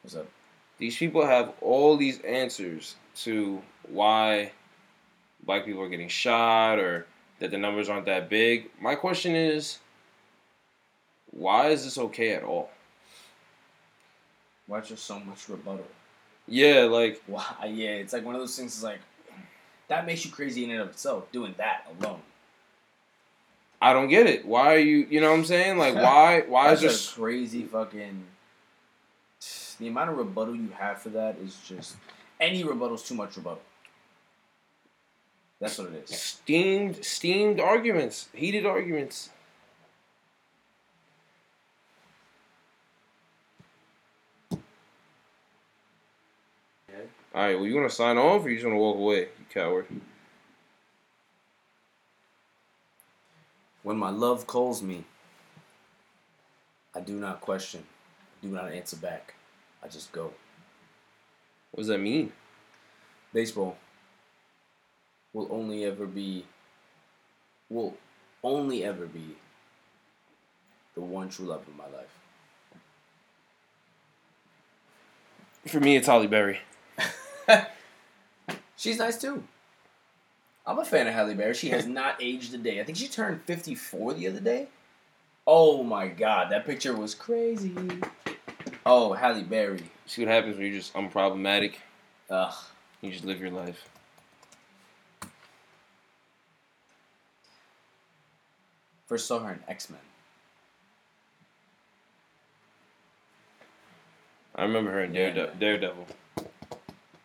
What's 0.02 0.16
up? 0.16 0.26
these 0.78 0.96
people 0.96 1.26
have 1.26 1.52
all 1.60 1.98
these 1.98 2.22
answers 2.22 2.96
to 3.14 3.62
why 3.90 4.54
black 5.44 5.66
people 5.66 5.82
are 5.82 5.90
getting 5.90 6.08
shot 6.08 6.80
or 6.80 7.08
that 7.40 7.52
the 7.52 7.58
numbers 7.58 7.90
aren't 7.90 8.06
that 8.06 8.30
big. 8.30 8.70
My 8.80 8.96
question 8.96 9.36
is, 9.36 9.80
why 11.32 11.72
is 11.72 11.84
this 11.84 11.98
okay 11.98 12.36
at 12.36 12.44
all? 12.44 12.70
Why 14.68 14.80
just 14.80 15.04
so 15.04 15.20
much 15.20 15.50
rebuttal? 15.50 15.86
Yeah, 16.48 16.84
like 16.84 17.22
Why? 17.28 17.70
Yeah, 17.70 17.96
it's 17.96 18.14
like 18.14 18.24
one 18.24 18.34
of 18.36 18.40
those 18.40 18.56
things. 18.56 18.78
Is 18.78 18.84
like 18.84 19.00
that 19.90 20.06
makes 20.06 20.24
you 20.24 20.32
crazy 20.32 20.64
in 20.64 20.72
and 20.72 20.80
of 20.80 20.88
itself. 20.92 21.30
Doing 21.34 21.54
that 21.58 21.86
alone. 22.00 22.22
I 23.82 23.92
don't 23.92 24.08
get 24.08 24.26
it. 24.26 24.46
Why 24.46 24.74
are 24.74 24.80
you? 24.80 25.06
You 25.10 25.20
know 25.20 25.32
what 25.32 25.40
I'm 25.40 25.46
saying? 25.46 25.78
Like 25.78 25.96
why? 25.96 26.44
Why 26.48 26.72
is 26.72 26.80
this? 26.80 27.12
crazy 27.12 27.64
fucking. 27.64 28.24
The 29.80 29.88
amount 29.88 30.10
of 30.10 30.18
rebuttal 30.18 30.56
you 30.56 30.70
have 30.78 31.02
for 31.02 31.10
that 31.10 31.38
is 31.38 31.56
just 31.68 31.96
any 32.40 32.64
rebuttal's 32.64 33.08
too 33.08 33.16
much 33.16 33.36
rebuttal. 33.38 33.62
That's 35.60 35.78
what 35.78 35.90
it 35.90 36.04
is. 36.10 36.20
Steamed, 36.20 37.04
steamed 37.04 37.60
arguments, 37.60 38.30
heated 38.34 38.66
arguments. 38.66 39.30
All 47.34 47.44
right. 47.44 47.56
Well, 47.56 47.68
you 47.68 47.74
to 47.88 47.96
sign 47.96 48.18
off, 48.18 48.46
or 48.46 48.50
you 48.50 48.56
just 48.56 48.66
to 48.74 48.76
walk 48.76 48.98
away? 48.98 49.20
You 49.20 49.46
coward. 49.54 49.86
When 53.84 53.98
my 53.98 54.10
love 54.10 54.48
calls 54.48 54.82
me, 54.82 55.04
I 56.96 57.00
do 57.00 57.14
not 57.14 57.42
question, 57.42 57.84
do 58.42 58.48
not 58.48 58.72
answer 58.72 58.98
back. 58.98 59.36
I 59.84 59.88
just 59.88 60.12
go. 60.12 60.34
What 61.72 61.82
does 61.82 61.88
that 61.88 62.00
mean? 62.00 62.32
Baseball 63.34 63.78
will 65.34 65.48
only 65.52 65.86
ever 65.86 66.06
be, 66.06 66.46
will 67.70 67.96
only 68.44 68.84
ever 68.84 69.06
be 69.06 69.36
the 70.96 71.02
one 71.02 71.30
true 71.30 71.46
love 71.46 71.62
of 71.68 71.76
my 71.76 71.86
life. 71.86 72.18
For 75.68 75.80
me, 75.80 75.98
it's 75.98 76.08
Halle 76.08 76.28
Berry. 76.28 76.60
She's 78.78 78.98
nice 78.98 79.20
too. 79.20 79.44
I'm 80.66 80.80
a 80.80 80.86
fan 80.86 81.08
of 81.08 81.14
Halle 81.14 81.36
Berry. 81.36 81.54
She 81.54 81.70
has 81.70 81.86
not 82.00 82.22
aged 82.22 82.54
a 82.54 82.58
day. 82.58 82.80
I 82.80 82.84
think 82.84 82.98
she 82.98 83.08
turned 83.08 83.42
54 83.44 84.16
the 84.16 84.28
other 84.28 84.40
day. 84.40 84.68
Oh 85.46 85.84
my 85.84 86.08
god, 86.08 86.52
that 86.52 86.66
picture 86.66 86.96
was 86.96 87.16
crazy. 87.16 87.74
Oh, 88.90 89.12
Halle 89.14 89.44
Berry. 89.44 89.84
See 90.06 90.24
what 90.24 90.34
happens 90.34 90.56
when 90.58 90.66
you're 90.68 90.76
just 90.76 90.94
unproblematic. 90.94 91.74
Ugh. 92.30 92.54
You 93.02 93.12
just 93.12 93.26
live 93.26 93.42
your 93.42 93.52
life. 93.52 93.86
First 99.06 99.28
saw 99.28 99.40
her 99.40 99.54
in 99.54 99.60
X 99.68 99.90
Men. 99.90 100.00
I 104.56 104.64
remember 104.64 104.92
her 104.92 105.04
in 105.04 105.14
Yeah, 105.14 105.48
Daredevil. 105.60 106.08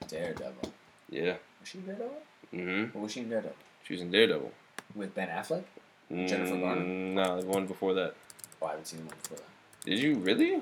Daredevil. 0.08 0.72
Yeah. 1.10 1.36
Was 1.60 1.68
she 1.68 1.78
in 1.78 1.84
Daredevil? 1.86 2.22
Mm-hmm. 2.52 2.98
Or 2.98 3.02
was 3.02 3.12
she 3.12 3.20
in 3.20 3.30
Daredevil? 3.30 3.56
She 3.84 3.94
was 3.94 4.02
in 4.02 4.10
Daredevil. 4.10 4.52
With 4.94 5.14
Ben 5.14 5.28
Affleck? 5.28 5.64
Jennifer 6.10 6.58
Garner? 6.58 6.82
Mm, 6.82 7.12
No, 7.14 7.40
the 7.40 7.46
one 7.46 7.66
before 7.66 7.94
that. 7.94 8.14
Oh, 8.60 8.66
I 8.66 8.70
haven't 8.70 8.86
seen 8.86 9.00
the 9.00 9.06
one 9.06 9.14
before 9.22 9.38
that. 9.38 9.86
Did 9.86 9.98
you 10.00 10.16
really? 10.16 10.60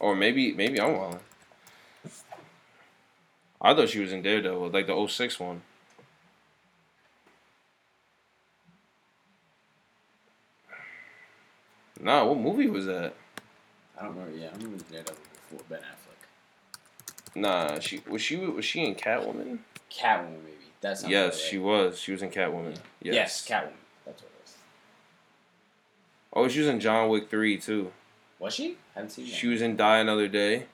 Or 0.00 0.14
maybe 0.14 0.52
maybe 0.52 0.80
I'm 0.80 0.92
wrong. 0.94 1.20
I 3.60 3.74
thought 3.74 3.88
she 3.88 4.00
was 4.00 4.12
in 4.12 4.22
Daredevil, 4.22 4.70
like 4.70 4.86
the 4.86 5.06
06 5.08 5.40
one. 5.40 5.62
Nah, 12.00 12.26
what 12.26 12.38
movie 12.38 12.68
was 12.68 12.84
that? 12.86 13.14
I 13.98 14.04
don't 14.04 14.14
remember. 14.16 14.36
Yeah, 14.36 14.48
I 14.48 14.56
remember 14.56 14.84
Daredevil 14.90 15.16
before 15.32 15.60
Ben 15.70 15.78
Affleck. 15.78 17.36
Nah, 17.36 17.78
she 17.78 18.02
was 18.06 18.20
she 18.20 18.36
was 18.36 18.64
she 18.64 18.84
in 18.84 18.94
Catwoman? 18.94 19.60
Catwoman, 19.90 20.42
maybe. 20.44 20.72
That's 20.80 21.06
Yes, 21.08 21.40
she 21.40 21.56
was. 21.56 21.98
She 21.98 22.12
was 22.12 22.20
in 22.20 22.30
Catwoman. 22.30 22.76
Yes. 23.00 23.14
Yes, 23.14 23.48
Catwoman. 23.48 23.72
That's 24.04 24.22
what 24.22 24.30
it 24.30 24.42
was. 24.42 24.54
Oh, 26.34 26.48
she 26.48 26.58
was 26.58 26.68
in 26.68 26.80
John 26.80 27.08
Wick 27.08 27.30
3 27.30 27.56
too. 27.56 27.90
Was 28.38 28.54
she? 28.54 28.76
haven't 28.94 29.10
seen 29.10 29.26
that. 29.26 29.34
She 29.34 29.46
was 29.48 29.62
in 29.62 29.76
Die 29.76 29.98
Another 29.98 30.28
Day. 30.28 30.66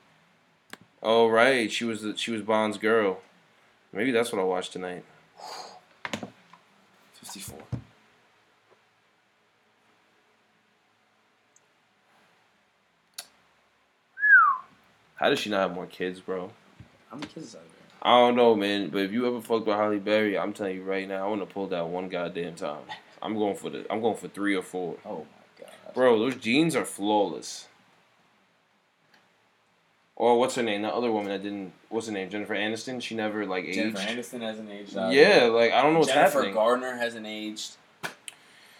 Oh 1.03 1.28
right, 1.28 1.70
she 1.70 1.85
was 1.85 2.03
the, 2.03 2.16
she 2.16 2.31
was 2.31 2.43
Bond's 2.43 2.78
girl. 2.78 3.20
Maybe 3.93 4.11
that's 4.11 4.32
what 4.32 4.41
I'll 4.41 4.49
watch 4.49 4.70
tonight. 4.70 5.05
54. 7.15 7.59
How 15.16 15.28
does 15.28 15.39
she 15.39 15.51
not 15.51 15.61
have 15.61 15.74
more 15.74 15.87
kids, 15.87 16.19
bro? 16.19 16.51
How 17.11 17.16
many 17.16 17.28
kids 17.28 17.49
is 17.49 17.55
out 17.55 17.61
there? 17.62 18.01
I 18.03 18.19
don't 18.20 18.37
know, 18.37 18.55
man. 18.55 18.89
But 18.89 19.03
if 19.03 19.12
you 19.12 19.27
ever 19.27 19.43
fucked 19.43 19.66
with 19.66 19.77
Halle 19.77 19.99
Berry, 19.99 20.39
I'm 20.39 20.55
telling 20.55 20.77
you 20.77 20.82
right 20.82 21.07
now, 21.07 21.27
I 21.27 21.28
want 21.28 21.47
to 21.47 21.53
pull 21.53 21.66
that 21.69 21.87
one 21.87 22.09
goddamn 22.09 22.55
time. 22.55 22.78
I'm 23.23 23.37
going 23.37 23.55
for 23.55 23.69
the. 23.69 23.85
I'm 23.93 24.01
going 24.01 24.16
for 24.16 24.28
three 24.28 24.57
or 24.57 24.62
four, 24.62 24.97
Oh. 25.05 25.27
Bro. 25.95 26.19
Those 26.19 26.37
jeans 26.37 26.75
are 26.77 26.85
flawless. 26.85 27.67
Or 30.17 30.39
what's 30.39 30.55
her 30.57 30.62
name? 30.62 30.83
That 30.83 30.93
other 30.93 31.11
woman 31.11 31.31
that 31.31 31.43
didn't. 31.43 31.73
What's 31.89 32.07
her 32.07 32.12
name? 32.12 32.29
Jennifer 32.29 32.55
Aniston. 32.55 33.01
She 33.01 33.15
never 33.15 33.47
like 33.47 33.65
aged. 33.65 33.75
Jennifer 33.77 33.99
Aniston 33.99 34.41
hasn't 34.43 34.71
aged. 34.71 34.97
either. 34.97 35.15
Yeah, 35.15 35.45
like 35.47 35.73
I 35.73 35.81
don't 35.83 35.95
know 35.95 36.01
what's 36.01 36.12
Jennifer 36.12 36.39
happening. 36.39 36.55
Garner 36.55 36.97
hasn't 36.97 37.27
aged. 37.27 37.77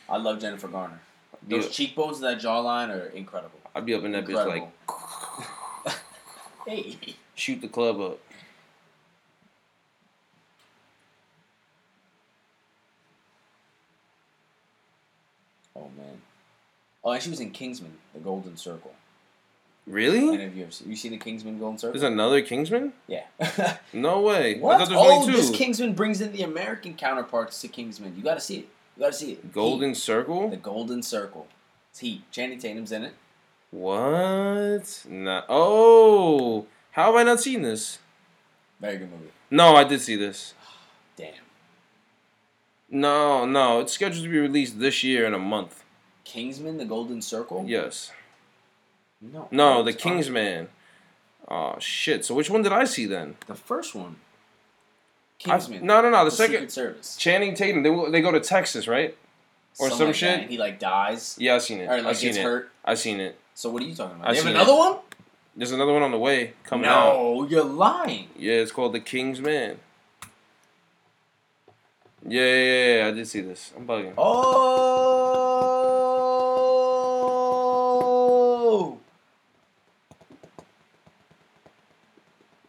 I 0.09 0.17
love 0.19 0.41
Jennifer 0.41 0.69
Garner. 0.69 1.01
Those 1.49 1.65
Yeah. 1.67 1.71
cheekbones, 1.71 2.21
and 2.21 2.27
that 2.27 2.45
jawline 2.45 2.91
are 2.95 3.07
incredible. 3.07 3.59
I'd 3.75 3.87
be 3.87 3.95
up 3.95 4.03
in 4.05 4.13
that 4.13 4.27
bitch 4.27 4.47
like 4.47 5.95
Hey. 6.67 6.99
shoot 7.35 7.61
the 7.63 7.69
club 7.69 8.01
up. 8.01 8.19
Oh 15.77 15.89
man. 15.97 16.21
Oh, 17.03 17.13
and 17.13 17.23
she 17.23 17.31
was 17.31 17.41
in 17.41 17.51
Kingsman, 17.51 17.93
The 18.13 18.21
Golden 18.21 18.57
Circle. 18.57 18.93
Really? 19.87 20.29
Any 20.35 20.45
of 20.45 20.57
you 20.57 20.65
ever 20.65 20.71
seen, 20.71 20.91
you 20.91 20.97
seen 20.97 21.13
the 21.13 21.19
Kingsman 21.19 21.59
Golden 21.59 21.79
Circle? 21.79 21.99
There's 21.99 22.13
another 22.13 22.43
Kingsman? 22.43 22.93
yeah. 23.09 23.25
No 23.93 24.21
way. 24.21 24.59
What? 24.61 24.91
Oh, 24.93 25.21
only 25.21 25.33
this. 25.33 25.51
Kingsman 25.51 25.95
brings 25.95 26.21
in 26.21 26.33
the 26.33 26.43
American 26.43 26.95
counterparts 26.95 27.61
to 27.63 27.69
Kingsman. 27.69 28.15
You 28.17 28.23
got 28.23 28.35
to 28.35 28.41
see 28.41 28.59
it. 28.59 28.69
You 28.97 29.01
got 29.01 29.13
to 29.13 29.19
see 29.19 29.33
it. 29.33 29.53
Golden 29.53 29.91
Heat. 29.91 29.97
Circle? 29.97 30.51
The 30.51 30.57
Golden 30.57 31.03
Circle. 31.03 31.49
It's 31.91 32.01
Heat. 32.01 32.23
Channing 32.31 32.59
Tatum's 32.59 32.93
in 32.93 33.05
it. 33.05 33.15
What? 33.71 35.05
Nah. 35.09 35.43
Oh, 35.49 36.67
how 36.93 37.07
have 37.07 37.15
I 37.15 37.23
not 37.23 37.41
seen 37.41 37.63
this? 37.63 37.99
Very 38.81 38.99
good 38.99 39.11
movie. 39.11 39.31
No, 39.51 39.75
I 39.75 39.85
did 39.85 40.01
see 40.01 40.17
this. 40.17 40.55
Damn. 41.17 41.33
No, 42.91 43.47
no, 43.47 43.81
it's 43.81 43.93
scheduled 43.93 44.25
to 44.25 44.31
be 44.31 44.39
released 44.39 44.79
this 44.81 45.03
year 45.05 45.25
in 45.25 45.35
a 45.35 45.39
month. 45.39 45.85
Kingsman, 46.31 46.77
The 46.79 46.85
Golden 46.85 47.21
Circle. 47.21 47.65
Yes. 47.67 48.13
No. 49.21 49.49
No, 49.51 49.79
oh, 49.79 49.83
the 49.83 49.93
Kingsman. 49.93 50.69
Oh 51.49 51.75
shit. 51.81 52.25
So 52.25 52.35
which 52.35 52.49
one 52.49 52.63
did 52.63 52.73
I 52.73 52.85
see 52.85 53.07
then? 53.07 53.37
The 53.47 53.55
first 53.57 53.95
one. 53.95 54.17
I- 54.17 55.49
Kingsman. 55.59 55.85
no, 55.85 56.01
no, 56.03 56.11
no. 56.11 56.25
The 56.25 56.31
Secret 56.31 56.53
second 56.53 56.69
Service. 56.71 57.17
Channing 57.17 57.55
Tatum. 57.55 57.83
They 57.83 58.11
they 58.11 58.21
go 58.21 58.31
to 58.31 58.41
Texas, 58.41 58.87
right? 58.87 59.17
or 59.79 59.89
Something 59.89 59.99
some 59.99 60.07
like 60.09 60.15
shit? 60.17 60.41
that, 60.41 60.51
he 60.51 60.59
like 60.59 60.79
dies. 60.79 61.37
Yeah, 61.39 61.55
I 61.55 61.59
seen 61.59 61.81
it. 61.81 61.87
Or 61.87 61.93
I 61.95 62.01
like 62.01 62.17
seen 62.17 62.29
gets 62.29 62.39
it. 62.39 62.43
hurt. 62.43 62.71
I 62.85 62.95
seen 62.95 63.21
it. 63.21 63.39
So 63.55 63.71
what 63.71 63.83
are 63.83 63.87
you 63.87 63.95
talking 63.95 64.17
about? 64.17 64.31
I 64.31 64.35
have 64.37 64.47
another 64.47 64.73
it. 64.73 64.77
one? 64.77 64.97
There's 65.57 65.73
another 65.73 65.93
one 65.93 66.03
on 66.03 66.11
the 66.13 66.19
way 66.19 66.53
coming 66.65 66.87
out. 66.87 67.15
No, 67.15 67.47
you're 67.49 67.65
lying. 67.65 68.29
Yeah, 68.37 68.55
it's 68.55 68.73
called 68.73 68.93
The 68.93 69.01
King's 69.01 69.41
Man. 69.41 69.79
Yeah, 72.27 72.41
yeah, 72.43 72.63
yeah, 72.65 72.97
yeah, 72.99 73.07
I 73.09 73.11
did 73.13 73.27
see 73.27 73.41
this. 73.41 73.73
I'm 73.77 73.87
bugging. 73.87 74.13
Oh. 74.19 75.20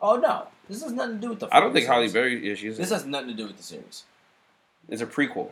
Oh 0.01 0.15
no, 0.15 0.47
this 0.67 0.81
has 0.81 0.91
nothing 0.91 1.15
to 1.15 1.21
do 1.21 1.29
with 1.29 1.39
the. 1.39 1.55
I 1.55 1.59
don't 1.59 1.73
think 1.73 1.85
Halle 1.85 2.07
series. 2.07 2.13
Berry. 2.13 2.49
Yeah, 2.49 2.55
she's. 2.55 2.77
This 2.77 2.89
has 2.89 3.05
nothing 3.05 3.29
to 3.29 3.33
do 3.35 3.47
with 3.47 3.57
the 3.57 3.63
series. 3.63 4.03
It's 4.89 5.01
a 5.01 5.05
prequel. 5.05 5.51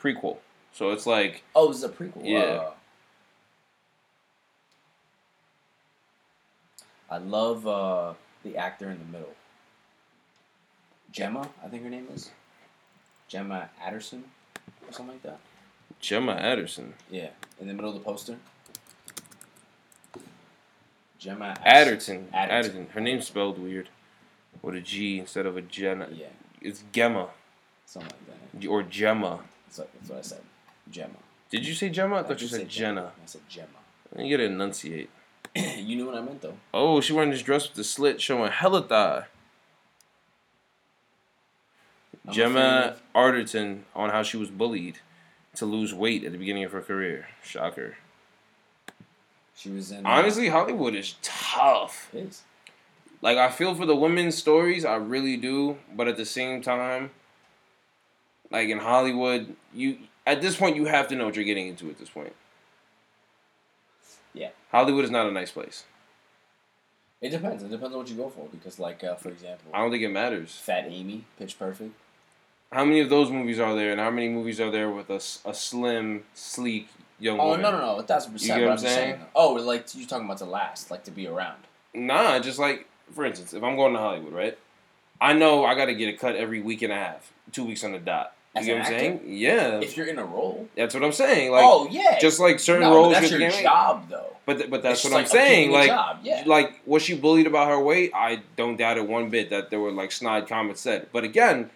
Prequel. 0.00 0.38
So 0.72 0.90
it's 0.90 1.06
like 1.06 1.42
Oh, 1.54 1.68
this 1.68 1.78
is 1.78 1.84
a 1.84 1.88
prequel. 1.88 2.22
Yeah. 2.22 2.38
Uh, 2.38 2.70
I 7.10 7.18
love 7.18 7.66
uh, 7.66 8.14
the 8.44 8.56
actor 8.56 8.88
in 8.88 8.98
the 8.98 9.04
middle. 9.06 9.34
Gemma, 11.10 11.48
I 11.64 11.68
think 11.68 11.82
her 11.82 11.90
name 11.90 12.06
is. 12.14 12.30
Gemma 13.26 13.70
Adderson, 13.82 14.24
or 14.86 14.92
something 14.92 15.14
like 15.14 15.22
that. 15.22 15.38
Gemma 15.98 16.32
Adderson. 16.32 16.94
Yeah, 17.10 17.30
in 17.60 17.66
the 17.66 17.74
middle 17.74 17.90
of 17.90 17.94
the 17.94 18.04
poster. 18.04 18.36
Gemma 21.20 21.54
Adderton. 21.66 22.28
Adderton. 22.32 22.50
Adderton. 22.50 22.90
Her 22.90 23.00
name's 23.00 23.26
spelled 23.26 23.58
weird. 23.58 23.88
With 24.62 24.74
a 24.74 24.80
G 24.80 25.18
instead 25.18 25.46
of 25.46 25.56
a 25.56 25.62
Jenna. 25.62 26.08
Yeah, 26.12 26.26
It's 26.60 26.82
Gemma. 26.92 27.28
something 27.86 28.10
like 28.10 28.60
that. 28.62 28.66
Or 28.66 28.82
Gemma. 28.82 29.40
That's 29.66 29.78
what, 29.78 29.90
that's 29.94 30.08
what 30.10 30.18
I 30.18 30.22
said. 30.22 30.40
Gemma. 30.90 31.14
Did 31.50 31.66
you 31.66 31.74
say 31.74 31.88
Gemma? 31.90 32.16
I 32.16 32.22
thought 32.22 32.28
did 32.38 32.42
you 32.42 32.48
said 32.48 32.68
Gemma. 32.68 33.00
Jenna. 33.00 33.12
I 33.22 33.26
said 33.26 33.42
Gemma. 33.48 33.68
You 34.18 34.36
gotta 34.36 34.48
enunciate. 34.48 35.10
you 35.54 35.96
knew 35.96 36.06
what 36.06 36.14
I 36.16 36.20
meant 36.22 36.40
though. 36.42 36.56
Oh, 36.74 37.00
she 37.00 37.12
wearing 37.12 37.30
this 37.30 37.42
dress 37.42 37.68
with 37.68 37.76
the 37.76 37.84
slit 37.84 38.20
showing 38.20 38.50
hella 38.50 38.82
thigh. 38.82 39.24
I'm 42.26 42.32
Gemma 42.34 42.96
Arterton 43.14 43.80
on 43.94 44.10
how 44.10 44.22
she 44.22 44.36
was 44.36 44.50
bullied 44.50 44.98
to 45.56 45.66
lose 45.66 45.92
weight 45.94 46.24
at 46.24 46.32
the 46.32 46.38
beginning 46.38 46.64
of 46.64 46.72
her 46.72 46.82
career. 46.82 47.28
Shocker. 47.42 47.96
She 49.60 49.68
was 49.70 49.90
in. 49.90 50.06
uh, 50.06 50.08
Honestly, 50.08 50.48
Hollywood 50.48 50.94
is 50.94 51.16
tough. 51.20 52.08
it 52.14 52.20
is. 52.20 52.42
Like 53.20 53.36
I 53.36 53.50
feel 53.50 53.74
for 53.74 53.84
the 53.84 53.94
women's 53.94 54.38
stories, 54.38 54.86
I 54.86 54.94
really 54.96 55.36
do. 55.36 55.76
But 55.94 56.08
at 56.08 56.16
the 56.16 56.24
same 56.24 56.62
time, 56.62 57.10
like 58.50 58.70
in 58.70 58.78
Hollywood, 58.78 59.54
you 59.74 59.98
at 60.26 60.40
this 60.40 60.56
point 60.56 60.76
you 60.76 60.86
have 60.86 61.08
to 61.08 61.14
know 61.14 61.26
what 61.26 61.36
you're 61.36 61.44
getting 61.44 61.68
into 61.68 61.90
at 61.90 61.98
this 61.98 62.08
point. 62.08 62.32
Yeah. 64.32 64.50
Hollywood 64.70 65.04
is 65.04 65.10
not 65.10 65.26
a 65.26 65.30
nice 65.30 65.50
place. 65.50 65.84
It 67.20 67.28
depends. 67.28 67.62
It 67.62 67.68
depends 67.70 67.92
on 67.92 67.98
what 67.98 68.08
you 68.08 68.16
go 68.16 68.30
for. 68.30 68.48
Because, 68.50 68.78
like, 68.78 69.04
uh, 69.04 69.16
for 69.16 69.28
example, 69.28 69.70
I 69.74 69.80
don't 69.80 69.90
think 69.90 70.02
it 70.02 70.08
matters. 70.08 70.52
Fat 70.54 70.86
Amy, 70.88 71.24
Pitch 71.38 71.58
Perfect. 71.58 71.92
How 72.72 72.84
many 72.86 73.00
of 73.00 73.10
those 73.10 73.30
movies 73.30 73.58
are 73.58 73.74
there, 73.74 73.90
and 73.90 74.00
how 74.00 74.10
many 74.10 74.30
movies 74.30 74.58
are 74.58 74.70
there 74.70 74.88
with 74.90 75.10
a 75.10 75.20
slim, 75.20 76.24
sleek 76.32 76.88
young 77.20 77.38
Oh 77.38 77.46
woman? 77.48 77.62
no, 77.62 77.70
no, 77.72 77.78
no, 77.78 77.96
a 77.98 78.02
thousand 78.02 78.32
percent. 78.32 78.58
get 78.60 78.64
what 78.66 78.72
I'm 78.72 78.78
saying? 78.78 79.14
saying. 79.16 79.26
Oh, 79.34 79.52
like 79.54 79.86
you're 79.94 80.08
talking 80.08 80.24
about 80.26 80.38
to 80.38 80.44
last, 80.46 80.90
like 80.90 81.04
to 81.04 81.10
be 81.10 81.26
around. 81.26 81.58
Nah, 81.94 82.38
just 82.40 82.58
like 82.58 82.86
for 83.12 83.24
instance, 83.24 83.54
if 83.54 83.62
I'm 83.62 83.76
going 83.76 83.92
to 83.92 83.98
Hollywood, 83.98 84.32
right? 84.32 84.58
I 85.20 85.32
know 85.34 85.64
I 85.64 85.74
got 85.74 85.86
to 85.86 85.94
get 85.94 86.08
a 86.14 86.16
cut 86.16 86.34
every 86.36 86.60
week 86.62 86.82
and 86.82 86.92
a 86.92 86.96
half, 86.96 87.32
two 87.52 87.64
weeks 87.64 87.84
on 87.84 87.92
the 87.92 87.98
dot. 87.98 88.32
You 88.54 88.60
As 88.62 88.66
get 88.66 88.72
what 88.78 88.86
I'm 88.86 88.92
actor? 88.94 88.98
saying? 88.98 89.20
Yeah, 89.26 89.80
If 89.80 89.96
you're 89.96 90.06
in 90.06 90.18
a 90.18 90.24
role. 90.24 90.68
that's 90.74 90.92
what 90.94 91.04
I'm 91.04 91.12
saying. 91.12 91.52
Like, 91.52 91.62
oh 91.64 91.86
yeah. 91.90 92.18
just 92.18 92.40
like 92.40 92.58
certain 92.58 92.82
no, 92.82 92.94
roles 92.94 93.12
that's 93.14 93.30
your 93.30 93.48
job 93.50 94.08
though. 94.08 94.36
But 94.46 94.58
th- 94.58 94.70
but 94.70 94.82
that's 94.82 95.04
It's 95.04 95.12
what 95.12 95.16
I'm 95.18 95.22
like 95.24 95.30
saying. 95.30 95.70
Like 95.70 95.90
yeah. 96.24 96.42
like 96.46 96.80
was 96.86 97.02
she 97.02 97.14
bullied 97.16 97.46
about 97.46 97.68
her 97.68 97.78
weight? 97.78 98.10
I 98.14 98.42
don't 98.56 98.76
doubt 98.76 98.96
it 98.96 99.06
one 99.06 99.28
bit 99.30 99.50
that 99.50 99.70
there 99.70 99.78
were 99.78 99.92
like 99.92 100.10
snide 100.10 100.48
comments 100.48 100.80
said. 100.80 101.08
But 101.12 101.22
again, 101.22 101.70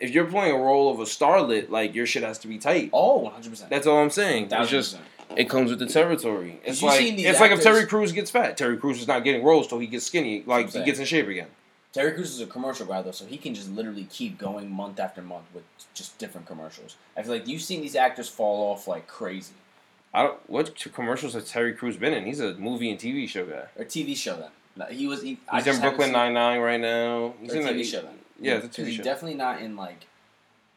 if 0.00 0.10
you're 0.10 0.24
playing 0.26 0.54
a 0.54 0.58
role 0.58 0.90
of 0.90 0.98
a 0.98 1.04
starlet, 1.04 1.68
like 1.68 1.94
your 1.94 2.06
shit 2.06 2.22
has 2.22 2.38
to 2.40 2.48
be 2.48 2.58
tight. 2.58 2.90
Oh, 2.92 3.18
100 3.18 3.50
percent. 3.50 3.70
That's 3.70 3.86
all 3.86 3.98
I'm 3.98 4.10
saying. 4.10 4.48
It's 4.50 4.70
just 4.70 4.98
it 5.36 5.48
comes 5.48 5.70
with 5.70 5.78
the 5.78 5.86
territory. 5.86 6.60
It's 6.64 6.82
like 6.82 7.00
it's 7.02 7.40
like 7.40 7.52
if 7.52 7.62
Terry 7.62 7.86
Crews 7.86 8.12
gets 8.12 8.30
fat. 8.30 8.56
Terry 8.56 8.76
Crews 8.76 9.00
is 9.00 9.06
not 9.06 9.22
getting 9.22 9.44
roles 9.44 9.68
till 9.68 9.78
he 9.78 9.86
gets 9.86 10.06
skinny. 10.06 10.42
Like 10.44 10.72
he 10.72 10.82
gets 10.82 10.98
in 10.98 11.04
shape 11.04 11.28
again. 11.28 11.48
Terry 11.92 12.12
Crews 12.12 12.30
is 12.30 12.40
a 12.40 12.46
commercial 12.46 12.86
guy 12.86 13.02
though, 13.02 13.10
so 13.10 13.26
he 13.26 13.36
can 13.36 13.54
just 13.54 13.70
literally 13.70 14.04
keep 14.04 14.38
going 14.38 14.70
month 14.70 15.00
after 15.00 15.22
month 15.22 15.46
with 15.52 15.64
just 15.92 16.18
different 16.18 16.46
commercials. 16.46 16.96
I 17.16 17.22
feel 17.22 17.32
like 17.32 17.48
you've 17.48 17.62
seen 17.62 17.80
these 17.80 17.96
actors 17.96 18.28
fall 18.28 18.72
off 18.72 18.86
like 18.86 19.06
crazy. 19.06 19.54
I 20.14 20.22
don't. 20.22 20.50
What 20.50 20.74
commercials 20.92 21.34
has 21.34 21.50
Terry 21.50 21.72
Crews 21.72 21.96
been 21.96 22.12
in? 22.12 22.26
He's 22.26 22.40
a 22.40 22.54
movie 22.54 22.90
and 22.90 22.98
TV 22.98 23.28
show 23.28 23.44
guy. 23.44 23.66
Or 23.76 23.84
TV 23.84 24.16
show 24.16 24.36
then. 24.36 24.50
He 24.90 25.06
was. 25.06 25.22
He, 25.22 25.38
He's 25.52 25.66
in 25.66 25.80
Brooklyn 25.80 26.12
Nine 26.12 26.32
Nine 26.32 26.60
right 26.60 26.80
now. 26.80 27.34
He's 27.40 27.52
in 27.52 27.64
TV 27.64 27.80
a 27.80 27.84
show 27.84 28.02
then. 28.02 28.19
Yeah, 28.40 28.54
it's 28.64 28.78
a 28.78 28.82
TV 28.82 28.86
he's 28.86 28.94
show. 28.96 29.02
definitely 29.02 29.36
not 29.36 29.60
in 29.60 29.76
like. 29.76 30.06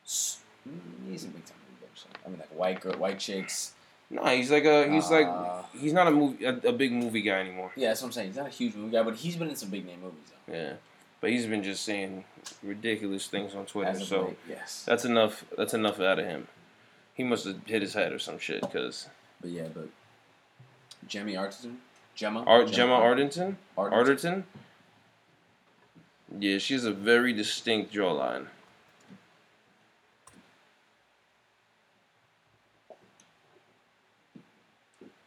s- 0.06 0.40
mm, 0.68 0.77
He's 1.11 1.23
in 1.23 1.31
big 1.31 1.45
time 1.45 1.57
movie. 1.81 1.91
I 2.26 2.30
mean, 2.30 2.40
like 2.40 2.49
white 2.49 2.81
girl, 2.81 2.94
white 2.94 3.19
chicks. 3.19 3.73
No, 4.10 4.23
he's 4.26 4.52
like 4.52 4.65
a. 4.65 4.90
He's 4.91 5.10
Uh, 5.10 5.22
like. 5.22 5.65
He's 5.80 5.94
not 5.94 6.07
a 6.07 6.11
movie. 6.11 6.45
A, 6.45 6.49
a 6.68 6.72
big 6.73 6.91
movie 6.91 7.22
guy 7.22 7.40
anymore. 7.40 7.72
Yeah, 7.76 7.90
that's 7.90 8.02
what 8.02 8.07
I'm 8.10 8.11
saying. 8.14 8.27
He's 8.27 8.38
not 8.38 8.48
a 8.48 8.49
huge 8.52 8.76
movie 8.76 8.91
guy, 8.91 9.03
but 9.03 9.15
he's 9.15 9.35
been 9.35 9.49
in 9.49 9.56
some 9.56 9.69
big 9.69 9.85
name 9.85 10.02
movies 10.02 10.19
though. 10.48 10.53
Yeah, 10.53 10.73
but 11.22 11.30
he's 11.31 11.45
been 11.45 11.64
just 11.64 11.84
saying 11.84 12.23
ridiculous 12.61 13.27
things 13.27 13.56
on 13.56 13.65
Twitter. 13.65 13.90
As 13.91 14.02
of 14.02 14.07
So 14.07 14.22
late, 14.26 14.38
yes. 14.49 14.84
that's 14.85 15.06
enough. 15.06 15.44
That's 15.57 15.73
enough 15.73 15.99
out 15.99 16.19
of 16.19 16.26
him. 16.26 16.48
He 17.15 17.23
must 17.23 17.45
have 17.45 17.57
hit 17.65 17.81
his 17.81 17.94
head 17.94 18.11
or 18.11 18.19
some 18.19 18.38
shit. 18.40 18.61
Cause 18.72 19.07
But 19.41 19.52
yeah, 19.52 19.68
but 19.73 19.88
Gemmy 21.07 21.34
Arterton, 21.35 21.76
Gemma, 22.15 22.44
Art 22.44 22.68
Gemma 22.72 22.94
Ardenton, 22.99 23.56
Arterton. 23.77 23.94
Arterton. 23.94 24.44
Yeah, 26.39 26.57
she's 26.57 26.84
a 26.84 26.91
very 26.91 27.34
distinct 27.34 27.93
jawline. 27.93 28.47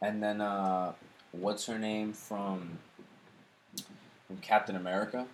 And 0.01 0.21
then 0.21 0.41
uh, 0.41 0.93
what's 1.31 1.65
her 1.65 1.79
name 1.79 2.13
from 2.13 2.77
from 4.27 4.37
Captain 4.37 4.75
America? 4.75 5.25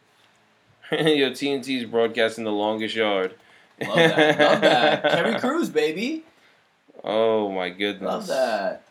Yo, 0.90 1.30
TNT's 1.30 1.84
broadcasting 1.84 2.44
the 2.44 2.52
longest 2.52 2.94
yard. 2.94 3.34
Love 3.80 3.96
that. 3.96 4.38
Love 4.40 4.60
that. 4.62 5.02
Terry 5.10 5.38
Crews, 5.38 5.68
baby. 5.68 6.24
Oh 7.04 7.50
my 7.52 7.70
goodness. 7.70 8.08
Love 8.08 8.26
that. 8.28 8.82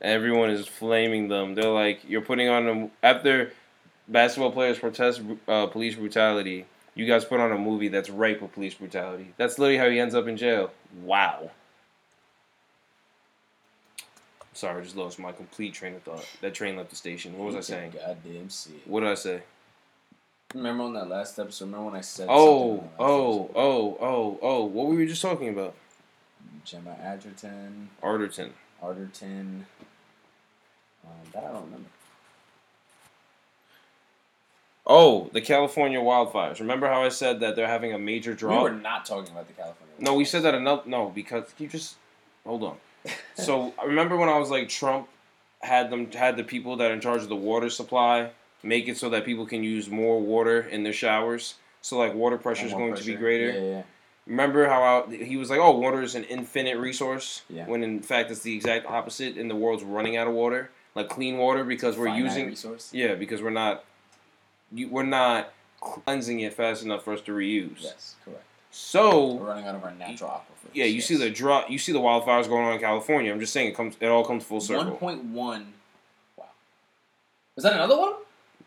Everyone 0.00 0.50
is 0.50 0.66
flaming 0.66 1.28
them. 1.28 1.54
They're 1.54 1.70
like, 1.70 2.00
you're 2.08 2.22
putting 2.22 2.48
on 2.48 2.68
a 2.68 2.90
after 3.06 3.52
basketball 4.08 4.52
players 4.52 4.78
protest 4.78 5.22
uh, 5.48 5.66
police 5.66 5.96
brutality. 5.96 6.66
You 6.94 7.06
guys 7.06 7.24
put 7.24 7.40
on 7.40 7.52
a 7.52 7.58
movie 7.58 7.88
that's 7.88 8.08
rape 8.08 8.40
with 8.40 8.52
police 8.52 8.74
brutality. 8.74 9.34
That's 9.36 9.58
literally 9.58 9.78
how 9.78 9.90
he 9.90 10.00
ends 10.00 10.14
up 10.14 10.26
in 10.26 10.36
jail. 10.36 10.70
Wow. 11.02 11.50
Sorry, 14.54 14.80
I 14.80 14.82
just 14.82 14.96
lost 14.96 15.18
my 15.18 15.32
complete 15.32 15.74
train 15.74 15.94
of 15.94 16.02
thought. 16.02 16.26
That 16.40 16.54
train 16.54 16.76
left 16.76 16.88
the 16.88 16.96
station. 16.96 17.36
What 17.36 17.48
was 17.48 17.56
I 17.56 17.60
saying? 17.60 17.92
Goddamn 17.92 18.48
see. 18.48 18.80
What 18.86 19.00
did 19.00 19.10
I 19.10 19.14
say? 19.14 19.42
Remember 20.54 20.84
on 20.84 20.94
that 20.94 21.08
last 21.08 21.38
episode? 21.38 21.66
Remember 21.66 21.86
when 21.86 21.96
I 21.96 22.00
said? 22.00 22.28
Oh, 22.30 22.78
something 22.78 22.90
on 22.98 22.98
that 22.98 23.02
last 23.02 23.10
oh, 23.10 23.44
episode? 23.44 23.58
oh, 23.58 23.98
oh, 24.00 24.38
oh. 24.40 24.64
What 24.64 24.86
were 24.86 24.94
we 24.94 25.06
just 25.06 25.20
talking 25.20 25.50
about? 25.50 25.74
Gemma 26.64 26.96
Adgerton, 27.02 27.88
Arterton. 28.02 28.50
Arterton. 28.82 29.64
Um, 31.04 31.12
that 31.32 31.44
I 31.44 31.52
don't 31.52 31.64
remember. 31.64 31.88
Oh, 34.86 35.28
the 35.32 35.40
California 35.40 35.98
wildfires. 35.98 36.60
Remember 36.60 36.86
how 36.86 37.02
I 37.02 37.08
said 37.08 37.40
that 37.40 37.56
they're 37.56 37.66
having 37.66 37.92
a 37.92 37.98
major 37.98 38.34
drought? 38.34 38.64
We 38.64 38.70
were 38.70 38.76
not 38.76 39.04
talking 39.04 39.32
about 39.32 39.48
the 39.48 39.52
California. 39.54 39.94
No, 39.98 40.14
we 40.14 40.24
said 40.24 40.42
that 40.44 40.54
enough. 40.54 40.86
No, 40.86 41.10
because 41.14 41.44
you 41.58 41.68
just 41.68 41.96
hold 42.44 42.62
on. 42.62 42.76
So 43.34 43.74
I 43.80 43.84
remember 43.84 44.16
when 44.16 44.28
I 44.28 44.38
was 44.38 44.50
like 44.50 44.68
Trump 44.68 45.08
had 45.60 45.90
them 45.90 46.10
had 46.12 46.36
the 46.36 46.44
people 46.44 46.76
that 46.76 46.90
are 46.90 46.94
in 46.94 47.00
charge 47.00 47.22
of 47.22 47.28
the 47.28 47.36
water 47.36 47.68
supply 47.70 48.30
make 48.62 48.88
it 48.88 48.96
so 48.96 49.10
that 49.10 49.24
people 49.24 49.46
can 49.46 49.62
use 49.62 49.88
more 49.88 50.20
water 50.20 50.60
in 50.60 50.82
their 50.82 50.92
showers. 50.92 51.54
So 51.82 51.98
like 51.98 52.14
water 52.14 52.36
pressure 52.38 52.66
is 52.66 52.72
going 52.72 52.94
to 52.94 53.04
be 53.04 53.14
greater. 53.14 53.50
Yeah, 53.50 53.60
yeah. 53.76 53.82
Remember 54.26 54.66
how 54.68 55.06
I, 55.08 55.16
he 55.16 55.36
was 55.36 55.50
like, 55.50 55.60
"Oh, 55.60 55.78
water 55.78 56.02
is 56.02 56.16
an 56.16 56.24
infinite 56.24 56.78
resource," 56.78 57.42
Yeah. 57.48 57.66
when 57.66 57.84
in 57.84 58.00
fact 58.02 58.30
it's 58.32 58.40
the 58.40 58.54
exact 58.56 58.86
opposite, 58.86 59.36
and 59.36 59.48
the 59.48 59.54
world's 59.54 59.84
running 59.84 60.16
out 60.16 60.26
of 60.26 60.34
water, 60.34 60.70
like 60.96 61.08
clean 61.08 61.36
water, 61.38 61.62
because 61.62 61.96
we're 61.96 62.06
Finite 62.06 62.24
using 62.24 62.46
resource. 62.46 62.90
yeah, 62.92 63.14
because 63.14 63.40
we're 63.40 63.50
not 63.50 63.84
you, 64.72 64.88
we're 64.88 65.02
not 65.04 65.52
cleansing 65.80 66.40
it 66.40 66.52
fast 66.54 66.82
enough 66.84 67.04
for 67.04 67.12
us 67.12 67.20
to 67.22 67.32
reuse. 67.32 67.76
Yes, 67.82 68.16
correct. 68.24 68.42
So 68.70 69.34
We're 69.34 69.46
running 69.46 69.66
out 69.66 69.74
of 69.74 69.84
our 69.84 69.92
natural 69.92 70.28
aquifers. 70.30 70.70
yeah, 70.74 70.84
you 70.84 70.96
yes. 70.96 71.06
see 71.06 71.16
the 71.16 71.30
drought, 71.30 71.70
you 71.70 71.78
see 71.78 71.92
the 71.92 71.98
wildfires 72.00 72.48
going 72.48 72.66
on 72.66 72.74
in 72.74 72.80
California. 72.80 73.32
I'm 73.32 73.40
just 73.40 73.52
saying 73.52 73.68
it 73.68 73.74
comes, 73.76 73.96
it 74.00 74.06
all 74.06 74.24
comes 74.24 74.44
full 74.44 74.60
circle. 74.60 74.84
One 74.84 74.96
point 74.96 75.24
one. 75.24 75.72
Wow. 76.36 76.46
Was 77.54 77.62
that 77.64 77.72
another 77.74 77.96
one? 77.96 78.12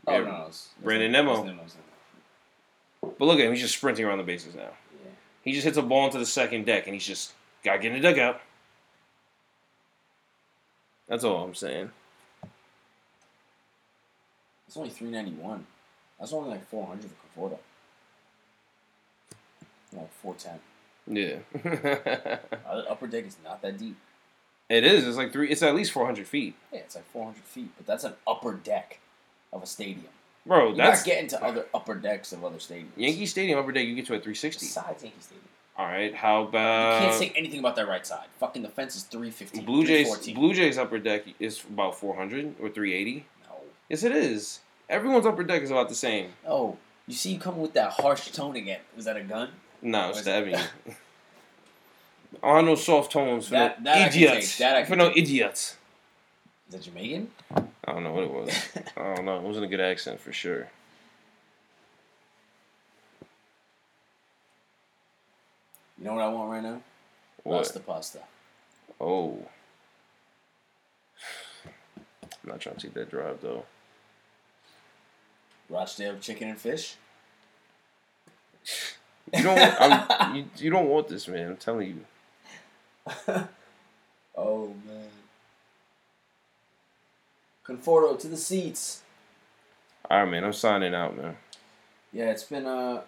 Oh 0.07 0.11
Yeah, 0.11 0.19
no, 0.19 0.25
no, 0.25 0.31
it 0.31 0.47
was- 0.47 0.67
Brandon 0.81 1.11
Nimmo, 1.11 1.43
Nimmo. 1.43 1.43
it 1.43 1.43
was 1.43 1.45
Nimmo, 1.47 1.61
it 1.61 1.63
was 1.65 1.75
Nimmo. 1.75 3.15
But 3.19 3.25
look 3.25 3.39
at 3.39 3.45
him, 3.45 3.51
he's 3.51 3.61
just 3.61 3.75
sprinting 3.77 4.05
around 4.05 4.17
the 4.17 4.23
bases 4.23 4.55
now. 4.55 4.61
Yeah. 4.61 5.11
He 5.43 5.51
just 5.53 5.63
hits 5.65 5.77
a 5.77 5.81
ball 5.83 6.05
into 6.07 6.17
the 6.17 6.25
second 6.25 6.65
deck, 6.65 6.85
and 6.87 6.93
he's 6.93 7.05
just 7.05 7.33
got 7.63 7.73
to 7.73 7.79
get 7.79 7.91
in 7.93 8.01
the 8.01 8.07
dugout. 8.09 8.41
That's 11.07 11.23
all 11.23 11.43
I'm 11.43 11.55
saying. 11.55 11.91
It's 14.67 14.77
only 14.77 14.89
three 14.89 15.09
ninety 15.09 15.31
one. 15.31 15.65
That's 16.19 16.33
only 16.33 16.49
like 16.51 16.67
four 16.69 16.85
hundred 16.85 17.09
for 17.11 17.49
Conforto. 17.49 17.57
Like 19.93 20.11
four 20.21 20.35
ten. 20.35 20.59
Yeah, 21.07 21.37
uh, 21.55 21.61
The 22.75 22.85
upper 22.91 23.07
deck 23.07 23.25
is 23.25 23.37
not 23.43 23.61
that 23.63 23.79
deep. 23.79 23.95
it 24.69 24.83
is. 24.83 25.07
It's 25.07 25.17
like 25.17 25.31
three. 25.33 25.49
It's 25.49 25.63
at 25.63 25.73
least 25.73 25.91
400 25.91 26.27
feet, 26.27 26.53
Yeah, 26.71 26.79
it's 26.81 26.95
like 26.95 27.05
four 27.11 27.25
hundred 27.25 27.43
feet, 27.45 27.71
but 27.77 27.87
that's 27.87 28.03
an 28.03 28.13
upper 28.27 28.53
deck 28.53 28.99
of 29.51 29.63
a 29.63 29.65
stadium. 29.65 30.05
bro. 30.45 30.67
You're 30.67 30.75
That's 30.77 30.99
not 31.01 31.05
getting 31.07 31.27
to 31.29 31.43
other 31.43 31.65
upper 31.73 31.95
decks 31.95 32.31
of 32.31 32.43
other 32.45 32.57
stadiums. 32.57 32.89
Yankee 32.95 33.25
Stadium 33.25 33.57
upper 33.57 33.71
deck. 33.71 33.85
You 33.87 33.95
get 33.95 34.05
to 34.07 34.13
a 34.13 34.17
360. 34.19 34.65
Besides 34.67 35.03
Yankee 35.03 35.17
Stadium. 35.21 35.45
All 35.75 35.85
right, 35.87 36.13
how 36.13 36.43
about? 36.43 37.01
You 37.01 37.07
can't 37.07 37.17
say 37.17 37.33
anything 37.35 37.59
about 37.59 37.75
that 37.77 37.87
right 37.87 38.05
side. 38.05 38.27
Fucking 38.39 38.61
the 38.61 38.69
fence 38.69 38.95
is 38.95 39.03
three 39.03 39.31
fifteen. 39.31 39.65
Blue 39.65 39.85
Jays? 39.87 40.27
Blue 40.33 40.53
Jays 40.53 40.77
upper 40.77 40.99
deck 40.99 41.23
is 41.39 41.63
about 41.63 41.95
400 41.97 42.55
or 42.61 42.69
380. 42.69 43.25
No. 43.47 43.55
Yes, 43.87 44.03
it 44.03 44.11
is. 44.11 44.59
Everyone's 44.89 45.25
upper 45.25 45.43
deck 45.43 45.61
is 45.61 45.71
about 45.71 45.87
the 45.89 45.95
same. 45.95 46.31
Oh, 46.47 46.77
you 47.07 47.13
see 47.13 47.33
you 47.33 47.39
coming 47.39 47.61
with 47.61 47.73
that 47.73 47.91
harsh 47.91 48.29
tone 48.31 48.55
again. 48.55 48.79
Was 48.95 49.05
that 49.05 49.17
a 49.17 49.21
gun? 49.23 49.49
No, 49.81 50.09
is 50.09 50.17
stabbing 50.17 50.55
it- 50.55 50.69
you. 50.87 50.93
I 52.43 52.55
don't 52.55 52.65
know 52.65 52.75
soft 52.75 53.11
tones 53.11 53.45
for 53.47 53.51
That- 53.53 53.81
no 53.81 53.91
that 53.91 53.97
I 53.97 54.09
can 54.09 54.23
idiots. 54.23 54.57
take, 54.57 54.57
that 54.59 54.75
I 54.75 54.83
for 54.83 54.89
can 54.89 54.97
no 54.99 55.11
idiots. 55.15 55.77
Is 56.67 56.73
that 56.75 56.81
Jamaican? 56.83 57.31
I 57.55 57.91
don't 57.91 58.03
know 58.03 58.13
what 58.13 58.23
it 58.23 58.31
was. 58.31 58.49
I 58.97 59.15
don't 59.15 59.25
know. 59.25 59.37
It 59.37 59.41
wasn't 59.43 59.65
a 59.65 59.67
good 59.67 59.79
accent 59.79 60.19
for 60.19 60.31
sure. 60.31 60.69
You 65.97 66.05
know 66.05 66.13
what 66.13 66.21
I 66.23 66.29
want 66.29 66.51
right 66.51 66.63
now? 66.63 66.81
What? 67.43 67.57
Pasta 67.57 67.79
pasta. 67.79 68.19
Oh. 69.01 69.37
I'm 71.65 72.49
not 72.49 72.59
trying 72.59 72.75
to 72.75 72.81
take 72.81 72.93
that 72.93 73.09
drive 73.09 73.41
though. 73.41 73.65
Rochdale 75.69 76.17
chicken 76.19 76.49
and 76.49 76.57
fish. 76.57 76.95
You 79.33 79.43
don't. 79.43 79.59
Want, 79.59 79.75
I'm, 79.79 80.35
you, 80.35 80.45
you 80.57 80.69
don't 80.69 80.87
want 80.89 81.07
this, 81.07 81.27
man. 81.27 81.49
I'm 81.49 81.57
telling 81.57 82.03
you. 83.27 83.45
Oh 84.41 84.73
man. 84.87 85.09
Conforto 87.65 88.17
to 88.19 88.27
the 88.27 88.37
seats. 88.37 89.01
All 90.09 90.23
right, 90.23 90.31
man. 90.31 90.45
I'm 90.45 90.53
signing 90.53 90.95
out, 90.95 91.17
man. 91.17 91.35
Yeah, 92.13 92.31
it's 92.31 92.43
been 92.43 92.65
uh 92.65 93.01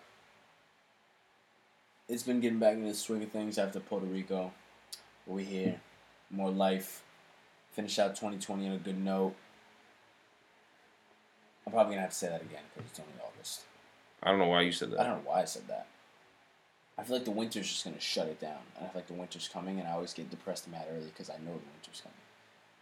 it's 2.09 2.23
been 2.23 2.41
getting 2.41 2.59
back 2.59 2.73
into 2.73 2.89
the 2.89 2.93
swing 2.93 3.23
of 3.23 3.31
things 3.31 3.57
after 3.57 3.79
Puerto 3.79 4.05
Rico. 4.05 4.51
We're 5.25 5.45
here. 5.45 5.79
More 6.29 6.51
life. 6.51 7.01
Finish 7.71 7.97
out 7.97 8.15
2020 8.17 8.67
on 8.67 8.73
a 8.73 8.77
good 8.77 9.01
note. 9.01 9.33
I'm 11.65 11.73
probably 11.73 11.93
gonna 11.93 12.01
have 12.01 12.11
to 12.11 12.15
say 12.15 12.29
that 12.29 12.41
again 12.41 12.63
because 12.73 12.89
it's 12.89 12.99
only 12.99 13.13
August. 13.23 13.61
I 14.23 14.29
don't 14.29 14.39
know 14.39 14.47
why 14.47 14.61
you 14.61 14.71
said 14.71 14.91
that. 14.91 14.99
I 14.99 15.03
don't 15.03 15.23
know 15.23 15.29
why 15.29 15.41
I 15.41 15.45
said 15.45 15.67
that. 15.67 15.87
I 16.97 17.03
feel 17.03 17.15
like 17.15 17.25
the 17.25 17.31
winter's 17.31 17.67
just 17.67 17.83
gonna 17.83 17.99
shut 17.99 18.27
it 18.27 18.39
down, 18.39 18.59
and 18.77 18.85
I 18.85 18.89
feel 18.89 19.01
like 19.01 19.07
the 19.07 19.13
winter's 19.13 19.49
coming, 19.51 19.79
and 19.79 19.87
I 19.87 19.93
always 19.93 20.13
get 20.13 20.29
depressed 20.29 20.69
mad 20.69 20.85
early 20.91 21.05
because 21.05 21.29
I 21.29 21.37
know 21.37 21.53
the 21.53 21.71
winter's 21.73 22.01
coming. 22.01 22.17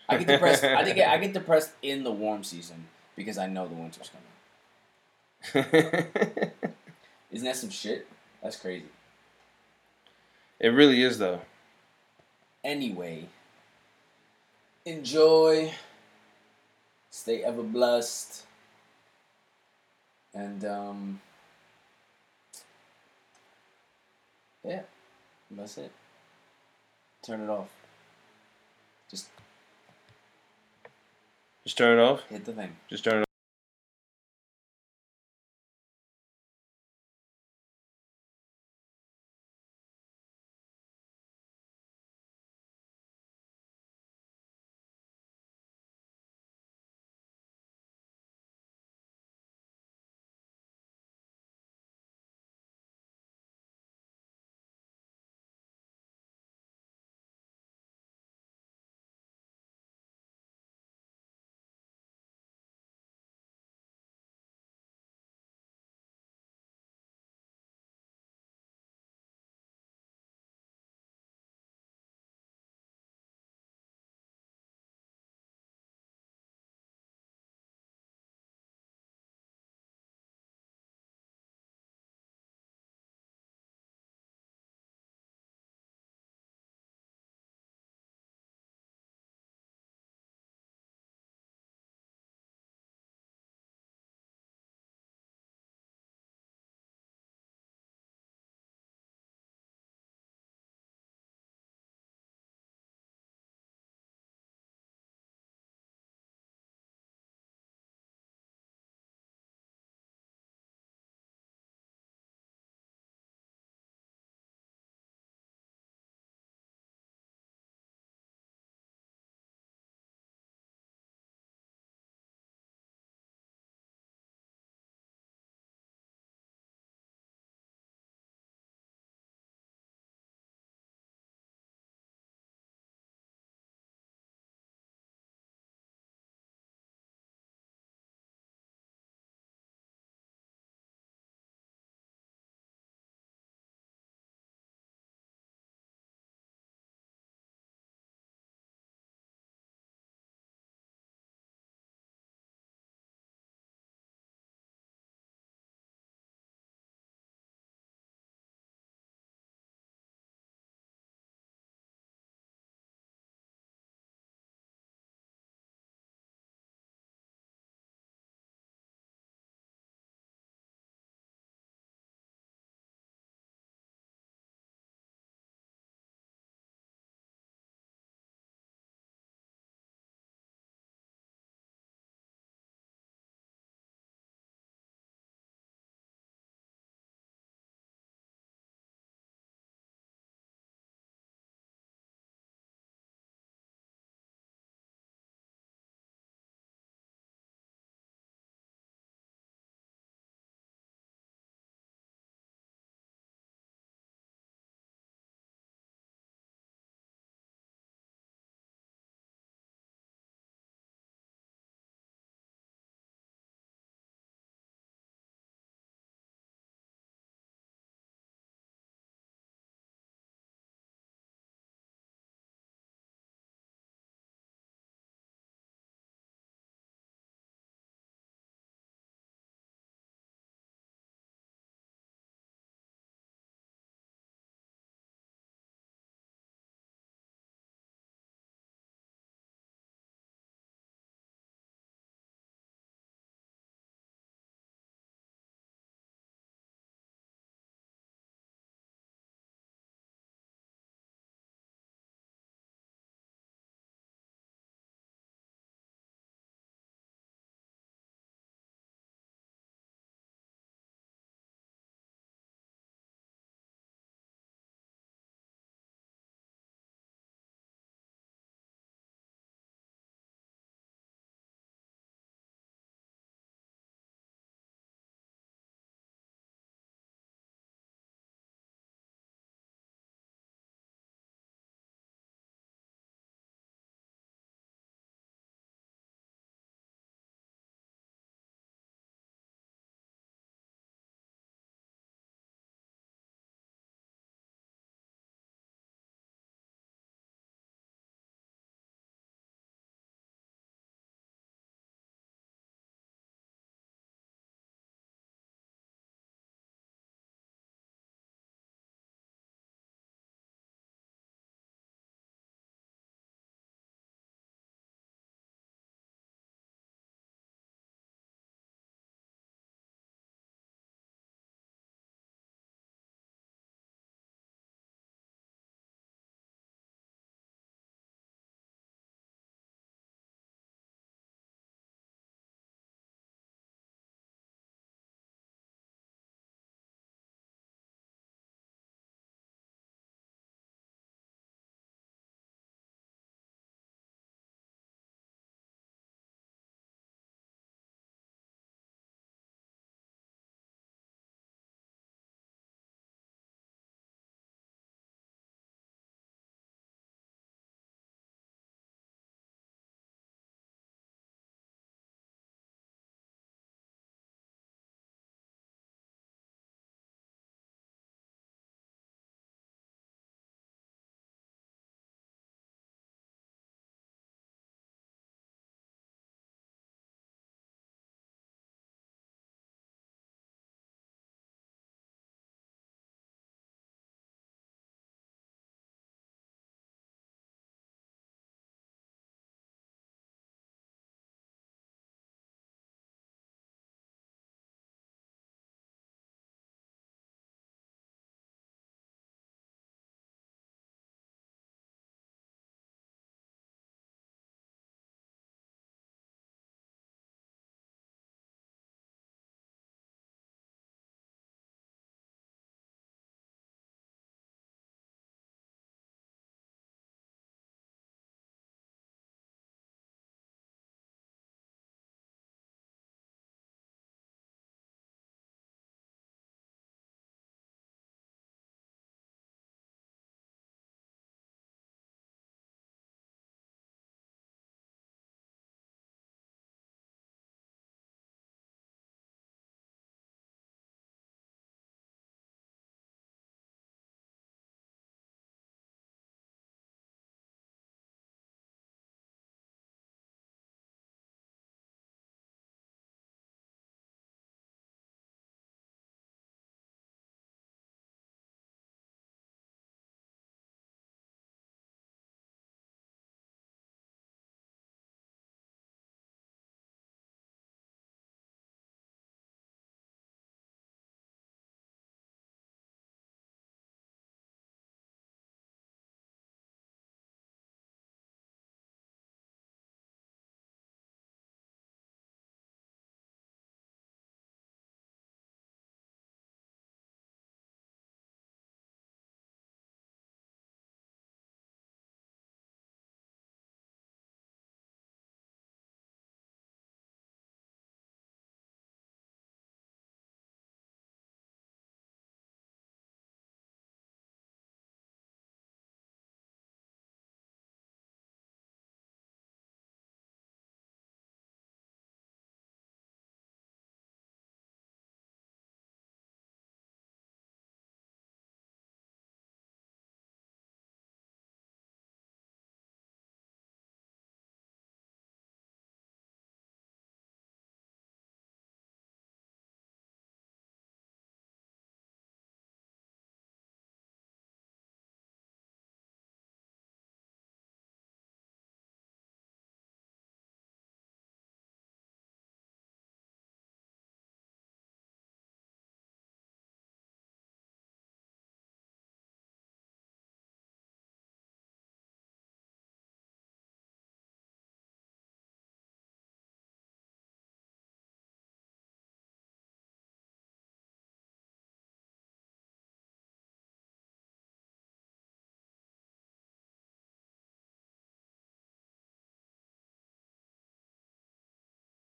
I 0.09 0.17
get 0.17 0.27
depressed. 0.27 0.63
I 0.63 0.83
think 0.83 0.99
I 0.99 1.17
get 1.17 1.33
depressed 1.33 1.71
in 1.81 2.03
the 2.03 2.11
warm 2.11 2.43
season 2.43 2.85
because 3.15 3.37
I 3.37 3.47
know 3.47 3.67
the 3.67 3.75
winter's 3.75 4.09
coming. 4.09 4.25
Isn't 7.31 7.45
that 7.45 7.55
some 7.55 7.69
shit? 7.69 8.07
That's 8.41 8.55
crazy. 8.55 8.85
it 10.59 10.69
really 10.69 11.03
is 11.03 11.17
though. 11.19 11.41
Anyway, 12.63 13.27
enjoy. 14.85 15.73
Stay 17.09 17.43
ever 17.43 17.63
blessed. 17.63 18.43
And 20.39 20.63
um 20.63 21.21
Yeah, 24.63 24.83
that's 25.51 25.77
it. 25.77 25.91
Turn 27.21 27.41
it 27.41 27.49
off. 27.49 27.67
Just 29.11 29.27
Just 31.65 31.77
turn 31.77 31.97
it 31.99 32.01
off. 32.01 32.21
hit 32.29 32.45
the 32.45 32.53
thing. 32.53 32.75
Just 32.89 33.03
turn 33.03 33.21
it 33.23 33.28